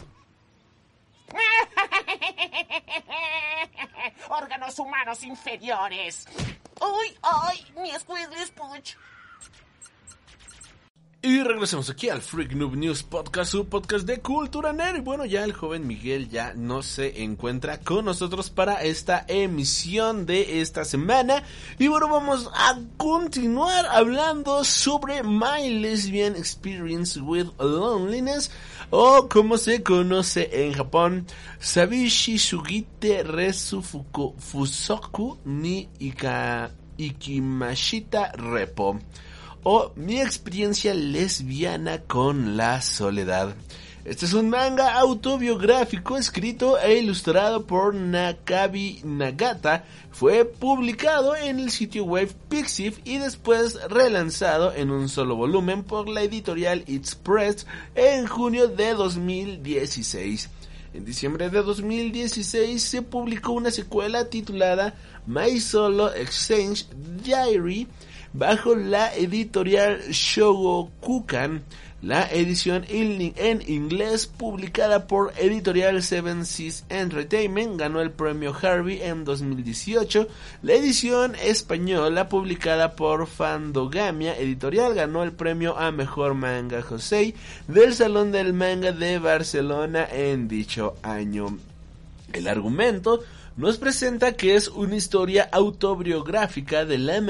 órganos 4.29 4.79
humanos 4.79 5.25
inferiores. 5.25 6.25
¡Uy, 6.81 7.19
ay! 7.23 7.67
Mi 7.83 7.91
Squidly 7.99 8.47
Spooch. 8.47 8.95
Y 11.29 11.43
regresamos 11.43 11.91
aquí 11.91 12.09
al 12.09 12.23
Freak 12.23 12.55
Noob 12.55 12.75
News 12.75 13.03
Podcast, 13.03 13.51
su 13.53 13.67
podcast 13.69 14.07
de 14.07 14.21
cultura 14.21 14.73
nerd. 14.73 14.97
Y 14.97 15.01
bueno, 15.01 15.27
ya 15.27 15.45
el 15.45 15.53
joven 15.53 15.87
Miguel 15.87 16.31
ya 16.31 16.55
no 16.55 16.81
se 16.83 17.23
encuentra 17.23 17.81
con 17.81 18.07
nosotros 18.07 18.49
para 18.49 18.83
esta 18.83 19.27
emisión 19.29 20.25
de 20.25 20.63
esta 20.63 20.87
semana. 20.87 21.43
Y 21.79 21.89
bueno, 21.89 22.09
vamos 22.09 22.49
a 22.55 22.81
continuar 22.97 23.85
hablando 23.91 24.65
sobre 24.65 25.23
My 25.23 25.69
Lesbian 25.69 26.35
Experience 26.35 27.21
with 27.21 27.49
Loneliness. 27.59 28.51
O 28.89 29.29
como 29.29 29.59
se 29.59 29.83
conoce 29.83 30.65
en 30.65 30.73
Japón, 30.73 31.27
Sabishi 31.59 32.39
Sugite 32.39 33.23
Resu 33.23 33.83
Fusoku 33.83 35.37
ni 35.45 35.91
Ika, 35.99 36.71
Ikimashita 36.97 38.33
Repo 38.33 38.99
o 39.63 39.93
Mi 39.97 40.21
experiencia 40.21 40.95
lesbiana 40.95 41.99
con 42.03 42.57
la 42.57 42.81
soledad. 42.83 43.55
Este 44.05 44.25
es 44.25 44.33
un 44.33 44.49
manga 44.49 44.95
autobiográfico 44.95 46.17
escrito 46.17 46.79
e 46.79 46.99
ilustrado 46.99 47.67
por 47.67 47.95
Nakabi 47.95 49.01
Nagata. 49.05 49.85
Fue 50.11 50.47
publicado 50.47 51.37
en 51.37 51.59
el 51.59 51.71
sitio 51.71 52.05
web 52.05 52.33
Pixiv 52.49 53.01
y 53.05 53.19
después 53.19 53.79
relanzado 53.91 54.73
en 54.73 54.91
un 54.91 55.11
solo 55.11 55.37
volumen 55.37 55.85
por 55.85 56.09
la 56.09 56.23
editorial 56.23 56.85
It's 56.87 57.15
Press 57.15 57.67
en 57.95 58.27
junio 58.27 58.69
de 58.69 58.95
2016. 58.95 60.49
En 60.95 61.05
diciembre 61.05 61.51
de 61.51 61.63
2016 61.63 62.83
se 62.83 63.03
publicó 63.03 63.53
una 63.53 63.71
secuela 63.71 64.31
titulada 64.31 64.95
My 65.27 65.61
Solo 65.61 66.15
Exchange 66.15 66.87
Diary 67.23 67.87
bajo 68.33 68.75
la 68.75 69.15
editorial 69.15 70.01
Shogokukan. 70.11 71.63
La 72.01 72.31
edición 72.31 72.85
en 72.89 73.63
inglés 73.67 74.29
publicada 74.29 75.09
por 75.09 75.33
editorial 75.37 76.01
Seven 76.01 76.47
Seas 76.47 76.85
Entertainment 76.91 77.77
ganó 77.77 78.01
el 78.01 78.13
premio 78.13 78.55
Harvey 78.55 79.03
en 79.03 79.25
2018. 79.25 80.29
La 80.63 80.75
edición 80.75 81.35
española 81.35 82.29
publicada 82.29 82.95
por 82.95 83.27
Fandogamia 83.27 84.39
Editorial 84.39 84.95
ganó 84.95 85.25
el 85.25 85.33
premio 85.33 85.77
a 85.77 85.91
Mejor 85.91 86.35
Manga 86.35 86.83
Josei 86.83 87.35
del 87.67 87.93
Salón 87.93 88.31
del 88.31 88.53
Manga 88.53 88.93
de 88.93 89.19
Barcelona 89.19 90.07
en 90.09 90.47
dicho 90.47 90.95
año. 91.03 91.59
El 92.33 92.47
argumento 92.47 93.25
nos 93.59 93.77
presenta 93.77 94.37
que 94.37 94.55
es 94.55 94.69
una 94.69 94.95
historia 94.95 95.49
autobiográfica 95.51 96.85
de 96.85 96.97
la 96.97 97.21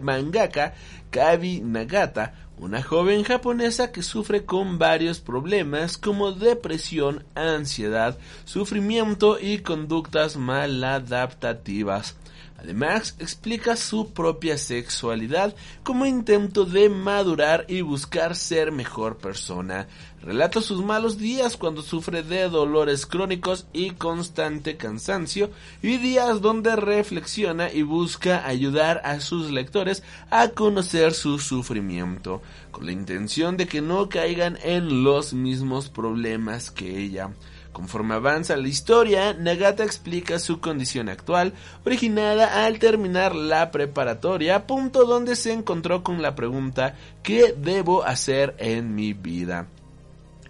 mangaka 0.00 0.72
Kabi 1.10 1.60
Nagata, 1.60 2.32
una 2.56 2.82
joven 2.82 3.24
japonesa 3.24 3.92
que 3.92 4.02
sufre 4.02 4.46
con 4.46 4.78
varios 4.78 5.20
problemas 5.20 5.98
como 5.98 6.32
depresión, 6.32 7.24
ansiedad, 7.34 8.16
sufrimiento 8.46 9.38
y 9.38 9.58
conductas 9.58 10.38
maladaptativas. 10.38 12.16
Además, 12.62 13.16
explica 13.18 13.74
su 13.74 14.12
propia 14.12 14.58
sexualidad 14.58 15.54
como 15.82 16.04
intento 16.04 16.66
de 16.66 16.90
madurar 16.90 17.64
y 17.68 17.80
buscar 17.80 18.36
ser 18.36 18.70
mejor 18.70 19.16
persona. 19.16 19.88
Relata 20.20 20.60
sus 20.60 20.84
malos 20.84 21.16
días 21.16 21.56
cuando 21.56 21.80
sufre 21.80 22.22
de 22.22 22.50
dolores 22.50 23.06
crónicos 23.06 23.66
y 23.72 23.92
constante 23.92 24.76
cansancio 24.76 25.50
y 25.80 25.96
días 25.96 26.42
donde 26.42 26.76
reflexiona 26.76 27.72
y 27.72 27.80
busca 27.80 28.46
ayudar 28.46 29.00
a 29.04 29.20
sus 29.20 29.50
lectores 29.50 30.02
a 30.28 30.48
conocer 30.48 31.14
su 31.14 31.38
sufrimiento, 31.38 32.42
con 32.70 32.84
la 32.84 32.92
intención 32.92 33.56
de 33.56 33.66
que 33.66 33.80
no 33.80 34.10
caigan 34.10 34.58
en 34.62 35.02
los 35.02 35.32
mismos 35.32 35.88
problemas 35.88 36.70
que 36.70 36.98
ella. 36.98 37.30
Conforme 37.72 38.14
avanza 38.14 38.56
la 38.56 38.68
historia, 38.68 39.32
Nagata 39.32 39.84
explica 39.84 40.38
su 40.38 40.60
condición 40.60 41.08
actual, 41.08 41.52
originada 41.84 42.64
al 42.64 42.78
terminar 42.78 43.34
la 43.34 43.70
preparatoria, 43.70 44.66
punto 44.66 45.04
donde 45.04 45.36
se 45.36 45.52
encontró 45.52 46.02
con 46.02 46.20
la 46.20 46.34
pregunta 46.34 46.96
¿qué 47.22 47.54
debo 47.56 48.04
hacer 48.04 48.54
en 48.58 48.94
mi 48.94 49.12
vida? 49.12 49.68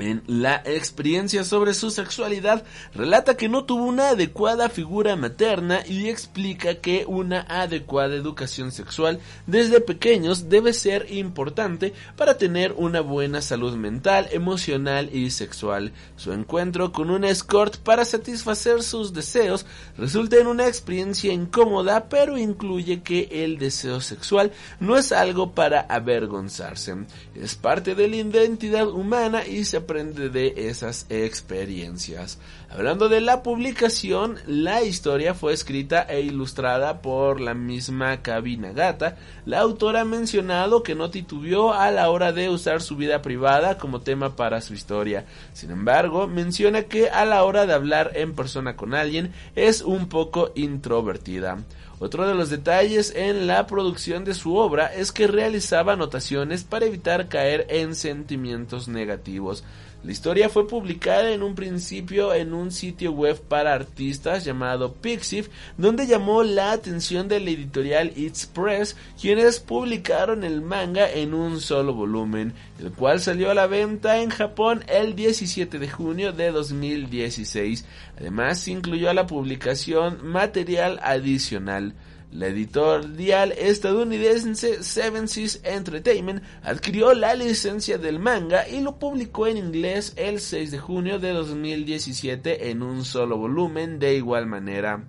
En 0.01 0.23
la 0.27 0.63
experiencia 0.65 1.45
sobre 1.45 1.75
su 1.75 1.91
sexualidad, 1.91 2.65
relata 2.95 3.37
que 3.37 3.51
no 3.51 3.65
tuvo 3.65 3.85
una 3.85 4.09
adecuada 4.11 4.71
figura 4.71 5.15
materna 5.15 5.83
y 5.87 6.09
explica 6.09 6.77
que 6.77 7.05
una 7.07 7.43
adecuada 7.43 8.15
educación 8.15 8.73
sexual 8.73 9.21
desde 9.47 9.83
pequeños 9.83 10.49
debe 10.49 10.73
ser 10.73 11.13
importante 11.13 11.93
para 12.17 12.39
tener 12.39 12.73
una 12.79 13.03
buena 13.03 13.43
salud 13.43 13.77
mental, 13.77 14.29
emocional 14.33 15.15
y 15.15 15.31
sexual. 15.31 15.93
Su 16.17 16.33
encuentro 16.33 16.93
con 16.93 17.11
un 17.11 17.25
escort 17.25 17.77
para 17.77 18.07
satisfacer 18.07 18.83
sus 18.83 19.13
deseos 19.13 19.67
resulta 19.99 20.39
en 20.39 20.47
una 20.47 20.67
experiencia 20.67 21.31
incómoda, 21.31 22.09
pero 22.09 22.39
incluye 22.39 23.03
que 23.03 23.29
el 23.31 23.59
deseo 23.59 24.01
sexual 24.01 24.53
no 24.79 24.97
es 24.97 25.13
algo 25.13 25.53
para 25.53 25.83
avergonzarse. 25.83 26.97
Es 27.35 27.55
parte 27.55 27.95
de 27.95 28.09
la 28.09 28.17
identidad 28.17 28.89
humana 28.89 29.47
y 29.47 29.65
se 29.65 29.90
de 29.91 30.69
esas 30.69 31.05
experiencias. 31.09 32.39
Hablando 32.69 33.09
de 33.09 33.21
la 33.21 33.43
publicación, 33.43 34.39
la 34.47 34.85
historia 34.85 35.35
fue 35.35 35.53
escrita 35.53 36.03
e 36.03 36.21
ilustrada 36.21 37.03
por 37.03 37.41
la 37.41 37.55
misma 37.55 38.23
Kabina 38.23 38.71
Gata. 38.71 39.17
La 39.47 39.59
autora 39.59 40.03
ha 40.03 40.05
mencionado 40.05 40.85
que 40.85 40.95
no 40.95 41.11
titubeó 41.11 41.73
a 41.73 41.91
la 41.91 42.09
hora 42.09 42.31
de 42.31 42.49
usar 42.49 42.83
su 42.83 42.95
vida 42.95 43.21
privada 43.21 43.79
como 43.79 44.01
tema 44.01 44.37
para 44.37 44.61
su 44.61 44.75
historia. 44.75 45.25
Sin 45.55 45.73
embargo, 45.73 46.29
menciona 46.29 46.83
que 46.83 47.11
a 47.11 47.25
la 47.25 47.43
hora 47.43 47.67
de 47.67 47.73
hablar 47.73 48.13
en 48.15 48.37
persona 48.37 48.77
con 48.77 48.95
alguien 48.95 49.33
es 49.57 49.83
un 49.83 50.09
poco 50.09 50.53
introvertida. 50.55 51.59
Otro 52.03 52.27
de 52.27 52.35
los 52.35 52.49
detalles 52.49 53.13
en 53.15 53.47
la 53.47 53.67
producción 53.67 54.25
de 54.25 54.33
su 54.33 54.57
obra 54.57 54.87
es 54.87 55.13
que 55.13 55.27
realizaba 55.27 55.93
anotaciones 55.93 56.65
para 56.65 56.87
evitar 56.87 57.29
caer 57.29 57.67
en 57.69 57.95
sentimientos 57.95 58.89
negativos. 58.89 59.65
La 60.03 60.13
historia 60.13 60.49
fue 60.49 60.67
publicada 60.67 61.31
en 61.31 61.43
un 61.43 61.55
principio 61.55 62.33
en 62.33 62.55
un 62.55 62.71
sitio 62.73 63.13
web 63.13 63.39
para 63.39 63.75
artistas 63.75 64.47
llamado 64.47 64.95
Pixif, 64.95 65.49
donde 65.77 66.07
llamó 66.07 66.43
la 66.43 66.73
atención 66.73 67.29
de 67.29 67.39
la 67.39 67.51
editorial 67.51 68.11
It's 68.17 68.47
Press, 68.47 68.97
quienes 69.21 69.61
publicaron 69.61 70.43
el 70.43 70.63
manga 70.63 71.11
en 71.11 71.35
un 71.35 71.61
solo 71.61 71.93
volumen, 71.93 72.55
el 72.79 72.93
cual 72.93 73.21
salió 73.21 73.51
a 73.51 73.55
la 73.55 73.67
venta 73.67 74.23
en 74.23 74.31
Japón 74.31 74.85
el 74.89 75.15
17 75.15 75.79
de 75.79 75.91
junio 75.91 76.33
de 76.33 76.51
2016. 76.51 77.85
Además, 78.19 78.69
incluyó 78.69 79.11
a 79.11 79.15
la 79.15 79.27
publicación 79.27 80.27
material 80.27 80.99
adicional. 81.03 81.93
La 82.33 82.47
editorial 82.47 83.53
estadounidense 83.59 84.85
Seven 84.85 85.27
Seas 85.27 85.61
Entertainment 85.65 86.45
adquirió 86.63 87.13
la 87.13 87.35
licencia 87.35 87.99
del 87.99 88.21
manga 88.21 88.69
y 88.69 88.81
lo 88.81 89.01
publicó 89.01 89.49
en 89.49 89.57
inglés 89.57 90.13
el 90.15 90.39
6 90.39 90.71
de 90.71 90.79
junio 90.79 91.19
de 91.19 91.33
2017 91.33 92.71
en 92.71 92.83
un 92.83 93.05
solo 93.05 93.37
volumen 93.37 93.99
de 93.99 94.15
igual 94.15 94.47
manera. 94.47 95.03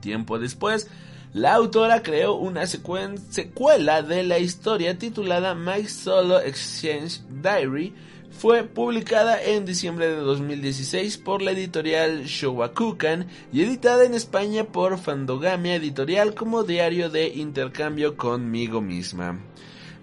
Tiempo 0.00 0.38
después, 0.38 0.88
la 1.34 1.54
autora 1.54 2.02
creó 2.02 2.36
una 2.36 2.66
secuela 2.66 4.02
de 4.02 4.22
la 4.22 4.38
historia 4.38 4.98
titulada 4.98 5.54
My 5.54 5.86
Solo 5.86 6.40
Exchange 6.40 7.20
Diary, 7.28 7.94
fue 8.30 8.64
publicada 8.64 9.42
en 9.42 9.64
diciembre 9.64 10.08
de 10.08 10.16
2016 10.16 11.18
por 11.18 11.42
la 11.42 11.50
editorial 11.50 12.24
Showakukan 12.24 13.26
y 13.52 13.62
editada 13.62 14.04
en 14.04 14.14
España 14.14 14.64
por 14.64 14.98
Fandogamia 14.98 15.74
Editorial 15.74 16.34
como 16.34 16.62
diario 16.62 17.10
de 17.10 17.28
intercambio 17.28 18.16
conmigo 18.16 18.80
misma. 18.80 19.40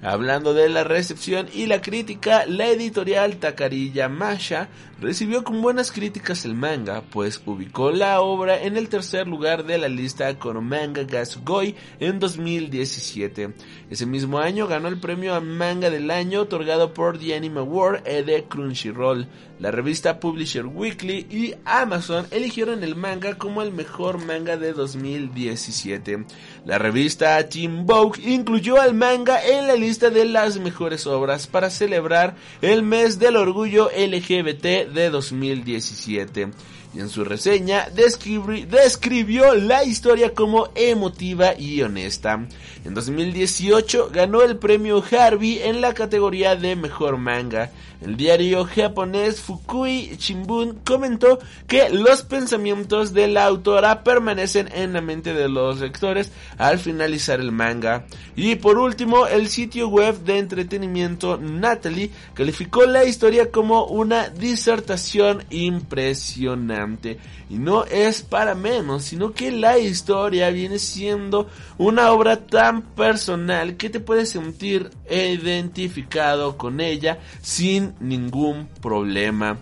Hablando 0.01 0.53
de 0.53 0.69
la 0.69 0.83
recepción 0.83 1.47
y 1.51 1.65
la 1.65 1.81
crítica, 1.81 2.45
la 2.45 2.67
editorial 2.67 3.37
Takarilla 3.37 4.09
Masha 4.09 4.69
recibió 4.99 5.43
con 5.43 5.61
buenas 5.61 5.91
críticas 5.91 6.45
el 6.45 6.55
manga, 6.55 7.01
pues 7.01 7.41
ubicó 7.45 7.91
la 7.91 8.21
obra 8.21 8.61
en 8.61 8.77
el 8.77 8.89
tercer 8.89 9.27
lugar 9.27 9.65
de 9.65 9.77
la 9.77 9.87
lista 9.87 10.37
con 10.39 10.63
Manga 10.65 11.03
Gasugoi 11.03 11.75
en 11.99 12.19
2017. 12.19 13.53
Ese 13.89 14.05
mismo 14.05 14.39
año 14.39 14.67
ganó 14.67 14.87
el 14.87 14.99
premio 14.99 15.35
a 15.35 15.39
manga 15.39 15.89
del 15.89 16.09
año 16.09 16.41
otorgado 16.41 16.93
por 16.93 17.19
The 17.19 17.35
Anime 17.35 17.59
Award 17.59 18.07
e 18.07 18.23
de 18.23 18.43
Crunchyroll. 18.45 19.27
La 19.59 19.71
revista 19.71 20.19
Publisher 20.19 20.67
Weekly 20.67 21.25
y 21.31 21.55
Amazon 21.65 22.27
eligieron 22.29 22.83
el 22.83 22.95
manga 22.95 23.39
como 23.39 23.63
el 23.63 23.71
mejor 23.71 24.23
manga 24.23 24.55
de 24.55 24.71
2017. 24.71 26.25
La 26.63 26.77
revista 26.77 27.49
Team 27.49 27.87
Vogue 27.87 28.21
incluyó 28.23 28.79
al 28.79 28.93
manga 28.93 29.43
en 29.43 29.65
la 29.65 29.73
lista 29.73 30.11
de 30.11 30.25
las 30.25 30.59
mejores 30.59 31.07
obras 31.07 31.47
para 31.47 31.71
celebrar 31.71 32.35
el 32.61 32.83
mes 32.83 33.17
del 33.17 33.35
orgullo 33.35 33.89
LGBT 33.97 34.86
de 34.87 35.09
2017 35.09 36.49
y 36.93 36.99
en 36.99 37.09
su 37.09 37.23
reseña 37.23 37.87
describió 37.89 39.53
la 39.55 39.83
historia 39.83 40.33
como 40.33 40.69
emotiva 40.75 41.53
y 41.57 41.81
honesta. 41.81 42.47
En 42.85 42.93
2018 42.93 44.09
ganó 44.11 44.41
el 44.41 44.57
premio 44.57 45.03
Harvey 45.11 45.59
en 45.61 45.81
la 45.81 45.93
categoría 45.93 46.55
de 46.55 46.75
mejor 46.75 47.17
manga. 47.17 47.71
El 47.99 48.15
diario 48.15 48.63
japonés 48.63 49.41
Fukui 49.41 50.15
Shimbun 50.19 50.79
comentó 50.85 51.39
que 51.65 51.89
los 51.89 52.21
pensamientos 52.21 53.11
de 53.11 53.27
la 53.27 53.45
autora 53.45 54.03
permanecen 54.03 54.69
en 54.71 54.93
la 54.93 55.01
mente 55.01 55.33
de 55.33 55.49
los 55.49 55.79
lectores 55.79 56.31
al 56.59 56.77
finalizar 56.77 57.39
el 57.39 57.51
manga. 57.51 58.05
Y 58.35 58.55
por 58.55 58.77
último, 58.77 59.25
el 59.25 59.47
sitio 59.49 59.89
web 59.89 60.19
de 60.19 60.37
entretenimiento 60.37 61.37
Natalie 61.37 62.11
calificó 62.35 62.85
la 62.85 63.03
historia 63.03 63.51
como 63.51 63.85
una 63.85 64.29
disertación 64.29 65.43
impresionante. 65.49 67.17
Y 67.49 67.57
no 67.57 67.85
es 67.85 68.21
para 68.21 68.53
menos, 68.55 69.05
sino 69.05 69.31
que 69.31 69.51
la 69.51 69.79
historia 69.79 70.49
viene 70.51 70.77
siendo 70.79 71.47
una 71.77 72.11
obra 72.11 72.45
tan 72.45 72.81
personal 72.81 73.77
que 73.77 73.89
te 73.89 73.99
puedes 73.99 74.29
sentir 74.29 74.91
identificado 75.09 76.57
con 76.57 76.81
ella 76.81 77.19
sin 77.41 77.86
ningún 77.99 78.67
problema. 78.81 79.57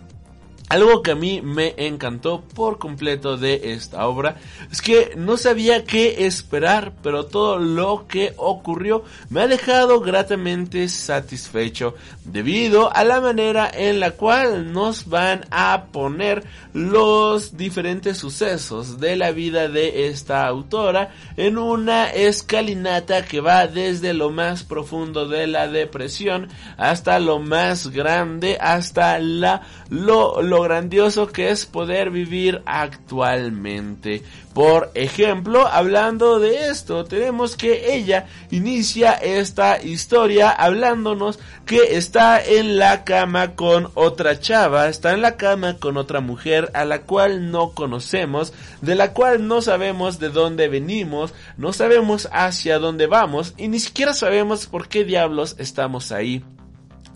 Algo 0.67 1.03
que 1.03 1.11
a 1.11 1.15
mí 1.15 1.41
me 1.43 1.75
encantó 1.77 2.41
por 2.41 2.79
completo 2.79 3.37
de 3.37 3.73
esta 3.73 4.07
obra 4.07 4.37
es 4.71 4.81
que 4.81 5.13
no 5.15 5.37
sabía 5.37 5.83
qué 5.83 6.25
esperar, 6.25 6.91
pero 7.03 7.27
todo 7.27 7.59
lo 7.59 8.07
que 8.07 8.33
ocurrió 8.37 9.03
me 9.29 9.41
ha 9.41 9.47
dejado 9.47 9.99
gratamente 9.99 10.89
satisfecho 10.89 11.93
debido 12.23 12.91
a 12.95 13.03
la 13.03 13.21
manera 13.21 13.69
en 13.71 13.99
la 13.99 14.11
cual 14.11 14.73
nos 14.73 15.07
van 15.07 15.45
a 15.51 15.85
poner 15.91 16.43
los 16.73 17.55
diferentes 17.55 18.17
sucesos 18.17 18.99
de 18.99 19.15
la 19.15 19.31
vida 19.31 19.67
de 19.67 20.07
esta 20.07 20.47
autora 20.47 21.13
en 21.37 21.59
una 21.59 22.09
escalinata 22.09 23.23
que 23.23 23.39
va 23.39 23.67
desde 23.67 24.15
lo 24.15 24.31
más 24.31 24.63
profundo 24.63 25.27
de 25.27 25.45
la 25.45 25.67
depresión 25.67 26.49
hasta 26.77 27.19
lo 27.19 27.37
más 27.37 27.89
grande, 27.89 28.57
hasta 28.59 29.19
la 29.19 29.61
lo 29.89 30.41
lo 30.41 30.54
grandioso 30.61 31.27
que 31.27 31.49
es 31.49 31.65
poder 31.65 32.09
vivir 32.09 32.61
actualmente. 32.65 34.23
Por 34.53 34.91
ejemplo, 34.93 35.67
hablando 35.67 36.39
de 36.39 36.69
esto, 36.69 37.03
tenemos 37.03 37.57
que 37.57 37.93
ella 37.95 38.27
inicia 38.51 39.11
esta 39.11 39.81
historia 39.81 40.49
hablándonos 40.49 41.39
que 41.65 41.97
está 41.97 42.41
en 42.41 42.77
la 42.77 43.03
cama 43.03 43.55
con 43.55 43.91
otra 43.95 44.39
chava, 44.39 44.87
está 44.87 45.11
en 45.11 45.21
la 45.21 45.35
cama 45.35 45.77
con 45.77 45.97
otra 45.97 46.21
mujer 46.21 46.71
a 46.73 46.85
la 46.85 47.01
cual 47.01 47.51
no 47.51 47.71
conocemos, 47.71 48.53
de 48.81 48.95
la 48.95 49.11
cual 49.11 49.47
no 49.47 49.61
sabemos 49.61 50.19
de 50.19 50.29
dónde 50.29 50.69
venimos, 50.69 51.33
no 51.57 51.73
sabemos 51.73 52.29
hacia 52.31 52.79
dónde 52.79 53.07
vamos 53.07 53.53
y 53.57 53.67
ni 53.67 53.79
siquiera 53.79 54.13
sabemos 54.13 54.67
por 54.67 54.87
qué 54.87 55.03
diablos 55.03 55.55
estamos 55.59 56.13
ahí. 56.13 56.45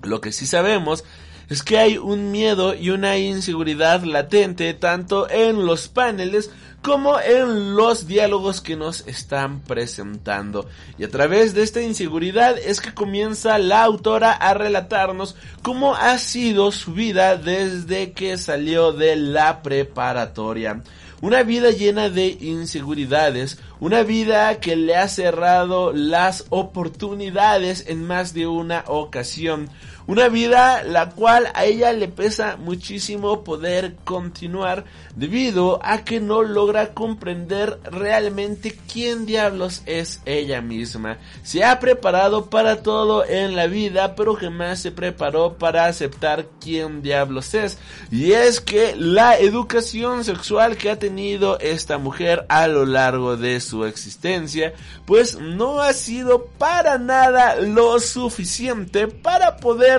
Lo 0.03 0.19
que 0.19 0.31
sí 0.31 0.45
sabemos 0.45 1.03
es 1.49 1.63
que 1.63 1.77
hay 1.77 1.97
un 1.97 2.31
miedo 2.31 2.75
y 2.75 2.91
una 2.91 3.17
inseguridad 3.17 4.03
latente 4.03 4.73
tanto 4.73 5.29
en 5.29 5.65
los 5.65 5.87
paneles 5.87 6.51
como 6.81 7.19
en 7.19 7.75
los 7.75 8.07
diálogos 8.07 8.61
que 8.61 8.75
nos 8.75 9.05
están 9.07 9.61
presentando. 9.61 10.69
Y 10.97 11.03
a 11.03 11.09
través 11.09 11.53
de 11.53 11.63
esta 11.63 11.81
inseguridad 11.81 12.57
es 12.57 12.79
que 12.79 12.93
comienza 12.93 13.57
la 13.57 13.83
autora 13.83 14.31
a 14.31 14.53
relatarnos 14.53 15.35
cómo 15.61 15.95
ha 15.95 16.17
sido 16.19 16.71
su 16.71 16.93
vida 16.93 17.35
desde 17.35 18.13
que 18.13 18.37
salió 18.37 18.93
de 18.93 19.15
la 19.15 19.61
preparatoria. 19.61 20.83
Una 21.21 21.43
vida 21.43 21.71
llena 21.71 22.09
de 22.09 22.27
inseguridades, 22.27 23.59
una 23.81 24.03
vida 24.03 24.61
que 24.61 24.77
le 24.77 24.95
ha 24.95 25.09
cerrado 25.09 25.91
las 25.91 26.45
oportunidades 26.49 27.83
en 27.87 28.07
más 28.07 28.33
de 28.33 28.47
una 28.47 28.85
ocasión, 28.87 29.69
una 30.09 30.27
vida 30.27 30.81
la 30.81 31.11
cual 31.11 31.51
a 31.53 31.65
ella 31.65 31.93
le 31.93 32.07
pesa 32.07 32.57
muchísimo 32.57 33.43
poder 33.43 33.95
continuar 34.05 34.85
debido 35.15 35.79
a 35.83 36.03
que 36.03 36.19
no 36.19 36.41
logra 36.41 36.95
comprender 36.95 37.79
realmente 37.83 38.75
quién 38.91 39.27
diablos 39.27 39.83
es 39.85 40.19
ella 40.25 40.61
misma. 40.61 41.19
Se 41.43 41.63
ha 41.63 41.79
preparado 41.79 42.49
para 42.49 42.81
todo 42.81 43.23
en 43.23 43.55
la 43.55 43.67
vida, 43.67 44.15
pero 44.15 44.33
jamás 44.33 44.79
se 44.79 44.91
preparó 44.91 45.59
para 45.59 45.85
aceptar 45.85 46.47
quién 46.59 47.03
diablos 47.03 47.53
es. 47.53 47.77
Y 48.09 48.31
es 48.31 48.61
que 48.61 48.95
la 48.95 49.37
educación 49.37 50.23
sexual 50.23 50.75
que 50.75 50.89
ha 50.89 50.97
tenido 50.97 51.59
esta 51.59 51.99
mujer 51.99 52.47
a 52.49 52.67
lo 52.67 52.87
largo 52.87 53.37
de 53.37 53.59
su 53.59 53.85
existencia, 53.85 54.73
pues 55.05 55.37
no 55.39 55.81
ha 55.81 55.93
sido 55.93 56.45
para 56.57 56.97
nada 56.97 57.57
lo 57.57 57.99
suficiente 57.99 59.07
para 59.07 59.57
poder 59.57 59.98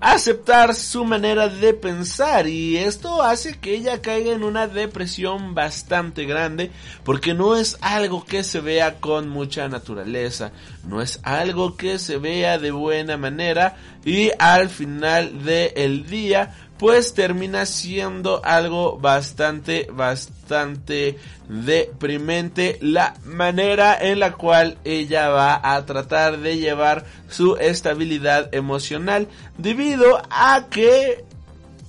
aceptar 0.00 0.74
su 0.74 1.04
manera 1.04 1.48
de 1.48 1.74
pensar 1.74 2.46
y 2.46 2.78
esto 2.78 3.22
hace 3.22 3.58
que 3.58 3.74
ella 3.74 4.00
caiga 4.00 4.32
en 4.32 4.44
una 4.44 4.66
depresión 4.66 5.54
bastante 5.54 6.24
grande 6.24 6.70
porque 7.04 7.34
no 7.34 7.56
es 7.56 7.76
algo 7.82 8.24
que 8.24 8.42
se 8.42 8.60
vea 8.60 8.98
con 8.98 9.28
mucha 9.28 9.68
naturaleza, 9.68 10.52
no 10.84 11.02
es 11.02 11.20
algo 11.22 11.76
que 11.76 11.98
se 11.98 12.16
vea 12.16 12.58
de 12.58 12.70
buena 12.70 13.16
manera 13.16 13.76
y 14.04 14.30
al 14.38 14.70
final 14.70 15.44
del 15.44 16.06
día 16.06 16.69
pues 16.80 17.12
termina 17.12 17.66
siendo 17.66 18.40
algo 18.42 18.98
bastante, 18.98 19.86
bastante 19.92 21.18
deprimente 21.46 22.78
la 22.80 23.16
manera 23.26 23.98
en 24.00 24.18
la 24.18 24.32
cual 24.32 24.78
ella 24.82 25.28
va 25.28 25.60
a 25.62 25.84
tratar 25.84 26.38
de 26.38 26.56
llevar 26.56 27.04
su 27.28 27.56
estabilidad 27.56 28.48
emocional 28.54 29.28
debido 29.58 30.22
a 30.30 30.68
que, 30.70 31.22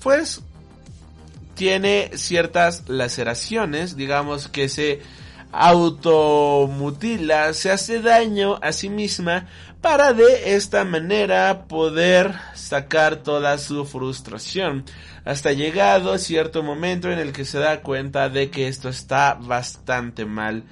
pues, 0.04 0.42
tiene 1.56 2.12
ciertas 2.16 2.90
laceraciones, 2.90 3.96
digamos 3.96 4.50
que 4.50 4.68
se 4.68 5.00
automutila, 5.54 7.54
se 7.54 7.72
hace 7.72 8.02
daño 8.02 8.60
a 8.62 8.74
sí 8.74 8.90
misma 8.90 9.48
para 9.82 10.14
de 10.14 10.56
esta 10.56 10.86
manera 10.86 11.66
poder 11.68 12.36
sacar 12.54 13.18
toda 13.18 13.58
su 13.58 13.84
frustración 13.86 14.86
hasta 15.26 15.54
llegado 15.54 16.18
cierto 16.20 16.62
momento 16.62 17.12
en 17.12 17.18
el 17.18 17.34
que 17.34 17.46
se 17.46 17.58
da 17.58 17.82
cuenta 17.82 18.30
de 18.30 18.52
que 18.52 18.68
esto 18.68 18.90
está 18.90 19.34
bastante 19.34 20.26
mal. 20.26 20.64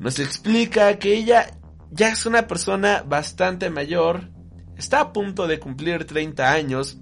Nos 0.00 0.18
explica 0.18 0.98
que 0.98 1.14
ella 1.14 1.46
ya 1.92 2.08
es 2.08 2.26
una 2.26 2.48
persona 2.48 3.04
bastante 3.06 3.70
mayor, 3.70 4.30
está 4.76 5.00
a 5.00 5.12
punto 5.12 5.46
de 5.46 5.60
cumplir 5.60 6.04
30 6.04 6.52
años 6.52 6.98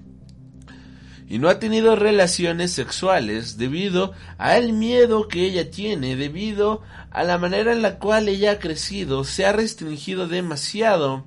y 1.26 1.38
no 1.38 1.48
ha 1.48 1.58
tenido 1.58 1.96
relaciones 1.96 2.72
sexuales 2.72 3.56
debido 3.56 4.12
al 4.36 4.74
miedo 4.74 5.28
que 5.28 5.46
ella 5.46 5.70
tiene, 5.70 6.16
debido 6.16 6.82
a 7.10 7.24
la 7.24 7.38
manera 7.38 7.72
en 7.72 7.80
la 7.80 7.98
cual 7.98 8.28
ella 8.28 8.52
ha 8.52 8.58
crecido, 8.58 9.24
se 9.24 9.46
ha 9.46 9.52
restringido 9.52 10.28
demasiado 10.28 11.24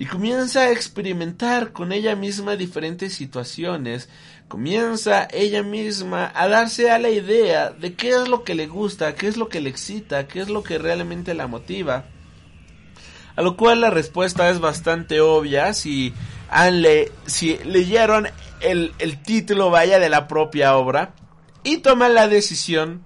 y 0.00 0.06
comienza 0.06 0.60
a 0.60 0.70
experimentar 0.70 1.72
con 1.72 1.92
ella 1.92 2.16
misma 2.16 2.56
diferentes 2.56 3.12
situaciones, 3.12 4.08
comienza 4.48 5.28
ella 5.30 5.62
misma 5.62 6.32
a 6.34 6.48
darse 6.48 6.90
a 6.90 6.98
la 6.98 7.10
idea 7.10 7.68
de 7.68 7.92
qué 7.92 8.12
es 8.12 8.26
lo 8.26 8.42
que 8.42 8.54
le 8.54 8.66
gusta, 8.66 9.14
qué 9.14 9.28
es 9.28 9.36
lo 9.36 9.50
que 9.50 9.60
le 9.60 9.68
excita, 9.68 10.26
qué 10.26 10.40
es 10.40 10.48
lo 10.48 10.62
que 10.62 10.78
realmente 10.78 11.34
la 11.34 11.48
motiva. 11.48 12.06
A 13.36 13.42
lo 13.42 13.58
cual 13.58 13.82
la 13.82 13.90
respuesta 13.90 14.48
es 14.48 14.58
bastante 14.58 15.20
obvia 15.20 15.74
si, 15.74 16.14
han 16.48 16.80
le, 16.80 17.12
si 17.26 17.58
leyeron 17.58 18.26
el, 18.62 18.94
el 19.00 19.22
título 19.22 19.68
vaya 19.68 19.98
de 19.98 20.08
la 20.08 20.28
propia 20.28 20.78
obra 20.78 21.12
y 21.62 21.76
toman 21.76 22.14
la 22.14 22.26
decisión 22.26 23.04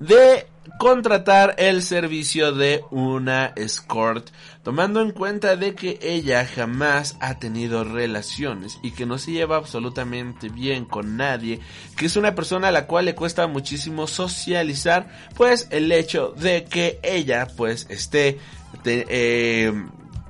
de 0.00 0.51
contratar 0.78 1.54
el 1.58 1.82
servicio 1.82 2.52
de 2.52 2.84
una 2.90 3.52
escort, 3.56 4.28
tomando 4.62 5.00
en 5.00 5.10
cuenta 5.12 5.56
de 5.56 5.74
que 5.74 5.98
ella 6.02 6.46
jamás 6.46 7.16
ha 7.20 7.38
tenido 7.38 7.84
relaciones 7.84 8.78
y 8.82 8.92
que 8.92 9.06
no 9.06 9.18
se 9.18 9.32
lleva 9.32 9.56
absolutamente 9.56 10.48
bien 10.48 10.84
con 10.84 11.16
nadie, 11.16 11.60
que 11.96 12.06
es 12.06 12.16
una 12.16 12.34
persona 12.34 12.68
a 12.68 12.72
la 12.72 12.86
cual 12.86 13.06
le 13.06 13.14
cuesta 13.14 13.46
muchísimo 13.46 14.06
socializar, 14.06 15.08
pues 15.36 15.68
el 15.70 15.90
hecho 15.92 16.34
de 16.36 16.64
que 16.64 17.00
ella 17.02 17.48
pues 17.56 17.86
esté 17.88 18.38
eh, 18.84 19.72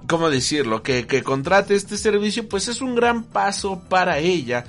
¿cómo 0.06 0.30
decirlo? 0.30 0.82
Que, 0.82 1.06
que 1.06 1.22
contrate 1.22 1.74
este 1.74 1.96
servicio, 1.96 2.48
pues 2.48 2.68
es 2.68 2.80
un 2.80 2.94
gran 2.94 3.24
paso 3.24 3.82
para 3.88 4.18
ella. 4.18 4.64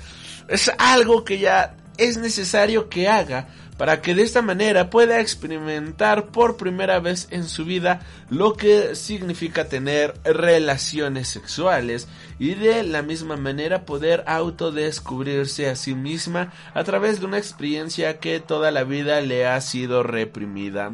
Es 0.48 0.70
algo 0.78 1.24
que 1.24 1.38
ya 1.38 1.76
es 1.98 2.16
necesario 2.16 2.88
que 2.88 3.08
haga 3.08 3.48
para 3.76 4.00
que 4.00 4.14
de 4.14 4.22
esta 4.22 4.42
manera 4.42 4.90
pueda 4.90 5.20
experimentar 5.20 6.26
por 6.26 6.56
primera 6.56 7.00
vez 7.00 7.26
en 7.30 7.44
su 7.44 7.64
vida 7.64 8.00
lo 8.30 8.54
que 8.54 8.94
significa 8.94 9.68
tener 9.68 10.14
relaciones 10.24 11.28
sexuales 11.28 12.08
y 12.38 12.54
de 12.54 12.84
la 12.84 13.02
misma 13.02 13.36
manera 13.36 13.84
poder 13.84 14.22
autodescubrirse 14.26 15.68
a 15.68 15.76
sí 15.76 15.94
misma 15.94 16.52
a 16.72 16.84
través 16.84 17.20
de 17.20 17.26
una 17.26 17.38
experiencia 17.38 18.18
que 18.20 18.40
toda 18.40 18.70
la 18.70 18.84
vida 18.84 19.20
le 19.20 19.46
ha 19.46 19.60
sido 19.60 20.02
reprimida. 20.02 20.92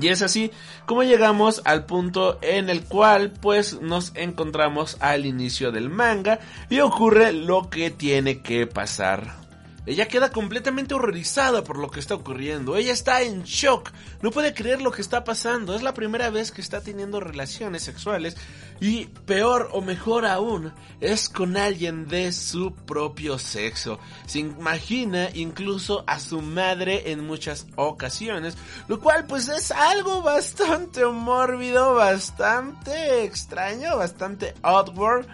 Y 0.00 0.08
es 0.08 0.22
así 0.22 0.50
como 0.86 1.04
llegamos 1.04 1.62
al 1.64 1.86
punto 1.86 2.38
en 2.42 2.68
el 2.68 2.82
cual 2.82 3.32
pues 3.40 3.80
nos 3.80 4.10
encontramos 4.16 4.96
al 4.98 5.24
inicio 5.24 5.70
del 5.70 5.88
manga 5.88 6.40
y 6.68 6.80
ocurre 6.80 7.32
lo 7.32 7.70
que 7.70 7.92
tiene 7.92 8.40
que 8.40 8.66
pasar. 8.66 9.43
Ella 9.86 10.08
queda 10.08 10.30
completamente 10.30 10.94
horrorizada 10.94 11.62
por 11.62 11.78
lo 11.78 11.90
que 11.90 12.00
está 12.00 12.14
ocurriendo. 12.14 12.76
Ella 12.76 12.92
está 12.92 13.22
en 13.22 13.42
shock. 13.42 13.90
No 14.22 14.30
puede 14.30 14.54
creer 14.54 14.80
lo 14.80 14.90
que 14.92 15.02
está 15.02 15.24
pasando. 15.24 15.74
Es 15.74 15.82
la 15.82 15.92
primera 15.92 16.30
vez 16.30 16.52
que 16.52 16.62
está 16.62 16.80
teniendo 16.80 17.20
relaciones 17.20 17.82
sexuales. 17.82 18.36
Y 18.80 19.06
peor 19.26 19.68
o 19.72 19.82
mejor 19.82 20.24
aún, 20.24 20.72
es 21.00 21.28
con 21.28 21.56
alguien 21.56 22.08
de 22.08 22.32
su 22.32 22.74
propio 22.74 23.38
sexo. 23.38 23.98
Se 24.26 24.38
imagina 24.38 25.28
incluso 25.34 26.02
a 26.06 26.18
su 26.18 26.40
madre 26.40 27.10
en 27.12 27.26
muchas 27.26 27.66
ocasiones. 27.76 28.56
Lo 28.88 29.00
cual 29.00 29.26
pues 29.26 29.48
es 29.48 29.70
algo 29.70 30.22
bastante 30.22 31.04
mórbido, 31.04 31.94
bastante 31.94 33.24
extraño, 33.24 33.98
bastante 33.98 34.54
outward 34.62 35.26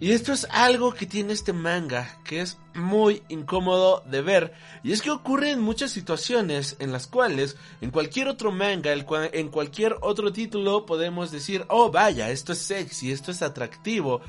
y 0.00 0.12
esto 0.12 0.32
es 0.32 0.46
algo 0.50 0.94
que 0.94 1.04
tiene 1.04 1.34
este 1.34 1.52
manga, 1.52 2.18
que 2.24 2.40
es 2.40 2.56
muy 2.74 3.22
incómodo 3.28 4.02
de 4.06 4.22
ver. 4.22 4.54
Y 4.82 4.92
es 4.92 5.02
que 5.02 5.10
ocurre 5.10 5.50
en 5.50 5.60
muchas 5.60 5.90
situaciones 5.90 6.76
en 6.78 6.90
las 6.90 7.06
cuales 7.06 7.58
en 7.82 7.90
cualquier 7.90 8.28
otro 8.28 8.50
manga, 8.50 8.94
en 8.94 9.48
cualquier 9.50 9.96
otro 10.00 10.32
título 10.32 10.86
podemos 10.86 11.30
decir, 11.30 11.66
oh 11.68 11.90
vaya, 11.90 12.30
esto 12.30 12.54
es 12.54 12.60
sexy, 12.60 13.12
esto 13.12 13.30
es 13.30 13.42
atractivo. 13.42 14.22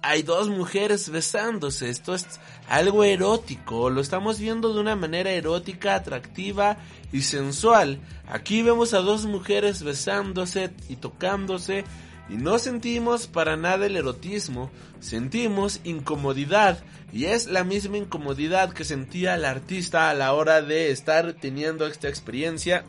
Hay 0.00 0.22
dos 0.22 0.48
mujeres 0.48 1.10
besándose, 1.10 1.90
esto 1.90 2.14
es 2.14 2.26
algo 2.66 3.04
erótico, 3.04 3.90
lo 3.90 4.00
estamos 4.00 4.38
viendo 4.38 4.72
de 4.72 4.80
una 4.80 4.96
manera 4.96 5.30
erótica, 5.30 5.96
atractiva 5.96 6.78
y 7.12 7.20
sensual. 7.20 8.00
Aquí 8.26 8.62
vemos 8.62 8.94
a 8.94 9.00
dos 9.00 9.26
mujeres 9.26 9.82
besándose 9.82 10.70
y 10.88 10.96
tocándose 10.96 11.84
y 12.28 12.36
no 12.36 12.58
sentimos 12.58 13.26
para 13.26 13.56
nada 13.56 13.86
el 13.86 13.96
erotismo, 13.96 14.70
sentimos 15.00 15.80
incomodidad. 15.84 16.82
Y 17.12 17.24
es 17.24 17.46
la 17.46 17.64
misma 17.64 17.96
incomodidad 17.96 18.72
que 18.72 18.84
sentía 18.84 19.34
el 19.34 19.46
artista 19.46 20.10
a 20.10 20.14
la 20.14 20.34
hora 20.34 20.60
de 20.60 20.90
estar 20.90 21.32
teniendo 21.32 21.86
esta 21.86 22.08
experiencia 22.08 22.84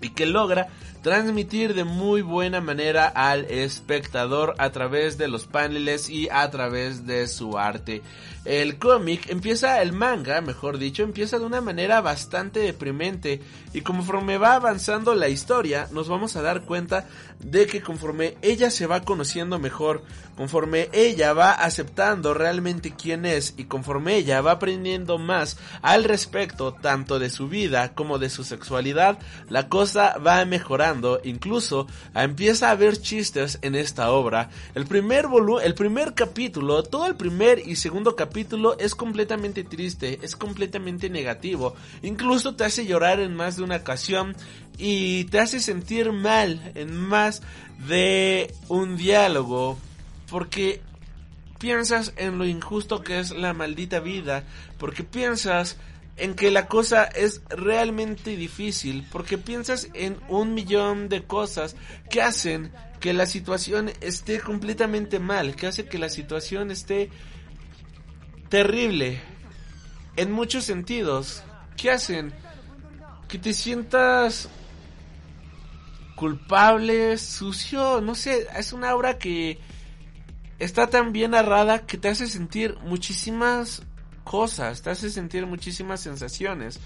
y 0.00 0.10
que 0.10 0.26
logra 0.26 0.68
transmitir 1.08 1.72
de 1.72 1.84
muy 1.84 2.20
buena 2.20 2.60
manera 2.60 3.06
al 3.06 3.46
espectador 3.46 4.54
a 4.58 4.68
través 4.72 5.16
de 5.16 5.26
los 5.26 5.46
paneles 5.46 6.10
y 6.10 6.28
a 6.30 6.50
través 6.50 7.06
de 7.06 7.26
su 7.28 7.56
arte. 7.56 8.02
El 8.44 8.78
cómic 8.78 9.30
empieza, 9.30 9.80
el 9.80 9.92
manga, 9.92 10.42
mejor 10.42 10.78
dicho, 10.78 11.02
empieza 11.02 11.38
de 11.38 11.46
una 11.46 11.62
manera 11.62 12.02
bastante 12.02 12.60
deprimente 12.60 13.40
y 13.72 13.80
conforme 13.80 14.38
va 14.38 14.54
avanzando 14.54 15.14
la 15.14 15.28
historia 15.28 15.88
nos 15.92 16.08
vamos 16.08 16.36
a 16.36 16.42
dar 16.42 16.62
cuenta 16.62 17.06
de 17.40 17.66
que 17.66 17.82
conforme 17.82 18.36
ella 18.42 18.70
se 18.70 18.86
va 18.86 19.02
conociendo 19.02 19.58
mejor, 19.58 20.02
conforme 20.36 20.88
ella 20.92 21.32
va 21.32 21.52
aceptando 21.52 22.32
realmente 22.32 22.94
quién 22.94 23.26
es 23.26 23.54
y 23.56 23.64
conforme 23.64 24.16
ella 24.16 24.40
va 24.40 24.52
aprendiendo 24.52 25.18
más 25.18 25.58
al 25.82 26.04
respecto 26.04 26.72
tanto 26.72 27.18
de 27.18 27.30
su 27.30 27.48
vida 27.48 27.92
como 27.94 28.18
de 28.18 28.30
su 28.30 28.44
sexualidad, 28.44 29.18
la 29.48 29.68
cosa 29.68 30.16
va 30.18 30.44
mejorando, 30.44 30.97
incluso 31.24 31.86
empieza 32.14 32.68
a 32.68 32.72
haber 32.72 33.00
chistes 33.00 33.58
en 33.62 33.74
esta 33.74 34.10
obra. 34.10 34.50
El 34.74 34.86
primer 34.86 35.26
el 35.62 35.74
primer 35.74 36.14
capítulo, 36.14 36.82
todo 36.82 37.06
el 37.06 37.16
primer 37.16 37.60
y 37.66 37.76
segundo 37.76 38.16
capítulo 38.16 38.78
es 38.78 38.94
completamente 38.94 39.64
triste, 39.64 40.18
es 40.22 40.36
completamente 40.36 41.10
negativo, 41.10 41.74
incluso 42.02 42.54
te 42.54 42.64
hace 42.64 42.86
llorar 42.86 43.20
en 43.20 43.34
más 43.34 43.56
de 43.56 43.62
una 43.62 43.76
ocasión 43.76 44.36
y 44.78 45.24
te 45.24 45.40
hace 45.40 45.60
sentir 45.60 46.12
mal 46.12 46.72
en 46.74 46.96
más 46.96 47.42
de 47.86 48.54
un 48.68 48.96
diálogo 48.96 49.78
porque 50.30 50.80
piensas 51.58 52.12
en 52.16 52.38
lo 52.38 52.46
injusto 52.46 53.02
que 53.02 53.18
es 53.18 53.32
la 53.32 53.52
maldita 53.52 54.00
vida, 54.00 54.44
porque 54.78 55.02
piensas 55.02 55.76
en 56.18 56.34
que 56.34 56.50
la 56.50 56.66
cosa 56.66 57.04
es 57.04 57.42
realmente 57.48 58.36
difícil, 58.36 59.06
porque 59.10 59.38
piensas 59.38 59.88
en 59.94 60.18
un 60.28 60.54
millón 60.54 61.08
de 61.08 61.24
cosas 61.24 61.76
que 62.10 62.22
hacen 62.22 62.72
que 63.00 63.12
la 63.12 63.26
situación 63.26 63.90
esté 64.00 64.40
completamente 64.40 65.20
mal, 65.20 65.54
que 65.54 65.68
hace 65.68 65.86
que 65.86 65.98
la 65.98 66.08
situación 66.08 66.70
esté 66.70 67.10
terrible. 68.48 69.20
En 70.16 70.32
muchos 70.32 70.64
sentidos, 70.64 71.44
que 71.76 71.90
hacen 71.90 72.34
que 73.28 73.38
te 73.38 73.52
sientas 73.52 74.48
culpable, 76.16 77.16
sucio, 77.18 78.00
no 78.00 78.16
sé, 78.16 78.48
es 78.56 78.72
una 78.72 78.94
obra 78.96 79.18
que 79.18 79.60
está 80.58 80.88
tan 80.88 81.12
bien 81.12 81.30
narrada 81.30 81.86
que 81.86 81.96
te 81.96 82.08
hace 82.08 82.26
sentir 82.26 82.76
muchísimas 82.82 83.82
cosas, 84.28 84.82
te 84.82 84.90
hace 84.90 85.08
sentir 85.08 85.46
muchísimas 85.46 86.00
sensaciones. 86.00 86.78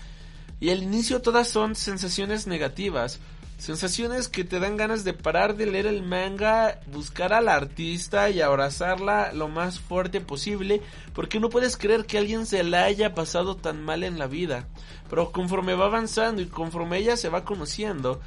Y 0.61 0.71
al 0.71 0.81
inicio 0.81 1.21
todas 1.21 1.49
son 1.49 1.75
sensaciones 1.75 2.47
negativas, 2.47 3.19
sensaciones 3.59 4.29
que 4.29 4.45
te 4.45 4.61
dan 4.61 4.77
ganas 4.77 5.03
de 5.03 5.13
parar 5.13 5.57
de 5.57 5.67
leer 5.67 5.87
el 5.87 6.05
manga, 6.05 6.79
buscar 6.87 7.33
al 7.33 7.49
artista 7.49 8.31
y 8.31 8.41
abrazarla 8.41 9.33
lo 9.33 9.49
más 9.49 9.81
fuerte 9.81 10.21
posible, 10.21 10.81
porque 11.15 11.41
no 11.41 11.51
puedes 11.51 11.77
creer 11.77 12.07
que 12.07 12.19
alguien 12.19 12.47
se 12.47 12.63
la 12.63 12.85
haya 12.85 13.13
pasado 13.13 13.57
tan 13.57 13.85
mal 13.85 14.05
en 14.05 14.21
la 14.21 14.29
vida. 14.29 14.69
Pero 15.11 15.33
conforme 15.33 15.75
va 15.75 15.87
avanzando 15.87 16.41
y 16.43 16.47
conforme 16.47 16.99
ella 16.99 17.17
se 17.17 17.29
va 17.29 17.45
conociendo, 17.45 18.21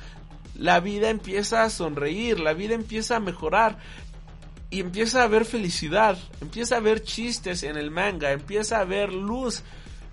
la 0.55 0.81
vida 0.81 1.09
empieza 1.09 1.63
a 1.63 1.69
sonreír, 1.69 2.39
la 2.39 2.53
vida 2.53 2.75
empieza 2.75 3.15
a 3.15 3.21
mejorar 3.21 3.77
y 4.75 4.81
empieza 4.81 5.21
a 5.21 5.23
haber 5.23 5.45
felicidad, 5.45 6.17
empieza 6.41 6.75
a 6.75 6.79
haber 6.79 7.01
chistes 7.01 7.63
en 7.63 7.77
el 7.77 7.91
manga, 7.91 8.33
empieza 8.33 8.77
a 8.77 8.81
haber 8.81 9.13
luz. 9.13 9.63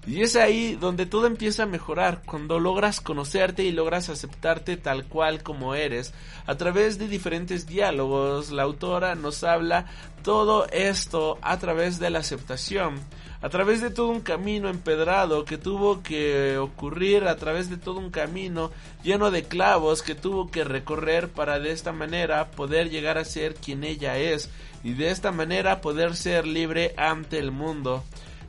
Y 0.07 0.21
es 0.23 0.37
ahí 0.37 0.77
donde 0.81 1.05
todo 1.05 1.27
empieza 1.27 1.65
a 1.65 1.67
mejorar, 1.67 2.23
cuando 2.25 2.61
logras 2.61 3.01
conocerte 3.01 3.65
y 3.65 3.73
logras 3.73 4.09
aceptarte 4.09 4.77
tal 4.77 5.07
cual 5.07 5.43
como 5.43 5.75
eres. 5.75 6.15
A 6.47 6.57
través 6.57 6.97
de 7.01 7.09
diferentes 7.09 7.67
diálogos, 7.67 8.53
la 8.53 8.63
autora 8.63 9.17
nos 9.17 9.43
habla 9.43 9.87
todo 10.23 10.69
esto 10.69 11.39
a 11.43 11.59
través 11.59 11.99
de 11.99 12.11
la 12.11 12.21
aceptación 12.21 13.01
a 13.43 13.49
través 13.49 13.81
de 13.81 13.91
todo 13.91 14.09
un 14.09 14.21
camino 14.21 14.69
empedrado 14.69 15.45
que 15.45 15.59
tuvo 15.59 16.03
que 16.03 16.57
ocurrir, 16.59 17.25
a 17.25 17.37
través 17.37 17.69
de 17.69 17.77
todo 17.77 17.99
un 17.99 18.11
camino 18.11 18.71
lleno 19.03 19.33
de 19.33 19.43
clavos 19.43 20.03
que 20.03 20.15
tuvo 20.15 20.51
que 20.51 20.63
recorrer 20.63 21.29
para 21.29 21.59
de 21.59 21.73
esta 21.73 21.93
manera 21.93 22.53
poder 22.53 22.89
llegar 22.89 23.19
a 23.19 23.25
ser 23.25 23.57
quien 23.57 23.83
ella 23.83 24.17
es 24.17 24.49
y 24.85 24.93
de 24.93 25.11
esta 25.11 25.33
manera 25.33 25.81
poder 25.81 26.15
ser 26.15 26.47
libre 26.47 26.95
ante 26.97 27.39
el 27.39 27.51
mundo. 27.51 28.05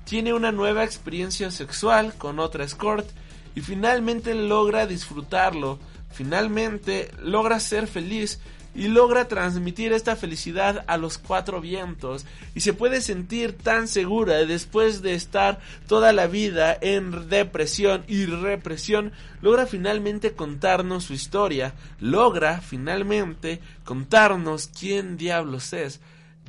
Tiene 0.06 0.32
una 0.32 0.52
nueva 0.52 0.84
experiencia 0.84 1.50
sexual 1.50 2.14
con 2.16 2.40
otra 2.40 2.64
escort 2.64 3.10
y 3.56 3.62
finalmente 3.62 4.36
logra 4.36 4.86
disfrutarlo, 4.86 5.80
finalmente 6.12 7.10
logra 7.20 7.60
ser 7.60 7.88
feliz 7.88 8.40
y 8.76 8.88
logra 8.88 9.28
transmitir 9.28 9.94
esta 9.94 10.16
felicidad 10.16 10.84
a 10.88 10.98
los 10.98 11.18
cuatro 11.18 11.62
vientos 11.62 12.26
y 12.56 12.62
se 12.62 12.74
puede 12.74 13.02
sentir 13.02 13.58
tan 13.58 13.88
segura 13.88 14.46
después 14.46 15.02
de 15.02 15.14
estar 15.14 15.60
toda 15.88 16.14
la 16.14 16.28
vida 16.28 16.78
en 16.82 17.30
depresión 17.30 18.04
y 18.08 18.26
represión, 18.26 19.12
logra 19.42 19.66
finalmente 19.66 20.34
contarnos 20.34 21.06
su 21.06 21.14
historia, 21.14 21.74
logra 22.00 22.62
finalmente 22.62 23.60
contarnos 23.84 24.68
quién 24.68 25.18
diablos 25.18 25.74
es 25.74 26.00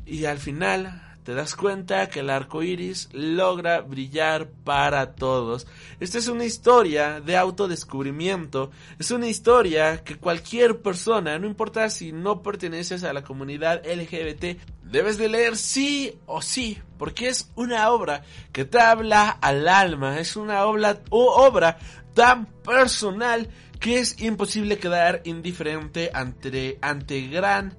y 0.06 0.24
al 0.24 0.38
final 0.38 1.02
te 1.24 1.34
das 1.34 1.56
cuenta 1.56 2.08
que 2.08 2.20
el 2.20 2.28
arco 2.28 2.62
iris 2.62 3.08
logra 3.12 3.80
brillar 3.80 4.50
para 4.62 5.14
todos. 5.14 5.66
Esta 5.98 6.18
es 6.18 6.28
una 6.28 6.44
historia 6.44 7.20
de 7.20 7.36
autodescubrimiento, 7.36 8.70
es 8.98 9.10
una 9.10 9.26
historia 9.26 10.04
que 10.04 10.16
cualquier 10.16 10.82
persona, 10.82 11.38
no 11.38 11.46
importa 11.46 11.88
si 11.88 12.12
no 12.12 12.42
perteneces 12.42 13.04
a 13.04 13.14
la 13.14 13.24
comunidad 13.24 13.82
LGBT, 13.86 14.60
debes 14.82 15.16
de 15.16 15.30
leer 15.30 15.56
sí 15.56 16.18
o 16.26 16.42
sí, 16.42 16.78
porque 16.98 17.28
es 17.28 17.50
una 17.54 17.90
obra 17.90 18.22
que 18.52 18.66
te 18.66 18.78
habla 18.78 19.30
al 19.30 19.66
alma, 19.66 20.20
es 20.20 20.36
una 20.36 20.66
obra, 20.66 21.00
obra 21.08 21.78
tan 22.12 22.46
personal 22.46 23.48
que 23.80 23.98
es 23.98 24.20
imposible 24.20 24.78
quedar 24.78 25.22
indiferente 25.24 26.10
ante, 26.12 26.78
ante 26.82 27.22
gran 27.28 27.76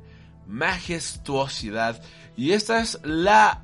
majestuosidad. 0.48 2.02
Y 2.38 2.52
esta 2.52 2.82
es 2.82 3.00
la 3.04 3.62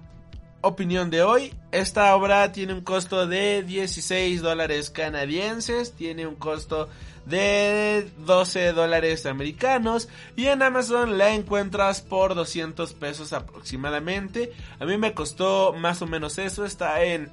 opinión 0.62 1.10
de 1.10 1.24
hoy. 1.24 1.54
Esta 1.72 2.16
obra 2.16 2.52
tiene 2.52 2.74
un 2.74 2.82
costo 2.82 3.28
de 3.28 3.64
16 3.64 4.42
dólares 4.42 4.90
canadienses, 4.90 5.94
tiene 5.94 6.28
un 6.28 6.36
costo 6.36 6.90
de 7.26 8.10
12 8.26 8.74
dólares 8.74 9.26
americanos 9.26 10.10
y 10.36 10.48
en 10.48 10.64
Amazon 10.64 11.18
la 11.18 11.34
encuentras 11.34 12.02
por 12.02 12.36
200 12.36 12.94
pesos 12.94 13.34
aproximadamente. 13.34 14.54
A 14.80 14.86
mí 14.86 14.98
me 14.98 15.14
costó 15.14 15.74
más 15.74 16.02
o 16.02 16.08
menos 16.08 16.38
eso, 16.38 16.66
está 16.66 17.04
en 17.04 17.30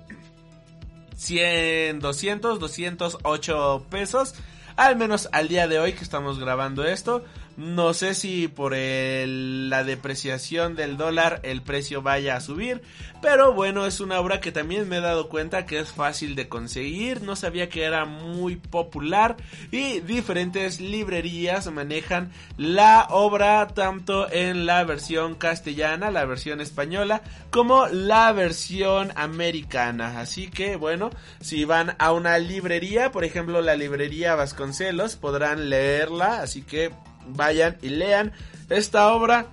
100, 1.16 2.00
200, 2.00 2.60
208 2.60 3.86
pesos. 3.90 4.34
Al 4.76 4.96
menos 4.96 5.28
al 5.32 5.48
día 5.48 5.66
de 5.66 5.80
hoy 5.80 5.94
que 5.94 6.04
estamos 6.04 6.38
grabando 6.38 6.84
esto. 6.84 7.24
No 7.58 7.92
sé 7.92 8.14
si 8.14 8.46
por 8.46 8.70
la 8.72 9.82
depreciación 9.82 10.76
del 10.76 10.96
dólar 10.96 11.40
el 11.42 11.60
precio 11.60 12.02
vaya 12.02 12.36
a 12.36 12.40
subir, 12.40 12.82
pero 13.20 13.52
bueno, 13.52 13.84
es 13.84 13.98
una 13.98 14.20
obra 14.20 14.38
que 14.38 14.52
también 14.52 14.88
me 14.88 14.98
he 14.98 15.00
dado 15.00 15.28
cuenta 15.28 15.66
que 15.66 15.80
es 15.80 15.90
fácil 15.90 16.36
de 16.36 16.48
conseguir, 16.48 17.22
no 17.22 17.34
sabía 17.34 17.68
que 17.68 17.82
era 17.82 18.04
muy 18.04 18.54
popular 18.54 19.36
y 19.72 19.98
diferentes 19.98 20.80
librerías 20.80 21.68
manejan 21.72 22.30
la 22.56 23.08
obra 23.10 23.66
tanto 23.66 24.30
en 24.30 24.64
la 24.64 24.84
versión 24.84 25.34
castellana, 25.34 26.12
la 26.12 26.26
versión 26.26 26.60
española, 26.60 27.22
como 27.50 27.88
la 27.88 28.30
versión 28.30 29.10
americana. 29.16 30.20
Así 30.20 30.48
que 30.48 30.76
bueno, 30.76 31.10
si 31.40 31.64
van 31.64 31.96
a 31.98 32.12
una 32.12 32.38
librería, 32.38 33.10
por 33.10 33.24
ejemplo 33.24 33.62
la 33.62 33.74
librería 33.74 34.36
Vasconcelos, 34.36 35.16
podrán 35.16 35.70
leerla, 35.70 36.40
así 36.40 36.62
que 36.62 36.92
vayan 37.28 37.76
y 37.82 37.90
lean 37.90 38.32
esta 38.68 39.12
obra 39.12 39.46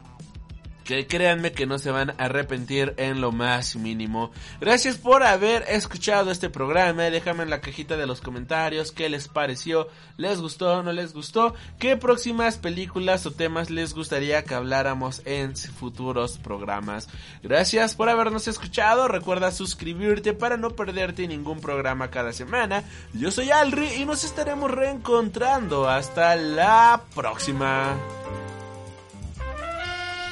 que 0.86 1.08
créanme 1.08 1.52
que 1.52 1.66
no 1.66 1.80
se 1.80 1.92
van 1.92 2.12
a 2.12 2.26
arrepentir 2.26 2.94
en 2.98 3.20
lo 3.20 3.32
más 3.32 3.76
mínimo. 3.76 4.32
Gracias 4.62 4.98
por 4.98 5.24
haber 5.24 5.66
escuchado 5.68 6.32
este 6.32 6.50
programa. 6.50 7.04
Déjame 7.04 7.44
en 7.44 7.50
la 7.50 7.60
cajita 7.60 7.98
de 7.98 8.06
los 8.06 8.22
comentarios 8.22 8.92
qué 8.92 9.10
les 9.10 9.28
pareció, 9.28 9.90
les 10.16 10.40
gustó, 10.40 10.84
no 10.84 10.94
les 10.94 11.12
gustó, 11.14 11.56
qué 11.80 11.98
próximas 11.98 12.58
películas 12.58 13.26
o 13.26 13.32
temas 13.32 13.70
les 13.70 13.94
gustaría 13.94 14.44
que 14.44 14.54
habláramos 14.54 15.24
en 15.26 15.56
futuros 15.58 16.38
programas. 16.38 17.10
Gracias 17.42 17.96
por 17.96 18.08
habernos 18.08 18.48
escuchado. 18.48 19.08
Recuerda 19.08 19.52
suscribirte 19.52 20.34
para 20.34 20.56
no 20.56 20.70
perderte 20.76 21.28
ningún 21.28 21.62
programa 21.62 22.12
cada 22.12 22.32
semana. 22.32 22.84
Yo 23.14 23.32
soy 23.32 23.50
Alri 23.50 23.88
y 23.96 24.06
nos 24.06 24.24
estaremos 24.24 24.70
reencontrando. 24.70 25.90
Hasta 25.90 26.36
la 26.36 27.02
próxima. 27.16 27.98